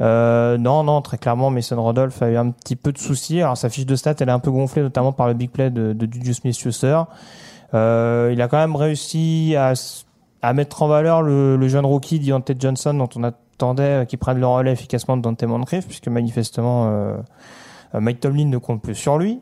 Euh, 0.00 0.58
non, 0.58 0.82
non, 0.84 1.02
très 1.02 1.18
clairement, 1.18 1.50
Mason 1.50 1.80
Rodolph 1.80 2.20
a 2.22 2.30
eu 2.30 2.36
un 2.36 2.50
petit 2.50 2.76
peu 2.76 2.92
de 2.92 2.98
soucis. 2.98 3.40
Alors 3.40 3.56
sa 3.56 3.68
fiche 3.68 3.86
de 3.86 3.96
stats, 3.96 4.14
elle 4.20 4.28
est 4.28 4.32
un 4.32 4.40
peu 4.40 4.50
gonflée, 4.50 4.82
notamment 4.82 5.12
par 5.12 5.28
le 5.28 5.34
big 5.34 5.50
play 5.50 5.70
de, 5.70 5.92
de 5.92 6.32
Smith-Schuster. 6.32 7.02
Euh, 7.74 8.30
il 8.32 8.40
a 8.42 8.48
quand 8.48 8.58
même 8.58 8.76
réussi 8.76 9.54
à, 9.56 10.52
mettre 10.52 10.82
en 10.82 10.88
valeur 10.88 11.22
le, 11.22 11.68
jeune 11.68 11.86
rookie 11.86 12.20
Deontay 12.20 12.54
Johnson 12.58 12.94
dont 12.94 13.08
on 13.16 13.24
attendait 13.24 13.82
euh, 13.82 14.04
qu'il 14.04 14.18
prenne 14.18 14.38
le 14.38 14.46
relais 14.46 14.72
efficacement 14.72 15.16
de 15.16 15.22
Dante 15.22 15.42
Moncrief, 15.44 15.86
puisque 15.86 16.08
manifestement 16.08 17.16
Mike 17.94 18.20
Tomlin 18.20 18.46
ne 18.46 18.58
compte 18.58 18.82
plus 18.82 18.94
sur 18.94 19.18
lui. 19.18 19.40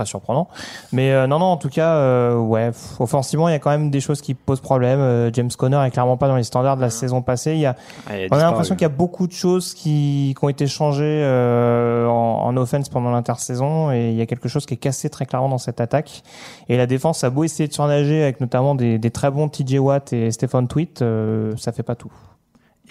Très 0.00 0.06
surprenant. 0.06 0.48
Mais 0.92 1.12
euh, 1.12 1.26
non, 1.26 1.38
non, 1.38 1.44
en 1.44 1.58
tout 1.58 1.68
cas, 1.68 1.96
euh, 1.96 2.34
ouais, 2.34 2.70
offensivement, 3.00 3.50
il 3.50 3.52
y 3.52 3.54
a 3.54 3.58
quand 3.58 3.68
même 3.68 3.90
des 3.90 4.00
choses 4.00 4.22
qui 4.22 4.32
posent 4.32 4.62
problème. 4.62 4.98
Euh, 4.98 5.30
James 5.34 5.50
Conner 5.58 5.78
est 5.84 5.90
clairement 5.90 6.16
pas 6.16 6.26
dans 6.26 6.36
les 6.36 6.42
standards 6.42 6.78
de 6.78 6.80
la 6.80 6.88
saison 6.88 7.20
passée. 7.20 7.52
Il 7.52 7.58
y 7.58 7.66
a, 7.66 7.76
Ah, 8.08 8.16
il 8.16 8.24
a 8.24 8.28
on 8.30 8.38
a 8.38 8.42
l'impression 8.44 8.76
qu'il 8.76 8.84
y 8.84 8.86
a 8.86 8.88
beaucoup 8.88 9.26
de 9.26 9.32
choses 9.34 9.74
qui, 9.74 10.34
qui 10.38 10.42
ont 10.42 10.48
été 10.48 10.66
changées 10.66 11.20
euh, 11.22 12.06
en, 12.06 12.46
en 12.46 12.56
offense 12.56 12.88
pendant 12.88 13.10
l'intersaison 13.10 13.92
et 13.92 14.08
il 14.08 14.16
y 14.16 14.22
a 14.22 14.26
quelque 14.26 14.48
chose 14.48 14.64
qui 14.64 14.72
est 14.72 14.78
cassé 14.78 15.10
très 15.10 15.26
clairement 15.26 15.50
dans 15.50 15.58
cette 15.58 15.82
attaque. 15.82 16.22
Et 16.70 16.78
la 16.78 16.86
défense 16.86 17.22
a 17.22 17.28
beau 17.28 17.44
essayer 17.44 17.68
de 17.68 17.74
surnager 17.74 18.22
avec 18.22 18.40
notamment 18.40 18.74
des, 18.74 18.98
des 18.98 19.10
très 19.10 19.30
bons 19.30 19.50
TJ 19.50 19.80
Watt 19.80 20.14
et 20.14 20.30
Stephen 20.30 20.66
Tweet, 20.66 21.02
euh, 21.02 21.52
ça 21.58 21.72
fait 21.72 21.82
pas 21.82 21.94
tout. 21.94 22.12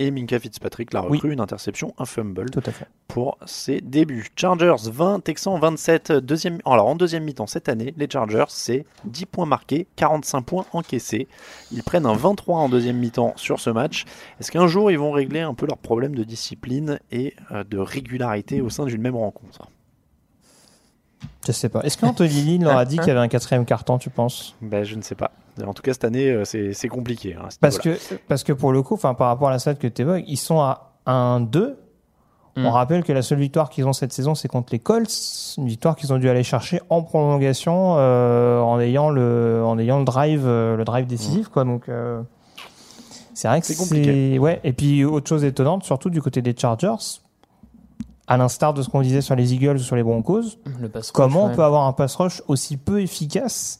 Et 0.02 0.12
Minka 0.12 0.39
Fitzpatrick 0.39 0.93
l'a 0.93 1.04
Oui. 1.06 1.18
recru, 1.18 1.34
une 1.34 1.41
interception, 1.41 1.93
un 1.97 2.06
fumble 2.06 2.50
Tout 2.52 2.62
à 2.66 2.72
fait. 2.72 2.88
pour 3.10 3.38
ses 3.45 3.82
débuts. 3.82 4.28
Chargers 4.36 4.76
20, 4.89 5.20
Texans 5.22 5.60
27. 5.60 6.14
Deuxième, 6.14 6.60
alors 6.66 6.88
en 6.88 6.95
deuxième 6.95 7.24
mi-temps 7.26 7.47
cette 7.47 7.68
année, 7.68 7.93
les 7.97 8.08
Chargers, 8.10 8.45
c'est 8.47 8.86
10 9.04 9.26
points 9.26 9.45
marqués, 9.45 9.88
45 9.97 10.41
points 10.41 10.66
encaissés. 10.72 11.28
Ils 11.74 11.84
prennent 11.84 12.06
un 12.06 12.14
23 12.16 12.58
en 12.60 12.70
deuxième 12.70 12.95
mi-temps 12.97 13.34
sur 13.36 13.60
ce 13.60 13.70
match. 13.70 14.06
Est-ce 14.39 14.52
qu'un 14.52 14.68
jour 14.68 14.89
ils 14.89 14.97
vont 14.97 15.12
régler 15.12 15.41
un 15.41 15.54
peu 15.54 15.66
leurs 15.68 15.78
problèmes 15.78 16.16
de 16.16 16.24
discipline 16.24 17.00
et 17.12 17.34
euh, 17.52 17.66
de 17.66 17.78
régularité 17.78 18.62
au 18.62 18.70
sein 18.70 18.86
d'une 18.86 19.02
même 19.02 19.18
rencontre? 19.18 19.68
Je 21.45 21.52
sais 21.52 21.68
pas. 21.70 21.82
Est-ce 21.82 21.97
qu'Anthony 21.97 22.43
Lynn 22.43 22.64
leur 22.64 22.78
a 22.78 22.86
dit 22.86 22.97
qu'il 23.00 23.08
y 23.08 23.12
avait 23.12 23.20
un 23.20 23.28
quatrième 23.28 23.66
carton, 23.66 23.97
tu 23.97 24.10
penses? 24.10 24.56
Ben, 24.62 24.84
Je 24.84 24.95
ne 24.95 25.02
sais 25.02 25.16
pas. 25.16 25.32
En 25.68 25.74
tout 25.74 25.82
cas, 25.82 25.93
cette 25.93 26.03
année, 26.05 26.30
euh, 26.30 26.45
c'est 26.45 26.74
c'est 26.74 26.88
compliqué. 26.88 27.36
hein, 27.36 27.47
Parce 27.62 27.78
que, 27.78 27.97
parce 28.28 28.43
que 28.43 28.53
pour 28.53 28.72
le 28.72 28.82
coup, 28.82 28.93
enfin, 28.95 29.14
par 29.14 29.28
rapport 29.28 29.47
à 29.49 29.51
la 29.51 29.60
stat 29.60 29.76
que 29.76 29.88
tu 29.88 30.01
évoques, 30.01 30.24
ils 30.28 30.38
sont 30.38 30.60
à 30.60 30.93
1-2. 31.07 31.76
Mm. 32.57 32.66
On 32.66 32.72
rappelle 32.72 33.03
que 33.03 33.14
la 33.14 33.22
seule 33.22 33.39
victoire 33.39 33.70
qu'ils 33.70 33.86
ont 33.88 33.93
cette 33.93 34.12
saison, 34.12 34.36
c'est 34.36 34.47
contre 34.47 34.74
les 34.74 34.80
Colts. 34.80 35.12
Une 35.57 35.68
victoire 35.68 35.95
qu'ils 35.95 36.12
ont 36.12 36.18
dû 36.18 36.30
aller 36.30 36.43
chercher 36.43 36.82
en 36.89 37.01
prolongation 37.03 37.95
euh, 37.97 38.60
en 38.60 38.80
ayant 38.80 39.10
le, 39.10 39.62
en 39.64 39.78
ayant 39.80 39.99
le 39.99 40.05
drive, 40.05 40.43
euh, 40.45 40.76
le 40.76 40.84
drive 40.84 41.05
décisif, 41.07 41.47
quoi. 41.47 41.64
Donc, 41.64 41.88
euh, 41.89 42.22
c'est 43.34 43.47
vrai 43.47 43.62
que 43.62 43.68
C'est 43.68 43.74
c'est 43.74 43.80
compliqué. 43.84 44.39
Ouais. 44.39 44.60
Et 44.64 44.74
puis, 44.74 45.05
autre 45.05 45.30
chose 45.30 45.43
étonnante, 45.45 45.84
surtout 45.84 46.10
du 46.10 46.22
côté 46.22 46.41
des 46.41 46.55
Chargers, 46.57 47.22
à 48.28 48.36
l'instar 48.38 48.74
de 48.74 48.82
ce 48.82 48.89
qu'on 48.89 49.01
disait 49.01 49.22
sur 49.22 49.36
les 49.36 49.53
Eagles 49.53 49.76
ou 49.76 49.80
sur 49.80 49.95
les 49.95 50.03
Broncos, 50.03 50.41
Le 50.82 50.89
pass 50.89 51.05
rush, 51.07 51.12
comment 51.14 51.45
ouais. 51.45 51.51
on 51.53 51.55
peut 51.55 51.64
avoir 51.64 51.86
un 51.88 51.93
pass 51.93 52.16
rush 52.16 52.41
aussi 52.47 52.78
peu 52.78 53.01
efficace 53.01 53.80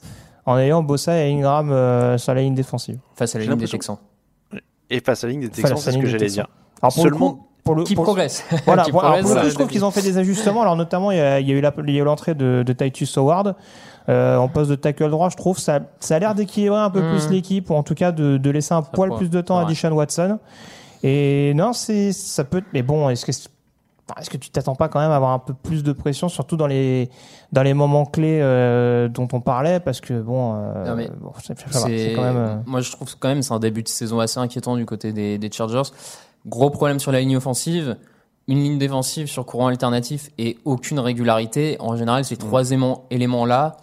en 0.50 0.58
ayant 0.58 0.82
Bossa 0.84 1.18
et 1.24 1.32
Ingram 1.32 1.72
euh, 1.72 2.18
sur 2.18 2.34
la 2.34 2.42
ligne 2.42 2.56
défensive 2.56 2.98
face 3.16 3.36
à 3.36 3.40
la 3.40 3.46
ligne 3.46 3.56
des 3.58 3.68
Texans 3.68 3.98
Et 4.90 5.00
face 5.00 5.24
à 5.24 5.28
la 5.28 5.32
ligne 5.34 5.42
des 5.42 5.50
Texans, 5.50 5.78
c'est 5.78 5.92
ce 5.92 5.98
que 5.98 6.08
j'allais 6.08 6.28
dire. 6.28 6.48
Alors 6.82 6.94
pour 6.94 7.06
le 7.06 7.12
coup, 7.12 7.46
pour 7.64 7.76
le, 7.76 7.84
qui 7.84 7.94
pour- 7.94 8.04
progresse. 8.06 8.44
Voilà, 8.66 8.84
Qui 8.86 8.92
pour, 8.92 9.04
alors, 9.04 9.20
progresse, 9.20 9.44
coup, 9.44 9.50
je 9.50 9.54
trouve 9.54 9.68
qu'ils 9.68 9.86
ont 9.86 9.92
fait 9.92 10.02
des 10.02 10.18
ajustements. 10.18 10.62
Alors 10.62 10.76
notamment, 10.76 11.12
il 11.12 11.18
y 11.18 11.22
a, 11.22 11.40
il 11.40 11.48
y 11.48 11.52
a 11.52 11.56
eu 11.56 12.04
l'entrée 12.04 12.34
de, 12.34 12.64
de 12.66 12.74
Titus 12.74 13.16
Howard 13.18 13.56
euh, 14.08 14.38
en 14.38 14.48
poste 14.48 14.72
de 14.72 14.76
tackle 14.76 15.10
droit. 15.12 15.30
Je 15.30 15.36
trouve 15.38 15.60
ça, 15.60 15.82
ça 16.00 16.16
a 16.16 16.20
l'air 16.20 16.34
d'équilibrer 16.34 16.80
un 16.80 16.90
peu 16.90 17.02
plus 17.12 17.30
l'équipe, 17.30 17.70
ou 17.70 17.76
en 17.76 17.84
tout 17.84 17.94
cas 17.96 18.12
de, 18.12 18.38
de 18.38 18.50
laisser 18.50 18.74
un 18.74 18.82
poil 18.82 19.10
pourrait- 19.10 19.20
plus 19.20 19.30
de 19.30 19.42
temps 19.42 19.60
à. 19.60 19.66
Deshaun 19.66 19.92
Watson. 19.92 20.40
Et 21.04 21.54
non, 21.56 21.74
c'est 21.74 22.12
ça 22.12 22.44
peut. 22.44 22.64
Mais 22.74 22.82
bon, 22.82 23.08
est-ce 23.10 23.26
que 23.26 23.32
est-ce 24.20 24.30
que 24.30 24.38
tu 24.38 24.50
t'attends 24.50 24.76
pas 24.76 24.88
quand 24.90 25.00
même 25.00 25.12
à 25.12 25.16
avoir 25.16 25.32
un 25.32 25.40
peu 25.40 25.54
plus 25.54 25.84
de 25.84 25.92
pression, 25.92 26.30
surtout 26.30 26.56
dans 26.58 26.68
les 26.68 27.10
dans 27.52 27.64
les 27.64 27.74
moments 27.74 28.06
clés 28.06 28.40
euh, 28.42 29.08
dont 29.08 29.28
on 29.34 29.42
parlait, 29.42 29.80
parce 29.80 30.02
que 30.02 30.20
bon, 30.22 30.56
euh, 30.56 31.08
bon, 31.20 31.32
c'est 31.42 32.14
quand 32.16 32.22
même. 32.24 32.38
euh, 32.38 32.56
moi 32.66 32.82
je 32.82 32.92
trouve 32.92 33.16
quand 33.20 33.28
même 33.30 33.42
c'est 33.42 33.54
un 33.54 33.60
début 33.60 33.84
de 33.84 33.88
saison 33.88 34.20
assez 34.20 34.40
inquiétant 34.40 34.76
du 34.76 34.86
côté 34.86 35.12
des, 35.14 35.38
des 35.38 35.52
Chargers. 35.52 35.92
Gros 36.48 36.70
problème 36.70 37.00
sur 37.00 37.12
la 37.12 37.20
ligne 37.20 37.38
offensive, 37.38 37.98
une 38.48 38.60
ligne 38.60 38.78
défensive 38.80 39.28
sur 39.28 39.46
courant 39.46 39.68
alternatif 39.68 40.30
et 40.38 40.58
aucune 40.66 41.00
régularité, 41.00 41.76
en 41.80 41.96
général, 41.98 42.24
ces 42.26 42.38
trois 42.38 42.68
éléments- 42.72 43.04
éléments-là, 43.12 43.78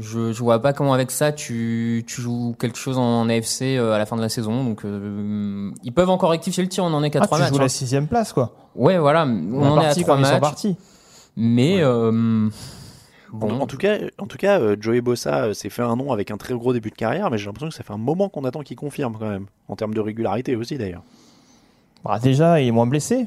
je, 0.00 0.32
je 0.32 0.42
vois 0.42 0.60
pas 0.60 0.72
comment 0.72 0.92
avec 0.94 1.10
ça 1.10 1.32
tu, 1.32 2.04
tu 2.06 2.20
joues 2.22 2.54
quelque 2.58 2.78
chose 2.78 2.98
en 2.98 3.28
AFC 3.28 3.62
euh, 3.62 3.92
à 3.92 3.98
la 3.98 4.06
fin 4.06 4.16
de 4.16 4.20
la 4.22 4.28
saison. 4.28 4.64
Donc 4.64 4.84
euh, 4.84 5.70
ils 5.82 5.92
peuvent 5.92 6.10
encore 6.10 6.30
rectifier 6.30 6.62
le 6.62 6.68
tir, 6.68 6.84
on 6.84 6.92
en 6.94 7.02
est 7.02 7.10
qu'à 7.10 7.20
Ah, 7.22 7.26
trois 7.26 7.38
tu 7.38 7.42
matchs. 7.42 7.50
joues 7.52 7.58
hein. 7.58 7.62
la 7.62 7.68
sixième 7.68 8.06
place, 8.06 8.32
quoi. 8.32 8.54
Ouais, 8.74 8.98
voilà, 8.98 9.24
on, 9.26 9.62
est 9.62 9.66
en 9.66 9.76
est 9.76 9.80
à 9.80 9.82
parti 9.86 10.02
trois 10.02 10.14
comme 10.14 10.22
ils 10.22 10.26
sont 10.26 10.32
matchs. 10.32 10.40
partis. 10.40 10.76
Mais 11.36 11.80
euh, 11.82 12.48
En, 13.40 13.50
en 13.60 13.66
tout 13.66 13.76
cas, 13.76 13.98
en 14.18 14.26
tout 14.26 14.38
cas 14.38 14.58
euh, 14.60 14.76
Joey 14.80 15.00
Bossa 15.00 15.52
s'est 15.54 15.68
fait 15.70 15.82
un 15.82 15.96
nom 15.96 16.12
avec 16.12 16.30
un 16.30 16.36
très 16.36 16.54
gros 16.54 16.72
début 16.72 16.90
de 16.90 16.94
carrière, 16.96 17.30
mais 17.30 17.38
j'ai 17.38 17.46
l'impression 17.46 17.68
que 17.68 17.74
ça 17.74 17.84
fait 17.84 17.92
un 17.92 17.98
moment 17.98 18.28
qu'on 18.28 18.44
attend 18.44 18.62
qu'il 18.62 18.76
confirme 18.76 19.16
quand 19.18 19.28
même, 19.28 19.46
en 19.68 19.76
termes 19.76 19.94
de 19.94 20.00
régularité 20.00 20.56
aussi 20.56 20.78
d'ailleurs. 20.78 21.02
Bah, 22.04 22.18
déjà, 22.22 22.60
il 22.60 22.68
est 22.68 22.72
moins 22.72 22.86
blessé. 22.86 23.26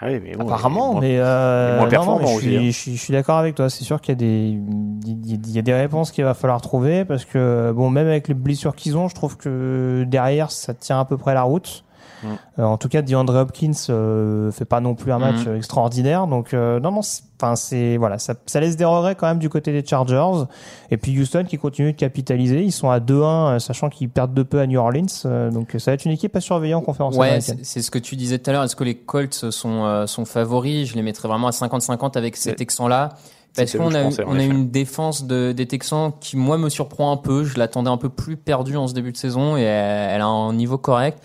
Ah 0.00 0.06
oui, 0.08 0.20
mais 0.22 0.34
bon, 0.34 0.44
Apparemment, 0.44 1.00
mais, 1.00 1.18
euh, 1.18 1.68
il 1.68 1.72
est 1.72 1.76
moins 1.76 1.84
non, 1.84 1.90
performant 1.90 2.20
non, 2.20 2.26
mais 2.26 2.34
je 2.34 2.40
suis, 2.40 2.72
je 2.72 2.78
suis, 2.78 2.96
je 2.96 3.00
suis 3.00 3.12
d'accord 3.12 3.38
avec 3.38 3.54
toi. 3.54 3.70
C'est 3.70 3.84
sûr 3.84 4.00
qu'il 4.00 4.12
y 4.12 4.16
a 4.16 4.16
des, 4.16 4.58
il 5.06 5.50
y 5.50 5.58
a 5.58 5.62
des 5.62 5.72
réponses 5.72 6.10
qu'il 6.10 6.24
va 6.24 6.34
falloir 6.34 6.60
trouver 6.60 7.04
parce 7.04 7.24
que 7.24 7.72
bon, 7.74 7.90
même 7.90 8.06
avec 8.06 8.28
les 8.28 8.34
blessures 8.34 8.74
qu'ils 8.74 8.96
ont, 8.96 9.08
je 9.08 9.14
trouve 9.14 9.36
que 9.36 10.04
derrière 10.06 10.50
ça 10.50 10.74
tient 10.74 11.00
à 11.00 11.04
peu 11.04 11.16
près 11.16 11.34
la 11.34 11.42
route. 11.42 11.84
Mm. 12.24 12.60
Euh, 12.60 12.64
en 12.64 12.76
tout 12.78 12.88
cas, 12.88 13.02
DeAndre 13.02 13.34
Hopkins 13.36 13.70
euh, 13.90 14.50
fait 14.50 14.64
pas 14.64 14.80
non 14.80 14.94
plus 14.94 15.12
un 15.12 15.18
match 15.18 15.46
Mm. 15.46 15.56
extraordinaire. 15.56 16.26
Donc 16.26 16.54
euh, 16.54 16.80
non, 16.80 16.90
non, 16.90 17.00
enfin 17.40 17.54
c'est 17.56 17.96
voilà, 17.96 18.18
ça, 18.18 18.34
ça 18.46 18.60
laisse 18.60 18.76
des 18.76 18.84
regrets 18.84 19.14
quand 19.14 19.26
même 19.26 19.38
du 19.38 19.48
côté 19.48 19.72
des 19.72 19.86
Chargers. 19.86 20.44
Et 20.90 20.96
puis 20.96 21.18
Houston 21.20 21.44
qui 21.48 21.58
continue 21.58 21.92
de 21.92 21.96
capitaliser. 21.98 22.62
Ils 22.62 22.72
sont 22.72 22.90
à 22.90 23.00
2-1, 23.00 23.22
euh, 23.56 23.58
sachant 23.58 23.88
qu'ils 23.90 24.08
perdent 24.08 24.34
de 24.34 24.42
peu 24.42 24.60
à 24.60 24.66
New 24.66 24.78
Orleans. 24.80 25.06
Euh, 25.26 25.50
donc 25.50 25.74
ça 25.78 25.90
va 25.90 25.94
être 25.94 26.04
une 26.04 26.12
équipe 26.12 26.34
à 26.36 26.40
surveiller 26.40 26.74
en 26.74 26.80
conférence 26.80 27.16
Ouais, 27.16 27.28
américaine. 27.28 27.58
c'est 27.62 27.82
ce 27.82 27.90
que 27.90 27.98
tu 27.98 28.16
disais 28.16 28.38
tout 28.38 28.50
à 28.50 28.52
l'heure. 28.52 28.62
Est-ce 28.64 28.76
que 28.76 28.84
les 28.84 28.94
Colts 28.96 29.50
sont, 29.50 29.84
euh, 29.84 30.06
sont 30.06 30.24
favoris? 30.24 30.88
Je 30.88 30.94
les 30.94 31.02
mettrais 31.02 31.28
vraiment 31.28 31.48
à 31.48 31.52
50-50 31.52 32.16
avec 32.16 32.36
ces 32.36 32.50
C'est- 32.50 32.56
Texans-là. 32.56 33.10
Parce 33.56 33.76
qu'on 33.76 33.94
a, 33.94 34.02
pensais, 34.02 34.24
en 34.24 34.30
on 34.30 34.34
a 34.34 34.42
effet. 34.42 34.46
une 34.52 34.68
défense 34.70 35.26
de, 35.26 35.52
des 35.52 35.66
Texans 35.66 36.10
qui, 36.20 36.36
moi, 36.36 36.58
me 36.58 36.68
surprend 36.68 37.12
un 37.12 37.16
peu. 37.16 37.44
Je 37.44 37.56
l'attendais 37.56 37.88
un 37.88 37.96
peu 37.96 38.08
plus 38.08 38.36
perdue 38.36 38.76
en 38.76 38.88
ce 38.88 38.94
début 38.94 39.12
de 39.12 39.16
saison 39.16 39.56
et 39.56 39.60
elle, 39.62 40.10
elle 40.16 40.20
a 40.22 40.26
un 40.26 40.52
niveau 40.54 40.76
correct. 40.76 41.22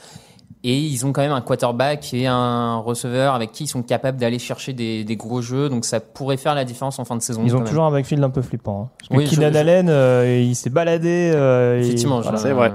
Et 0.65 0.77
ils 0.77 1.05
ont 1.05 1.13
quand 1.13 1.21
même 1.21 1.31
un 1.31 1.39
quarterback 1.39 2.13
et 2.13 2.27
un 2.27 2.77
receveur 2.79 3.33
avec 3.33 3.53
qui 3.53 3.63
ils 3.63 3.67
sont 3.67 3.81
capables 3.81 4.17
d'aller 4.17 4.39
chercher 4.39 4.73
des, 4.73 5.05
des 5.05 5.15
gros 5.15 5.41
jeux. 5.41 5.69
Donc 5.69 5.85
ça 5.85 6.01
pourrait 6.01 6.35
faire 6.35 6.53
la 6.53 6.65
différence 6.65 6.99
en 6.99 7.05
fin 7.05 7.15
de 7.15 7.21
saison. 7.21 7.43
Ils 7.45 7.55
ont 7.55 7.59
même. 7.59 7.67
toujours 7.67 7.85
un 7.85 7.91
backfield 7.91 8.21
un 8.23 8.29
peu 8.29 8.41
flippant. 8.41 8.81
hein. 8.83 8.89
Parce 8.99 9.09
que 9.09 9.15
Oui, 9.15 9.25
je- 9.25 9.35
Keenan 9.37 9.53
je- 9.53 9.57
Allen, 9.57 9.87
euh, 9.89 10.41
il 10.45 10.55
s'est 10.55 10.69
baladé. 10.69 11.31
euh, 11.33 11.77
et- 11.79 11.85
Effectivement, 11.85 12.19
voilà. 12.19 12.37
C'est 12.39 12.51
vrai. 12.51 12.73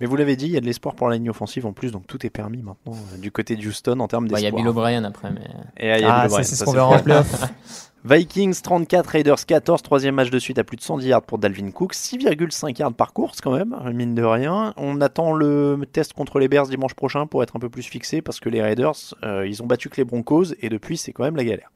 Mais 0.00 0.06
vous 0.08 0.16
l'avez 0.16 0.34
dit, 0.34 0.46
il 0.46 0.52
y 0.52 0.56
a 0.56 0.60
de 0.60 0.66
l'espoir 0.66 0.96
pour 0.96 1.08
la 1.08 1.14
ligne 1.14 1.30
offensive 1.30 1.64
en 1.64 1.72
plus, 1.72 1.92
donc 1.92 2.08
tout 2.08 2.26
est 2.26 2.30
permis 2.30 2.58
maintenant 2.60 2.94
euh, 3.14 3.18
du 3.18 3.30
côté 3.30 3.54
de 3.54 3.64
Houston 3.64 4.00
en 4.00 4.08
termes 4.08 4.26
Bah, 4.26 4.40
Il 4.40 4.42
y 4.42 4.46
a 4.46 4.50
d'espoir. 4.50 4.60
Bill 4.62 4.68
O'Brien 4.70 5.04
après. 5.04 5.30
Mais... 5.30 5.42
Et, 5.76 5.96
il 5.96 6.02
y 6.02 6.04
a 6.04 6.12
Ah, 6.22 6.26
O'Brien, 6.26 6.42
c'est 6.42 6.50
ce 6.50 6.56
ça, 6.56 6.64
qu'on 6.64 6.72
verra 6.72 6.88
en 6.88 6.98
playoff. 6.98 7.52
Vikings 8.04 8.60
34, 8.62 9.06
Raiders 9.06 9.46
14, 9.46 9.80
troisième 9.80 10.16
match 10.16 10.30
de 10.30 10.38
suite 10.40 10.58
à 10.58 10.64
plus 10.64 10.76
de 10.76 10.82
110 10.82 11.06
yards 11.06 11.22
pour 11.22 11.38
Dalvin 11.38 11.70
Cook, 11.70 11.94
6,5 11.94 12.76
yards 12.76 12.94
par 12.94 13.12
course 13.12 13.40
quand 13.40 13.52
même, 13.52 13.76
mine 13.94 14.16
de 14.16 14.24
rien. 14.24 14.74
On 14.76 15.00
attend 15.00 15.32
le 15.32 15.78
test 15.92 16.12
contre 16.12 16.40
les 16.40 16.48
Bears 16.48 16.66
dimanche 16.66 16.94
prochain 16.94 17.28
pour 17.28 17.44
être 17.44 17.54
un 17.54 17.60
peu 17.60 17.68
plus 17.68 17.84
fixé 17.84 18.20
parce 18.20 18.40
que 18.40 18.48
les 18.48 18.60
Raiders, 18.60 19.14
euh, 19.22 19.46
ils 19.46 19.62
ont 19.62 19.66
battu 19.66 19.88
que 19.88 19.98
les 19.98 20.04
Broncos 20.04 20.46
et 20.60 20.68
depuis 20.68 20.96
c'est 20.96 21.12
quand 21.12 21.22
même 21.22 21.36
la 21.36 21.44
galère. 21.44 21.70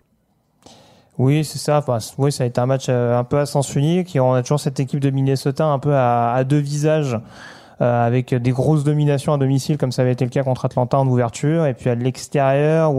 Oui, 1.16 1.45
c'est 1.45 1.59
ça. 1.59 1.79
Enfin, 1.79 1.99
oui, 2.18 2.33
ça 2.33 2.43
a 2.43 2.47
été 2.49 2.61
un 2.61 2.66
match 2.66 2.87
euh, 2.89 3.16
un 3.16 3.22
peu 3.22 3.39
à 3.39 3.47
sens 3.47 3.77
unique. 3.77 4.18
On 4.20 4.33
a 4.33 4.43
toujours 4.43 4.59
cette 4.59 4.81
équipe 4.81 4.99
de 4.99 5.11
Minnesota 5.11 5.64
un 5.64 5.79
peu 5.79 5.95
à, 5.95 6.43
deux 6.43 6.59
visages, 6.59 7.16
euh, 7.81 8.07
avec 8.07 8.35
des 8.35 8.51
grosses 8.51 8.83
dominations 8.83 9.33
à 9.33 9.39
domicile, 9.39 9.79
comme 9.79 9.93
ça 9.93 10.03
avait 10.03 10.12
été 10.12 10.24
le 10.24 10.31
cas 10.31 10.43
contre 10.43 10.64
Atlanta 10.64 10.99
en 10.99 11.07
ouverture. 11.07 11.66
Et 11.66 11.74
puis 11.74 11.89
à 11.89 11.95
l'extérieur, 11.95 12.93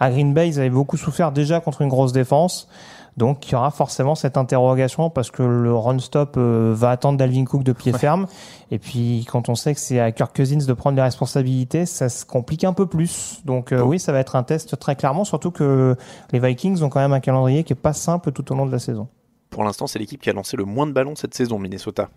à 0.00 0.10
Green 0.10 0.34
Bay, 0.34 0.48
ils 0.48 0.58
avaient 0.58 0.70
beaucoup 0.70 0.96
souffert 0.96 1.30
déjà 1.30 1.60
contre 1.60 1.82
une 1.82 1.88
grosse 1.88 2.12
défense. 2.12 2.68
Donc 3.16 3.48
il 3.48 3.52
y 3.52 3.54
aura 3.54 3.70
forcément 3.70 4.14
cette 4.14 4.36
interrogation 4.36 5.10
parce 5.10 5.30
que 5.30 5.42
le 5.42 5.74
run-stop 5.74 6.36
euh, 6.36 6.72
va 6.74 6.90
attendre 6.90 7.18
Dalvin 7.18 7.44
Cook 7.44 7.62
de 7.64 7.72
pied 7.72 7.92
ferme. 7.92 8.26
Et 8.70 8.78
puis 8.78 9.26
quand 9.30 9.48
on 9.48 9.54
sait 9.54 9.74
que 9.74 9.80
c'est 9.80 10.00
à 10.00 10.10
Kirk 10.10 10.34
Cousins 10.34 10.64
de 10.66 10.72
prendre 10.72 10.96
les 10.96 11.02
responsabilités, 11.02 11.86
ça 11.86 12.08
se 12.08 12.24
complique 12.24 12.64
un 12.64 12.72
peu 12.72 12.86
plus. 12.86 13.42
Donc 13.44 13.72
euh, 13.72 13.82
oui, 13.82 13.98
ça 13.98 14.12
va 14.12 14.20
être 14.20 14.36
un 14.36 14.42
test 14.42 14.78
très 14.78 14.96
clairement, 14.96 15.24
surtout 15.24 15.50
que 15.50 15.96
les 16.32 16.38
Vikings 16.38 16.82
ont 16.82 16.88
quand 16.88 17.00
même 17.00 17.12
un 17.12 17.20
calendrier 17.20 17.62
qui 17.64 17.74
est 17.74 17.76
pas 17.76 17.92
simple 17.92 18.32
tout 18.32 18.50
au 18.52 18.54
long 18.54 18.64
de 18.64 18.72
la 18.72 18.78
saison. 18.78 19.08
Pour 19.50 19.64
l'instant, 19.64 19.86
c'est 19.86 19.98
l'équipe 19.98 20.22
qui 20.22 20.30
a 20.30 20.32
lancé 20.32 20.56
le 20.56 20.64
moins 20.64 20.86
de 20.86 20.92
ballons 20.92 21.16
cette 21.16 21.34
saison, 21.34 21.58
Minnesota. 21.58 22.08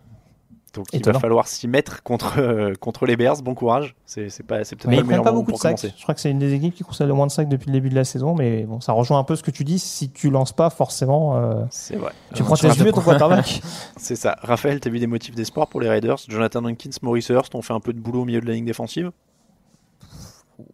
Donc 0.74 0.88
il 0.92 1.04
va 1.06 1.14
falloir 1.20 1.48
s'y 1.48 1.68
mettre 1.68 2.02
contre, 2.04 2.40
euh, 2.40 2.74
contre 2.80 3.06
les 3.06 3.16
Bears. 3.16 3.42
Bon 3.44 3.54
courage. 3.54 3.96
C'est 4.06 4.24
peut-être 4.46 4.86
Mais 4.88 4.96
pas 4.96 4.96
ils 4.96 4.98
le 4.98 5.04
meilleur 5.04 5.24
pas 5.24 5.30
moment 5.32 5.42
beaucoup 5.42 5.52
de 5.52 5.52
pour 5.52 5.60
sacs. 5.62 5.78
commencer. 5.78 5.94
Je 5.98 6.02
crois 6.04 6.16
que 6.16 6.22
c'est 6.22 6.32
une 6.32 6.40
des 6.40 6.54
équipes 6.54 6.74
qui 6.74 6.84
concède 6.84 7.08
le 7.08 7.14
moins 7.14 7.28
de 7.28 7.32
sacs 7.32 7.48
depuis 7.48 7.68
le 7.68 7.74
début 7.74 7.90
de 7.90 7.96
la 7.96 8.04
saison, 8.04 8.34
mais 8.36 8.64
bon, 8.64 8.82
ça 8.82 8.92
rejoint 8.94 9.20
un 9.20 9.24
peu 9.24 9.36
ce 9.36 9.44
que 9.44 9.52
tu 9.52 9.64
dis. 9.64 9.78
Si 9.80 10.10
tu 10.10 10.30
lances 10.32 10.52
pas, 10.52 10.70
forcément, 10.70 11.38
euh, 11.38 11.64
C'est 11.70 11.96
vrai. 11.96 12.12
tu 12.34 12.42
Euh, 12.42 12.46
protèges 12.46 12.72
sur 12.74 12.82
mieux 12.84 12.90
la- 12.92 12.96
ton 12.96 13.02
quarterback. 13.02 13.62
C'est 13.98 14.16
ça. 14.16 14.36
Raphaël, 14.42 14.80
t'as 14.80 14.90
vu 14.90 15.00
des 15.00 15.08
motifs 15.08 15.36
d'espoir 15.36 15.68
pour 15.68 15.80
les 15.82 15.90
Raiders? 15.90 16.18
Jonathan 16.28 16.66
Hankins, 16.66 16.90
Maurice 17.02 17.30
Hurst 17.30 17.54
ont 17.56 17.62
fait 17.62 17.74
un 17.74 17.80
peu 17.80 17.94
de 17.94 18.00
boulot 18.00 18.22
au 18.22 18.26
milieu 18.26 18.42
de 18.42 18.46
la 18.48 18.54
ligne 18.54 18.66
défensive? 18.66 19.12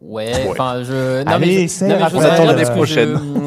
Ouais, 0.02 0.32
enfin, 0.50 0.84
je. 0.84 1.24
Non, 1.24 1.32
Allez, 1.32 1.46
mais 1.46 1.62
je- 1.64 1.68
c'est 1.68 1.88
non, 1.88 1.94
mais 1.96 2.00
la 2.02 2.10
je 2.10 2.14
vous 2.16 2.20
parce 2.20 2.36
que 2.36 2.38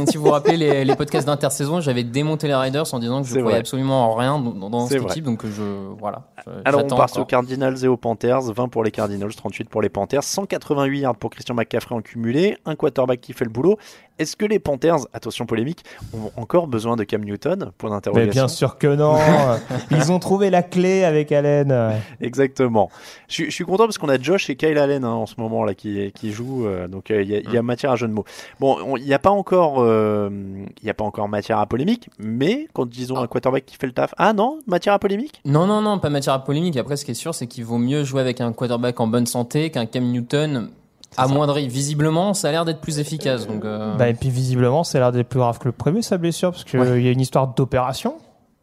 si 0.10 0.16
vous 0.16 0.24
vous 0.24 0.30
rappelez 0.30 0.56
les, 0.56 0.84
les 0.84 0.96
podcasts 0.96 1.26
d'intersaison, 1.26 1.80
j'avais 1.80 2.04
démonté 2.04 2.46
les 2.48 2.54
Riders 2.54 2.92
en 2.94 2.98
disant 2.98 3.20
que 3.22 3.28
je 3.28 3.32
croyais 3.34 3.50
vrai. 3.50 3.58
absolument 3.60 4.10
en 4.10 4.14
rien 4.14 4.38
dans, 4.38 4.70
dans 4.70 4.86
cette 4.86 5.02
vrai. 5.02 5.10
équipe, 5.12 5.24
donc 5.24 5.44
je. 5.44 5.62
Voilà. 5.98 6.22
je- 6.46 6.50
Alors 6.64 6.80
on 6.80 6.88
encore. 7.14 7.22
aux 7.24 7.26
Cardinals 7.26 7.84
et 7.84 7.88
aux 7.88 7.96
Panthers, 7.98 8.40
20 8.52 8.68
pour 8.68 8.82
les 8.82 8.90
Cardinals, 8.90 9.34
38 9.34 9.68
pour 9.68 9.82
les 9.82 9.90
Panthers, 9.90 10.22
188 10.24 11.00
yards 11.00 11.16
pour 11.16 11.30
Christian 11.30 11.54
McCaffrey 11.54 11.94
en 11.94 12.00
cumulé, 12.00 12.56
un 12.64 12.76
quarterback 12.76 13.20
qui 13.20 13.34
fait 13.34 13.44
le 13.44 13.50
boulot. 13.50 13.76
Est-ce 14.18 14.36
que 14.36 14.44
les 14.44 14.58
Panthers, 14.58 14.98
attention 15.12 15.46
polémique, 15.46 15.84
ont 16.14 16.30
encore 16.40 16.66
besoin 16.66 16.96
de 16.96 17.04
Cam 17.04 17.24
Newton? 17.24 17.72
Point 17.78 17.90
mais 17.90 17.96
d'interrogation. 17.96 18.30
bien 18.32 18.48
sûr 18.48 18.78
que 18.78 18.86
non. 18.94 19.16
Ils 19.90 20.12
ont 20.12 20.18
trouvé 20.18 20.50
la 20.50 20.62
clé 20.62 21.02
avec 21.04 21.32
Allen. 21.32 21.92
Exactement. 22.20 22.90
Je, 23.28 23.34
suis- 23.34 23.44
je 23.46 23.50
suis 23.50 23.64
content 23.64 23.84
parce 23.84 23.98
qu'on 23.98 24.08
a 24.08 24.18
Josh 24.20 24.48
et 24.50 24.56
Kyle 24.56 24.78
Allen 24.78 25.04
hein, 25.04 25.10
en 25.12 25.26
ce 25.26 25.34
moment 25.38 25.64
là 25.64 25.74
qui, 25.74 26.12
qui 26.12 26.32
jouent, 26.32 26.66
euh, 26.66 26.88
donc 26.88 27.10
euh, 27.10 27.22
il 27.22 27.28
y, 27.30 27.36
a- 27.36 27.40
y 27.50 27.56
a 27.56 27.62
matière 27.62 27.90
à 27.92 27.96
jeu 27.96 28.06
de 28.08 28.12
mots. 28.12 28.24
Bon, 28.60 28.76
on- 28.86 28.96
il 28.96 29.04
n'y 29.04 29.14
a 29.14 29.18
pas 29.18 29.30
encore, 29.30 29.76
euh, 29.78 30.30
il 30.80 30.86
y 30.86 30.90
a 30.90 30.94
pas 30.94 31.04
encore 31.04 31.28
matière 31.28 31.58
à 31.58 31.66
polémique, 31.66 32.08
mais 32.18 32.68
quand 32.74 32.86
disons 32.88 33.16
un 33.18 33.26
quarterback 33.26 33.64
qui 33.66 33.76
fait 33.76 33.86
le 33.86 33.92
taf, 33.92 34.14
ah 34.18 34.32
non, 34.32 34.58
matière 34.66 34.94
à 34.94 34.98
polémique? 34.98 35.40
Non, 35.44 35.66
non, 35.66 35.80
non, 35.80 35.98
pas 35.98 36.10
matière 36.10 36.34
à 36.34 36.44
polémique. 36.44 36.76
Après, 36.76 36.96
ce 36.96 37.04
qui 37.04 37.10
est 37.12 37.14
sûr, 37.14 37.34
c'est 37.34 37.46
qu'il 37.46 37.64
vaut 37.64 37.78
mieux 37.78 38.04
jouer 38.04 38.20
avec 38.20 38.40
un 38.40 38.52
quarterback 38.52 39.00
en 39.00 39.06
bonne 39.06 39.26
santé 39.26 39.70
qu'un 39.70 39.86
Cam 39.86 40.04
Newton 40.04 40.68
amoindri. 41.16 41.68
Visiblement, 41.68 42.34
ça 42.34 42.48
a 42.48 42.52
l'air 42.52 42.64
d'être 42.64 42.80
plus 42.80 42.98
efficace. 42.98 43.46
Donc, 43.46 43.64
euh, 43.64 43.94
Bah, 43.96 44.08
et 44.08 44.14
puis 44.14 44.30
visiblement, 44.30 44.84
c'est 44.84 44.98
l'air 44.98 45.12
d'être 45.12 45.28
plus 45.28 45.38
grave 45.40 45.58
que 45.58 45.66
le 45.66 45.72
prévu 45.72 46.02
sa 46.02 46.18
blessure, 46.18 46.50
parce 46.52 46.64
qu'il 46.64 46.80
Ouais. 46.80 47.02
y 47.02 47.08
a 47.08 47.10
une 47.10 47.20
histoire 47.20 47.48
d'opération. 47.48 48.14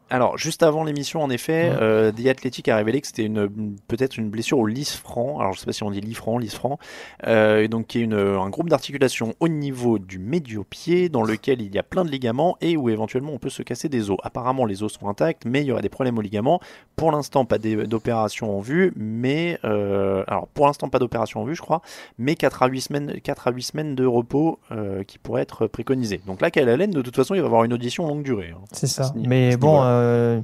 Alors, 0.10 0.38
juste 0.38 0.64
avant 0.64 0.84
l'émission, 0.84 1.22
en 1.22 1.30
effet, 1.30 1.72
euh, 1.82 2.12
The 2.12 2.26
Athletic 2.28 2.68
a 2.68 2.76
révélé 2.78 3.02
que 3.02 3.08
c'était 3.08 3.26
une, 3.26 3.76
peut-être 3.88 4.18
une 4.18 4.30
blessure 4.30 4.58
au 4.60 4.66
lisfranc. 4.66 5.40
Alors, 5.40 5.54
je 5.54 5.60
sais 5.60 5.66
pas 5.66 5.72
si 5.74 5.84
on 5.84 5.92
dit 5.92 6.02
lisfranc, 6.02 6.38
lisfranc. 6.38 6.80
Euh, 7.28 7.62
et 7.64 7.68
donc, 7.68 7.88
qui 7.88 8.00
est 8.00 8.04
une, 8.04 8.14
un 8.16 8.50
groupe 8.50 8.70
d'articulation 8.70 9.34
au 9.40 9.48
niveau 9.48 10.00
du 10.00 10.20
médio-pied 10.20 11.10
dans 11.10 11.24
lequel 11.24 11.62
il 11.62 11.74
y 11.74 11.78
a 11.78 11.84
plein 11.84 12.04
de 12.06 12.10
ligaments 12.10 12.58
et 12.62 12.76
où 12.78 12.90
éventuellement 12.90 13.34
on 13.34 13.38
peut 13.38 13.50
se 13.50 13.62
casser 13.64 13.90
des 13.90 14.10
os. 14.10 14.18
Apparemment, 14.24 14.66
les 14.66 14.84
os 14.84 14.92
sont 14.94 15.08
intacts, 15.08 15.46
mais 15.46 15.62
il 15.62 15.68
y 15.68 15.72
aurait 15.72 15.82
des 15.82 15.90
problèmes 15.90 16.18
aux 16.18 16.22
ligaments. 16.22 16.60
Pour 16.96 17.12
l'instant, 17.12 17.46
pas 17.46 17.58
d'opération 17.60 18.58
en 18.58 18.60
vue, 18.60 18.92
mais 18.96 19.58
euh, 19.64 20.24
alors 20.28 20.48
pour 20.48 20.66
l'instant 20.68 20.90
pas 20.90 21.00
d'opération 21.00 21.42
en 21.42 21.46
vue, 21.46 21.56
je 21.56 21.62
crois, 21.62 21.82
mais 22.18 22.36
4 22.36 22.64
à 22.64 22.68
8 22.68 22.82
semaines, 22.82 23.14
4 23.24 23.48
à 23.48 23.52
8 23.52 23.62
semaines 23.64 23.96
de 23.96 24.06
repos 24.06 24.60
euh, 24.72 25.04
qui 25.04 25.18
pourraient 25.18 25.42
être 25.42 25.68
préconisés. 25.68 26.20
Donc 26.28 26.42
là, 26.42 26.52
Kyle 26.52 26.68
Allen, 26.68 26.92
de 26.92 27.02
toute 27.02 27.16
façon, 27.16 27.36
il 27.36 27.42
va 27.42 27.48
avoir 27.48 27.64
une 27.64 27.74
audition 27.74 28.06
longue 28.08 28.24
durée. 28.24 28.54
hein. 28.54 28.62
C'est 28.74 28.88
ça. 28.88 29.04
ce 29.06 29.14
Mais 29.16 29.56
bon. 29.56 29.82
Euh, 30.00 30.42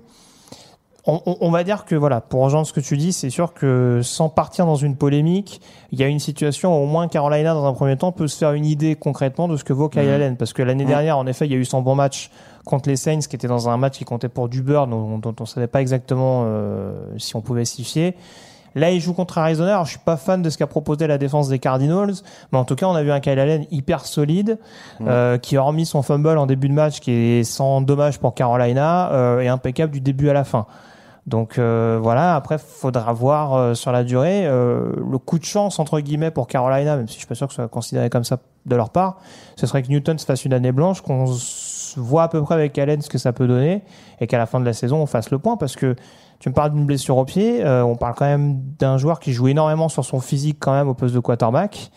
on, 1.08 1.52
va 1.52 1.64
dire 1.64 1.86
que 1.86 1.94
voilà, 1.96 2.20
pour 2.20 2.42
rejoindre 2.42 2.66
ce 2.66 2.74
que 2.74 2.80
tu 2.80 2.98
dis, 2.98 3.14
c'est 3.14 3.30
sûr 3.30 3.54
que 3.54 4.00
sans 4.04 4.28
partir 4.28 4.66
dans 4.66 4.76
une 4.76 4.96
polémique, 4.96 5.62
il 5.92 6.00
y 6.00 6.04
a 6.04 6.08
une 6.08 6.20
situation 6.20 6.76
où 6.76 6.84
au 6.84 6.88
moins 6.88 7.08
Carolina, 7.08 7.54
dans 7.54 7.66
un 7.66 7.74
premier 7.74 7.96
temps, 7.96 8.12
peut 8.12 8.28
se 8.28 8.38
faire 8.38 8.54
une 8.54 8.66
idée 8.66 8.96
concrètement 8.96 9.48
de 9.48 9.56
ce 9.56 9.64
que 9.64 9.72
vaut 9.72 9.88
Kyle 9.88 10.02
Mhm. 10.02 10.10
Allen. 10.10 10.38
Parce 10.38 10.52
que 10.52 10.64
l'année 10.64 10.86
dernière, 10.86 11.20
en 11.20 11.28
effet, 11.28 11.46
il 11.46 11.52
y 11.52 11.56
a 11.56 11.58
eu 11.58 11.66
son 11.66 11.82
bon 11.82 11.94
match 11.94 12.32
contre 12.66 12.90
les 12.90 12.96
Saints, 12.96 13.20
qui 13.20 13.36
était 13.36 13.48
dans 13.48 13.70
un 13.70 13.78
match 13.78 14.00
qui 14.00 14.06
comptait 14.06 14.30
pour 14.30 14.50
du 14.50 14.64
beurre, 14.64 14.88
dont, 14.88 15.20
dont 15.20 15.36
on 15.40 15.44
ne 15.44 15.48
savait 15.48 15.68
pas 15.68 15.82
exactement 15.82 16.46
euh, 16.48 16.94
si 17.20 17.36
on 17.36 17.42
pouvait 17.42 17.66
s'y 17.66 17.84
fier. 17.84 18.16
Là, 18.76 18.92
il 18.92 19.00
joue 19.00 19.14
contre 19.14 19.38
Arizona. 19.38 19.72
Alors, 19.72 19.86
je 19.86 19.92
suis 19.92 20.00
pas 20.00 20.18
fan 20.18 20.42
de 20.42 20.50
ce 20.50 20.58
qu'a 20.58 20.68
proposé 20.68 21.08
la 21.08 21.18
défense 21.18 21.48
des 21.48 21.60
Cardinals, 21.60 22.14
mais 22.52 22.58
en 22.60 22.66
tout 22.66 22.76
cas, 22.76 22.86
on 22.88 22.94
a 22.94 23.02
vu 23.04 23.12
un 23.12 23.22
Kyle 23.22 23.40
Allen 23.40 23.66
hyper 23.72 24.06
solide, 24.06 24.60
Mm. 25.00 25.06
euh, 25.08 25.38
qui 25.38 25.58
a 25.58 25.62
hormis 25.62 25.86
son 25.86 26.02
fumble 26.02 26.38
en 26.38 26.46
début 26.46 26.68
de 26.70 26.74
match, 26.74 27.00
qui 27.00 27.12
est 27.12 27.44
sans 27.44 27.82
dommage 27.82 28.20
pour 28.20 28.34
Carolina, 28.36 29.12
euh, 29.14 29.40
et 29.40 29.48
impeccable 29.48 29.92
du 29.94 30.02
début 30.02 30.30
à 30.30 30.34
la 30.34 30.44
fin. 30.44 30.66
Donc 31.26 31.58
euh, 31.58 31.98
voilà, 32.00 32.36
après 32.36 32.60
faudra 32.60 33.12
voir 33.12 33.56
euh, 33.56 33.74
sur 33.74 33.92
la 33.92 34.04
durée 34.04 34.46
euh, 34.46 34.92
le 35.10 35.18
coup 35.18 35.40
de 35.40 35.44
chance 35.44 35.80
entre 35.80 36.00
guillemets 36.00 36.30
pour 36.30 36.46
Carolina, 36.46 36.98
même 36.98 37.08
si 37.08 37.16
je 37.16 37.20
suis 37.20 37.28
pas 37.28 37.34
sûr 37.34 37.48
que 37.48 37.54
ce 37.54 37.56
soit 37.56 37.68
considéré 37.68 38.12
comme 38.12 38.24
ça 38.24 38.38
de 38.68 38.76
leur 38.76 38.92
part. 38.92 39.18
Ce 39.56 39.66
serait 39.66 39.82
que 39.82 39.88
Newton 39.88 40.20
se 40.20 40.26
fasse 40.26 40.46
une 40.46 40.54
année 40.54 40.72
blanche, 40.72 41.02
qu'on 41.02 41.26
voit 41.98 42.24
à 42.24 42.28
peu 42.28 42.44
près 42.44 42.54
avec 42.54 42.78
Allen 42.78 43.02
ce 43.02 43.10
que 43.10 43.18
ça 43.18 43.34
peut 43.34 43.48
donner, 43.48 43.82
et 44.22 44.28
qu'à 44.28 44.38
la 44.38 44.46
fin 44.46 44.60
de 44.60 44.66
la 44.66 44.74
saison 44.74 44.98
on 44.98 45.08
fasse 45.08 45.32
le 45.32 45.40
point, 45.40 45.58
parce 45.58 45.76
que 45.76 45.96
tu 46.40 46.50
me 46.50 46.54
parles 46.54 46.74
d'une 46.74 46.86
blessure 46.86 47.18
au 47.18 47.26
pied, 47.26 47.64
euh, 47.64 47.84
on 47.84 47.96
parle 47.96 48.16
quand 48.16 48.26
même 48.26 48.62
d'un 48.80 48.98
joueur 48.98 49.20
qui 49.20 49.32
joue 49.34 49.48
énormément 49.48 49.90
sur 49.90 50.04
son 50.06 50.20
physique 50.20 50.58
quand 50.60 50.74
même 50.74 50.88
au 50.88 50.94
poste 50.94 51.16
de 51.16 51.20
quarterback. 51.20 51.92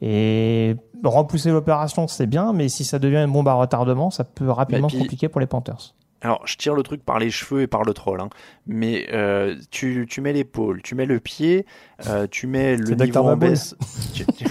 Et 0.00 0.76
repousser 1.04 1.50
l'opération, 1.50 2.06
c'est 2.08 2.26
bien, 2.26 2.52
mais 2.52 2.68
si 2.68 2.84
ça 2.84 2.98
devient 2.98 3.18
une 3.18 3.32
bombe 3.32 3.48
à 3.48 3.54
retardement, 3.54 4.10
ça 4.10 4.24
peut 4.24 4.50
rapidement 4.50 4.88
puis- 4.88 4.98
compliquer 4.98 5.28
pour 5.28 5.40
les 5.40 5.46
Panthers. 5.46 5.94
Alors, 6.20 6.42
je 6.46 6.56
tire 6.56 6.74
le 6.74 6.82
truc 6.82 7.04
par 7.04 7.18
les 7.20 7.30
cheveux 7.30 7.62
et 7.62 7.66
par 7.68 7.84
le 7.84 7.94
troll, 7.94 8.20
hein. 8.20 8.28
mais 8.66 9.06
euh, 9.12 9.54
tu, 9.70 10.04
tu 10.10 10.20
mets 10.20 10.32
l'épaule, 10.32 10.82
tu 10.82 10.96
mets 10.96 11.06
le 11.06 11.20
pied, 11.20 11.64
euh, 12.08 12.26
tu 12.28 12.48
mets 12.48 12.76
le 12.76 12.94
niveau 12.96 13.20
en 13.20 13.36
baisse. 13.36 13.76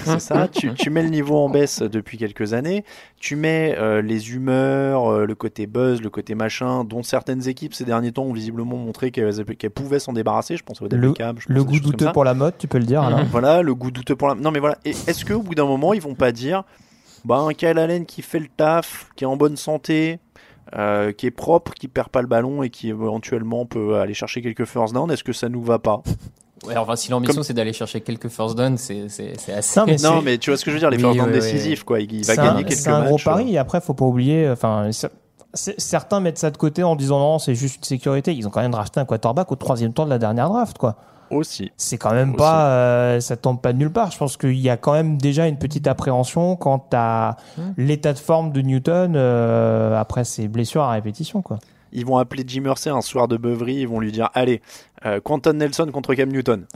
C'est 0.06 0.20
ça, 0.20 0.48
tu, 0.48 0.74
tu 0.76 0.90
mets 0.90 1.04
le 1.04 1.10
niveau 1.10 1.38
en 1.38 1.50
baisse 1.50 1.82
depuis 1.82 2.18
quelques 2.18 2.54
années, 2.54 2.86
tu 3.20 3.36
mets 3.36 3.76
euh, 3.78 4.02
les 4.02 4.32
humeurs, 4.34 5.26
le 5.26 5.36
côté 5.36 5.68
buzz, 5.68 6.02
le 6.02 6.10
côté 6.10 6.36
machin, 6.36 6.86
dont 6.86 7.04
certaines 7.04 7.48
équipes 7.50 7.74
ces 7.74 7.84
derniers 7.84 8.14
temps 8.14 8.24
ont 8.24 8.34
visiblement 8.34 8.78
montré 8.78 9.12
qu'elles 9.12 9.44
pouvaient 9.70 10.00
s'en 10.00 10.14
débarrasser. 10.14 10.56
Je 10.56 10.64
pense 10.64 10.82
au 10.82 10.88
Le, 10.88 11.14
le 11.48 11.64
goût 11.66 11.80
douteux 11.82 12.12
pour 12.14 12.24
la 12.24 12.34
mode, 12.34 12.58
tu 12.58 12.68
peux 12.68 12.78
le 12.78 12.86
dire. 12.86 13.02
alors. 13.02 13.26
Voilà, 13.26 13.62
le 13.62 13.76
goût 13.76 13.92
douteux 13.92 14.16
pour 14.16 14.30
la. 14.30 14.36
Non, 14.36 14.52
mais 14.52 14.60
voilà. 14.60 14.78
Et 14.86 14.92
est-ce 14.92 15.26
qu'au 15.26 15.42
bout 15.42 15.54
d'un 15.56 15.66
moment, 15.66 15.94
ils 15.94 16.02
vont 16.02 16.16
pas 16.16 16.32
dire, 16.32 16.64
bah, 17.26 17.40
un 17.40 17.54
Kyle 17.54 17.78
Allen 17.78 18.06
qui 18.06 18.22
fait 18.22 18.40
le 18.40 18.48
taf, 18.48 19.10
qui 19.16 19.26
est 19.26 19.28
en 19.28 19.36
bonne 19.36 19.58
santé, 19.58 20.20
euh, 20.76 21.12
qui 21.12 21.26
est 21.28 21.32
propre, 21.32 21.74
qui 21.74 21.88
perd 21.88 22.10
pas 22.10 22.22
le 22.22 22.28
ballon 22.28 22.64
et 22.64 22.70
qui 22.70 22.90
éventuellement 22.90 23.66
peut 23.66 23.96
aller 23.98 24.14
chercher 24.14 24.42
quelques 24.42 24.66
first 24.66 24.94
down, 24.94 25.10
est-ce 25.12 25.24
que 25.24 25.34
ça 25.34 25.50
nous 25.50 25.62
va 25.64 25.80
pas? 25.80 26.02
Ouais, 26.66 26.76
enfin, 26.76 26.96
si 26.96 27.12
l'ambition 27.12 27.36
Comme- 27.36 27.44
c'est 27.44 27.54
d'aller 27.54 27.72
chercher 27.74 28.02
quelques 28.02 28.30
first 28.30 28.58
downs, 28.58 28.78
c'est 28.78 29.10
c'est- 29.10 29.34
c'est 29.40 29.54
assez. 29.54 29.80
Non, 29.80 29.86
mais 29.86 29.96
Non, 30.04 30.22
mais 30.22 30.38
tu 30.40 30.50
vois 30.50 30.58
ce 30.58 30.66
que 30.66 30.72
je 30.72 30.76
veux 30.76 30.80
dire, 30.80 30.90
les 30.90 30.98
Oui, 30.98 31.04
first 31.04 31.18
downs 31.18 31.28
oui, 31.30 31.34
oui. 31.36 31.40
décisifs, 31.40 31.84
quoi. 31.84 32.00
Il, 32.00 32.12
il 32.12 32.26
va 32.26 32.34
C'est 32.34 32.36
gagner 32.38 32.50
un- 32.50 32.64
quelques 32.64 32.74
C'est 32.74 32.90
un 32.90 33.00
matchs. 33.00 33.08
gros 33.10 33.20
euh. 33.20 33.24
pari. 33.24 33.54
Et 33.54 33.58
après, 33.58 33.80
faut 33.80 33.94
pas 33.94 34.06
oublier. 34.06 34.50
Enfin, 34.50 34.90
certains 35.54 36.20
mettent 36.20 36.38
ça 36.40 36.52
de 36.52 36.58
côté 36.58 36.84
en 36.84 36.96
disant 36.96 37.20
non, 37.20 37.40
c'est 37.40 37.56
juste 37.56 37.78
une 37.78 37.84
sécurité. 37.84 38.34
Ils 38.34 38.48
ont 38.48 38.50
quand 38.52 38.62
même 38.62 38.72
drafté 38.72 39.00
un 39.00 39.06
quarterback 39.06 39.52
au 39.52 39.56
troisième 39.56 39.94
tour 39.94 40.06
de 40.06 40.10
la 40.10 40.18
dernière 40.20 40.50
draft, 40.50 40.78
quoi. 40.78 40.96
Aussi. 41.30 41.72
C'est 41.78 41.98
quand 41.98 42.14
même 42.14 42.30
Aussi. 42.30 42.38
pas, 42.38 42.68
euh, 42.70 43.20
ça 43.20 43.36
tombe 43.38 43.62
pas 43.62 43.74
de 43.74 43.78
nulle 43.78 43.92
part. 43.92 44.12
Je 44.12 44.18
pense 44.18 44.38
qu'il 44.38 44.58
y 44.58 44.70
a 44.70 44.78
quand 44.78 44.94
même 44.94 45.18
déjà 45.18 45.48
une 45.48 45.58
petite 45.58 45.88
appréhension 45.88 46.56
quant 46.56 46.86
à 46.94 47.38
l'état 47.78 48.14
de 48.14 48.20
forme 48.20 48.52
de 48.52 48.62
Newton 48.62 49.14
euh, 49.16 50.00
après 50.00 50.24
ses 50.24 50.48
blessures 50.48 50.84
à 50.84 50.92
répétition, 50.92 51.42
quoi. 51.42 51.60
Ils 51.94 52.06
vont 52.06 52.18
appeler 52.18 52.44
Jim 52.46 52.62
Mercer 52.62 52.90
un 52.90 53.02
soir 53.02 53.28
de 53.30 53.38
beuverie, 53.38 53.76
ils 53.78 53.88
vont 53.88 54.00
lui 54.02 54.12
dire 54.12 54.30
Allez, 54.34 54.62
euh, 55.06 55.22
Quentin 55.22 55.54
Nelson 55.54 55.88
contre 55.92 56.14
Cam 56.16 56.30
Newton. 56.30 56.66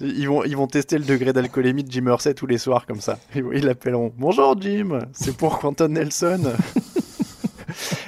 Ils 0.00 0.28
vont, 0.28 0.44
ils 0.44 0.56
vont 0.56 0.68
tester 0.68 0.96
le 0.96 1.04
degré 1.04 1.32
d'alcoolémie 1.32 1.82
de 1.82 1.90
Jim 1.90 2.02
Mercer 2.02 2.32
tous 2.34 2.46
les 2.46 2.58
soirs 2.58 2.86
comme 2.86 3.00
ça. 3.00 3.18
Ils 3.34 3.64
l'appelleront 3.64 4.12
Bonjour 4.16 4.54
Jim, 4.60 5.00
c'est 5.12 5.36
pour 5.36 5.58
Quentin 5.58 5.88
Nelson. 5.88 6.52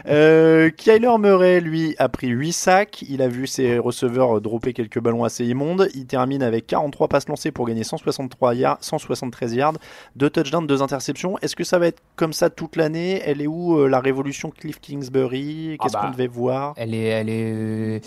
Euh, 0.06 0.70
Kyler 0.70 1.16
Murray, 1.18 1.60
lui, 1.60 1.94
a 1.98 2.08
pris 2.08 2.28
8 2.28 2.52
sacs. 2.52 3.02
Il 3.08 3.22
a 3.22 3.28
vu 3.28 3.46
ses 3.46 3.78
receveurs 3.78 4.40
dropper 4.40 4.72
quelques 4.72 5.00
ballons 5.00 5.24
assez 5.24 5.44
immondes. 5.46 5.88
Il 5.94 6.06
termine 6.06 6.42
avec 6.42 6.66
43 6.66 7.08
passes 7.08 7.28
lancées 7.28 7.50
pour 7.52 7.66
gagner 7.66 7.84
163 7.84 8.54
yards, 8.54 8.78
173 8.80 9.54
yards, 9.54 9.74
2 10.16 10.30
touchdowns, 10.30 10.66
2 10.66 10.82
interceptions. 10.82 11.36
Est-ce 11.42 11.56
que 11.56 11.64
ça 11.64 11.78
va 11.78 11.86
être 11.88 12.02
comme 12.16 12.32
ça 12.32 12.50
toute 12.50 12.76
l'année? 12.76 13.20
Elle 13.24 13.40
est 13.42 13.46
où 13.46 13.78
euh, 13.78 13.88
la 13.88 14.00
révolution 14.00 14.50
Cliff 14.50 14.80
Kingsbury? 14.80 15.76
Qu'est-ce 15.80 15.96
Ah 15.96 16.00
bah, 16.00 16.06
qu'on 16.06 16.12
devait 16.12 16.26
voir? 16.28 16.74
Elle 16.76 16.94
est, 16.94 17.04
elle 17.04 17.28
est. 17.28 18.00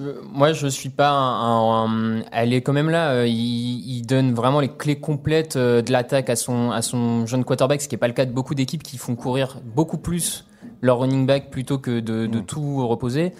euh, 0.00 0.14
Moi, 0.32 0.52
je 0.52 0.66
suis 0.66 0.88
pas 0.88 1.10
un, 1.10 1.84
un- 1.86 2.22
Elle 2.32 2.52
est 2.52 2.62
quand 2.62 2.72
même 2.72 2.90
là. 2.90 3.24
Il, 3.26 3.32
il 3.34 4.02
donne 4.02 4.34
vraiment 4.34 4.60
les 4.60 4.68
clés 4.68 4.98
complètes 4.98 5.56
de 5.56 5.92
l'attaque 5.92 6.30
à 6.30 6.36
son, 6.36 6.70
à 6.72 6.82
son 6.82 7.26
jeune 7.26 7.44
quarterback, 7.44 7.80
ce 7.82 7.88
qui 7.88 7.94
n'est 7.94 8.00
pas 8.00 8.08
le 8.08 8.14
cas 8.14 8.24
de 8.26 8.32
beaucoup 8.32 8.54
d'équipes 8.54 8.82
qui 8.82 8.98
font 8.98 9.14
courir 9.14 9.60
beaucoup 9.64 9.98
plus 9.98 10.44
leur 10.84 10.98
running 10.98 11.26
back 11.26 11.50
plutôt 11.50 11.78
que 11.78 11.98
de, 12.00 12.26
de 12.26 12.40
tout 12.40 12.86
reposer. 12.86 13.32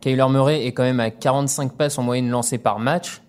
Kyler 0.00 0.26
Murray 0.28 0.66
est 0.66 0.72
quand 0.72 0.82
même 0.82 1.00
à 1.00 1.10
45 1.10 1.72
passes 1.72 1.96
en 1.98 2.02
moyenne 2.02 2.28
lancées 2.28 2.58
par 2.58 2.78
match. 2.78 3.22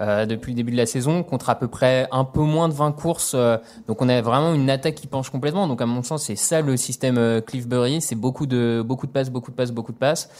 euh, 0.00 0.24
depuis 0.26 0.52
le 0.52 0.56
début 0.56 0.72
de 0.72 0.76
la 0.76 0.86
saison, 0.86 1.22
contre 1.22 1.50
à 1.50 1.54
peu 1.54 1.68
près 1.68 2.08
un 2.12 2.24
peu 2.24 2.40
moins 2.40 2.68
de 2.68 2.74
20 2.74 2.92
courses. 2.92 3.34
euh, 3.34 3.58
donc 3.86 4.00
on 4.02 4.08
a 4.08 4.20
vraiment 4.22 4.54
une 4.54 4.70
attaque 4.70 4.94
qui 4.94 5.06
penche 5.06 5.30
complètement. 5.30 5.66
Donc 5.68 5.80
à 5.82 5.86
mon 5.86 6.02
sens, 6.02 6.24
c'est 6.24 6.36
ça 6.36 6.60
le 6.62 6.76
système 6.76 7.18
euh, 7.18 7.40
Cliffbury. 7.40 8.00
C'est 8.00 8.14
beaucoup 8.16 8.46
de, 8.46 8.82
beaucoup 8.84 9.06
de 9.06 9.12
passes, 9.12 9.30
beaucoup 9.30 9.50
de 9.50 9.56
passes, 9.56 9.70
beaucoup 9.72 9.92
de 9.92 9.98
passes. 9.98 10.30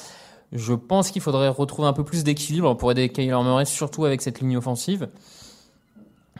Je 0.52 0.72
pense 0.74 1.10
qu'il 1.10 1.22
faudrait 1.22 1.48
retrouver 1.48 1.86
un 1.88 1.92
peu 1.92 2.04
plus 2.04 2.24
d'équilibre 2.24 2.74
pour 2.76 2.90
aider 2.92 3.08
Kyler 3.08 3.42
Murray, 3.42 3.64
surtout 3.66 4.04
avec 4.04 4.20
cette 4.22 4.40
ligne 4.40 4.56
offensive. 4.56 5.08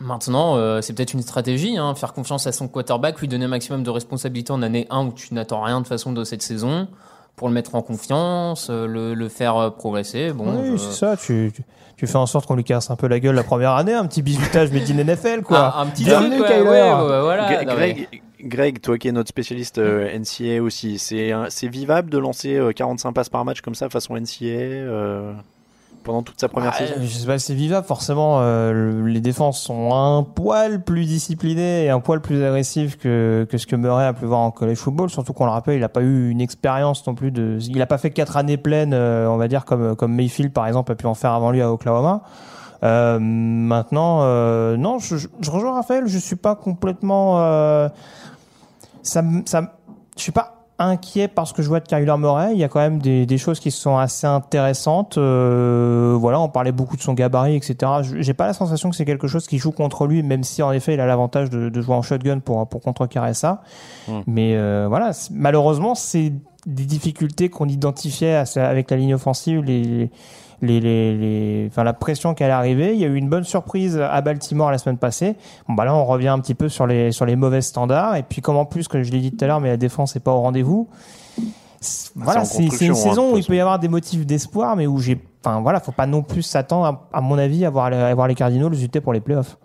Maintenant, 0.02 0.56
euh, 0.56 0.80
c'est 0.80 0.92
peut-être 0.94 1.14
une 1.14 1.22
stratégie, 1.22 1.76
hein, 1.78 1.94
faire 1.94 2.12
confiance 2.12 2.46
à 2.46 2.52
son 2.52 2.66
quarterback, 2.68 3.20
lui 3.20 3.28
donner 3.28 3.44
un 3.44 3.48
maximum 3.48 3.82
de 3.84 3.90
responsabilité 3.90 4.52
en 4.52 4.60
année 4.62 4.86
1 4.90 5.06
où 5.06 5.12
tu 5.12 5.32
n'attends 5.32 5.62
rien 5.62 5.80
de 5.80 5.86
façon 5.86 6.12
de 6.12 6.24
cette 6.24 6.42
saison, 6.42 6.88
pour 7.36 7.48
le 7.48 7.54
mettre 7.54 7.74
en 7.76 7.82
confiance, 7.82 8.68
euh, 8.70 8.86
le, 8.86 9.14
le 9.14 9.28
faire 9.28 9.56
euh, 9.56 9.70
progresser. 9.70 10.32
Bon, 10.32 10.60
oui, 10.60 10.70
je- 10.72 10.76
c'est 10.78 10.92
ça. 10.92 11.16
Tu, 11.16 11.52
tu, 11.54 11.62
tu 11.96 12.06
fais 12.06 12.16
en 12.18 12.26
sorte 12.26 12.46
qu'on 12.46 12.56
lui 12.56 12.64
casse 12.64 12.90
un 12.90 12.96
peu 12.96 13.06
la 13.06 13.20
gueule 13.20 13.34
la 13.36 13.44
première 13.44 13.72
année, 13.72 13.94
un 13.94 14.06
petit 14.06 14.22
bisutage 14.22 14.72
made 14.72 14.90
in 14.90 14.98
NFL, 15.04 15.42
quoi. 15.42 15.76
Un- 15.78 15.82
un 15.82 15.86
petit 15.86 16.04
truc, 16.04 16.32
ouais, 16.32 16.46
Kyler. 16.48 16.64
ouais, 16.64 16.92
ouais, 16.92 17.20
voilà. 17.20 17.50
Gre- 17.62 17.66
non, 17.66 17.74
mais- 17.78 17.92
Greg, 17.94 18.08
Greg, 18.44 18.80
toi 18.80 18.98
qui 18.98 19.06
es 19.06 19.12
notre 19.12 19.28
spécialiste 19.28 19.78
euh, 19.78 20.08
NCA 20.18 20.60
aussi, 20.62 20.98
c'est 20.98 21.68
vivable 21.68 22.10
de 22.10 22.18
lancer 22.18 22.56
euh, 22.56 22.72
45 22.72 23.12
passes 23.12 23.28
par 23.28 23.44
match 23.44 23.60
comme 23.60 23.76
ça 23.76 23.88
façon 23.88 24.16
NCA 24.16 24.46
euh, 24.46 25.32
pendant 26.02 26.22
toute 26.22 26.40
sa 26.40 26.48
première 26.48 26.72
Ah, 26.74 26.78
saison 26.78 26.94
Je 27.00 27.06
sais 27.06 27.26
pas 27.26 27.38
si 27.38 27.46
c'est 27.46 27.54
vivable, 27.54 27.86
forcément. 27.86 28.40
euh, 28.40 28.72
le- 28.72 29.06
les 29.06 29.20
défenses 29.20 29.60
sont 29.60 29.94
un 29.94 30.22
poil 30.22 30.82
plus 30.82 31.04
disciplinées 31.06 31.84
et 31.84 31.90
un 31.90 32.00
poil 32.00 32.20
plus 32.20 32.42
agressives 32.44 32.96
que, 32.96 33.46
que 33.50 33.58
ce 33.58 33.66
que 33.66 33.76
Murray 33.76 34.06
a 34.06 34.12
pu 34.12 34.24
voir 34.24 34.40
en 34.40 34.50
college 34.50 34.78
football. 34.78 35.10
Surtout 35.10 35.32
qu'on 35.32 35.44
le 35.46 35.50
rappelle, 35.52 35.76
il 35.76 35.84
a 35.84 35.88
pas 35.88 36.02
eu 36.02 36.30
une 36.30 36.40
expérience 36.40 37.06
non 37.06 37.14
plus 37.14 37.30
de. 37.30 37.58
Il 37.68 37.80
a 37.82 37.86
pas 37.86 37.98
fait 37.98 38.10
quatre 38.10 38.36
années 38.36 38.56
pleines, 38.56 38.94
euh, 38.94 39.28
on 39.28 39.36
va 39.36 39.48
dire, 39.48 39.64
comme, 39.64 39.96
comme 39.96 40.14
Mayfield 40.14 40.52
par 40.52 40.66
exemple 40.66 40.92
a 40.92 40.94
pu 40.94 41.06
en 41.06 41.14
faire 41.14 41.32
avant 41.32 41.50
lui 41.50 41.62
à 41.62 41.70
Oklahoma. 41.72 42.22
Euh, 42.84 43.18
maintenant, 43.20 44.22
euh, 44.22 44.76
non, 44.76 44.98
je, 44.98 45.16
je, 45.16 45.28
je 45.40 45.50
rejoins 45.52 45.72
Raphaël. 45.74 46.04
Je 46.06 46.18
suis 46.18 46.34
pas 46.36 46.56
complètement. 46.56 47.40
euh, 47.40 47.88
ça, 49.02 49.22
ça, 49.46 49.74
je 50.16 50.22
suis 50.22 50.32
pas 50.32 50.51
inquiet 50.84 51.28
parce 51.28 51.52
que 51.52 51.62
je 51.62 51.68
vois 51.68 51.80
de 51.80 51.86
Kyler 51.88 52.14
Murray. 52.18 52.50
Il 52.52 52.58
y 52.58 52.64
a 52.64 52.68
quand 52.68 52.80
même 52.80 52.98
des, 53.00 53.26
des 53.26 53.38
choses 53.38 53.60
qui 53.60 53.70
sont 53.70 53.96
assez 53.96 54.26
intéressantes. 54.26 55.18
Euh, 55.18 56.16
voilà, 56.18 56.40
on 56.40 56.48
parlait 56.48 56.72
beaucoup 56.72 56.96
de 56.96 57.02
son 57.02 57.14
gabarit, 57.14 57.56
etc. 57.56 57.76
Je- 58.02 58.20
J'ai 58.20 58.34
pas 58.34 58.46
la 58.46 58.52
sensation 58.52 58.90
que 58.90 58.96
c'est 58.96 59.04
quelque 59.04 59.28
chose 59.28 59.46
qui 59.46 59.58
joue 59.58 59.72
contre 59.72 60.06
lui, 60.06 60.22
même 60.22 60.44
si 60.44 60.62
en 60.62 60.72
effet 60.72 60.94
il 60.94 61.00
a 61.00 61.06
l'avantage 61.06 61.50
de, 61.50 61.68
de 61.68 61.80
jouer 61.80 61.94
en 61.94 62.02
shotgun 62.02 62.38
pour 62.40 62.66
pour 62.68 62.80
contrecarrer 62.80 63.34
ça. 63.34 63.62
Mm. 64.08 64.12
Mais 64.26 64.54
euh, 64.56 64.86
voilà, 64.88 65.12
malheureusement, 65.30 65.94
c'est 65.94 66.32
des 66.66 66.84
difficultés 66.84 67.48
qu'on 67.48 67.68
identifiait 67.68 68.42
avec 68.56 68.90
la 68.90 68.96
ligne 68.96 69.14
offensive, 69.14 69.62
les 69.64 70.10
les, 70.62 70.80
les, 70.80 71.16
les- 71.16 71.66
enfin, 71.70 71.84
la 71.84 71.92
pression 71.92 72.32
qu'elle 72.34 72.50
arrivée. 72.50 72.94
Il 72.94 73.00
y 73.00 73.04
a 73.04 73.08
eu 73.08 73.16
une 73.16 73.28
bonne 73.28 73.44
surprise 73.44 73.98
à 73.98 74.20
Baltimore 74.22 74.70
la 74.70 74.78
semaine 74.78 74.96
passée. 74.96 75.36
Bon, 75.68 75.74
bah 75.74 75.84
là, 75.84 75.94
on 75.94 76.04
revient 76.04 76.28
un 76.28 76.38
petit 76.38 76.54
peu 76.54 76.68
sur 76.68 76.86
les, 76.86 77.12
sur 77.12 77.26
les 77.26 77.36
mauvais 77.36 77.60
standards. 77.60 78.16
Et 78.16 78.22
puis, 78.22 78.40
comme 78.40 78.56
en 78.56 78.64
plus, 78.64 78.88
comme 78.88 79.02
je 79.02 79.10
l'ai 79.12 79.20
dit 79.20 79.32
tout 79.32 79.44
à 79.44 79.48
l'heure, 79.48 79.60
mais 79.60 79.68
la 79.68 79.76
défense 79.76 80.14
n'est 80.14 80.20
pas 80.20 80.32
au 80.32 80.40
rendez-vous. 80.40 80.88
C'est- 81.80 82.12
Voilà, 82.14 82.44
c'est 82.44 82.62
une 82.86 82.92
hein, 82.92 82.94
saison 82.94 83.32
où 83.34 83.36
il 83.36 83.44
peut 83.44 83.56
y 83.56 83.60
avoir 83.60 83.78
des 83.80 83.88
motifs 83.88 84.24
d'espoir, 84.24 84.76
mais 84.76 84.86
où 84.86 84.98
j'ai, 84.98 85.20
enfin 85.44 85.60
voilà, 85.60 85.80
faut 85.80 85.90
pas 85.92 86.06
non 86.06 86.22
plus 86.22 86.42
s'attendre, 86.42 86.86
à, 87.12 87.18
à 87.18 87.20
mon 87.20 87.36
avis, 87.38 87.64
à 87.64 87.70
voir, 87.70 87.90
les- 87.90 87.96
à 87.96 88.14
voir 88.14 88.28
les 88.28 88.36
Cardinals 88.36 88.70
lutter 88.70 89.00
pour 89.00 89.12
les 89.12 89.20
playoffs. 89.20 89.58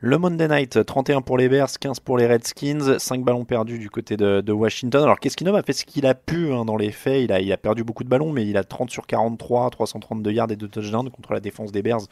Le 0.00 0.16
Monday 0.16 0.46
Night, 0.46 0.84
31 0.84 1.22
pour 1.22 1.36
les 1.36 1.48
Bears, 1.48 1.76
15 1.76 1.98
pour 1.98 2.16
les 2.16 2.28
Redskins, 2.28 3.00
5 3.00 3.24
ballons 3.24 3.44
perdus 3.44 3.80
du 3.80 3.90
côté 3.90 4.16
de, 4.16 4.40
de 4.40 4.52
Washington. 4.52 5.02
Alors 5.02 5.18
Keskinov 5.18 5.56
a 5.56 5.64
fait 5.64 5.72
ce 5.72 5.84
qu'il 5.84 6.06
a 6.06 6.14
pu 6.14 6.52
hein, 6.52 6.64
dans 6.64 6.76
les 6.76 6.92
faits, 6.92 7.24
il 7.24 7.32
a, 7.32 7.40
il 7.40 7.52
a 7.52 7.56
perdu 7.56 7.82
beaucoup 7.82 8.04
de 8.04 8.08
ballons, 8.08 8.32
mais 8.32 8.46
il 8.46 8.56
a 8.56 8.62
30 8.62 8.90
sur 8.90 9.08
43, 9.08 9.70
332 9.70 10.30
yards 10.30 10.52
et 10.52 10.56
2 10.56 10.68
touchdowns 10.68 11.10
contre 11.10 11.32
la 11.32 11.40
défense 11.40 11.72
des 11.72 11.82
Bears. 11.82 12.02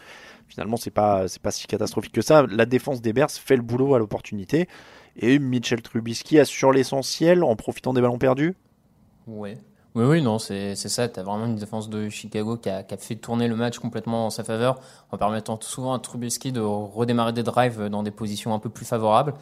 Finalement, 0.49 0.77
c'est 0.77 0.91
pas, 0.91 1.29
c'est 1.29 1.41
pas 1.41 1.53
si 1.53 1.69
catastrophique 1.69 2.13
que 2.13 2.23
ça. 2.23 2.45
La 2.51 2.67
défense 2.67 3.01
des 3.01 3.13
Bears 3.13 3.31
fait 3.31 3.55
le 3.55 3.63
boulot 3.63 3.95
à 3.95 4.01
l'opportunité. 4.01 4.67
Et 5.15 5.39
Mitchell 5.39 5.81
Trubisky 5.81 6.41
assure 6.41 6.73
l'essentiel 6.73 7.45
en 7.45 7.55
profitant 7.55 7.93
des 7.93 8.01
ballons 8.01 8.19
perdus? 8.19 8.57
Ouais. 9.29 9.59
Oui, 9.97 10.05
oui, 10.05 10.23
non, 10.23 10.39
c'est 10.39 10.75
c'est 10.77 10.91
ça. 10.91 11.09
Tu 11.09 11.19
as 11.19 11.23
vraiment 11.23 11.47
une 11.47 11.57
défense 11.57 11.89
de 11.89 12.09
Chicago 12.11 12.57
qui 12.59 12.69
a, 12.69 12.83
qui 12.83 12.93
a 12.95 12.97
fait 12.99 13.17
tourner 13.17 13.49
le 13.49 13.57
match 13.57 13.79
complètement 13.79 14.27
en 14.27 14.31
sa 14.31 14.45
faveur, 14.45 14.79
en 15.11 15.17
permettant 15.17 15.59
souvent 15.61 15.95
à 15.95 15.99
Trubisky 15.99 16.53
de 16.53 16.61
redémarrer 16.61 17.33
des 17.33 17.43
drives 17.43 17.89
dans 17.89 18.03
des 18.03 18.11
positions 18.11 18.53
un 18.55 18.59
peu 18.59 18.69
plus 18.69 18.85
favorables. 18.85 19.33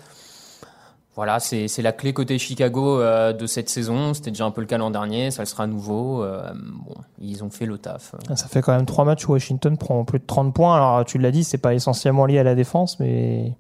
Voilà, 1.17 1.39
c'est 1.39 1.69
c'est 1.69 1.83
la 1.83 1.93
clé 1.93 2.13
côté 2.13 2.39
Chicago 2.39 3.01
euh, 3.01 3.33
de 3.33 3.47
cette 3.47 3.69
saison. 3.69 4.15
C'était 4.15 4.31
déjà 4.31 4.45
un 4.47 4.51
peu 4.53 4.61
le 4.61 4.67
cas 4.67 4.79
l'an 4.79 4.91
dernier, 4.91 5.31
ça 5.31 5.43
le 5.43 5.47
sera 5.47 5.65
à 5.65 5.67
nouveau. 5.67 6.23
Euh, 6.23 6.53
bon, 6.55 6.95
ils 7.21 7.45
ont 7.45 7.51
fait 7.51 7.67
le 7.67 7.79
taf. 7.79 8.15
Ça 8.35 8.47
fait 8.49 8.63
quand 8.63 8.75
même 8.75 8.87
trois 8.87 9.05
matchs 9.05 9.29
où 9.29 9.33
Washington 9.33 9.77
prend 9.77 10.05
plus 10.05 10.19
de 10.19 10.25
30 10.25 10.53
points. 10.55 10.75
Alors, 10.77 11.05
tu 11.05 11.19
l'as 11.19 11.31
dit, 11.31 11.45
c'est 11.45 11.59
pas 11.59 11.75
essentiellement 11.75 12.27
lié 12.27 12.39
à 12.39 12.43
la 12.45 12.55
défense, 12.57 12.99
mais 12.99 13.53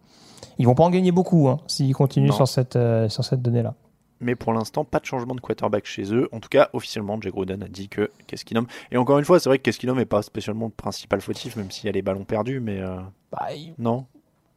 ils 0.59 0.67
vont 0.67 0.75
pas 0.75 0.85
en 0.85 0.91
gagner 0.91 1.13
beaucoup 1.13 1.49
hein, 1.49 1.59
s'ils 1.67 1.95
continuent 1.95 2.29
Non. 2.29 2.35
sur 2.35 2.49
cette, 2.49 2.77
euh, 2.77 3.09
sur 3.09 3.25
cette 3.25 3.43
donnée-là. 3.43 3.75
Mais 4.21 4.35
pour 4.37 4.53
l'instant, 4.53 4.85
pas 4.85 5.01
de 5.01 5.05
changement 5.07 5.35
de 5.35 5.41
quarterback 5.41 5.87
chez 5.87 6.15
eux. 6.15 6.29
En 6.33 6.41
tout 6.41 6.49
cas, 6.49 6.69
officiellement, 6.73 7.19
Jay 7.21 7.31
Gruden 7.31 7.63
a 7.63 7.69
dit 7.69 7.89
que 7.89 8.11
Keskinov. 8.27 8.65
Et 8.93 8.97
encore 8.97 9.19
une 9.19 9.25
fois, 9.25 9.39
c'est 9.41 9.49
vrai 9.51 9.59
que 9.59 9.65
Keskinov 9.65 9.97
n'est 9.97 10.05
pas 10.07 10.23
spécialement 10.23 10.67
le 10.67 10.73
principal 10.73 11.21
fautif, 11.21 11.57
même 11.57 11.71
s'il 11.71 11.87
y 11.87 11.89
a 11.89 11.93
les 11.93 12.03
ballons 12.03 12.25
perdus, 12.25 12.61
mais. 12.61 12.81
euh, 12.81 12.97
Bah, 13.33 13.47
il- 13.55 13.75
Non 13.79 14.07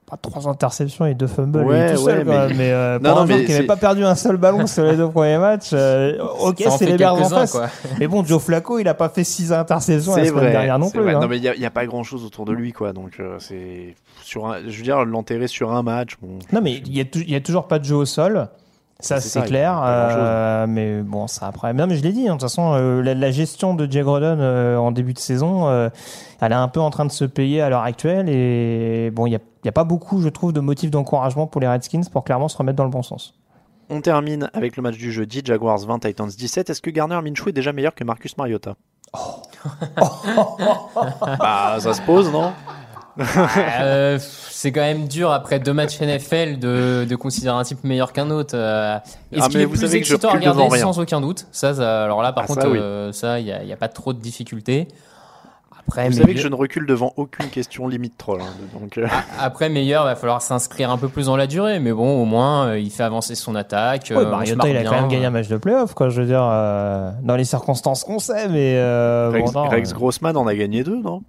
pas 0.09 0.15
trois 0.15 0.47
interceptions 0.47 1.05
et 1.05 1.15
deux 1.15 1.27
fumbles 1.27 1.65
Ouais, 1.65 1.89
lui 1.89 1.97
tout 1.97 2.03
seul, 2.05 2.19
ouais, 2.19 2.23
quoi. 2.23 2.47
mais- 2.47 2.53
mais, 2.53 2.71
euh, 2.71 2.97
Non, 2.97 2.99
pour 3.09 3.09
non, 3.09 3.21
un 3.23 3.25
joueur 3.25 3.37
mais 3.39 3.43
qui 3.43 3.51
n'avait 3.51 3.61
c'est- 3.63 3.67
pas 3.67 3.75
perdu 3.75 4.05
un 4.05 4.15
seul 4.15 4.37
ballon 4.37 4.65
sur 4.65 4.85
les 4.85 4.95
deux 4.95 5.09
premiers 5.09 5.37
matchs, 5.37 5.71
euh, 5.73 6.17
ok, 6.39 6.63
c'est 6.77 6.85
les 6.85 6.95
Bears 6.95 7.15
en 7.17 7.27
face. 7.27 7.51
quoi. 7.51 7.67
Mais 7.99 8.07
bon, 8.07 8.23
Joe 8.23 8.41
Flacco, 8.41 8.79
il 8.79 8.87
a 8.87 8.93
pas 8.93 9.09
fait 9.09 9.25
six 9.25 9.51
interceptions 9.51 10.15
la 10.15 10.21
C'est 10.23 10.29
semaine 10.29 10.43
vrai, 10.43 10.51
dernière 10.53 10.79
non 10.79 10.89
plus. 10.89 11.09
hein. 11.13 11.19
Non 11.19 11.27
mais 11.27 11.35
il 11.35 11.43
y 11.43 11.49
a, 11.49 11.55
il 11.55 11.61
y 11.61 11.65
a 11.65 11.71
pas 11.71 11.85
grand 11.85 12.03
chose 12.03 12.23
autour 12.23 12.45
de 12.45 12.53
lui 12.53 12.71
quoi, 12.71 12.93
donc 12.93 13.19
euh, 13.19 13.35
c'est 13.39 13.95
sur 14.23 14.47
un, 14.47 14.59
je 14.65 14.77
veux 14.77 14.83
dire 14.83 15.03
l'enterrer 15.03 15.47
sur 15.47 15.73
un 15.73 15.83
match. 15.83 16.15
Bon, 16.21 16.39
Non, 16.53 16.61
mais 16.61 16.75
il 16.75 16.95
y, 16.95 17.01
a 17.01 17.03
tou- 17.03 17.19
il 17.19 17.29
y 17.29 17.35
a 17.35 17.41
toujours 17.41 17.67
pas 17.67 17.77
de 17.77 17.83
jeu 17.83 17.95
au 17.97 18.05
sol. 18.05 18.47
Ça, 18.99 19.21
C'est 19.21 19.43
clair. 19.43 19.79
euh, 19.85 20.65
mais 20.67 21.01
bon, 21.03 21.27
ça 21.27 21.47
après. 21.47 21.71
Non, 21.73 21.85
mais 21.85 21.95
je 21.97 22.03
l'ai 22.03 22.11
dit. 22.11 22.21
hein, 22.27 22.33
de 22.35 22.39
toute 22.39 22.41
façon, 22.49 22.73
euh, 22.73 23.01
la, 23.03 23.13
la 23.13 23.29
gestion 23.31 23.75
de 23.75 23.89
Jay 23.89 24.01
Grodon 24.01 24.37
euh, 24.39 24.75
en 24.77 24.91
début 24.91 25.13
de 25.13 25.19
saison, 25.19 25.67
euh, 25.67 25.89
elle 26.41 26.51
est 26.51 26.55
un 26.55 26.67
peu 26.67 26.79
en 26.79 26.89
train 26.89 27.05
de 27.05 27.11
se 27.11 27.23
payer 27.23 27.61
à 27.61 27.69
l'heure 27.69 27.83
actuelle. 27.83 28.27
Et 28.27 29.11
bon, 29.13 29.27
il 29.27 29.33
y 29.33 29.35
a, 29.35 29.39
y 29.65 29.69
a 29.69 29.71
pas 29.71 29.83
beaucoup, 29.83 30.19
je 30.21 30.29
trouve, 30.29 30.51
de 30.51 30.59
motifs 30.61 30.89
d'encouragement 30.89 31.45
pour 31.45 31.61
les 31.61 31.67
Redskins 31.67 32.01
pour 32.11 32.23
clairement 32.23 32.47
se 32.47 32.57
remettre 32.57 32.77
dans 32.77 32.85
le 32.85 32.89
bon 32.89 33.03
sens. 33.03 33.35
On 33.89 34.01
termine 34.01 34.49
avec 34.53 34.75
le 34.75 34.83
match 34.83 34.97
du 34.97 35.11
jeudi, 35.11 35.41
Jaguars 35.45 35.77
20, 35.77 35.99
Titans 35.99 36.27
17. 36.27 36.69
Est-ce 36.71 36.81
que 36.81 36.89
Garner 36.89 37.19
Minshew 37.23 37.49
est 37.49 37.53
déjà 37.53 37.71
meilleur 37.73 37.93
que 37.95 38.03
Marcus 38.03 38.35
Mariota? 38.37 38.73
Bah 41.39 41.77
ça 41.79 41.93
se 41.93 42.01
pose 42.01 42.31
non? 42.31 42.51
Euh, 43.79 44.17
c'est 44.19 44.71
quand 44.71 44.81
même 44.81 45.07
dur 45.07 45.31
après 45.31 45.59
deux 45.59 45.73
matchs 45.73 45.99
NFL 46.01 46.59
de, 46.59 47.05
de 47.09 47.15
considérer 47.15 47.55
un 47.57 47.63
type 47.63 47.83
meilleur 47.83 48.13
qu'un 48.13 48.29
autre. 48.29 48.55
Euh, 48.55 48.97
Est-ce 49.31 49.43
Ah, 49.43 49.47
qu'il 49.49 49.61
est 49.61 49.65
vous 49.65 49.75
plus 49.75 49.95
excitant 49.95 50.29
à 50.29 50.33
regarder 50.33 50.77
sans 50.79 50.99
aucun 50.99 51.21
doute 51.21 51.45
Ça, 51.51 51.73
ça- 51.73 52.03
alors 52.03 52.21
là, 52.21 52.31
par 52.33 52.45
Ah, 52.45 52.47
contre, 52.47 52.61
ça, 52.63 52.69
oui. 52.69 52.77
euh, 52.81 53.11
il 53.39 53.43
n'y 53.45 53.51
a, 53.51 53.63
il 53.63 53.69
y 53.69 53.73
a 53.73 53.77
pas 53.77 53.87
trop 53.89 54.13
de 54.13 54.19
difficultés. 54.19 54.87
Après, 55.89 56.09
Vous 56.09 56.17
savez 56.17 56.33
que 56.33 56.41
je 56.41 56.49
ne 56.49 56.55
recule 56.55 56.85
devant 56.85 57.13
aucune 57.15 57.47
question 57.49 57.87
limite 57.87 58.17
troll. 58.17 58.41
hein, 58.41 58.77
donc 58.77 58.97
euh, 58.97 59.07
Après, 59.39 59.69
meilleur, 59.69 60.03
il 60.03 60.07
va 60.07 60.15
falloir 60.17 60.41
s'inscrire 60.41 60.91
un 60.91 60.97
peu 60.97 61.07
plus 61.07 61.27
dans 61.27 61.37
la 61.37 61.47
durée. 61.47 61.79
Mais 61.79 61.93
bon, 61.93 62.21
au 62.21 62.25
moins, 62.25 62.67
euh, 62.67 62.79
il 62.79 62.91
fait 62.91 63.03
avancer 63.03 63.35
son 63.35 63.55
attaque. 63.55 64.11
Euh, 64.11 64.21
se 64.21 64.25
Mariota, 64.29 64.67
il 64.67 64.75
a 64.75 64.81
bien. 64.81 64.89
quand 64.89 64.99
même 64.99 65.07
gagné 65.07 65.25
un 65.27 65.29
match 65.29 65.47
de 65.47 65.55
playoff, 65.55 65.93
quoi. 65.93 66.09
Je 66.09 66.19
veux 66.19 66.27
dire, 66.27 66.43
euh, 66.45 67.09
dans 67.23 67.37
les 67.37 67.45
circonstances 67.45 68.03
qu'on 68.03 68.19
sait, 68.19 68.49
mais 68.49 68.75
euh, 68.75 69.29
Rex, 69.31 69.53
bon, 69.53 69.63
non, 69.63 69.69
Rex 69.69 69.91
euh, 69.91 69.95
Grossman 69.95 70.35
en 70.35 70.45
a 70.45 70.55
gagné 70.55 70.83
deux, 70.83 71.01
non? 71.01 71.21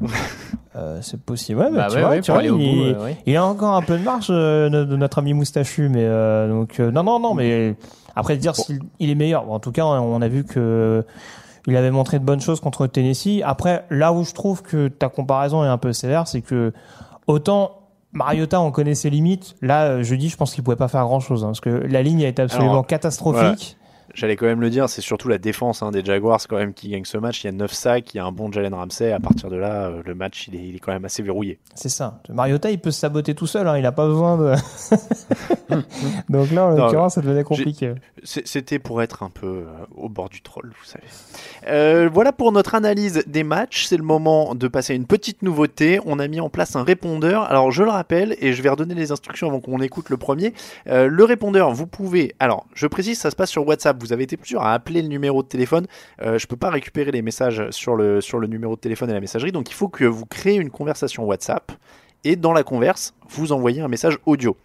euh, 0.76 0.98
c'est 1.02 1.20
possible. 1.20 1.60
Ouais, 1.60 1.70
mais 1.70 1.78
Bah 1.78 1.86
tu 1.88 1.96
ouais, 1.96 2.00
vois, 2.02 2.10
ouais, 2.10 2.20
tu 2.20 2.32
il, 3.26 3.36
euh, 3.36 3.40
a 3.40 3.44
encore 3.44 3.74
un 3.74 3.82
peu 3.82 3.98
de 3.98 4.02
marge 4.02 4.28
euh, 4.30 4.68
notre 4.68 5.18
ami 5.18 5.32
moustachu, 5.32 5.88
mais 5.88 6.04
euh, 6.04 6.48
donc 6.48 6.80
euh, 6.80 6.90
non, 6.90 7.02
non, 7.02 7.18
non, 7.18 7.34
mais 7.34 7.74
après 8.14 8.36
dire 8.36 8.54
s'il 8.56 8.80
il 8.98 9.10
est 9.10 9.14
meilleur. 9.14 9.44
Bon, 9.44 9.54
en 9.54 9.60
tout 9.60 9.72
cas, 9.72 9.84
on 9.84 10.20
a 10.22 10.28
vu 10.28 10.44
que 10.44 11.04
il 11.66 11.76
avait 11.76 11.90
montré 11.90 12.18
de 12.18 12.24
bonnes 12.24 12.40
choses 12.40 12.60
contre 12.60 12.86
Tennessee. 12.86 13.42
Après, 13.44 13.84
là 13.90 14.12
où 14.12 14.24
je 14.24 14.32
trouve 14.32 14.62
que 14.62 14.88
ta 14.88 15.08
comparaison 15.08 15.64
est 15.64 15.68
un 15.68 15.78
peu 15.78 15.92
sévère, 15.92 16.28
c'est 16.28 16.40
que 16.40 16.72
autant 17.26 17.72
Mariota, 18.12 18.60
on 18.60 18.70
connaît 18.70 18.94
ses 18.94 19.10
limites. 19.10 19.56
Là, 19.62 19.84
euh, 19.86 20.02
jeudi, 20.02 20.28
je 20.28 20.36
pense 20.36 20.54
qu'il 20.54 20.62
pouvait 20.64 20.76
pas 20.76 20.88
faire 20.88 21.04
grand 21.04 21.20
chose, 21.20 21.42
parce 21.42 21.60
que 21.60 21.68
la 21.68 22.02
ligne 22.02 22.24
a 22.24 22.28
été 22.28 22.40
absolument 22.42 22.72
Alors, 22.72 22.86
catastrophique. 22.86 23.76
J'allais 24.16 24.36
quand 24.36 24.46
même 24.46 24.62
le 24.62 24.70
dire, 24.70 24.88
c'est 24.88 25.02
surtout 25.02 25.28
la 25.28 25.36
défense 25.36 25.82
hein, 25.82 25.90
des 25.90 26.02
Jaguars 26.02 26.40
quand 26.48 26.56
même 26.56 26.72
qui 26.72 26.88
gagne 26.88 27.04
ce 27.04 27.18
match. 27.18 27.44
Il 27.44 27.48
y 27.48 27.50
a 27.50 27.52
9 27.52 27.70
sacs, 27.70 28.14
il 28.14 28.16
y 28.16 28.20
a 28.20 28.24
un 28.24 28.32
bon 28.32 28.50
Jalen 28.50 28.72
Ramsey. 28.72 29.12
À 29.12 29.20
partir 29.20 29.50
de 29.50 29.56
là, 29.56 29.88
euh, 29.88 30.02
le 30.06 30.14
match 30.14 30.48
il 30.48 30.54
est, 30.54 30.66
il 30.68 30.76
est 30.76 30.78
quand 30.78 30.92
même 30.92 31.04
assez 31.04 31.22
verrouillé. 31.22 31.58
C'est 31.74 31.90
ça. 31.90 32.22
Mariota, 32.30 32.70
il 32.70 32.80
peut 32.80 32.90
se 32.90 33.00
saboter 33.00 33.34
tout 33.34 33.46
seul. 33.46 33.68
Hein, 33.68 33.76
il 33.76 33.84
a 33.84 33.92
pas 33.92 34.06
besoin 34.06 34.38
de. 34.38 34.54
Donc 36.28 36.50
là, 36.52 36.66
en 36.66 36.70
l'occurrence, 36.70 37.14
ça 37.14 37.20
devenait 37.20 37.44
compliqué. 37.44 37.94
C'était 38.22 38.78
pour 38.78 39.02
être 39.02 39.22
un 39.22 39.30
peu 39.30 39.46
euh, 39.46 39.64
au 39.94 40.08
bord 40.08 40.28
du 40.28 40.40
troll, 40.40 40.72
vous 40.78 40.84
savez. 40.84 41.04
Euh, 41.68 42.08
voilà 42.12 42.32
pour 42.32 42.52
notre 42.52 42.74
analyse 42.74 43.22
des 43.26 43.44
matchs. 43.44 43.86
C'est 43.86 43.96
le 43.96 44.02
moment 44.02 44.54
de 44.54 44.68
passer 44.68 44.92
à 44.92 44.96
une 44.96 45.06
petite 45.06 45.42
nouveauté. 45.42 46.00
On 46.06 46.18
a 46.18 46.28
mis 46.28 46.40
en 46.40 46.48
place 46.48 46.76
un 46.76 46.84
répondeur. 46.84 47.42
Alors, 47.42 47.70
je 47.70 47.82
le 47.82 47.90
rappelle, 47.90 48.36
et 48.40 48.52
je 48.52 48.62
vais 48.62 48.68
redonner 48.68 48.94
les 48.94 49.12
instructions 49.12 49.48
avant 49.48 49.60
qu'on 49.60 49.80
écoute 49.80 50.10
le 50.10 50.16
premier. 50.16 50.54
Euh, 50.88 51.08
le 51.08 51.24
répondeur, 51.24 51.72
vous 51.72 51.86
pouvez. 51.86 52.34
Alors, 52.38 52.66
je 52.74 52.86
précise, 52.86 53.18
ça 53.18 53.30
se 53.30 53.36
passe 53.36 53.50
sur 53.50 53.66
WhatsApp. 53.66 53.96
Vous 54.00 54.05
avez 54.12 54.24
été 54.24 54.36
plusieurs 54.36 54.62
à 54.62 54.72
appeler 54.72 55.02
le 55.02 55.08
numéro 55.08 55.42
de 55.42 55.48
téléphone. 55.48 55.86
Euh, 56.22 56.38
je 56.38 56.46
peux 56.46 56.56
pas 56.56 56.70
récupérer 56.70 57.10
les 57.10 57.22
messages 57.22 57.70
sur 57.70 57.96
le, 57.96 58.20
sur 58.20 58.38
le 58.38 58.46
numéro 58.46 58.76
de 58.76 58.80
téléphone 58.80 59.10
et 59.10 59.14
la 59.14 59.20
messagerie. 59.20 59.52
Donc, 59.52 59.70
il 59.70 59.74
faut 59.74 59.88
que 59.88 60.04
vous 60.04 60.26
créez 60.26 60.56
une 60.56 60.70
conversation 60.70 61.24
WhatsApp. 61.24 61.72
Et 62.24 62.34
dans 62.34 62.52
la 62.52 62.64
converse, 62.64 63.14
vous 63.28 63.52
envoyez 63.52 63.80
un 63.82 63.86
message 63.88 64.18
audio. 64.26 64.56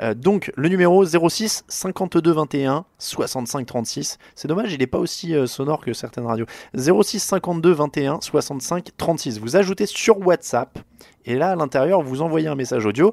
Euh, 0.00 0.14
donc 0.14 0.52
le 0.54 0.68
numéro 0.68 1.04
06 1.04 1.64
52 1.66 2.30
21 2.30 2.84
65 2.98 3.66
36. 3.66 4.18
C'est 4.36 4.46
dommage, 4.46 4.72
il 4.72 4.78
n'est 4.78 4.86
pas 4.86 4.98
aussi 4.98 5.34
euh, 5.34 5.46
sonore 5.46 5.80
que 5.80 5.92
certaines 5.92 6.26
radios. 6.26 6.46
06 6.76 7.18
52 7.18 7.72
21 7.72 8.20
65 8.20 8.90
36. 8.96 9.40
Vous 9.40 9.56
ajoutez 9.56 9.86
sur 9.86 10.24
WhatsApp 10.24 10.78
et 11.24 11.34
là 11.34 11.50
à 11.50 11.56
l'intérieur 11.56 12.02
vous 12.02 12.22
envoyez 12.22 12.46
un 12.46 12.54
message 12.54 12.86
audio. 12.86 13.12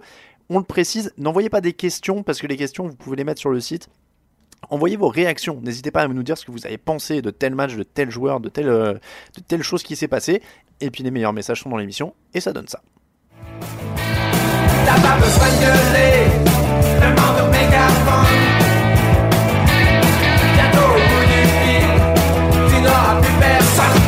On 0.50 0.60
le 0.60 0.66
précise, 0.66 1.12
n'envoyez 1.18 1.50
pas 1.50 1.62
des 1.62 1.74
questions 1.74 2.22
parce 2.22 2.40
que 2.40 2.46
les 2.46 2.58
questions 2.58 2.88
vous 2.88 2.96
pouvez 2.96 3.16
les 3.16 3.24
mettre 3.24 3.42
sur 3.42 3.50
le 3.50 3.60
site. 3.60 3.90
Envoyez 4.70 4.98
vos 4.98 5.10
réactions. 5.10 5.60
N'hésitez 5.62 5.92
pas 5.92 6.02
à 6.02 6.08
nous 6.08 6.24
dire 6.24 6.38
ce 6.38 6.46
que 6.46 6.52
vous 6.52 6.66
avez 6.66 6.78
pensé 6.78 7.22
de 7.22 7.30
tel 7.30 7.56
match, 7.56 7.76
de 7.76 7.84
tel 7.84 8.10
joueur, 8.10 8.40
de 8.40 8.50
telle, 8.50 8.70
euh, 8.70 8.94
de 8.94 9.42
telle 9.48 9.64
chose 9.64 9.84
qui 9.84 9.96
s'est 9.96 10.08
passée. 10.08 10.42
Et 10.82 10.90
puis 10.90 11.04
les 11.04 11.12
meilleurs 11.12 11.34
messages 11.34 11.62
sont 11.62 11.70
dans 11.70 11.78
l'émission 11.78 12.14
et 12.34 12.40
ça 12.40 12.52
donne 12.52 12.68
ça. 12.68 12.82
T'as 14.86 15.02
pas 15.02 15.18
besoin 15.18 15.48
de 15.48 15.60
gueuler, 15.62 16.28
demande 17.00 17.42
au 17.42 17.52
mégaphone. 17.52 18.26
Bientôt 20.54 20.90
au 20.90 21.00
bout 21.10 21.26
du 21.26 21.42
fil, 21.58 21.90
tu 22.70 22.82
n'auras 22.82 23.22
plus 23.22 23.40
personne. 23.40 24.02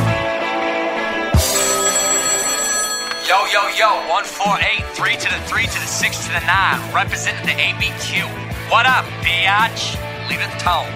Yo, 3.28 3.38
yo, 3.54 3.62
yo, 3.78 3.90
1 4.10 4.24
4 4.24 4.60
8, 4.60 4.96
3 4.96 5.18
to 5.18 5.30
the 5.30 5.40
3 5.48 5.66
to 5.66 5.80
the 5.80 5.88
6 5.88 6.26
to 6.26 6.32
the 6.34 6.46
9, 6.46 6.94
representing 6.94 7.46
the 7.46 7.54
ABQ. 7.54 8.26
What 8.70 8.86
up, 8.86 9.06
biatch? 9.24 10.07
Leave 10.30 10.42
it 10.42 10.60
tone. 10.60 10.92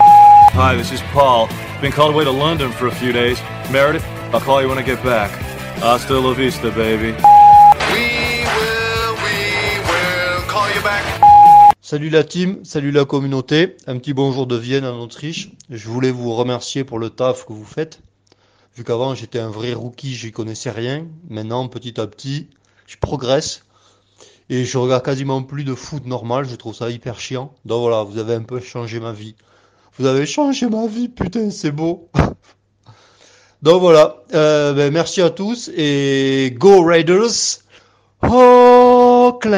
Hi, 0.53 0.75
this 0.75 0.91
is 0.91 1.01
Paul. 1.13 1.47
Been 1.82 1.93
called 1.93 2.13
away 2.13 2.25
to 2.25 2.32
London 2.32 2.71
for 2.71 2.88
a 2.88 2.91
few 2.91 3.13
days. 3.13 3.39
Meredith, 3.71 4.05
I'll 4.34 4.41
call 4.41 4.61
you 4.61 4.67
when 4.67 4.77
I 4.77 4.82
get 4.82 5.01
back. 5.03 5.32
Hasta 5.82 6.19
la 6.19 6.34
vista, 6.34 6.69
baby. 6.71 7.15
Salut 11.82 12.09
la 12.09 12.23
team, 12.23 12.63
salut 12.65 12.91
la 12.91 13.05
communauté. 13.05 13.77
Un 13.88 13.97
petit 13.99 14.13
bonjour 14.13 14.47
de 14.47 14.55
Vienne 14.57 14.86
en 14.86 14.99
Autriche. 14.99 15.51
Je 15.69 15.88
voulais 15.88 16.11
vous 16.11 16.34
remercier 16.34 16.84
pour 16.84 16.99
le 16.99 17.09
taf 17.09 17.45
que 17.45 17.53
vous 17.53 17.65
faites. 17.65 18.01
Vu 18.75 18.84
qu'avant 18.84 19.15
j'étais 19.15 19.39
un 19.39 19.49
vrai 19.49 19.73
rookie, 19.73 20.13
j'y 20.13 20.32
connaissais 20.32 20.71
rien. 20.71 21.07
Maintenant, 21.29 21.67
petit 21.69 21.99
à 21.99 22.07
petit, 22.07 22.49
je 22.86 22.97
progresse. 22.97 23.63
Et 24.54 24.66
je 24.66 24.78
regarde 24.78 25.02
quasiment 25.06 25.41
plus 25.43 25.64
de 25.64 25.74
foot 25.74 26.06
normal, 26.06 26.43
je 26.45 26.58
trouve 26.58 26.76
ça 26.76 26.89
hyper 26.89 27.22
chiant. 27.22 27.54
Donc 27.64 27.84
voilà, 27.84 28.04
vous 28.04 28.18
avez 28.18 28.36
un 28.36 28.43
peu 28.43 28.60
changé 28.60 28.99
ma 28.99 29.14
vie. 29.14 29.34
Vous 29.97 30.06
avez 30.06 30.26
changé 30.26 30.68
ma 30.68 30.88
vie, 30.88 31.08
putain, 31.08 31.49
c'est 31.52 31.72
beau. 31.72 32.10
Donc 33.62 33.80
voilà, 33.80 34.18
euh, 34.34 34.74
ben, 34.74 34.91
merci 34.91 35.22
à 35.22 35.30
tous 35.30 35.72
et 35.74 36.54
Go 36.60 36.84
Raiders! 36.84 37.62
Oakland! 38.24 39.52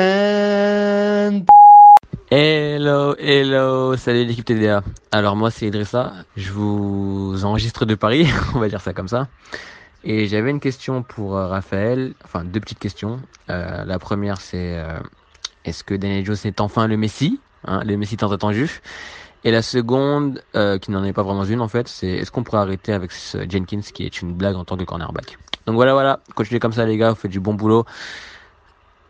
Hello, 2.29 3.15
hello, 3.17 3.97
salut 3.97 4.25
l'équipe 4.25 4.45
TDA. 4.45 4.83
Alors 5.11 5.35
moi 5.35 5.49
c'est 5.49 5.65
Idrissa, 5.65 6.13
je 6.37 6.51
vous 6.51 7.43
enregistre 7.43 7.85
de 7.85 7.95
Paris, 7.95 8.27
on 8.53 8.59
va 8.59 8.69
dire 8.69 8.81
ça 8.81 8.93
comme 8.93 9.07
ça. 9.07 9.27
Et 10.03 10.27
j'avais 10.27 10.51
une 10.51 10.59
question 10.59 11.01
pour 11.01 11.37
euh, 11.37 11.47
Raphaël, 11.47 12.13
enfin 12.25 12.43
deux 12.43 12.59
petites 12.59 12.79
questions. 12.79 13.21
Euh, 13.49 13.85
la 13.85 13.99
première 13.99 14.41
c'est 14.41 14.77
euh, 14.77 14.99
est-ce 15.63 15.83
que 15.83 15.93
Daniel 15.93 16.25
Jones 16.25 16.35
est 16.43 16.59
enfin 16.59 16.87
le 16.87 16.97
Messi, 16.97 17.39
hein, 17.65 17.81
le 17.85 17.95
Messi 17.95 18.17
tant 18.17 18.31
attendu? 18.31 18.81
Et 19.45 19.51
la 19.51 19.61
seconde, 19.61 20.41
qui 20.81 20.89
n'en 20.91 21.03
est 21.03 21.11
pas 21.11 21.23
vraiment 21.23 21.43
une 21.43 21.59
en 21.59 21.67
fait, 21.67 21.89
c'est 21.89 22.07
est-ce 22.07 22.31
qu'on 22.31 22.43
pourrait 22.43 22.61
arrêter 22.61 22.93
avec 22.93 23.11
Jenkins 23.49 23.81
qui 23.81 24.05
est 24.05 24.21
une 24.21 24.33
blague 24.33 24.55
en 24.55 24.63
tant 24.63 24.77
que 24.77 24.85
cornerback? 24.85 25.37
Donc 25.65 25.75
voilà, 25.75 25.91
voilà, 25.91 26.21
continuez 26.33 26.61
comme 26.61 26.71
ça 26.71 26.85
les 26.85 26.95
gars, 26.95 27.09
vous 27.09 27.17
faites 27.17 27.31
du 27.31 27.41
bon 27.41 27.53
boulot. 27.53 27.83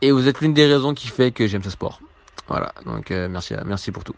Et 0.01 0.11
vous 0.11 0.27
êtes 0.27 0.41
l'une 0.41 0.55
des 0.55 0.65
raisons 0.65 0.95
qui 0.95 1.07
fait 1.07 1.31
que 1.31 1.45
j'aime 1.45 1.61
ce 1.61 1.69
sport. 1.69 1.99
Voilà, 2.47 2.73
donc 2.83 3.11
merci, 3.11 3.53
merci 3.63 3.91
pour 3.91 4.03
tout. 4.03 4.15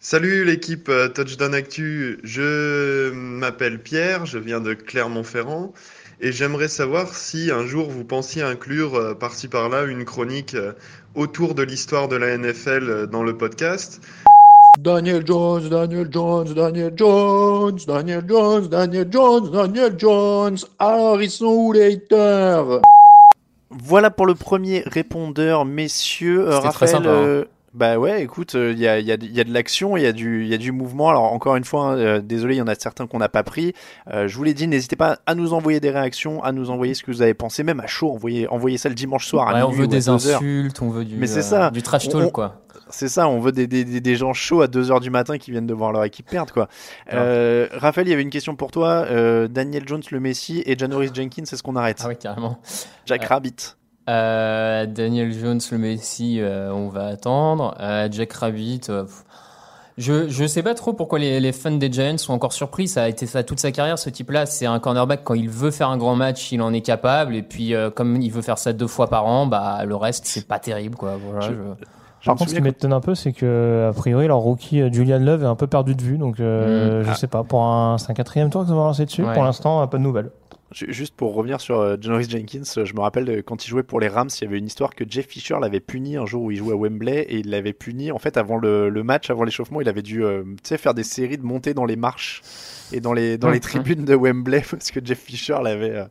Salut 0.00 0.44
l'équipe 0.44 0.90
Touchdown 1.14 1.54
Actu, 1.54 2.18
je 2.24 3.12
m'appelle 3.12 3.80
Pierre, 3.80 4.26
je 4.26 4.38
viens 4.38 4.60
de 4.60 4.74
Clermont-Ferrand 4.74 5.72
et 6.20 6.32
j'aimerais 6.32 6.68
savoir 6.68 7.14
si 7.14 7.50
un 7.50 7.66
jour 7.66 7.90
vous 7.90 8.04
pensiez 8.04 8.42
inclure 8.42 8.94
euh, 8.94 9.14
par-ci 9.14 9.48
par-là 9.48 9.84
une 9.84 10.04
chronique 10.04 10.54
euh, 10.54 10.72
autour 11.14 11.54
de 11.54 11.62
l'histoire 11.62 12.08
de 12.08 12.16
la 12.16 12.36
NFL 12.36 12.88
euh, 12.88 13.06
dans 13.06 13.22
le 13.22 13.36
podcast. 13.36 14.00
Daniel 14.78 15.24
Jones, 15.24 15.68
Daniel 15.68 16.08
Jones, 16.10 16.52
Daniel 16.52 16.92
Jones, 16.96 17.78
Daniel 17.86 18.24
Jones, 18.26 18.66
Daniel 18.66 19.08
Jones, 19.10 19.50
Daniel 19.50 19.94
Jones. 19.96 20.58
Alors, 20.78 21.22
ils 21.22 21.30
sont 21.30 21.46
où 21.46 21.72
les 21.72 21.94
haters 21.94 22.80
Voilà 23.70 24.10
pour 24.10 24.26
le 24.26 24.34
premier 24.34 24.82
répondeur, 24.86 25.64
messieurs. 25.64 26.48
Euh, 26.48 26.58
Raphaël, 26.58 26.90
sympa, 26.90 27.08
hein. 27.08 27.12
euh, 27.12 27.44
Bah 27.74 27.98
ouais, 27.98 28.22
écoute, 28.22 28.54
il 28.54 28.78
y, 28.78 28.86
a, 28.86 29.00
y, 29.00 29.10
a, 29.10 29.16
y, 29.20 29.40
a, 29.40 29.44
de 29.44 29.52
l'action, 29.52 29.96
il 29.96 30.04
y, 30.04 30.06
a 30.06 30.12
du, 30.12 30.46
y 30.46 30.54
a 30.54 30.58
du 30.58 30.70
mouvement. 30.70 31.08
Alors 31.08 31.24
encore 31.32 31.56
une 31.56 31.64
fois, 31.64 31.86
hein, 31.86 31.98
euh, 31.98 32.20
désolé, 32.20 32.54
il 32.54 32.58
y 32.58 32.62
en 32.62 32.68
a 32.68 32.76
certains 32.76 33.08
qu'on 33.08 33.18
n'a 33.18 33.28
pas 33.28 33.42
pris. 33.42 33.72
Euh, 34.12 34.28
je 34.28 34.36
vous 34.36 34.44
l'ai 34.44 34.54
dit, 34.54 34.68
n'hésitez 34.68 34.94
pas 34.94 35.18
à 35.26 35.34
nous 35.34 35.54
envoyer 35.54 35.80
des 35.80 35.90
réactions, 35.90 36.42
à 36.44 36.52
nous 36.52 36.70
envoyer 36.70 36.94
ce 36.94 37.02
que 37.02 37.10
vous 37.10 37.20
avez 37.20 37.34
pensé, 37.34 37.64
même 37.64 37.80
à 37.80 37.88
chaud, 37.88 38.12
envoyez, 38.12 38.46
envoyez 38.48 38.78
ça 38.78 38.88
le 38.88 38.94
dimanche 38.94 39.26
soir. 39.26 39.52
Ouais, 39.52 39.60
à 39.60 39.66
on 39.66 39.70
veut 39.70 39.88
des 39.88 40.08
insultes, 40.08 40.80
on 40.82 40.90
veut 40.90 41.04
du, 41.04 41.16
Mais 41.16 41.26
ça. 41.26 41.70
du 41.70 41.82
trash 41.82 42.08
talk, 42.08 42.30
quoi. 42.30 42.60
C'est 42.90 43.08
ça, 43.08 43.28
on 43.28 43.40
veut 43.40 43.50
des, 43.50 43.66
des, 43.66 43.84
des, 43.84 44.16
gens 44.16 44.32
chauds 44.34 44.60
à 44.60 44.66
2h 44.66 45.00
du 45.00 45.10
matin 45.10 45.38
qui 45.38 45.50
viennent 45.50 45.66
de 45.66 45.74
voir 45.74 45.90
leur 45.90 46.04
équipe 46.04 46.28
perdre. 46.28 46.52
Quoi. 46.52 46.68
Euh, 47.12 47.66
Raphaël, 47.72 48.06
il 48.06 48.10
y 48.10 48.12
avait 48.12 48.22
une 48.22 48.30
question 48.30 48.54
pour 48.56 48.70
toi. 48.70 49.06
Euh, 49.10 49.48
Daniel 49.48 49.88
Jones, 49.88 50.02
le 50.10 50.20
Messi 50.20 50.62
et 50.66 50.78
Janoris 50.78 51.10
Jenkins, 51.12 51.44
c'est 51.44 51.56
ce 51.56 51.62
qu'on 51.62 51.76
arrête? 51.76 52.02
Ah 52.04 52.08
oui, 52.08 52.16
carrément. 52.16 52.60
Jack 53.06 53.24
Euh, 53.24 53.26
Rabbit. 53.28 53.56
Euh, 54.08 54.86
Daniel 54.86 55.32
Jones, 55.32 55.60
le 55.72 55.78
Messi, 55.78 56.38
euh, 56.40 56.72
on 56.72 56.88
va 56.88 57.06
attendre. 57.06 57.74
Euh, 57.80 58.08
Jack 58.10 58.32
Rabbit. 58.34 58.82
euh, 58.90 59.04
je 59.96 60.28
je 60.28 60.44
sais 60.44 60.62
pas 60.64 60.74
trop 60.74 60.92
pourquoi 60.92 61.20
les, 61.20 61.38
les 61.38 61.52
fans 61.52 61.70
des 61.70 61.90
Giants 61.90 62.18
sont 62.18 62.32
encore 62.32 62.52
surpris. 62.52 62.88
Ça 62.88 63.04
a 63.04 63.08
été 63.08 63.26
ça 63.26 63.42
toute 63.44 63.60
sa 63.60 63.70
carrière. 63.70 63.98
Ce 63.98 64.10
type-là, 64.10 64.44
c'est 64.44 64.66
un 64.66 64.78
cornerback 64.80 65.22
quand 65.22 65.34
il 65.34 65.48
veut 65.48 65.70
faire 65.70 65.88
un 65.88 65.96
grand 65.96 66.16
match, 66.16 66.50
il 66.52 66.60
en 66.62 66.72
est 66.72 66.80
capable. 66.80 67.36
Et 67.36 67.42
puis 67.42 67.74
euh, 67.74 67.90
comme 67.90 68.20
il 68.20 68.30
veut 68.32 68.42
faire 68.42 68.58
ça 68.58 68.72
deux 68.72 68.88
fois 68.88 69.06
par 69.08 69.24
an, 69.26 69.46
bah 69.46 69.84
le 69.86 69.94
reste 69.94 70.26
c'est 70.26 70.46
pas 70.48 70.58
terrible 70.58 70.96
quoi. 70.96 71.12
Voilà. 71.24 71.46
je- 71.46 72.26
Par 72.26 72.34
contre, 72.36 72.50
ce 72.50 72.56
qui 72.56 72.60
m'étonne 72.62 72.92
un 72.92 73.00
peu, 73.00 73.14
c'est 73.14 73.32
que 73.32 73.88
a 73.88 73.92
priori 73.92 74.26
leur 74.26 74.38
rookie 74.38 74.82
Julian 74.92 75.18
Love 75.20 75.44
est 75.44 75.46
un 75.46 75.54
peu 75.54 75.66
perdu 75.68 75.94
de 75.94 76.02
vue, 76.02 76.18
donc 76.18 76.40
euh, 76.40 77.00
Mm. 77.00 77.04
je 77.04 77.10
Ah. 77.10 77.14
sais 77.14 77.26
pas. 77.28 77.44
Pour 77.44 77.62
un, 77.62 77.96
c'est 77.98 78.10
un 78.10 78.14
quatrième 78.14 78.50
tour 78.50 78.64
qu'ils 78.64 78.74
vont 78.74 78.84
lancer 78.84 79.04
dessus. 79.04 79.22
Ouais. 79.22 79.32
Pour 79.32 79.44
l'instant, 79.44 79.86
pas 79.86 79.96
de 79.98 80.02
nouvelles. 80.02 80.30
Ju- 80.74 80.92
Juste 80.92 81.14
pour 81.14 81.34
revenir 81.34 81.60
sur 81.60 81.78
euh, 81.78 81.96
Janoris 82.00 82.28
Jenkins, 82.28 82.62
euh, 82.76 82.84
je 82.84 82.94
me 82.94 83.00
rappelle 83.00 83.28
euh, 83.30 83.42
quand 83.42 83.64
il 83.64 83.68
jouait 83.68 83.82
pour 83.84 84.00
les 84.00 84.08
Rams, 84.08 84.28
il 84.40 84.44
y 84.44 84.46
avait 84.46 84.58
une 84.58 84.66
histoire 84.66 84.94
que 84.94 85.04
Jeff 85.08 85.26
Fisher 85.28 85.56
l'avait 85.60 85.80
puni 85.80 86.16
un 86.16 86.26
jour 86.26 86.42
où 86.42 86.50
il 86.50 86.56
jouait 86.58 86.74
à 86.74 86.76
Wembley 86.76 87.20
et 87.28 87.38
il 87.38 87.50
l'avait 87.50 87.72
puni 87.72 88.10
en 88.12 88.18
fait 88.18 88.36
avant 88.36 88.56
le, 88.58 88.88
le 88.88 89.02
match, 89.04 89.30
avant 89.30 89.44
l'échauffement, 89.44 89.80
il 89.80 89.88
avait 89.88 90.02
dû 90.02 90.24
euh, 90.24 90.42
faire 90.64 90.94
des 90.94 91.04
séries 91.04 91.38
de 91.38 91.44
montées 91.44 91.72
dans 91.74 91.84
les 91.84 91.96
marches 91.96 92.42
et 92.92 93.00
dans 93.00 93.12
les, 93.12 93.38
dans 93.38 93.50
les 93.50 93.60
tribunes 93.60 94.04
de 94.04 94.14
Wembley 94.14 94.62
parce 94.70 94.90
que 94.90 95.00
Jeff 95.04 95.20
Fisher 95.20 95.56
l'avait 95.62 95.90
euh, 95.94 96.04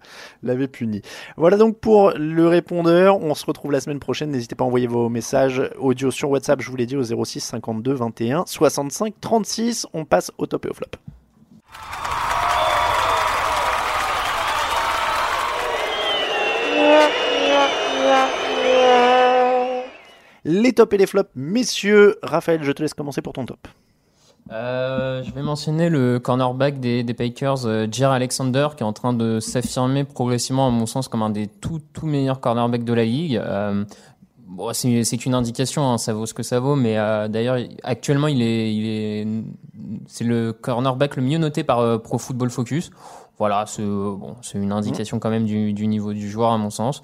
l'avait 0.44 0.68
puni. 0.68 1.02
Voilà 1.38 1.57
donc 1.57 1.80
pour 1.80 2.11
le 2.15 2.48
répondeur. 2.48 3.18
On 3.22 3.35
se 3.35 3.45
retrouve 3.45 3.72
la 3.72 3.81
semaine 3.81 3.99
prochaine. 3.99 4.31
N'hésitez 4.31 4.56
pas 4.56 4.64
à 4.64 4.68
envoyer 4.68 4.88
vos 4.88 5.10
messages 5.10 5.61
audio 5.77 6.10
sur 6.11 6.30
WhatsApp, 6.30 6.61
je 6.61 6.69
vous 6.69 6.76
l'ai 6.77 6.85
dit, 6.85 6.95
au 6.95 7.03
06 7.03 7.41
52 7.41 7.94
21 7.94 8.45
65 8.48 9.14
36. 9.19 9.88
On 9.94 10.06
passe 10.06 10.31
au 10.38 10.45
top 10.45 10.65
et 10.65 10.69
au 10.69 10.73
flop. 10.73 10.88
Les 20.45 20.74
tops 20.74 20.94
et 20.94 20.98
les 20.98 21.07
flops, 21.07 21.30
messieurs. 21.36 22.18
Raphaël, 22.22 22.64
je 22.64 22.72
te 22.72 22.82
laisse 22.82 22.94
commencer 22.94 23.22
pour 23.22 23.34
ton 23.34 23.45
top. 23.45 23.68
Euh, 24.52 25.24
je 25.24 25.32
vais 25.32 25.41
mentionner 25.41 25.90
le 25.90 26.20
cornerback 26.20 26.80
des, 26.82 27.06
Packers, 27.14 27.65
euh, 27.65 27.88
Jer 27.90 28.11
Alexander, 28.11 28.68
qui 28.76 28.84
est 28.84 28.86
en 28.86 28.91
train 28.91 29.14
de 29.14 29.40
s'affirmer 29.40 30.03
progressivement, 30.03 30.68
à 30.68 30.70
mon 30.70 30.86
sens, 30.86 31.07
comme 31.07 31.22
un 31.22 31.30
des 31.30 31.48
tout, 31.48 31.80
meilleurs 32.03 32.41
cornerbacks 32.41 32.84
de 32.84 32.94
la 32.94 33.06
ligue. 33.06 33.38
Euh, 33.38 33.86
c'est 34.74 35.18
qu'une 35.18 35.34
indication, 35.34 35.90
hein, 35.90 35.98
ça 35.98 36.14
vaut 36.14 36.26
ce 36.26 36.34
que 36.34 36.44
ça 36.44 36.60
vaut, 36.60 36.76
mais 36.76 36.98
euh, 36.98 37.30
d'ailleurs, 37.30 37.57
actuellement, 37.84 38.28
il 38.28 38.41
est, 38.41 39.26
c'est 40.07 40.26
le 40.26 40.52
cornerback 40.52 41.15
le 41.15 41.24
mieux 41.24 41.38
noté 41.38 41.64
par 41.64 42.02
Pro 42.02 42.18
Football 42.18 42.49
Focus. 42.49 42.91
Voilà, 43.39 43.65
c'est 43.68 43.81
bon, 43.81 44.35
une 44.53 44.72
indication 44.72 45.18
quand 45.19 45.31
même 45.31 45.45
du, 45.45 45.73
du 45.73 45.88
niveau 45.88 46.14
du 46.14 46.30
joueur 46.30 46.51
à 46.51 46.57
mon 46.57 46.69
sens. 46.69 47.01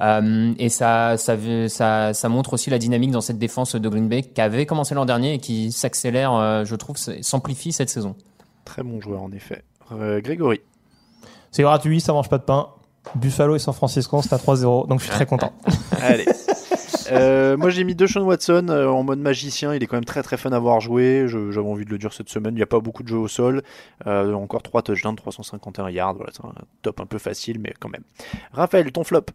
Euh, 0.00 0.54
et 0.58 0.68
ça, 0.68 1.16
ça, 1.16 1.36
ça, 1.68 2.14
ça 2.14 2.28
montre 2.28 2.52
aussi 2.52 2.70
la 2.70 2.78
dynamique 2.78 3.10
dans 3.10 3.20
cette 3.20 3.38
défense 3.38 3.74
de 3.74 3.88
Green 3.88 4.08
Bay 4.08 4.22
qui 4.22 4.40
avait 4.40 4.66
commencé 4.66 4.94
l'an 4.94 5.04
dernier 5.04 5.34
et 5.34 5.38
qui 5.38 5.72
s'accélère, 5.72 6.32
euh, 6.34 6.64
je 6.64 6.76
trouve, 6.76 6.96
s'amplifie 6.96 7.72
cette 7.72 7.90
saison. 7.90 8.14
Très 8.64 8.82
bon 8.82 9.00
joueur 9.00 9.22
en 9.22 9.32
effet. 9.32 9.64
Euh, 9.92 10.20
Grégory. 10.20 10.60
C'est 11.50 11.62
gratuit, 11.62 12.00
ça 12.00 12.12
mange 12.12 12.28
pas 12.28 12.38
de 12.38 12.44
pain. 12.44 12.68
Buffalo 13.16 13.56
et 13.56 13.58
San 13.58 13.74
Francisco, 13.74 14.22
c'est 14.22 14.32
à 14.32 14.38
3-0, 14.38 14.88
donc 14.88 15.00
je 15.00 15.04
suis 15.04 15.12
très 15.12 15.26
content. 15.26 15.52
Allez. 16.00 16.24
Euh, 17.14 17.56
moi 17.56 17.70
j'ai 17.70 17.84
mis 17.84 17.94
Deshaun 17.94 18.22
Watson 18.22 18.66
euh, 18.68 18.86
en 18.86 19.02
mode 19.02 19.20
magicien, 19.20 19.74
il 19.74 19.82
est 19.82 19.86
quand 19.86 19.96
même 19.96 20.04
très 20.04 20.22
très 20.22 20.36
fun 20.36 20.52
à 20.52 20.58
voir 20.58 20.80
jouer, 20.80 21.26
j'avais 21.28 21.66
envie 21.66 21.84
de 21.84 21.90
le 21.90 21.98
dire 21.98 22.12
cette 22.12 22.28
semaine, 22.28 22.54
il 22.54 22.56
n'y 22.56 22.62
a 22.62 22.66
pas 22.66 22.80
beaucoup 22.80 23.02
de 23.02 23.08
jeux 23.08 23.18
au 23.18 23.28
sol, 23.28 23.62
Euh, 24.06 24.32
encore 24.34 24.62
3 24.62 24.82
touchdowns, 24.82 25.16
351 25.16 25.90
yards, 25.90 26.14
voilà, 26.14 26.32
c'est 26.34 26.44
un 26.44 26.52
top 26.82 27.00
un 27.00 27.06
peu 27.06 27.18
facile 27.18 27.58
mais 27.60 27.72
quand 27.78 27.88
même. 27.88 28.04
Raphaël, 28.52 28.90
ton 28.92 29.04
flop. 29.04 29.26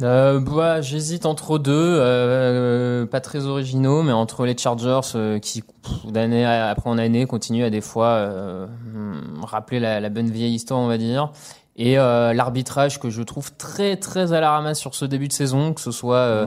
Euh, 0.00 0.40
bah, 0.40 0.80
j'hésite 0.80 1.26
entre 1.26 1.58
deux, 1.58 1.72
euh, 1.74 3.04
pas 3.04 3.20
très 3.20 3.44
originaux, 3.44 4.02
mais 4.02 4.12
entre 4.12 4.46
les 4.46 4.56
Chargers 4.56 5.00
euh, 5.14 5.38
qui, 5.38 5.62
d'année 6.06 6.46
après 6.46 6.88
en 6.88 6.96
année, 6.96 7.26
continuent 7.26 7.64
à 7.64 7.70
des 7.70 7.82
fois 7.82 8.26
hmm, 8.26 9.44
rappeler 9.44 9.80
la, 9.80 10.00
la 10.00 10.08
bonne 10.08 10.30
vieille 10.30 10.54
histoire, 10.54 10.80
on 10.80 10.86
va 10.86 10.96
dire, 10.96 11.32
et 11.76 11.96
l'arbitrage 11.96 13.00
que 13.00 13.10
je 13.10 13.22
trouve 13.22 13.54
très 13.56 13.96
très 13.96 14.32
à 14.32 14.40
la 14.40 14.50
ramasse 14.50 14.78
sur 14.78 14.94
ce 14.94 15.04
début 15.04 15.28
de 15.28 15.32
saison, 15.32 15.72
que 15.72 15.80
ce 15.80 15.90
soit 15.90 16.16
euh, 16.16 16.46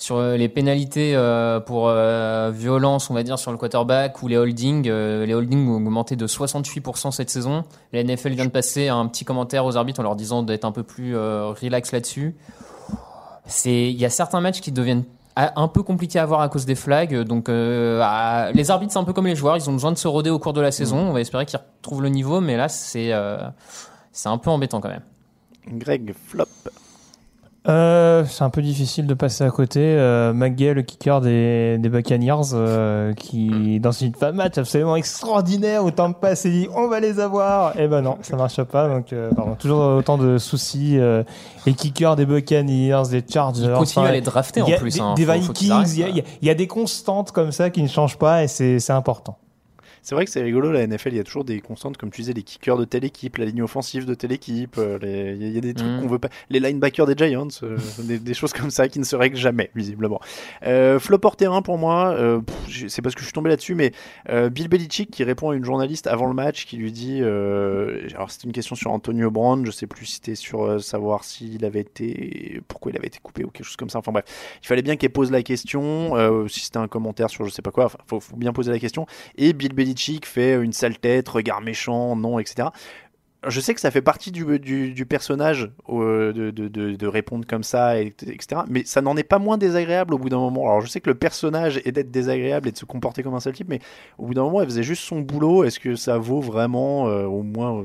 sur 0.00 0.16
euh, 0.16 0.36
les 0.38 0.48
pénalités 0.48 1.14
euh, 1.14 1.60
pour 1.60 1.88
euh, 1.88 2.50
violence, 2.54 3.10
on 3.10 3.14
va 3.14 3.22
dire, 3.22 3.38
sur 3.38 3.50
le 3.52 3.58
quarterback 3.58 4.22
ou 4.22 4.28
les 4.28 4.38
holdings. 4.38 4.88
euh, 4.88 5.26
les 5.26 5.34
holdings 5.34 5.68
ont 5.68 5.76
augmenté 5.76 6.16
de 6.16 6.26
68% 6.26 7.10
cette 7.10 7.28
saison. 7.28 7.64
La 7.92 8.02
NFL 8.02 8.30
vient 8.30 8.46
de 8.46 8.50
passer 8.50 8.88
un 8.88 9.06
petit 9.08 9.26
commentaire 9.26 9.66
aux 9.66 9.76
arbitres 9.76 10.00
en 10.00 10.02
leur 10.02 10.16
disant 10.16 10.42
d'être 10.42 10.64
un 10.64 10.72
peu 10.72 10.82
plus 10.82 11.14
euh, 11.14 11.48
relax 11.50 11.92
là-dessus. 11.92 12.34
C'est, 13.44 13.90
il 13.90 13.96
y 14.00 14.04
a 14.06 14.10
certains 14.10 14.40
matchs 14.40 14.60
qui 14.62 14.72
deviennent 14.72 15.04
un 15.36 15.68
peu 15.68 15.82
compliqués 15.82 16.18
à 16.18 16.24
voir 16.26 16.40
à 16.40 16.48
cause 16.48 16.64
des 16.66 16.74
flags. 16.74 17.14
Donc, 17.24 17.48
euh, 17.48 18.00
à- 18.02 18.52
les 18.52 18.70
arbitres, 18.70 18.92
c'est 18.94 18.98
un 18.98 19.04
peu 19.04 19.12
comme 19.12 19.26
les 19.26 19.36
joueurs. 19.36 19.56
Ils 19.58 19.68
ont 19.68 19.72
besoin 19.74 19.92
de 19.92 19.98
se 19.98 20.08
roder 20.08 20.30
au 20.30 20.38
cours 20.38 20.52
de 20.54 20.60
la 20.62 20.72
saison. 20.72 20.96
On 20.98 21.12
va 21.12 21.20
espérer 21.20 21.44
qu'ils 21.46 21.58
retrouvent 21.78 22.02
le 22.02 22.08
niveau, 22.08 22.40
mais 22.40 22.56
là, 22.56 22.68
c'est, 22.68 23.12
euh, 23.12 23.36
c'est 24.12 24.28
un 24.28 24.38
peu 24.38 24.50
embêtant 24.50 24.80
quand 24.80 24.88
même. 24.88 25.02
Greg, 25.68 26.14
flop. 26.26 26.44
Euh, 27.68 28.24
c'est 28.26 28.42
un 28.42 28.48
peu 28.48 28.62
difficile 28.62 29.06
de 29.06 29.12
passer 29.12 29.44
à 29.44 29.50
côté. 29.50 29.80
Euh, 29.82 30.32
McGay, 30.32 30.72
le 30.72 30.80
kicker 30.80 31.20
des, 31.20 31.76
des 31.78 31.88
Buccaneers, 31.90 32.54
euh, 32.54 33.12
qui, 33.12 33.78
dans 33.80 33.92
une 33.92 34.14
fin 34.14 34.32
de 34.32 34.36
match 34.36 34.56
absolument 34.56 34.96
extraordinaire, 34.96 35.84
où 35.84 35.90
Tampa 35.90 36.34
s'est 36.36 36.50
dit 36.50 36.68
on 36.74 36.88
va 36.88 37.00
les 37.00 37.20
avoir. 37.20 37.78
Et 37.78 37.86
ben 37.86 38.00
non, 38.00 38.16
ça 38.22 38.36
marche 38.36 38.62
pas. 38.62 38.88
Donc, 38.88 39.12
euh, 39.12 39.30
pardon, 39.36 39.56
toujours 39.58 39.80
autant 39.98 40.16
de 40.16 40.38
soucis. 40.38 40.98
Euh, 40.98 41.22
les 41.66 41.74
kickers 41.74 42.16
des 42.16 42.24
Buccaneers, 42.24 43.02
des 43.10 43.22
Chargers. 43.28 43.64
Ils 43.64 43.72
continuent 43.74 44.02
enfin, 44.04 44.08
à 44.08 44.12
les 44.12 44.20
drafter, 44.22 44.62
en 44.62 44.66
plus, 44.78 44.94
Des, 44.94 45.00
hein. 45.02 45.14
des 45.14 45.26
Vikings, 45.26 45.84
il 45.88 45.94
y, 45.96 46.00
y 46.00 46.04
a- 46.20 46.24
il 46.40 46.48
y 46.48 46.50
a 46.50 46.54
des 46.54 46.66
constantes 46.66 47.30
comme 47.32 47.52
ça 47.52 47.68
qui 47.68 47.82
ne 47.82 47.88
changent 47.88 48.16
pas 48.18 48.42
et 48.42 48.48
c'est 48.48 48.90
important. 48.90 49.36
C'est 50.02 50.14
vrai 50.14 50.24
que 50.24 50.30
c'est 50.30 50.42
rigolo, 50.42 50.72
la 50.72 50.86
NFL, 50.86 51.10
il 51.12 51.16
y 51.16 51.20
a 51.20 51.24
toujours 51.24 51.44
des 51.44 51.60
constantes, 51.60 51.96
comme 51.98 52.10
tu 52.10 52.22
disais, 52.22 52.32
les 52.32 52.42
kickers 52.42 52.76
de 52.78 52.84
telle 52.84 53.04
équipe, 53.04 53.36
la 53.36 53.44
ligne 53.44 53.62
offensive 53.62 54.06
de 54.06 54.14
telle 54.14 54.32
équipe, 54.32 54.76
euh, 54.78 54.98
les- 55.00 55.34
il 55.36 55.42
y, 55.42 55.44
a- 55.44 55.48
il 55.48 55.54
y 55.54 55.58
a 55.58 55.60
des 55.60 55.74
trucs 55.74 55.88
Mm. 55.90 56.00
qu'on 56.02 56.08
veut 56.08 56.18
pas, 56.18 56.28
les 56.48 56.58
linebackers 56.60 57.06
des 57.06 57.14
Giants, 57.16 57.48
euh, 57.62 57.76
des, 57.98 58.18
des 58.18 58.34
choses 58.34 58.52
comme 58.52 58.70
ça 58.70 58.88
qui 58.88 58.98
ne 58.98 59.04
se 59.04 59.14
règlent 59.16 59.36
jamais, 59.36 59.70
visiblement. 59.74 60.20
Euh, 60.64 60.98
flop 60.98 61.18
hors 61.24 61.36
terrain 61.36 61.62
pour 61.62 61.76
moi, 61.78 62.14
euh, 62.16 62.40
c'est 62.88 63.02
parce 63.02 63.14
que 63.14 63.20
je 63.20 63.26
suis 63.26 63.32
tombé 63.32 63.50
là-dessus, 63.50 63.74
mais 63.74 63.92
Bill 64.50 64.68
Belichick 64.68 65.10
qui 65.10 65.24
répond 65.24 65.50
à 65.50 65.54
une 65.56 65.64
journaliste 65.64 66.06
avant 66.06 66.26
le 66.26 66.34
match 66.34 66.66
qui 66.66 66.76
lui 66.76 66.92
dit, 66.92 67.20
alors 67.22 68.30
c'était 68.30 68.46
une 68.46 68.52
question 68.52 68.74
sur 68.76 68.90
Antonio 68.92 69.30
Brown, 69.30 69.64
je 69.66 69.70
sais 69.70 69.86
plus 69.86 70.06
si 70.06 70.14
c'était 70.14 70.34
sur 70.34 70.82
savoir 70.82 71.24
s'il 71.24 71.64
avait 71.64 71.80
été, 71.80 72.60
pourquoi 72.68 72.92
il 72.92 72.96
avait 72.98 73.06
été 73.08 73.18
coupé 73.22 73.44
ou 73.44 73.50
quelque 73.50 73.66
chose 73.66 73.76
comme 73.76 73.90
ça, 73.90 73.98
enfin 73.98 74.12
bref, 74.12 74.24
il 74.62 74.66
fallait 74.66 74.82
bien 74.82 74.96
qu'elle 74.96 75.10
pose 75.10 75.30
la 75.30 75.42
question, 75.42 76.14
si 76.48 76.60
c'était 76.60 76.78
un 76.78 76.88
commentaire 76.88 77.28
sur 77.30 77.44
je 77.44 77.50
sais 77.50 77.62
pas 77.62 77.70
quoi, 77.70 77.86
enfin, 77.86 77.98
faut, 78.06 78.20
faut 78.20 78.36
bien 78.36 78.52
poser 78.52 78.70
la 78.70 78.78
question, 78.78 79.06
et 79.36 79.52
Bill 79.52 79.72
Belichick 79.74 79.89
fait 80.24 80.54
une 80.62 80.72
sale 80.72 80.98
tête, 80.98 81.28
regard 81.28 81.60
méchant, 81.60 82.16
non, 82.16 82.38
etc. 82.38 82.68
Je 83.48 83.58
sais 83.58 83.72
que 83.72 83.80
ça 83.80 83.90
fait 83.90 84.02
partie 84.02 84.32
du, 84.32 84.58
du, 84.58 85.06
personnage 85.06 85.70
de, 85.88 86.50
de, 86.50 87.06
répondre 87.06 87.46
comme 87.46 87.62
ça, 87.62 87.98
et- 87.98 88.08
etc. 88.08 88.62
Mais 88.68 88.84
ça 88.84 89.00
n'en 89.00 89.16
est 89.16 89.22
pas 89.24 89.38
moins 89.38 89.56
désagréable 89.56 90.12
au 90.12 90.18
bout 90.18 90.28
d'un 90.28 90.38
moment. 90.38 90.68
Alors 90.68 90.82
je 90.82 90.88
sais 90.88 91.00
que 91.00 91.08
le 91.08 91.14
personnage 91.16 91.80
est 91.86 91.92
d'être 91.92 92.10
désagréable 92.10 92.68
et 92.68 92.72
de 92.72 92.76
se 92.76 92.84
comporter 92.84 93.22
comme 93.22 93.32
un 93.34 93.40
seul 93.40 93.54
type, 93.54 93.68
mais 93.70 93.80
au 94.18 94.26
bout 94.26 94.34
d'un 94.34 94.42
moment, 94.42 94.60
elle 94.60 94.66
faisait 94.68 94.82
juste 94.82 95.04
son 95.04 95.20
boulot. 95.20 95.64
Est-ce 95.64 95.80
que 95.80 95.96
ça 95.96 96.18
vaut 96.18 96.40
vraiment 96.42 97.08
euh, 97.08 97.24
au 97.24 97.42
moins 97.42 97.82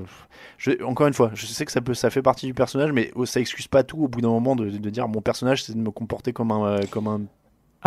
euh, 0.68 0.76
Encore 0.84 1.08
une 1.08 1.14
fois, 1.14 1.32
je 1.34 1.46
sais 1.46 1.64
que 1.64 1.72
ça, 1.72 1.80
peut, 1.80 1.94
ça 1.94 2.10
fait 2.10 2.22
partie 2.22 2.48
du 2.48 2.54
personnage, 2.54 2.92
mais 2.92 3.12
oh, 3.16 3.26
ça 3.26 3.40
excuse 3.40 3.70
pas 3.70 3.84
tout 3.84 3.98
au 4.04 4.10
bout 4.10 4.20
d'un 4.20 4.28
moment 4.30 4.58
de, 4.58 4.70
de 4.70 4.90
dire 4.90 5.08
mon 5.08 5.22
personnage, 5.22 5.64
c'est 5.64 5.74
de 5.74 5.80
me 5.80 5.92
comporter 5.92 6.34
comme 6.34 6.52
un, 6.52 6.66
euh, 6.66 6.82
comme 6.92 7.08
un 7.08 7.22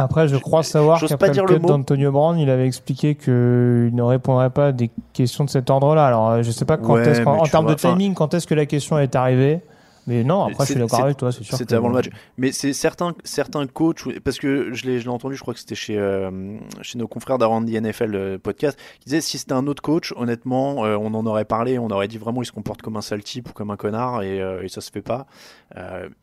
Après, 0.01 0.29
je 0.29 0.37
crois 0.37 0.63
savoir 0.63 1.01
qu'après 1.01 1.33
pas 1.33 1.35
le 1.43 1.59
cut 1.59 1.67
d'Antonio 1.67 2.13
Brown, 2.13 2.39
il 2.39 2.49
avait 2.51 2.67
expliqué 2.67 3.17
qu'il 3.17 3.33
ne 3.93 4.03
répondrait 4.03 4.51
pas 4.51 4.67
à 4.69 4.73
des 4.73 4.91
questions 5.13 5.45
de 5.45 5.51
cet 5.51 5.71
ordre-là. 5.71 6.07
Alors, 6.07 6.31
euh, 6.31 6.43
je 6.45 6.53
sais 6.53 6.65
pas 6.65 6.77
quand 6.77 6.95
Ouais, 6.95 7.09
est-ce 7.09 7.21
qu'en- 7.23 7.39
en 7.39 7.43
termes 7.47 7.67
vois, 7.67 7.75
de 7.75 7.81
timing, 7.81 8.15
quand 8.15 8.33
est-ce 8.33 8.47
que 8.47 8.55
la 8.55 8.65
question 8.67 8.97
est 8.99 9.17
arrivée. 9.17 9.61
Mais 10.09 10.25
non, 10.25 10.45
après, 10.45 10.65
je 10.65 10.73
suis 10.73 10.81
d'accord 10.81 11.03
avec 11.03 11.19
toi, 11.19 11.31
c'est 11.31 11.45
sûr. 11.45 11.57
C'était 11.57 11.75
avant 11.75 11.89
le 11.89 11.95
match. 11.95 12.09
Mais 12.39 12.51
c'est 12.51 12.73
certains, 12.73 13.15
certains 13.25 13.67
coachs, 13.67 14.19
parce 14.21 14.39
que 14.39 14.73
je 14.73 14.87
l'ai 14.87 15.07
entendu, 15.07 15.37
je 15.37 15.43
crois 15.43 15.53
que 15.53 15.61
c'était 15.61 15.75
chez, 15.75 15.99
euh, 15.99 16.57
chez 16.81 16.97
nos 16.97 17.07
confrères 17.07 17.37
d'Around 17.37 17.71
the 17.71 17.81
NFL 17.81 18.15
euh, 18.15 18.39
podcast, 18.39 18.79
qui 19.01 19.11
disaient 19.11 19.21
si 19.21 19.37
c'était 19.37 19.53
un 19.53 19.67
autre 19.67 19.83
coach, 19.83 20.15
honnêtement, 20.17 20.87
euh, 20.87 20.97
on 20.97 21.13
en 21.13 21.27
aurait 21.27 21.45
parlé, 21.45 21.79
on 21.79 21.89
aurait 21.89 22.09
dit 22.09 22.17
vraiment 22.17 22.43
il 22.43 22.47
se 22.47 22.53
comporte 22.53 22.81
comme 22.81 22.97
un 22.97 23.03
sale 23.03 23.23
type 23.23 23.51
ou 23.51 23.53
comme 23.53 23.71
un 23.71 23.77
connard 23.77 24.23
et, 24.23 24.39
et 24.63 24.69
ça 24.69 24.81
se 24.81 24.91
fait 24.91 25.03
pas. 25.03 25.27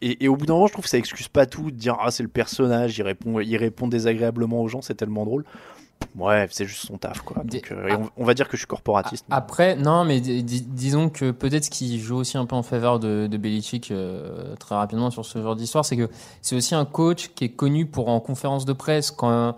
Et, 0.02 0.26
et 0.26 0.28
au 0.28 0.36
bout 0.36 0.48
d'un 0.48 0.56
moment, 0.56 0.68
je 0.68 0.74
trouve 0.74 0.86
que 0.86 0.90
ça 0.90 0.98
excuse 0.98 1.28
pas 1.28 1.46
tout 1.46 1.70
de 1.70 1.78
dire 1.78 1.96
ah 2.02 2.10
c'est 2.10 2.24
le 2.24 2.30
personnage, 2.30 2.98
il 2.98 3.04
répond, 3.04 3.40
il 3.40 3.56
répond 3.58 3.88
désagréablement 3.88 4.62
aux 4.62 4.68
gens, 4.68 4.82
c'est 4.82 4.96
tellement 4.96 5.26
drôle. 5.26 5.46
Ouais, 6.18 6.48
c'est 6.50 6.66
juste 6.66 6.86
son 6.88 6.98
taf 6.98 7.20
quoi. 7.22 7.44
Donc, 7.44 7.72
euh, 7.72 7.98
on, 8.18 8.22
on 8.22 8.26
va 8.26 8.34
dire 8.34 8.48
que 8.48 8.56
je 8.56 8.62
suis 8.62 8.68
corporatiste. 8.68 9.26
mais- 9.30 9.36
Après, 9.36 9.76
non, 9.76 10.06
mais 10.06 10.22
di- 10.22 10.44
di- 10.44 10.62
disons 10.62 11.10
que 11.10 11.32
peut-être 11.32 11.66
ce 11.66 11.70
qui 11.70 12.00
joue 12.00 12.16
aussi 12.16 12.38
un 12.38 12.46
peu 12.46 12.56
en 12.56 12.64
faveur 12.64 13.00
de, 13.00 13.28
de 13.28 13.38
Belichick 13.38 13.92
euh, 13.92 14.56
très 14.56 14.76
rapidement 14.76 15.12
sur 15.12 15.26
ce 15.26 15.42
genre 15.42 15.58
d'histoire, 15.58 15.84
c'est 15.84 15.98
que 15.98 16.10
c'est 16.42 16.56
aussi 16.56 16.74
un 16.74 16.86
coach 16.86 17.32
qui 17.36 17.44
est 17.44 17.50
connu 17.50 17.86
pour 17.86 18.08
en 18.08 18.22
conférence 18.22 18.64
de 18.64 18.72
presse 18.72 19.12
quand 19.12 19.56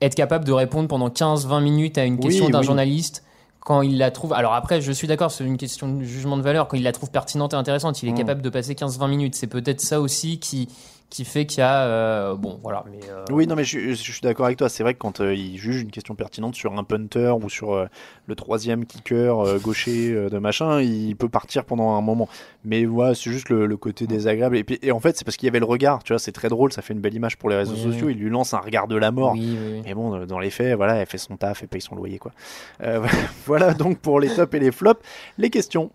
être 0.00 0.14
capable 0.14 0.46
de 0.46 0.52
répondre 0.52 0.88
pendant 0.88 1.10
15-20 1.10 1.62
minutes 1.62 1.98
à 1.98 2.04
une 2.04 2.14
Oui, 2.14 2.20
question 2.20 2.48
d'un 2.48 2.60
oui. 2.60 2.64
journaliste 2.64 3.22
quand 3.60 3.82
il 3.82 3.98
la 3.98 4.10
trouve. 4.10 4.32
Alors 4.32 4.54
après, 4.54 4.80
je 4.80 4.90
suis 4.92 5.06
d'accord, 5.06 5.30
c'est 5.30 5.44
une 5.44 5.58
question 5.58 5.94
de 5.94 6.02
jugement 6.02 6.36
de 6.38 6.42
valeur. 6.42 6.68
Quand 6.68 6.76
il 6.78 6.82
la 6.84 6.92
trouve 6.92 7.10
pertinente 7.10 7.52
et 7.52 7.56
intéressante, 7.56 8.02
il 8.02 8.08
est 8.08 8.12
Mm. 8.12 8.16
capable 8.16 8.42
de 8.42 8.48
passer 8.50 8.74
15-20 8.74 9.08
minutes. 9.08 9.34
C'est 9.34 9.46
peut-être 9.46 9.80
ça 9.82 10.00
aussi 10.00 10.38
qui 10.40 10.68
qui 11.12 11.24
fait 11.26 11.44
qu'il 11.46 11.58
y 11.58 11.62
a 11.62 11.82
euh, 11.84 12.34
bon 12.34 12.58
voilà. 12.62 12.84
Mais 12.90 12.98
euh, 13.10 13.24
Oui, 13.30 13.46
non, 13.46 13.54
mais 13.54 13.64
je, 13.64 13.78
je 13.90 13.94
suis 13.94 14.20
d'accord 14.22 14.46
avec 14.46 14.56
toi. 14.58 14.68
C'est 14.68 14.82
vrai 14.82 14.94
que 14.94 14.98
quand 14.98 15.20
euh, 15.20 15.34
il 15.34 15.58
juge 15.58 15.82
une 15.82 15.90
question 15.90 16.14
pertinente 16.14 16.54
sur 16.54 16.76
un 16.78 16.84
punter 16.84 17.34
ou 17.42 17.50
sur 17.50 17.74
euh, 17.74 17.86
le 18.26 18.34
troisième 18.34 18.86
kicker 18.86 19.58
gaucher 19.62 20.12
de 20.30 20.38
machin, 20.38 20.80
il 20.80 21.14
peut 21.16 21.28
partir 21.28 21.64
pendant 21.64 21.90
un 21.96 22.00
moment. 22.00 22.28
Mais 22.64 22.86
ouais, 22.86 23.14
c'est 23.14 23.30
juste 23.30 23.48
le, 23.50 23.66
le 23.66 23.76
côté 23.76 24.06
désagréable. 24.06 24.56
Et, 24.56 24.64
puis, 24.64 24.78
et 24.82 24.90
en 24.92 25.00
fait, 25.00 25.16
c'est 25.16 25.24
parce 25.24 25.36
qu'il 25.36 25.46
y 25.46 25.50
avait 25.50 25.58
le 25.60 25.66
regard. 25.66 26.02
Tu 26.02 26.12
vois, 26.12 26.18
c'est 26.18 26.32
très 26.32 26.48
drôle. 26.48 26.72
Ça 26.72 26.80
fait 26.82 26.94
une 26.94 27.00
belle 27.00 27.14
image 27.14 27.36
pour 27.36 27.50
les 27.50 27.56
réseaux 27.56 27.74
Oui, 27.74 27.82
sociaux. 27.92 28.06
oui. 28.06 28.14
Il 28.16 28.22
lui 28.22 28.30
lance 28.30 28.54
un 28.54 28.58
regard 28.58 28.88
de 28.88 28.96
la 28.96 29.10
mort. 29.10 29.32
Oui. 29.32 29.56
Mais 29.84 29.94
bon, 29.94 30.24
dans 30.26 30.38
les 30.38 30.50
faits, 30.50 30.76
voilà, 30.76 30.94
elle 30.96 31.06
fait 31.06 31.18
son 31.18 31.36
taf, 31.36 31.62
elle 31.62 31.68
paye 31.68 31.80
son 31.82 31.94
loyer, 31.94 32.18
quoi. 32.18 32.32
Voilà 33.46 33.74
donc 33.74 33.98
pour 33.98 34.18
les 34.20 34.28
tops 34.28 34.54
et 34.54 34.58
les 34.60 34.72
flops. 34.72 35.00
Les 35.38 35.50
questions. 35.50 35.90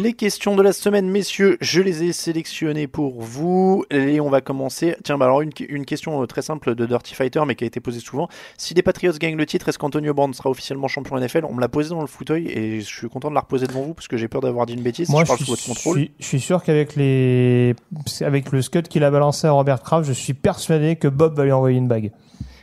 Les 0.00 0.12
questions 0.12 0.54
de 0.54 0.62
la 0.62 0.72
semaine, 0.72 1.08
messieurs, 1.10 1.56
je 1.60 1.80
les 1.80 2.04
ai 2.04 2.12
sélectionnées 2.12 2.86
pour 2.86 3.20
vous 3.20 3.84
et 3.90 4.20
on 4.20 4.30
va 4.30 4.40
commencer. 4.40 4.94
Tiens, 5.02 5.18
bah 5.18 5.24
alors 5.24 5.40
une, 5.40 5.50
une 5.68 5.84
question 5.84 6.22
euh, 6.22 6.26
très 6.26 6.42
simple 6.42 6.76
de 6.76 6.86
Dirty 6.86 7.14
Fighter, 7.16 7.40
mais 7.46 7.56
qui 7.56 7.64
a 7.64 7.66
été 7.66 7.80
posée 7.80 7.98
souvent. 7.98 8.28
Si 8.56 8.74
les 8.74 8.82
Patriots 8.82 9.12
gagnent 9.18 9.36
le 9.36 9.44
titre, 9.44 9.68
est-ce 9.68 9.78
qu'Antonio 9.78 10.14
Brown 10.14 10.32
sera 10.34 10.50
officiellement 10.50 10.86
champion 10.86 11.18
NFL 11.18 11.44
On 11.48 11.54
me 11.54 11.60
l'a 11.60 11.68
posé 11.68 11.88
dans 11.90 12.00
le 12.00 12.06
fauteuil 12.06 12.46
et 12.48 12.80
je 12.80 12.86
suis 12.86 13.08
content 13.08 13.28
de 13.30 13.34
la 13.34 13.40
reposer 13.40 13.66
devant 13.66 13.82
vous 13.82 13.94
parce 13.94 14.06
que 14.06 14.16
j'ai 14.16 14.28
peur 14.28 14.40
d'avoir 14.40 14.66
dit 14.66 14.74
une 14.74 14.82
bêtise. 14.82 15.08
Moi, 15.08 15.24
je 15.24 15.26
parle 15.28 15.40
je 15.40 15.44
sous 15.46 15.56
suis, 15.56 15.66
votre 15.70 15.78
contrôle. 15.80 15.96
je 15.96 16.02
suis- 16.04 16.12
je 16.20 16.26
suis 16.26 16.40
sûr 16.40 16.62
qu'avec 16.62 16.94
les, 16.94 17.74
avec 18.20 18.52
le 18.52 18.62
scud 18.62 18.86
qu'il 18.86 19.02
a 19.02 19.10
balancé 19.10 19.48
à 19.48 19.50
Robert 19.50 19.82
Kraft, 19.82 20.06
je 20.06 20.12
suis 20.12 20.34
persuadé 20.34 20.94
que 20.94 21.08
Bob 21.08 21.34
va 21.36 21.44
lui 21.44 21.52
envoyer 21.52 21.76
une 21.78 21.88
bague. 21.88 22.12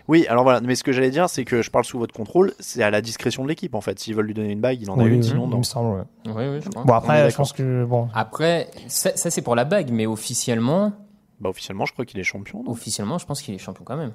Oui, 0.08 0.28
alors 0.28 0.44
voilà, 0.44 0.62
mais 0.62 0.76
ce 0.76 0.84
que 0.84 0.92
j'allais 0.92 1.10
dire, 1.10 1.28
c'est 1.30 1.46
que 1.46 1.62
je 1.64 1.72
parle 1.72 1.84
sous 1.86 1.98
votre 1.98 2.14
contrôle, 2.14 2.54
c'est 2.60 2.84
à 2.84 2.92
la 2.92 3.02
discrétion 3.02 3.44
de 3.44 3.48
l'équipe 3.50 3.74
en 3.74 3.82
fait. 3.82 3.98
S'ils 4.00 4.14
veulent 4.16 4.28
lui 4.28 4.34
donner 4.36 4.52
une 4.52 4.62
bague, 4.62 4.80
il 4.82 4.90
en 4.92 5.00
a 5.00 5.04
Oui, 5.04 5.10
une, 5.10 5.16
oui, 5.18 5.24
sinon 5.24 5.46
il 5.46 5.50
non. 5.50 5.58
me 5.58 5.64
semble, 5.64 5.98
ouais. 5.98 6.04
Oui, 6.28 6.44
oui, 6.56 6.62
je 6.64 6.70
crois. 6.70 6.84
Bon, 6.84 6.94
après, 6.94 7.30
je 7.32 7.36
pense 7.36 7.54
que, 7.54 7.86
bon. 7.86 8.08
Après, 8.14 8.70
ça, 8.88 9.16
ça, 9.16 9.32
c'est 9.32 9.42
pour 9.42 9.56
la 9.56 9.66
bague, 9.66 9.90
mais 9.92 10.06
officiellement, 10.06 10.94
Bah 11.40 11.50
officiellement, 11.50 11.86
je 11.86 11.94
crois 11.94 12.06
qu'il 12.06 12.20
est 12.20 12.24
champion. 12.24 12.64
officiellement, 12.68 13.18
je 13.18 13.26
pense 13.26 13.42
qu'il 13.42 13.56
est 13.56 13.58
champion 13.58 13.84
quand 13.84 13.98
même. 13.98 14.14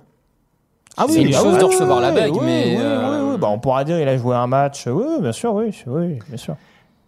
Ah 0.96 1.06
C'est 1.08 1.22
une 1.22 1.34
ah 1.34 1.38
chose 1.38 1.54
oui, 1.54 1.60
de 1.60 1.64
oui, 1.64 1.72
recevoir 1.74 2.00
la 2.00 2.10
oui, 2.10 2.14
bague, 2.14 2.32
oui, 2.34 2.40
mais, 2.44 2.64
oui, 2.76 2.82
euh, 2.82 3.24
oui, 3.26 3.30
oui. 3.32 3.38
Bah, 3.38 3.48
on 3.48 3.58
pourra 3.58 3.84
dire 3.84 3.98
il 4.00 4.08
a 4.08 4.16
joué 4.16 4.34
un 4.36 4.46
match. 4.46 4.86
Oui, 4.86 5.04
oui, 5.06 5.20
bien 5.20 5.32
sûr, 5.32 5.54
oui, 5.54 5.70
oui, 5.86 6.18
bien 6.28 6.36
sûr. 6.36 6.56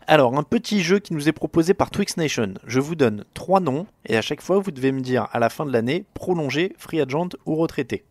Alors, 0.08 0.36
un 0.36 0.42
petit 0.42 0.82
jeu 0.82 0.98
qui 0.98 1.14
nous 1.14 1.28
est 1.28 1.32
proposé 1.32 1.74
par 1.74 1.90
Twix 1.90 2.16
Nation. 2.16 2.54
Je 2.66 2.80
vous 2.80 2.96
donne 2.96 3.24
trois 3.34 3.60
noms 3.60 3.86
et 4.06 4.16
à 4.16 4.22
chaque 4.22 4.40
fois, 4.42 4.58
vous 4.58 4.72
devez 4.72 4.90
me 4.90 5.00
dire 5.00 5.28
à 5.32 5.38
la 5.38 5.48
fin 5.48 5.64
de 5.64 5.72
l'année 5.72 6.04
prolongé, 6.14 6.74
free 6.78 7.00
agent 7.00 7.28
ou 7.46 7.54
retraité. 7.54 8.04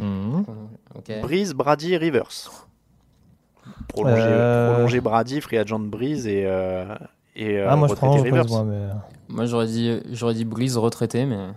Ok. 0.00 1.20
Breeze, 1.22 1.54
Brady 1.54 1.96
Rivers. 1.96 2.66
Prolongé, 3.88 4.22
Euh. 4.22 5.00
Brady, 5.00 5.40
free 5.40 5.58
agent 5.58 5.78
Breeze 5.80 6.26
et, 6.26 6.44
euh, 6.46 6.94
et 7.36 7.58
euh, 7.58 7.66
ah, 7.68 7.76
moi, 7.76 7.88
je 7.88 7.94
prends 7.94 8.20
Rivers. 8.20 8.46
moi, 8.48 8.64
mais... 8.64 8.88
Moi, 9.28 9.46
j'aurais 9.46 9.66
dit, 9.66 10.00
j'aurais 10.10 10.34
dit 10.34 10.44
Breeze 10.44 10.76
retraité, 10.78 11.26
mais. 11.26 11.48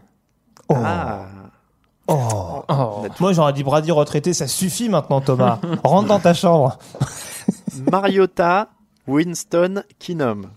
Ah, 0.70 1.26
Oh. 2.08 2.64
Oh. 2.68 3.06
Moi, 3.22 3.32
j'aurais 3.32 3.54
dit 3.54 3.64
Brady 3.64 3.92
retraité, 3.92 4.34
ça 4.34 4.48
suffit 4.48 4.90
maintenant, 4.90 5.22
Thomas. 5.22 5.60
Rentre 5.84 6.08
dans 6.10 6.20
ta 6.20 6.34
chambre. 6.34 6.78
Mariota, 7.90 8.68
Winston, 9.08 9.84
Kinum. 10.00 10.48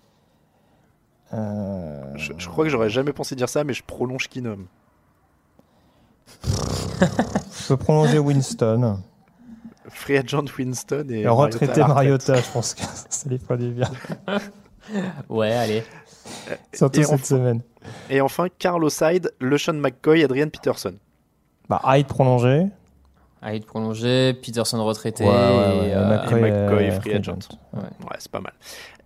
Euh, 1.33 2.03
Je, 2.17 2.33
je 2.39 2.49
crois 2.49 2.65
que 2.65 2.71
j'aurais 2.71 2.91
jamais 2.91 3.13
pensé 3.13 3.37
dire 3.37 3.49
ça, 3.49 3.63
mais 3.63 3.73
je 3.73 3.85
prolonge 3.85 4.29
Kinum. 4.29 4.67
Je 6.45 7.69
peux 7.69 7.77
prolonger 7.77 8.19
Winston. 8.19 8.99
Free 9.89 10.19
agent 10.19 10.45
Winston 10.59 11.07
et, 11.11 11.27
retraite. 11.29 11.77
Mariota, 11.79 12.35
je 12.37 12.51
pense 12.53 12.75
que 12.75 12.83
ça 13.09 13.29
les 13.29 13.39
ferait 13.39 13.59
du 13.59 13.71
bien. 13.71 13.91
Ouais, 15.29 15.53
allez. 15.53 15.85
Surtout 16.73 17.01
Et 17.01 17.05
cette 17.05 17.15
enfin- 17.15 17.25
semaine. 17.25 17.61
Et 18.11 18.21
enfin, 18.21 18.47
Carlos 18.59 18.89
Hyde, 19.01 19.31
LeSean 19.41 19.75
McCoy, 19.75 20.25
Adrian 20.25 20.49
Peterson. 20.49 20.95
Bah, 21.69 21.81
Hyde 21.85 22.07
prolongé. 22.07 22.67
Hyde 23.45 23.67
prolongé, 23.67 24.35
Peterson 24.35 24.83
retraité. 24.85 25.25
Ouais, 25.25 25.31
ouais, 25.31 25.37
ouais, 25.37 25.87
et, 25.87 25.89
et 25.91 25.95
euh, 25.95 26.09
McCoy, 26.09 26.39
Et 26.39 26.43
McCoy, 26.43 26.85
euh, 26.87 26.91
free 26.93 27.01
free 27.01 27.15
agent. 27.19 27.33
agent. 27.33 27.59
Ouais, 27.75 28.17
c'est 28.19 28.31
pas 28.31 28.41
mal. 28.41 28.53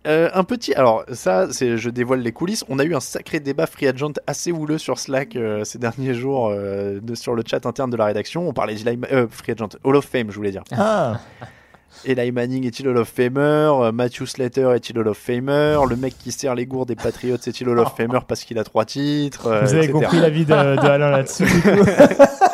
Euh, 0.06 0.30
un 0.32 0.44
petit, 0.44 0.72
alors 0.74 1.04
ça, 1.12 1.48
c'est, 1.50 1.76
je 1.76 1.90
dévoile 1.90 2.20
les 2.20 2.30
coulisses. 2.32 2.64
On 2.68 2.78
a 2.78 2.84
eu 2.84 2.94
un 2.94 3.00
sacré 3.00 3.40
débat 3.40 3.66
free 3.66 3.88
agent 3.88 4.12
assez 4.28 4.52
houleux 4.52 4.78
sur 4.78 4.98
Slack 4.98 5.34
euh, 5.34 5.64
ces 5.64 5.78
derniers 5.78 6.14
jours 6.14 6.48
euh, 6.52 7.00
de- 7.02 7.14
sur 7.16 7.34
le 7.34 7.42
chat 7.44 7.66
interne 7.66 7.90
de 7.90 7.96
la 7.96 8.04
rédaction. 8.06 8.48
On 8.48 8.52
parlait 8.52 8.76
euh, 9.12 9.26
free 9.28 9.52
agent, 9.52 9.70
Hall 9.82 9.96
of 9.96 10.04
Fame, 10.04 10.30
je 10.30 10.36
voulais 10.36 10.52
dire. 10.52 10.62
Ah, 10.72 11.18
Eli 12.04 12.30
Manning 12.30 12.64
est-il 12.64 12.86
Hall 12.86 12.96
of 12.98 13.08
Famer? 13.08 13.90
Matthew 13.92 14.24
Slater 14.26 14.70
est-il 14.76 14.96
Hall 14.98 15.08
of 15.08 15.18
Famer? 15.18 15.78
Le 15.90 15.96
mec 15.96 16.16
qui 16.16 16.30
sert 16.30 16.54
les 16.54 16.64
gourdes 16.64 16.88
des 16.88 16.94
Patriots 16.94 17.34
est-il 17.36 17.68
Hall 17.68 17.80
of 17.80 17.96
Famer 17.96 18.20
parce 18.28 18.44
qu'il 18.44 18.58
a 18.60 18.64
trois 18.64 18.84
titres 18.84 19.48
euh, 19.48 19.62
vous 19.62 19.74
avez 19.74 19.84
etc. 19.84 19.92
compris 19.92 20.20
l'avis 20.20 20.44
de, 20.44 20.52
de 20.52 20.86
Alain 20.86 21.10
là-dessus. 21.10 21.44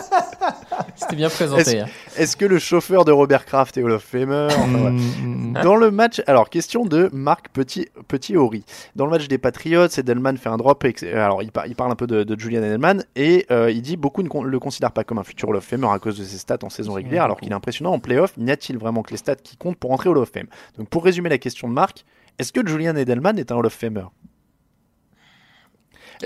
C'était 1.14 1.28
bien 1.28 1.28
présenté. 1.30 1.80
hein. 1.80 1.86
Est-ce 2.16 2.36
que 2.36 2.44
le 2.44 2.58
chauffeur 2.58 3.04
de 3.04 3.12
Robert 3.12 3.44
Kraft 3.46 3.76
est 3.76 3.82
Hall 3.82 3.92
of 3.92 4.02
Famer 4.02 4.48
Enfin, 4.50 4.66
voilà. 4.68 4.90
Mm, 4.90 5.50
mm. 5.50 5.62
Dans 5.62 5.76
le 5.76 5.90
match, 5.90 6.20
alors 6.26 6.50
question 6.50 6.84
de 6.84 7.08
Marc 7.12 7.48
Petit, 7.50 7.88
Petit 8.08 8.36
Horry. 8.36 8.64
Dans 8.96 9.04
le 9.04 9.10
match 9.10 9.28
des 9.28 9.38
Patriots, 9.38 9.86
Edelman 9.86 10.36
fait 10.36 10.48
un 10.48 10.56
drop. 10.56 10.84
et- 10.84 11.12
alors 11.12 11.42
il, 11.42 11.52
par- 11.52 11.66
il 11.66 11.74
parle 11.76 11.92
un 11.92 11.96
peu 11.96 12.06
de, 12.06 12.24
de 12.24 12.38
Julian 12.40 12.62
Edelman 12.62 13.04
et 13.16 13.46
euh, 13.50 13.70
il 13.70 13.82
dit 13.82 13.96
beaucoup 13.96 14.22
ne 14.22 14.28
con- 14.28 14.42
le 14.42 14.58
considèrent 14.58 14.92
pas 14.92 15.04
comme 15.04 15.18
un 15.18 15.24
futur 15.24 15.48
Hall 15.48 15.56
of 15.56 15.64
Famer 15.64 15.88
à 15.92 15.98
cause 15.98 16.18
de 16.18 16.24
ses 16.24 16.38
stats 16.38 16.58
en 16.62 16.70
saison 16.70 16.92
régulière, 16.94 17.24
alors 17.24 17.38
qu'il 17.40 17.50
est 17.50 17.54
impressionnant 17.54 17.92
en 17.92 17.98
playoff. 18.00 18.36
N'y 18.36 18.50
a-t-il 18.50 18.78
vraiment 18.78 19.02
que 19.02 19.10
les 19.12 19.16
stats 19.16 19.36
qui 19.36 19.56
comptent 19.56 19.76
pour 19.78 19.92
entrer 19.92 20.08
au 20.08 20.12
Hall 20.12 20.18
of 20.18 20.30
Fame? 20.30 20.46
Donc 20.78 20.88
pour 20.88 21.04
résumer 21.04 21.28
la 21.28 21.38
question 21.38 21.68
de 21.68 21.72
Marc, 21.74 22.04
est-ce 22.38 22.52
que 22.52 22.66
Julian 22.66 22.96
Edelman 22.96 23.38
est 23.38 23.52
un 23.52 23.56
Hall 23.56 23.66
of 23.66 23.72
Famer? 23.72 24.04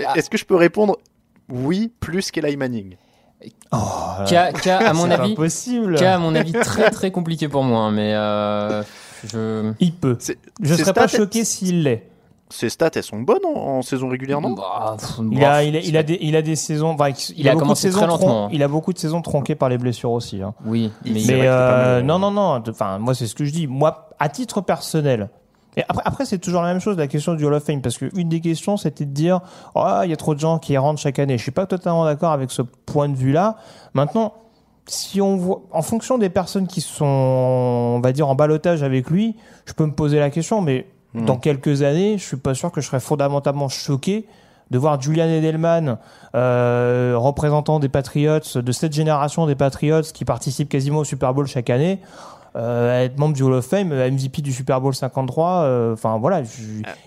Ah. 0.03 0.13
Est-ce 0.15 0.29
que 0.29 0.37
je 0.37 0.45
peux 0.45 0.55
répondre 0.55 0.97
oui 1.49 1.91
plus 1.99 2.31
qu'Eli 2.31 2.57
Manning? 2.57 2.95
Oh, 3.71 3.77
Qui 4.25 4.35
a, 4.35 4.51
qui 4.51 4.69
a, 4.69 4.89
à 4.89 4.93
mon 4.93 5.05
c'est 5.05 5.13
avis, 5.13 5.31
impossible. 5.33 5.95
qui 5.95 6.03
a, 6.05 6.15
à 6.15 6.17
mon 6.17 6.35
avis, 6.35 6.51
très 6.53 6.89
très 6.91 7.11
compliqué 7.11 7.47
pour 7.47 7.63
moi. 7.63 7.81
hein, 7.81 7.91
mais 7.91 8.13
euh, 8.13 8.83
je. 9.31 9.71
Il 9.79 9.93
peut. 9.93 10.17
Je 10.61 10.73
serais 10.75 10.93
pas 10.93 11.07
stats- 11.07 11.17
choqué 11.17 11.45
s'il 11.45 11.83
l'est. 11.83 12.05
Ses 12.51 12.69
stats, 12.69 12.89
elles 12.95 13.03
sont 13.03 13.19
bonnes 13.21 13.45
en, 13.45 13.77
en 13.77 13.81
saison 13.83 14.09
régulière, 14.09 14.41
non 14.41 14.53
Bah, 14.55 14.95
pff, 14.99 15.19
Il 15.31 15.43
a, 15.45 15.63
il, 15.63 15.77
a, 15.77 15.79
il, 15.81 15.95
a 15.97 16.01
des, 16.03 16.17
il 16.19 16.35
a 16.35 16.41
des 16.41 16.55
saisons. 16.55 16.89
enfin, 16.89 17.09
il, 17.09 17.15
Il 17.37 17.47
a 17.47 17.51
beaucoup 17.51 17.59
de 17.59 17.63
commencé 17.67 17.81
saisons 17.83 17.99
très 17.99 18.07
lentement. 18.07 18.27
tron- 18.27 18.49
Il 18.51 18.63
a 18.63 18.67
beaucoup 18.67 18.91
de 18.91 18.97
saisons 18.97 19.21
tronquées 19.21 19.53
par 19.53 19.69
les 19.69 19.77
blessures 19.77 20.11
aussi. 20.11 20.41
hein. 20.41 20.55
Oui, 20.65 20.91
mais, 21.05 21.21
Mais 21.27 21.37
pas 21.37 21.43
euh, 21.43 21.95
mal. 21.97 22.05
non, 22.05 22.17
non, 22.17 22.31
non. 22.31 22.63
Enfin, 22.67 22.97
moi, 22.97 23.13
c'est 23.13 23.27
ce 23.27 23.35
que 23.35 23.45
je 23.45 23.51
dis. 23.51 23.67
Moi, 23.67 24.09
à 24.19 24.29
titre 24.29 24.61
personnel. 24.61 25.29
Et 25.77 25.83
après, 25.87 26.01
après 26.05 26.25
c'est 26.25 26.39
toujours 26.39 26.61
la 26.61 26.69
même 26.73 26.81
chose, 26.81 26.97
la 26.97 27.07
question 27.07 27.35
du 27.35 27.45
Hall 27.45 27.53
of 27.53 27.63
Fame, 27.63 27.81
parce 27.81 27.97
qu'une 27.97 28.29
des 28.29 28.41
questions, 28.41 28.77
c'était 28.77 29.05
de 29.05 29.11
dire, 29.11 29.41
oh, 29.75 30.01
il 30.03 30.09
y 30.09 30.13
a 30.13 30.17
trop 30.17 30.35
de 30.35 30.39
gens 30.39 30.59
qui 30.59 30.77
rentrent 30.77 30.99
chaque 30.99 31.19
année. 31.19 31.37
Je 31.37 31.43
suis 31.43 31.51
pas 31.51 31.65
totalement 31.65 32.05
d'accord 32.05 32.31
avec 32.31 32.51
ce 32.51 32.61
point 32.61 33.09
de 33.09 33.15
vue-là. 33.15 33.57
Maintenant, 33.93 34.33
si 34.87 35.21
on 35.21 35.37
voit, 35.37 35.61
en 35.71 35.81
fonction 35.81 36.17
des 36.17 36.29
personnes 36.29 36.67
qui 36.67 36.81
sont, 36.81 37.05
on 37.05 37.99
va 38.01 38.11
dire, 38.11 38.27
en 38.27 38.35
balotage 38.35 38.83
avec 38.83 39.09
lui, 39.09 39.35
je 39.65 39.73
peux 39.73 39.85
me 39.85 39.93
poser 39.93 40.19
la 40.19 40.31
question, 40.31 40.61
mais 40.61 40.87
Hmm. 41.13 41.25
dans 41.25 41.37
quelques 41.37 41.81
années, 41.81 42.19
je 42.19 42.23
suis 42.23 42.37
pas 42.37 42.53
sûr 42.53 42.71
que 42.71 42.81
je 42.81 42.87
serais 42.87 42.99
fondamentalement 42.99 43.67
choqué 43.67 44.27
de 44.69 44.77
voir 44.77 45.01
Julian 45.01 45.25
Edelman, 45.25 45.97
euh, 46.35 47.15
représentant 47.17 47.79
des 47.79 47.89
Patriots, 47.89 48.39
de 48.53 48.71
cette 48.71 48.93
génération 48.93 49.47
des 49.47 49.55
Patriots 49.55 50.03
qui 50.13 50.23
participent 50.23 50.69
quasiment 50.69 50.99
au 50.99 51.03
Super 51.03 51.33
Bowl 51.33 51.47
chaque 51.47 51.71
année, 51.71 51.99
euh, 52.59 53.03
être 53.05 53.17
membre 53.17 53.35
du 53.35 53.43
Hall 53.43 53.53
of 53.53 53.65
Fame, 53.65 53.91
euh, 53.91 54.11
MVP 54.11 54.41
du 54.41 54.51
Super 54.53 54.81
Bowl 54.81 54.93
53. 54.93 55.49
euh, 55.63 55.93
Enfin 55.93 56.17
voilà, 56.17 56.43
je, 56.43 56.49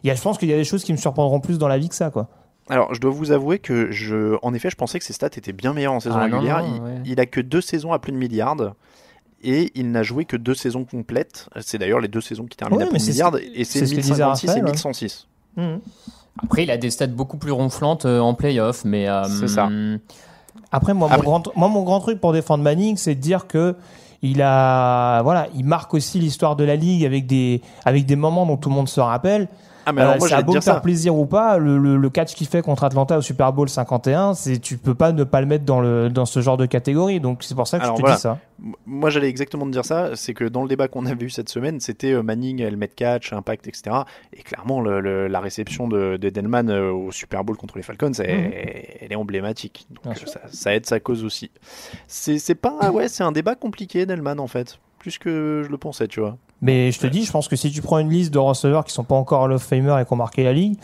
il 0.03 0.07
y 0.07 0.11
a, 0.11 0.15
je 0.15 0.23
pense 0.23 0.39
qu'il 0.39 0.49
y 0.49 0.53
a 0.53 0.57
des 0.57 0.65
choses 0.65 0.83
qui 0.85 0.93
me 0.93 0.97
surprendront 0.99 1.41
plus 1.41 1.59
dans 1.59 1.69
la 1.69 1.79
vie 1.79 1.89
que 1.89 1.95
ça, 1.95 2.11
quoi. 2.11 2.29
Alors, 2.69 2.95
je 2.95 3.01
dois 3.01 3.11
vous 3.11 3.33
avouer 3.33 3.59
que, 3.59 3.91
je, 3.91 4.37
en 4.43 4.55
effet, 4.55 4.71
je 4.71 4.77
pensais 4.77 4.99
que 4.99 5.05
ses 5.05 5.13
stats 5.13 5.27
étaient 5.37 5.53
bien 5.53 5.73
meilleures 5.75 5.93
en 5.93 6.01
saison 6.01 6.17
Ah, 6.19 6.25
régulière. 6.25 6.63
non, 6.63 6.75
il, 6.77 6.81
ouais. 6.83 6.95
il 7.05 7.21
a 7.21 7.27
que 7.27 7.41
deux 7.41 7.61
saisons 7.61 7.93
à 7.93 7.99
plus 7.99 8.13
de 8.13 8.17
milliard 8.17 8.57
et 9.43 9.73
il 9.75 9.91
n'a 9.91 10.03
joué 10.05 10.25
que 10.25 10.37
deux 10.37 10.55
saisons 10.55 10.85
complètes. 10.85 11.49
C'est 11.61 11.79
d'ailleurs 11.79 11.99
les 12.01 12.07
deux 12.09 12.21
saisons 12.21 12.47
qui 12.47 12.57
terminent 12.57 12.79
Ouais, 12.79 12.85
à 12.85 12.87
plus 12.89 12.99
de 12.99 13.03
c'est 13.03 13.13
ce 13.13 13.37
et 13.55 13.65
c'est 13.65 13.81
c'est 13.81 13.87
ce 13.87 13.95
que 13.97 14.01
disait 14.01 14.15
1056 14.25 14.47
et 14.47 14.49
Raphaël, 14.49 14.65
ouais. 14.65 14.71
1106. 14.71 15.27
Mhm. 15.57 15.81
Après, 16.45 16.63
il 16.63 16.71
a 16.71 16.77
des 16.79 16.91
stats 16.91 17.09
beaucoup 17.09 17.37
plus 17.37 17.51
ronflantes 17.53 18.07
euh, 18.07 18.21
en 18.21 18.35
playoff, 18.35 18.85
mais. 18.85 19.09
euh, 19.09 19.25
C'est 19.25 19.49
ça. 19.49 19.69
Après, 20.71 20.95
moi, 20.95 21.09
Après- 21.11 21.19
Mon 21.27 21.31
grand, 21.41 21.43
moi, 21.57 21.69
mon 21.69 21.83
grand 21.83 22.01
truc 22.01 22.21
pour 22.21 22.33
défendre 22.33 22.65
Manning, 22.65 22.97
c'est 22.97 23.15
de 23.15 23.21
dire 23.21 23.47
que 23.47 23.75
il 24.23 24.41
a, 24.41 25.21
voilà, 25.23 25.49
il 25.55 25.65
marque 25.65 25.95
aussi 25.95 26.19
l'histoire 26.21 26.57
de 26.57 26.65
la 26.65 26.77
ligue 26.77 27.05
avec 27.05 27.27
des, 27.27 27.61
avec 27.85 28.07
des 28.07 28.17
moments 28.17 28.47
dont 28.47 28.57
tout 28.57 28.69
le 28.69 28.75
monde 28.75 28.89
se 28.89 29.01
rappelle. 29.01 29.49
Ah, 29.85 29.93
mais 29.93 30.03
alors, 30.03 30.15
Euh, 30.15 30.19
moi, 30.19 30.29
ça 30.29 30.37
a 30.37 30.41
te 30.43 30.47
beau 30.47 30.53
dire 30.53 30.63
faire 30.63 30.75
ça. 30.75 30.81
plaisir 30.81 31.17
ou 31.17 31.27
pas, 31.27 31.59
le, 31.59 31.79
le, 31.79 31.97
le 31.97 32.11
catch 32.11 32.35
qu'il 32.35 32.47
fait 32.47 32.63
contre 32.63 32.85
Atlanta 32.85 33.19
au 33.19 33.21
Super 33.21 33.53
Bowl 33.53 33.69
51, 33.69 34.35
c'est, 34.35 34.59
tu 34.59 34.79
peux 34.79 34.95
pas 34.95 35.13
ne 35.13 35.25
pas 35.25 35.41
le 35.41 35.47
mettre 35.47 35.65
dans 35.65 35.81
le, 35.81 36.09
dans 36.09 36.27
ce 36.27 36.41
genre 36.41 36.57
de 36.57 36.67
catégorie. 36.67 37.19
Donc, 37.21 37.43
c'est 37.43 37.55
pour 37.55 37.67
ça 37.67 37.79
que 37.79 37.85
Alors 37.85 37.97
je 37.97 38.01
te 38.01 38.03
voilà. 38.03 38.17
dis 38.17 38.23
ça. 38.23 38.39
Moi, 38.87 39.11
j'allais 39.11 39.29
exactement 39.29 39.67
te 39.67 39.71
dire 39.73 39.85
ça. 39.85 40.15
C'est 40.15 40.35
que 40.35 40.45
dans 40.45 40.63
le 40.63 40.69
débat 40.69 40.87
qu'on 40.87 41.05
avait 41.07 41.25
eu 41.25 41.31
cette 41.31 41.49
semaine, 41.49 41.81
c'était 41.81 42.13
euh, 42.13 42.23
Manning, 42.23 42.61
helmet 42.63 42.89
catch, 42.89 43.33
impact, 43.33 43.67
etc. 43.67 43.97
Et 44.33 44.43
clairement, 44.43 44.81
le- 44.81 45.27
la 45.27 45.41
réception 45.41 45.89
de, 45.89 46.17
de 46.17 46.31
Delman 46.31 46.69
euh, 46.71 46.93
au 46.93 47.11
Super 47.11 47.43
Bowl 47.43 47.57
contre 47.57 47.77
les 47.77 47.83
Falcons, 47.83 48.13
elle, 48.21 48.39
Mhm. 48.47 48.53
elle 49.01 49.13
est 49.13 49.17
emblématique. 49.17 49.87
Donc, 49.91 50.17
euh, 50.17 50.27
ça, 50.27 50.41
ça 50.53 50.75
aide 50.75 50.87
sa 50.87 51.01
cause 51.01 51.25
aussi. 51.25 51.51
C'est 52.07 52.39
c'est 52.39 52.55
pas, 52.55 52.91
ouais, 52.93 53.09
c'est 53.09 53.25
un 53.25 53.33
débat 53.33 53.55
compliqué, 53.57 54.07
Delman, 54.07 54.39
en 54.39 54.47
fait. 54.47 54.79
Plus 54.99 55.19
que 55.19 55.63
je 55.65 55.69
le 55.71 55.79
pensais, 55.79 56.07
tu 56.07 56.21
vois. 56.21 56.37
Mais 56.63 56.93
je 56.93 57.01
te 57.01 57.07
dis, 57.09 57.25
je 57.25 57.33
pense 57.33 57.49
que 57.49 57.57
si 57.57 57.71
tu 57.71 57.83
prends 57.83 57.99
une 57.99 58.09
liste 58.11 58.33
de 58.33 58.39
receveurs 58.39 58.85
qui 58.85 58.93
sont 58.93 59.05
pas 59.05 59.17
encore 59.17 59.43
Hall 59.43 59.53
of 59.53 59.63
Famer 59.63 60.01
et 60.01 60.05
qui 60.05 60.13
ont 60.13 60.17
marqué 60.17 60.45
la 60.45 60.53
ligue, 60.53 60.79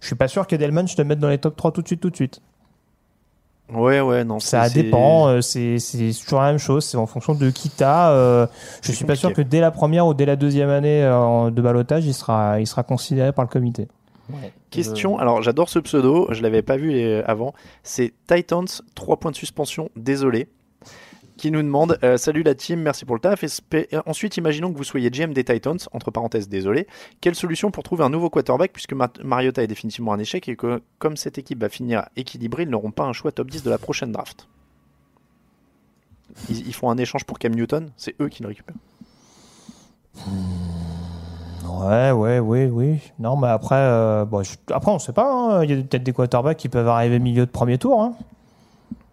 je 0.00 0.06
suis 0.06 0.16
pas 0.16 0.28
sûr 0.28 0.46
qu'Edelman, 0.46 0.86
je 0.88 0.96
te 0.96 1.02
mette 1.02 1.20
dans 1.20 1.28
les 1.28 1.38
top 1.38 1.56
3 1.56 1.70
tout 1.72 1.82
de 1.82 1.86
suite, 1.86 2.00
tout 2.00 2.10
de 2.10 2.16
suite. 2.16 2.42
Ouais, 3.72 4.00
ouais, 4.00 4.24
non. 4.24 4.40
Ça 4.40 4.68
dépend, 4.68 5.28
euh, 5.28 5.40
c'est 5.40 5.78
c'est 5.78 6.10
toujours 6.24 6.40
la 6.40 6.48
même 6.48 6.58
chose, 6.58 6.84
c'est 6.84 6.96
en 6.96 7.06
fonction 7.06 7.34
de 7.34 7.50
qui 7.50 7.70
t'as. 7.70 8.10
euh, 8.10 8.46
je 8.82 8.90
suis 8.90 9.04
pas 9.04 9.14
sûr 9.14 9.32
que 9.32 9.42
dès 9.42 9.60
la 9.60 9.70
première 9.70 10.08
ou 10.08 10.14
dès 10.14 10.26
la 10.26 10.34
deuxième 10.34 10.70
année 10.70 11.04
euh, 11.04 11.50
de 11.52 11.62
balotage, 11.62 12.04
il 12.04 12.12
sera, 12.14 12.58
il 12.58 12.66
sera 12.66 12.82
considéré 12.82 13.32
par 13.32 13.44
le 13.44 13.48
comité. 13.48 13.86
Question, 14.70 15.18
alors 15.18 15.42
j'adore 15.42 15.68
ce 15.68 15.78
pseudo, 15.80 16.26
je 16.30 16.42
l'avais 16.42 16.62
pas 16.62 16.76
vu 16.76 16.92
euh, 16.94 17.22
avant. 17.26 17.54
C'est 17.84 18.12
Titans, 18.26 18.66
3 18.94 19.16
points 19.18 19.30
de 19.30 19.36
suspension, 19.36 19.88
désolé. 19.96 20.48
Qui 21.40 21.50
nous 21.50 21.62
demande 21.62 21.98
euh, 22.04 22.18
Salut 22.18 22.42
la 22.42 22.54
team, 22.54 22.80
merci 22.82 23.06
pour 23.06 23.14
le 23.16 23.20
taf. 23.22 23.42
Euh, 23.72 23.82
Ensuite, 24.04 24.36
imaginons 24.36 24.70
que 24.70 24.76
vous 24.76 24.84
soyez 24.84 25.10
GM 25.10 25.32
des 25.32 25.42
Titans, 25.42 25.78
entre 25.92 26.10
parenthèses, 26.10 26.50
désolé. 26.50 26.86
Quelle 27.22 27.34
solution 27.34 27.70
pour 27.70 27.82
trouver 27.82 28.04
un 28.04 28.10
nouveau 28.10 28.28
quarterback 28.28 28.74
puisque 28.74 28.92
Ma- 28.92 29.08
Mariota 29.24 29.62
est 29.62 29.66
définitivement 29.66 30.12
un 30.12 30.18
échec 30.18 30.50
et 30.50 30.56
que, 30.56 30.82
comme 30.98 31.16
cette 31.16 31.38
équipe 31.38 31.62
va 31.62 31.70
finir 31.70 32.04
équilibrée, 32.14 32.64
ils 32.64 32.68
n'auront 32.68 32.90
pas 32.90 33.04
un 33.04 33.14
choix 33.14 33.32
top 33.32 33.50
10 33.50 33.62
de 33.62 33.70
la 33.70 33.78
prochaine 33.78 34.12
draft? 34.12 34.48
Ils, 36.50 36.66
ils 36.68 36.74
font 36.74 36.90
un 36.90 36.98
échange 36.98 37.24
pour 37.24 37.38
Cam 37.38 37.54
Newton, 37.54 37.88
c'est 37.96 38.14
eux 38.20 38.28
qui 38.28 38.42
le 38.42 38.48
récupèrent. 38.48 38.76
Ouais, 41.66 42.10
ouais, 42.10 42.38
oui, 42.38 42.66
oui. 42.66 42.98
Non, 43.18 43.38
mais 43.38 43.48
après, 43.48 43.76
euh, 43.76 44.26
bon, 44.26 44.42
je- 44.42 44.56
après 44.70 44.90
on 44.92 44.98
sait 44.98 45.14
pas. 45.14 45.32
hein. 45.32 45.64
Il 45.64 45.70
y 45.70 45.72
a 45.72 45.76
peut-être 45.82 46.02
des 46.02 46.12
quarterbacks 46.12 46.58
qui 46.58 46.68
peuvent 46.68 46.88
arriver 46.88 47.18
milieu 47.18 47.46
de 47.46 47.50
premier 47.50 47.78
tour. 47.78 48.02
Hein. 48.02 48.12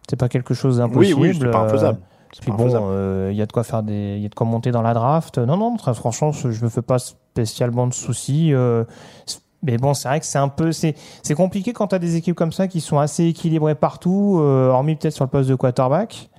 C'est 0.09 0.17
pas 0.19 0.27
quelque 0.27 0.53
chose 0.53 0.79
d'impossible. 0.79 1.21
Oui, 1.21 1.29
oui, 1.29 1.37
c'est 1.39 1.49
pas 1.51 1.61
euh, 1.63 1.67
infaisable. 1.67 1.99
Puis 2.41 2.51
bon, 2.51 2.63
infaisable. 2.63 2.85
euh, 2.89 3.29
il 3.31 3.37
y 3.37 3.41
a 3.41 3.45
de 3.45 3.51
quoi 3.51 3.63
faire 3.63 3.83
des, 3.83 4.15
il 4.17 4.21
y 4.23 4.25
a 4.25 4.29
de 4.29 4.35
quoi 4.35 4.45
monter 4.47 4.71
dans 4.71 4.81
la 4.81 4.93
draft. 4.93 5.37
Non, 5.37 5.57
non, 5.57 5.75
très 5.77 5.93
franchement, 5.93 6.31
je 6.31 6.63
me 6.63 6.69
fais 6.69 6.81
pas 6.81 6.99
spécialement 6.99 7.87
de 7.87 7.93
soucis. 7.93 8.53
euh, 8.53 8.83
mais 9.63 9.77
bon, 9.77 9.93
c'est 9.93 10.07
vrai 10.07 10.19
que 10.19 10.25
c'est 10.25 10.37
un 10.37 10.49
peu, 10.49 10.71
c'est, 10.71 10.93
c'est 11.23 11.33
compliqué 11.33 11.73
quand 11.73 11.87
t'as 11.87 11.99
des 11.99 12.15
équipes 12.15 12.35
comme 12.35 12.51
ça 12.51 12.67
qui 12.67 12.79
sont 12.79 12.99
assez 12.99 13.25
équilibrées 13.25 13.73
partout, 13.75 14.37
euh, 14.39 14.69
hormis 14.69 14.95
peut-être 14.95 15.15
sur 15.15 15.23
le 15.25 15.29
poste 15.29 15.49
de 15.49 15.55
quarterback. 15.55 16.29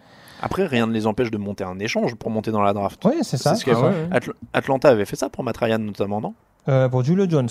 Après, 0.41 0.67
rien 0.67 0.87
ne 0.87 0.93
les 0.93 1.07
empêche 1.09 1.33
de 1.33 1.37
monter 1.37 1.65
un 1.65 1.79
échange 1.81 2.15
pour 2.15 2.31
monter 2.31 2.53
dans 2.53 2.63
la 2.63 2.73
draft. 2.73 3.05
Oui, 3.05 3.15
c'est 3.23 3.37
ça. 3.37 3.57
ce 3.57 3.69
Ah 3.71 3.75
fait- 3.75 3.83
ouais. 3.83 4.09
Atl- 4.13 4.35
Atlanta 4.53 4.89
avait 4.89 5.05
fait 5.05 5.17
ça 5.17 5.29
pour 5.29 5.43
Matt 5.43 5.57
Ryan 5.57 5.79
notamment, 5.81 6.21
non? 6.21 6.35
Euh, 6.69 6.89
pour 6.89 7.03
Julio 7.03 7.27
Jones. 7.29 7.49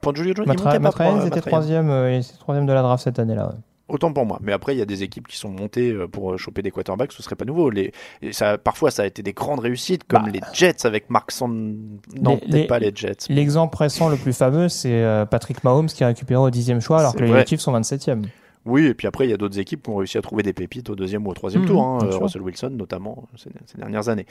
Pour 0.00 0.16
Julio 0.16 0.34
Jones, 0.34 0.46
il 0.46 0.48
Matt, 0.48 0.58
montait 0.64 0.76
pas 0.78 0.78
Matt 0.80 0.92
pour, 0.96 1.00
Ryan, 1.04 1.16
euh, 1.18 1.22
il 1.22 1.26
était 1.28 1.40
troisième, 1.42 1.90
euh, 1.90 2.20
il 2.20 2.66
de 2.66 2.72
la 2.72 2.82
draft 2.82 3.04
cette 3.04 3.20
année-là. 3.20 3.46
ouais. 3.46 3.54
Autant 3.88 4.12
pour 4.12 4.26
moi. 4.26 4.38
Mais 4.42 4.52
après, 4.52 4.74
il 4.74 4.78
y 4.78 4.82
a 4.82 4.86
des 4.86 5.02
équipes 5.02 5.26
qui 5.28 5.36
sont 5.38 5.48
montées 5.48 5.92
euh, 5.92 6.06
pour 6.06 6.32
euh, 6.32 6.36
choper 6.36 6.60
des 6.62 6.70
quarterbacks, 6.70 7.12
ce 7.12 7.22
serait 7.22 7.36
pas 7.36 7.44
nouveau. 7.46 7.70
Les, 7.70 7.92
et 8.22 8.32
ça, 8.32 8.58
parfois, 8.58 8.90
ça 8.90 9.02
a 9.02 9.06
été 9.06 9.22
des 9.22 9.32
grandes 9.32 9.60
réussites, 9.60 10.04
comme 10.04 10.28
les 10.28 10.40
Jets 10.52 10.84
avec 10.86 11.08
Mark 11.10 11.30
Sand... 11.30 11.76
Non, 12.20 12.36
peut-être 12.36 12.68
pas 12.68 12.78
les 12.78 12.92
Jets. 12.94 13.16
L'exemple 13.30 13.76
récent 13.78 14.08
le 14.08 14.16
plus 14.16 14.32
fameux, 14.36 14.68
c'est 14.68 15.02
euh, 15.02 15.24
Patrick 15.24 15.64
Mahomes 15.64 15.86
qui 15.86 16.04
a 16.04 16.08
récupéré 16.08 16.40
au 16.40 16.50
dixième 16.50 16.80
choix 16.80 16.98
alors 17.00 17.14
que 17.14 17.22
les. 17.24 17.46
Chiefs 17.46 17.60
sont 17.60 17.72
27e. 17.72 18.24
Oui, 18.66 18.84
et 18.86 18.92
puis 18.92 19.06
après, 19.06 19.26
il 19.26 19.30
y 19.30 19.32
a 19.32 19.38
d'autres 19.38 19.58
équipes 19.58 19.82
qui 19.84 19.88
ont 19.88 19.96
réussi 19.96 20.18
à 20.18 20.20
trouver 20.20 20.42
des 20.42 20.52
pépites 20.52 20.90
au 20.90 20.94
deuxième 20.96 21.26
ou 21.26 21.30
au 21.30 21.34
troisième 21.34 21.62
Mhm, 21.62 21.68
tour. 21.68 21.82
hein, 21.82 21.98
euh. 22.02 22.18
Russell 22.18 22.42
Wilson, 22.42 22.70
notamment, 22.70 23.26
ces, 23.36 23.48
ces 23.64 23.78
dernières 23.78 24.10
années. 24.10 24.26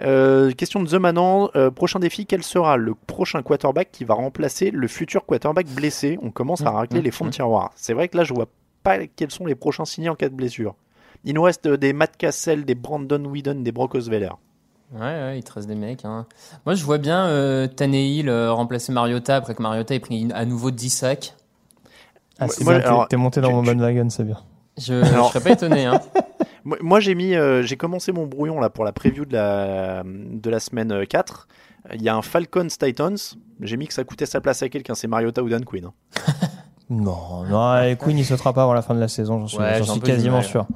Euh, 0.00 0.52
question 0.52 0.82
de 0.82 0.88
The 0.88 0.94
Manan. 0.94 1.50
euh, 1.56 1.70
prochain 1.70 1.98
défi, 1.98 2.24
quel 2.24 2.42
sera 2.42 2.78
le 2.78 2.94
prochain 2.94 3.42
quarterback 3.42 3.90
qui 3.92 4.04
va 4.04 4.14
remplacer 4.14 4.70
le 4.70 4.88
futur 4.88 5.26
quarterback 5.26 5.66
blessé? 5.66 6.18
On 6.22 6.30
commence 6.30 6.62
à 6.62 6.70
Mhm, 6.70 6.76
racler 6.76 7.02
les 7.02 7.10
fonds 7.10 7.26
de 7.26 7.30
tiroir. 7.30 7.72
C'est 7.74 7.92
vrai 7.92 8.08
que 8.08 8.16
là, 8.16 8.24
je 8.24 8.32
vois 8.32 8.46
pas 8.82 9.06
quels 9.06 9.30
sont 9.30 9.46
les 9.46 9.54
prochains 9.54 9.84
signés 9.84 10.08
en 10.08 10.14
cas 10.14 10.28
de 10.28 10.34
blessure. 10.34 10.74
Il 11.24 11.34
nous 11.34 11.42
reste 11.42 11.66
euh, 11.66 11.76
des 11.76 11.92
Matt 11.92 12.16
Cassell, 12.16 12.64
des 12.64 12.74
Brandon 12.74 13.24
Whedon, 13.24 13.60
des 13.60 13.72
Brock 13.72 13.94
Osweiler. 13.94 14.30
Ouais, 14.92 15.00
ouais, 15.00 15.38
il 15.38 15.44
te 15.44 15.52
reste 15.52 15.68
des 15.68 15.74
mecs. 15.74 16.04
hein. 16.04 16.26
Moi, 16.66 16.74
je 16.74 16.84
vois 16.84 16.98
bien 16.98 17.26
euh, 17.26 17.66
Tannehill 17.66 18.28
euh, 18.28 18.52
remplacer 18.52 18.92
Mariota 18.92 19.36
après 19.36 19.54
que 19.54 19.62
Mariota 19.62 19.94
ait 19.94 20.00
pris 20.00 20.28
à 20.34 20.44
nouveau 20.44 20.70
10 20.70 20.90
sacs. 20.90 21.34
Ah, 22.38 22.48
c'est 22.48 22.64
bien, 22.64 22.78
t'es- 22.80 22.86
alors, 22.86 23.08
t'es 23.08 23.16
monté 23.16 23.40
dans 23.40 23.48
tu- 23.48 23.54
mon 23.54 23.62
bandwagon, 23.62 24.10
c'est 24.10 24.24
bien. 24.24 24.38
Je, 24.78 24.94
Alors- 24.94 25.28
je 25.28 25.32
serais 25.32 25.44
pas 25.44 25.50
étonné. 25.52 25.86
Hein. 25.86 26.00
Moi, 26.64 26.78
moi, 26.80 27.00
j'ai 27.00 27.16
mis, 27.16 27.34
euh, 27.34 27.62
j'ai 27.62 27.76
commencé 27.76 28.12
mon 28.12 28.24
brouillon 28.26 28.60
là 28.60 28.70
pour 28.70 28.84
la 28.84 28.92
preview 28.92 29.24
de 29.24 29.32
la 29.32 30.04
de 30.04 30.48
la 30.48 30.60
semaine 30.60 30.92
euh, 30.92 31.04
4. 31.04 31.48
Il 31.94 32.02
y 32.02 32.08
a 32.08 32.14
un 32.14 32.22
Falcons 32.22 32.68
Titans. 32.68 33.16
J'ai 33.60 33.76
mis 33.76 33.88
que 33.88 33.92
ça 33.94 34.04
coûtait 34.04 34.26
sa 34.26 34.40
place 34.40 34.62
à 34.62 34.68
quelqu'un. 34.68 34.94
C'est 34.94 35.08
Mariota 35.08 35.42
ou 35.42 35.48
Dan 35.48 35.64
Quinn. 35.64 35.86
hein. 35.86 35.92
Non, 36.92 37.44
non, 37.48 37.82
et 37.82 37.96
Queen 37.96 38.18
il 38.18 38.24
sautera 38.24 38.52
pas 38.52 38.62
avant 38.64 38.74
la 38.74 38.82
fin 38.82 38.94
de 38.94 39.00
la 39.00 39.08
saison, 39.08 39.38
j'en 39.40 39.46
suis, 39.46 39.58
Ouais, 39.58 39.82
j'en 39.82 39.98
quasiment 39.98 40.36
mal. 40.36 40.44
sûr. 40.44 40.66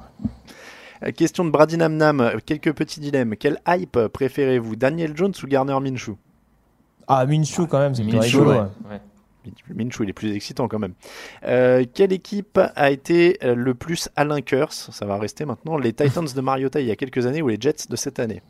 Euh, 1.05 1.11
Question 1.11 1.45
de 1.45 1.51
Brady 1.51 1.77
Namnam. 1.77 2.21
euh, 2.21 2.37
Quelques 2.45 2.73
petits 2.73 2.99
dilemmes. 2.99 3.35
Quel 3.39 3.59
hype 3.67 3.99
préférez-vous, 4.11 4.75
Daniel 4.75 5.15
Jones 5.15 5.33
ou 5.43 5.47
Garner 5.47 5.79
Minshew? 5.79 6.15
Ah, 7.07 7.25
Minshew 7.25 7.67
quand 7.67 7.79
même, 7.79 7.93
c'est 7.93 8.03
Minshew, 8.03 8.19
rigolo. 8.39 8.49
ouais. 8.51 8.57
ouais. 8.57 8.65
Ouais. 8.91 9.51
Minshew, 9.75 10.03
il 10.03 10.09
est 10.09 10.13
plus 10.13 10.35
excitant 10.35 10.67
quand 10.67 10.79
même. 10.79 10.93
Euh, 11.45 11.85
quelle 11.93 12.11
équipe 12.11 12.59
a 12.75 12.89
été 12.91 13.37
euh, 13.43 13.55
le 13.55 13.73
plus 13.75 14.09
Alain 14.15 14.41
Curse 14.41 14.89
Ça 14.91 15.05
va 15.05 15.17
rester 15.17 15.45
maintenant. 15.45 15.77
Les 15.77 15.93
Titans 15.93 16.25
de 16.35 16.41
Mariota 16.41 16.81
il 16.81 16.87
y 16.87 16.91
a 16.91 16.95
quelques 16.97 17.25
années 17.25 17.41
ou 17.41 17.47
les 17.47 17.57
Jets 17.59 17.87
de 17.89 17.95
cette 17.95 18.19
année? 18.19 18.41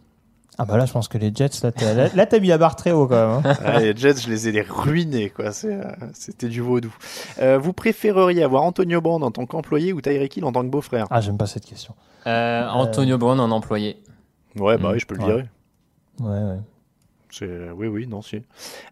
Ah 0.60 0.66
bah 0.66 0.76
là, 0.78 0.86
je 0.86 0.92
pense 0.94 1.08
que 1.08 1.18
les 1.20 1.32
Jets, 1.34 1.62
là, 1.62 1.72
t'as, 1.72 1.94
là, 1.94 2.10
là, 2.16 2.26
t'as 2.26 2.40
mis 2.40 2.48
la 2.48 2.58
barre 2.58 2.76
très 2.76 2.92
haut 2.92 3.06
quand 3.08 3.16
même. 3.16 3.46
hein. 3.46 3.56
Ah, 3.64 3.80
les 3.80 3.96
Jets, 3.96 4.16
je 4.22 4.30
les 4.30 4.48
ai 4.48 4.52
les 4.52 4.62
ruinés, 4.62 5.30
quoi. 5.30 5.52
Euh, 5.66 5.84
C'était 6.14 6.48
du 6.48 6.62
vaudou. 6.62 6.92
Euh, 7.40 7.60
vous 7.60 7.74
préféreriez 7.74 8.42
avoir 8.44 8.64
Antonio 8.64 9.00
Brown 9.00 9.24
en 9.24 9.30
tant 9.32 9.46
qu'employé 9.46 9.94
ou 9.94 10.02
Tyreek 10.02 10.36
Hill 10.38 10.46
en 10.46 10.52
tant 10.52 10.64
que 10.64 10.70
beau-frère? 10.70 11.06
Ah, 11.12 11.22
j'aime 11.22 11.38
pas 11.38 11.46
cette 11.46 11.66
question. 11.66 11.94
Euh, 12.26 12.68
Antonio 12.70 13.18
Brown 13.20 13.40
en 13.40 13.52
employé. 13.52 13.98
Ouais, 14.58 14.78
bah 14.80 14.90
oui, 14.94 15.00
je 15.00 15.06
peux 15.06 15.14
le 15.16 15.22
Ouais. 15.22 15.28
virer. 15.28 15.46
Ouais, 16.22 16.30
ouais. 16.52 16.60
Oui, 17.42 17.88
oui, 17.88 18.08
non, 18.08 18.22
si. 18.22 18.42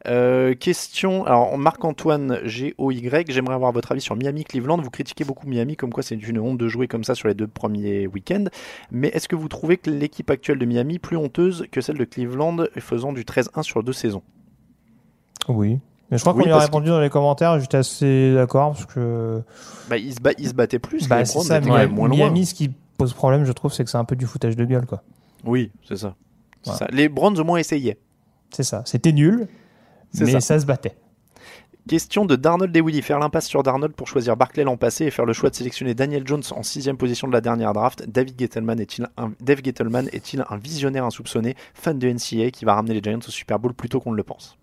Euh, 0.07 0.53
question, 0.55 1.25
alors 1.25 1.57
Marc-Antoine 1.57 2.39
G-O-Y, 2.43 3.31
j'aimerais 3.31 3.55
avoir 3.55 3.71
votre 3.71 3.91
avis 3.91 4.01
sur 4.01 4.15
Miami-Cleveland. 4.15 4.77
Vous 4.81 4.89
critiquez 4.89 5.23
beaucoup 5.23 5.47
Miami, 5.47 5.75
comme 5.75 5.91
quoi 5.93 6.03
c'est 6.03 6.15
une 6.15 6.39
honte 6.39 6.57
de 6.57 6.67
jouer 6.67 6.87
comme 6.87 7.03
ça 7.03 7.15
sur 7.15 7.27
les 7.27 7.33
deux 7.33 7.47
premiers 7.47 8.07
week-ends. 8.07 8.45
Mais 8.91 9.07
est-ce 9.09 9.27
que 9.27 9.35
vous 9.35 9.47
trouvez 9.47 9.77
que 9.77 9.89
l'équipe 9.89 10.29
actuelle 10.29 10.59
de 10.59 10.65
Miami 10.65 10.95
est 10.95 10.99
plus 10.99 11.17
honteuse 11.17 11.65
que 11.71 11.81
celle 11.81 11.97
de 11.97 12.03
Cleveland 12.05 12.57
faisant 12.77 13.13
du 13.13 13.23
13-1 13.23 13.63
sur 13.63 13.83
deux 13.83 13.93
saisons? 13.93 14.23
Oui. 15.47 15.79
Mais 16.11 16.17
je 16.17 16.23
crois 16.23 16.35
Oui, 16.35 16.43
qu'on 16.43 16.49
y 16.49 16.51
a 16.51 16.59
répondu 16.59 16.89
dans 16.89 16.99
les 16.99 17.09
commentaires, 17.09 17.59
j'étais 17.59 17.77
assez 17.77 18.33
d'accord 18.33 18.73
parce 18.73 18.85
que. 18.85 19.41
bah, 19.89 19.97
ils, 19.97 20.13
se 20.13 20.19
ba- 20.19 20.33
ils 20.37 20.49
se 20.49 20.53
battaient 20.53 20.77
plus, 20.79 21.07
Bah, 21.07 21.25
c'est 21.25 21.39
ça, 21.39 21.59
Miami, 21.61 21.93
moins 21.93 22.07
loin. 22.07 22.17
Miami, 22.17 22.45
ce 22.45 22.53
qui 22.53 22.69
pose 22.97 23.13
problème, 23.13 23.43
je 23.45 23.51
trouve, 23.51 23.73
c'est 23.73 23.83
que 23.83 23.89
c'est 23.89 23.97
un 23.97 24.05
peu 24.05 24.15
du 24.15 24.25
foutage 24.27 24.55
de 24.55 24.65
gueule, 24.65 24.85
quoi. 24.85 25.01
Oui, 25.45 25.71
c'est 25.87 25.97
ça. 25.97 26.15
Voilà. 26.63 26.79
ça. 26.79 26.87
Les 26.91 27.09
Browns 27.09 27.39
au 27.39 27.43
moins 27.43 27.57
essayaient. 27.57 27.97
C'est 28.55 28.63
ça. 28.63 28.83
C'était 28.85 29.11
nul, 29.11 29.47
mais 30.19 30.31
ça. 30.31 30.39
ça. 30.39 30.59
se 30.59 30.65
battait. 30.65 30.95
Question 31.87 32.25
de 32.25 32.35
Darnold 32.35 32.75
et 32.75 32.81
Willy. 32.81 33.01
Faire 33.03 33.19
l'impasse 33.19 33.45
sur 33.47 33.61
Darnold 33.61 33.93
pour 33.93 34.07
choisir 34.07 34.35
Barclay 34.37 34.63
l'an 34.63 34.75
passé 34.77 35.05
et 35.05 35.11
faire 35.11 35.25
le 35.25 35.33
choix 35.33 35.49
de 35.51 35.55
sélectionner 35.55 35.93
Daniel 35.93 36.25
Jones 36.25 36.41
en 36.51 36.63
sixième 36.63 36.97
position 36.97 37.27
de 37.27 37.33
la 37.33 37.41
dernière 37.41 37.73
draft. 37.73 38.09
David 38.09 38.39
Gettleman 38.39 38.79
est-il 38.79 39.07
un, 39.17 39.33
Dave 39.39 39.59
Gettleman 39.63 40.07
est-il 40.11 40.43
un 40.49 40.57
visionnaire 40.57 41.05
insoupçonné, 41.05 41.55
fan 41.75 41.99
de 41.99 42.07
NCA 42.09 42.49
qui 42.51 42.65
va 42.65 42.73
ramener 42.73 42.95
les 42.95 43.01
Giants 43.03 43.19
au 43.19 43.29
Super 43.31 43.59
Bowl 43.59 43.73
plus 43.73 43.89
tôt 43.89 43.99
qu'on 43.99 44.11
ne 44.13 44.17
le 44.17 44.23
pense? 44.23 44.57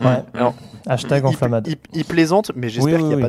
Ouais. 0.00 0.22
Alors, 0.34 0.54
Hashtag 0.86 1.22
il, 1.22 1.26
enflammade. 1.28 1.68
il- 1.68 1.76
il 1.94 2.04
plaisante, 2.04 2.52
mais 2.54 2.68
j'espère 2.68 2.84
Oui, 2.86 2.92
oui, 2.94 2.98
qu'il 2.98 3.06
n'y 3.08 3.14
a, 3.14 3.16
oui. 3.16 3.22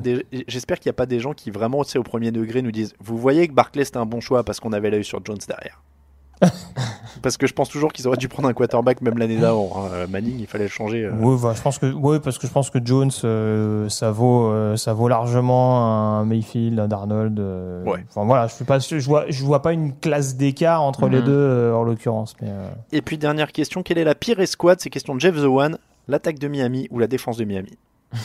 a 0.89 0.93
pas 0.93 1.05
des 1.05 1.19
gens 1.19 1.33
qui 1.33 1.49
vraiment, 1.51 1.79
au 1.95 2.03
premier 2.03 2.31
degré 2.31 2.61
nous 2.61 2.71
disent 2.71 2.93
Vous 2.99 3.17
voyez 3.17 3.47
que 3.47 3.53
Barclay 3.53 3.85
c'était 3.85 3.97
un 3.97 4.05
bon 4.05 4.19
choix 4.19 4.43
parce 4.43 4.59
qu'on 4.59 4.73
avait 4.73 4.89
l'œil 4.89 5.05
sur 5.05 5.23
Jones 5.23 5.37
derrière. 5.47 5.81
Parce 7.23 7.35
que 7.35 7.47
je 7.47 7.53
pense 7.53 7.67
toujours 7.69 7.91
qu'ils 7.91 8.07
auraient 8.07 8.17
dû 8.17 8.27
prendre 8.27 8.47
un 8.47 8.53
quarterback 8.53 9.01
même 9.01 9.17
l'année 9.17 9.37
d'avant. 9.37 9.71
hein. 9.75 9.89
Euh, 9.91 10.07
Manning, 10.07 10.37
il 10.39 10.45
fallait 10.45 10.65
le 10.65 10.69
changer. 10.69 11.03
euh. 11.03 11.11
Oui, 11.19 11.37
bah, 11.41 11.53
je 11.55 11.61
pense 11.63 11.79
que, 11.79 11.91
oui, 11.91 12.19
parce 12.23 12.37
que 12.37 12.45
je 12.45 12.51
pense 12.53 12.69
que 12.69 12.77
Jones, 12.83 13.09
euh, 13.23 13.89
ça 13.89 14.11
vaut, 14.11 14.45
euh, 14.51 14.75
ça 14.77 14.93
vaut 14.93 15.07
largement 15.07 16.19
un 16.19 16.25
Mayfield, 16.25 16.79
un 16.79 16.87
Darnold. 16.87 17.39
euh, 17.39 17.83
Enfin 18.09 18.23
voilà, 18.25 18.45
je 18.47 18.53
suis 18.53 18.65
pas, 18.65 18.79
sûr- 18.79 18.99
je 18.99 19.07
vois, 19.07 19.25
je 19.29 19.43
vois 19.43 19.63
pas 19.63 19.73
une 19.73 19.95
classe 19.95 20.35
d'écart 20.35 20.83
entre 20.83 21.07
les 21.09 21.19
Mhm. 21.19 21.25
deux 21.25 21.31
euh, 21.33 21.73
en 21.73 21.83
l'occurrence. 21.83 22.35
Mais 22.41 22.49
euh, 22.51 22.69
Et 22.91 23.01
puis 23.01 23.17
dernière 23.17 23.51
question, 23.51 23.81
quelle 23.81 23.97
est 23.97 24.03
la 24.03 24.15
pire 24.15 24.39
escouade? 24.39 24.79
C'est 24.79 24.91
question 24.91 25.15
de 25.15 25.19
Jeff 25.19 25.35
The 25.35 25.45
One, 25.45 25.79
l'attaque 26.07 26.37
de 26.37 26.47
Miami 26.47 26.87
ou 26.91 26.99
la 26.99 27.07
défense 27.07 27.37
de 27.37 27.45
Miami? 27.45 27.77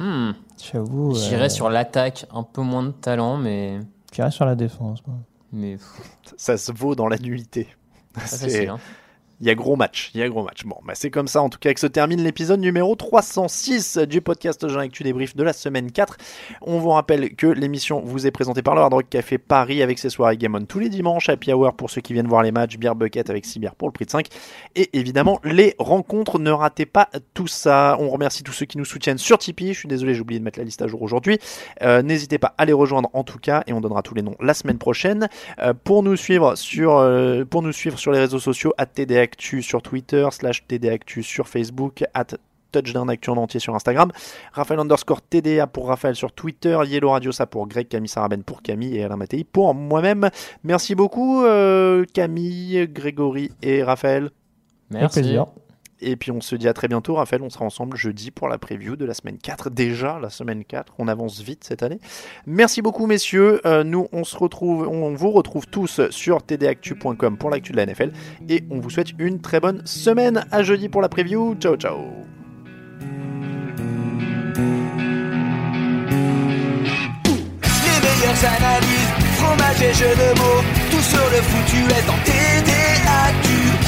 Hmm. 0.00 0.30
J'avoue. 0.72 1.14
J'irais 1.14 1.46
euh, 1.46 1.48
sur 1.48 1.70
l'attaque, 1.70 2.26
un 2.32 2.44
peu 2.44 2.62
moins 2.62 2.84
de 2.84 2.90
talent, 2.92 3.36
mais. 3.36 3.80
J'irais 4.12 4.30
sur 4.30 4.44
la 4.44 4.54
défense. 4.54 5.00
moi. 5.06 5.16
Mais. 5.52 5.78
Ça 6.36 6.56
se 6.58 6.72
vaut 6.72 6.94
dans 6.94 7.08
la 7.08 7.18
nullité. 7.18 7.68
C'est- 8.26 8.68
hein. 8.68 8.78
Il 9.40 9.46
y 9.46 9.50
a 9.50 9.54
gros 9.54 9.76
match, 9.76 10.10
il 10.14 10.20
y 10.20 10.24
a 10.24 10.28
gros 10.28 10.42
match. 10.42 10.64
Bon, 10.64 10.74
bah 10.84 10.94
c'est 10.96 11.10
comme 11.10 11.28
ça 11.28 11.40
en 11.40 11.48
tout 11.48 11.60
cas 11.60 11.72
que 11.72 11.78
se 11.78 11.86
termine 11.86 12.20
l'épisode 12.20 12.58
numéro 12.58 12.96
306 12.96 13.98
du 13.98 14.20
podcast 14.20 14.66
Jean 14.66 14.80
Actu 14.80 15.04
Débrief 15.04 15.36
de 15.36 15.44
la 15.44 15.52
semaine 15.52 15.92
4. 15.92 16.16
On 16.62 16.80
vous 16.80 16.88
rappelle 16.88 17.36
que 17.36 17.46
l'émission 17.46 18.00
vous 18.00 18.26
est 18.26 18.32
présentée 18.32 18.62
par 18.62 18.74
le 18.74 18.80
Hard 18.80 18.94
Rock 18.94 19.06
Café 19.08 19.38
Paris 19.38 19.80
avec 19.80 20.00
ses 20.00 20.10
soirées 20.10 20.36
Game 20.36 20.56
On 20.56 20.64
tous 20.64 20.80
les 20.80 20.88
dimanches, 20.88 21.28
Happy 21.28 21.52
Hour 21.52 21.74
pour 21.74 21.88
ceux 21.88 22.00
qui 22.00 22.14
viennent 22.14 22.26
voir 22.26 22.42
les 22.42 22.50
matchs, 22.50 22.78
Beer 22.78 22.96
Bucket 22.96 23.30
avec 23.30 23.44
6 23.44 23.60
bières 23.60 23.76
pour 23.76 23.86
le 23.86 23.92
prix 23.92 24.06
de 24.06 24.10
5 24.10 24.26
et 24.74 24.90
évidemment 24.98 25.38
les 25.44 25.76
rencontres. 25.78 26.40
Ne 26.40 26.50
ratez 26.50 26.86
pas 26.86 27.08
tout 27.32 27.46
ça. 27.46 27.96
On 28.00 28.08
remercie 28.08 28.42
tous 28.42 28.52
ceux 28.52 28.66
qui 28.66 28.76
nous 28.76 28.84
soutiennent 28.84 29.18
sur 29.18 29.38
Tipeee. 29.38 29.72
Je 29.72 29.78
suis 29.78 29.88
désolé, 29.88 30.14
j'ai 30.14 30.20
oublié 30.20 30.40
de 30.40 30.44
mettre 30.44 30.58
la 30.58 30.64
liste 30.64 30.82
à 30.82 30.88
jour 30.88 31.00
aujourd'hui. 31.00 31.38
Euh, 31.82 32.02
N'hésitez 32.02 32.38
pas 32.38 32.56
à 32.58 32.64
les 32.64 32.72
rejoindre 32.72 33.08
en 33.12 33.22
tout 33.22 33.38
cas 33.38 33.62
et 33.68 33.72
on 33.72 33.80
donnera 33.80 34.02
tous 34.02 34.14
les 34.14 34.22
noms 34.22 34.34
la 34.40 34.54
semaine 34.54 34.78
prochaine. 34.78 35.28
Euh, 35.60 35.74
pour 35.74 36.02
nous 36.02 36.16
suivre 36.16 36.56
sur 36.56 36.96
euh, 36.96 37.44
pour 37.44 37.62
nous 37.62 37.72
suivre 37.72 38.00
sur 38.00 38.10
les 38.10 38.18
réseaux 38.18 38.40
sociaux 38.40 38.74
at 38.78 38.86
TDActu 39.28 39.62
sur 39.62 39.82
Twitter 39.82 40.26
slash 40.30 40.66
TDActu 40.66 41.22
sur 41.22 41.48
Facebook 41.48 42.04
at 42.14 42.26
Touchdown 42.72 43.08
Actu 43.08 43.30
en 43.30 43.38
entier 43.38 43.60
sur 43.60 43.74
Instagram, 43.74 44.12
Raphaël 44.52 44.80
underscore 44.80 45.22
TDA 45.22 45.66
pour 45.66 45.88
Raphaël 45.88 46.14
sur 46.14 46.32
Twitter, 46.32 46.78
Yellow 46.86 47.10
Radio 47.10 47.32
ça 47.32 47.46
pour 47.46 47.66
Greg, 47.66 47.88
Camille 47.88 48.08
Saraben 48.08 48.42
pour 48.42 48.60
Camille 48.60 48.96
et 48.96 49.04
Alain 49.04 49.16
Mattei 49.16 49.44
pour 49.44 49.74
moi-même. 49.74 50.28
Merci 50.64 50.94
beaucoup 50.94 51.44
euh, 51.44 52.04
Camille, 52.12 52.86
Grégory 52.88 53.50
et 53.62 53.82
Raphaël. 53.82 54.30
Merci. 54.90 55.38
Et 56.00 56.16
puis 56.16 56.30
on 56.30 56.40
se 56.40 56.56
dit 56.56 56.68
à 56.68 56.72
très 56.72 56.88
bientôt, 56.88 57.14
Raphaël. 57.14 57.42
On 57.42 57.50
sera 57.50 57.64
ensemble 57.64 57.96
jeudi 57.96 58.30
pour 58.30 58.48
la 58.48 58.58
preview 58.58 58.96
de 58.96 59.04
la 59.04 59.14
semaine 59.14 59.38
4. 59.38 59.70
Déjà, 59.70 60.18
la 60.20 60.30
semaine 60.30 60.64
4. 60.64 60.94
On 60.98 61.08
avance 61.08 61.40
vite 61.40 61.64
cette 61.64 61.82
année. 61.82 62.00
Merci 62.46 62.82
beaucoup, 62.82 63.06
messieurs. 63.06 63.60
Euh, 63.66 63.84
nous, 63.84 64.08
on 64.12 64.24
se 64.24 64.36
retrouve, 64.36 64.88
on 64.88 65.14
vous 65.14 65.30
retrouve 65.30 65.66
tous 65.66 66.00
sur 66.10 66.42
tdactu.com 66.42 67.36
pour 67.36 67.50
l'actu 67.50 67.72
de 67.72 67.76
la 67.76 67.86
NFL. 67.86 68.12
Et 68.48 68.64
on 68.70 68.80
vous 68.80 68.90
souhaite 68.90 69.12
une 69.18 69.40
très 69.40 69.60
bonne 69.60 69.84
semaine. 69.86 70.44
À 70.50 70.62
jeudi 70.62 70.88
pour 70.88 71.02
la 71.02 71.08
preview. 71.08 71.54
Ciao, 71.60 71.76
ciao. 71.76 71.98
Fromage 79.36 79.82
et 79.82 79.94
jeux 79.94 80.14
de 80.14 80.38
mots, 80.38 80.62
tout 80.90 81.02
sur 81.02 81.18
le 81.18 81.42
foutu 81.42 81.78
est 81.90 82.08
en 82.08 82.18
TDAQ. 82.24 83.87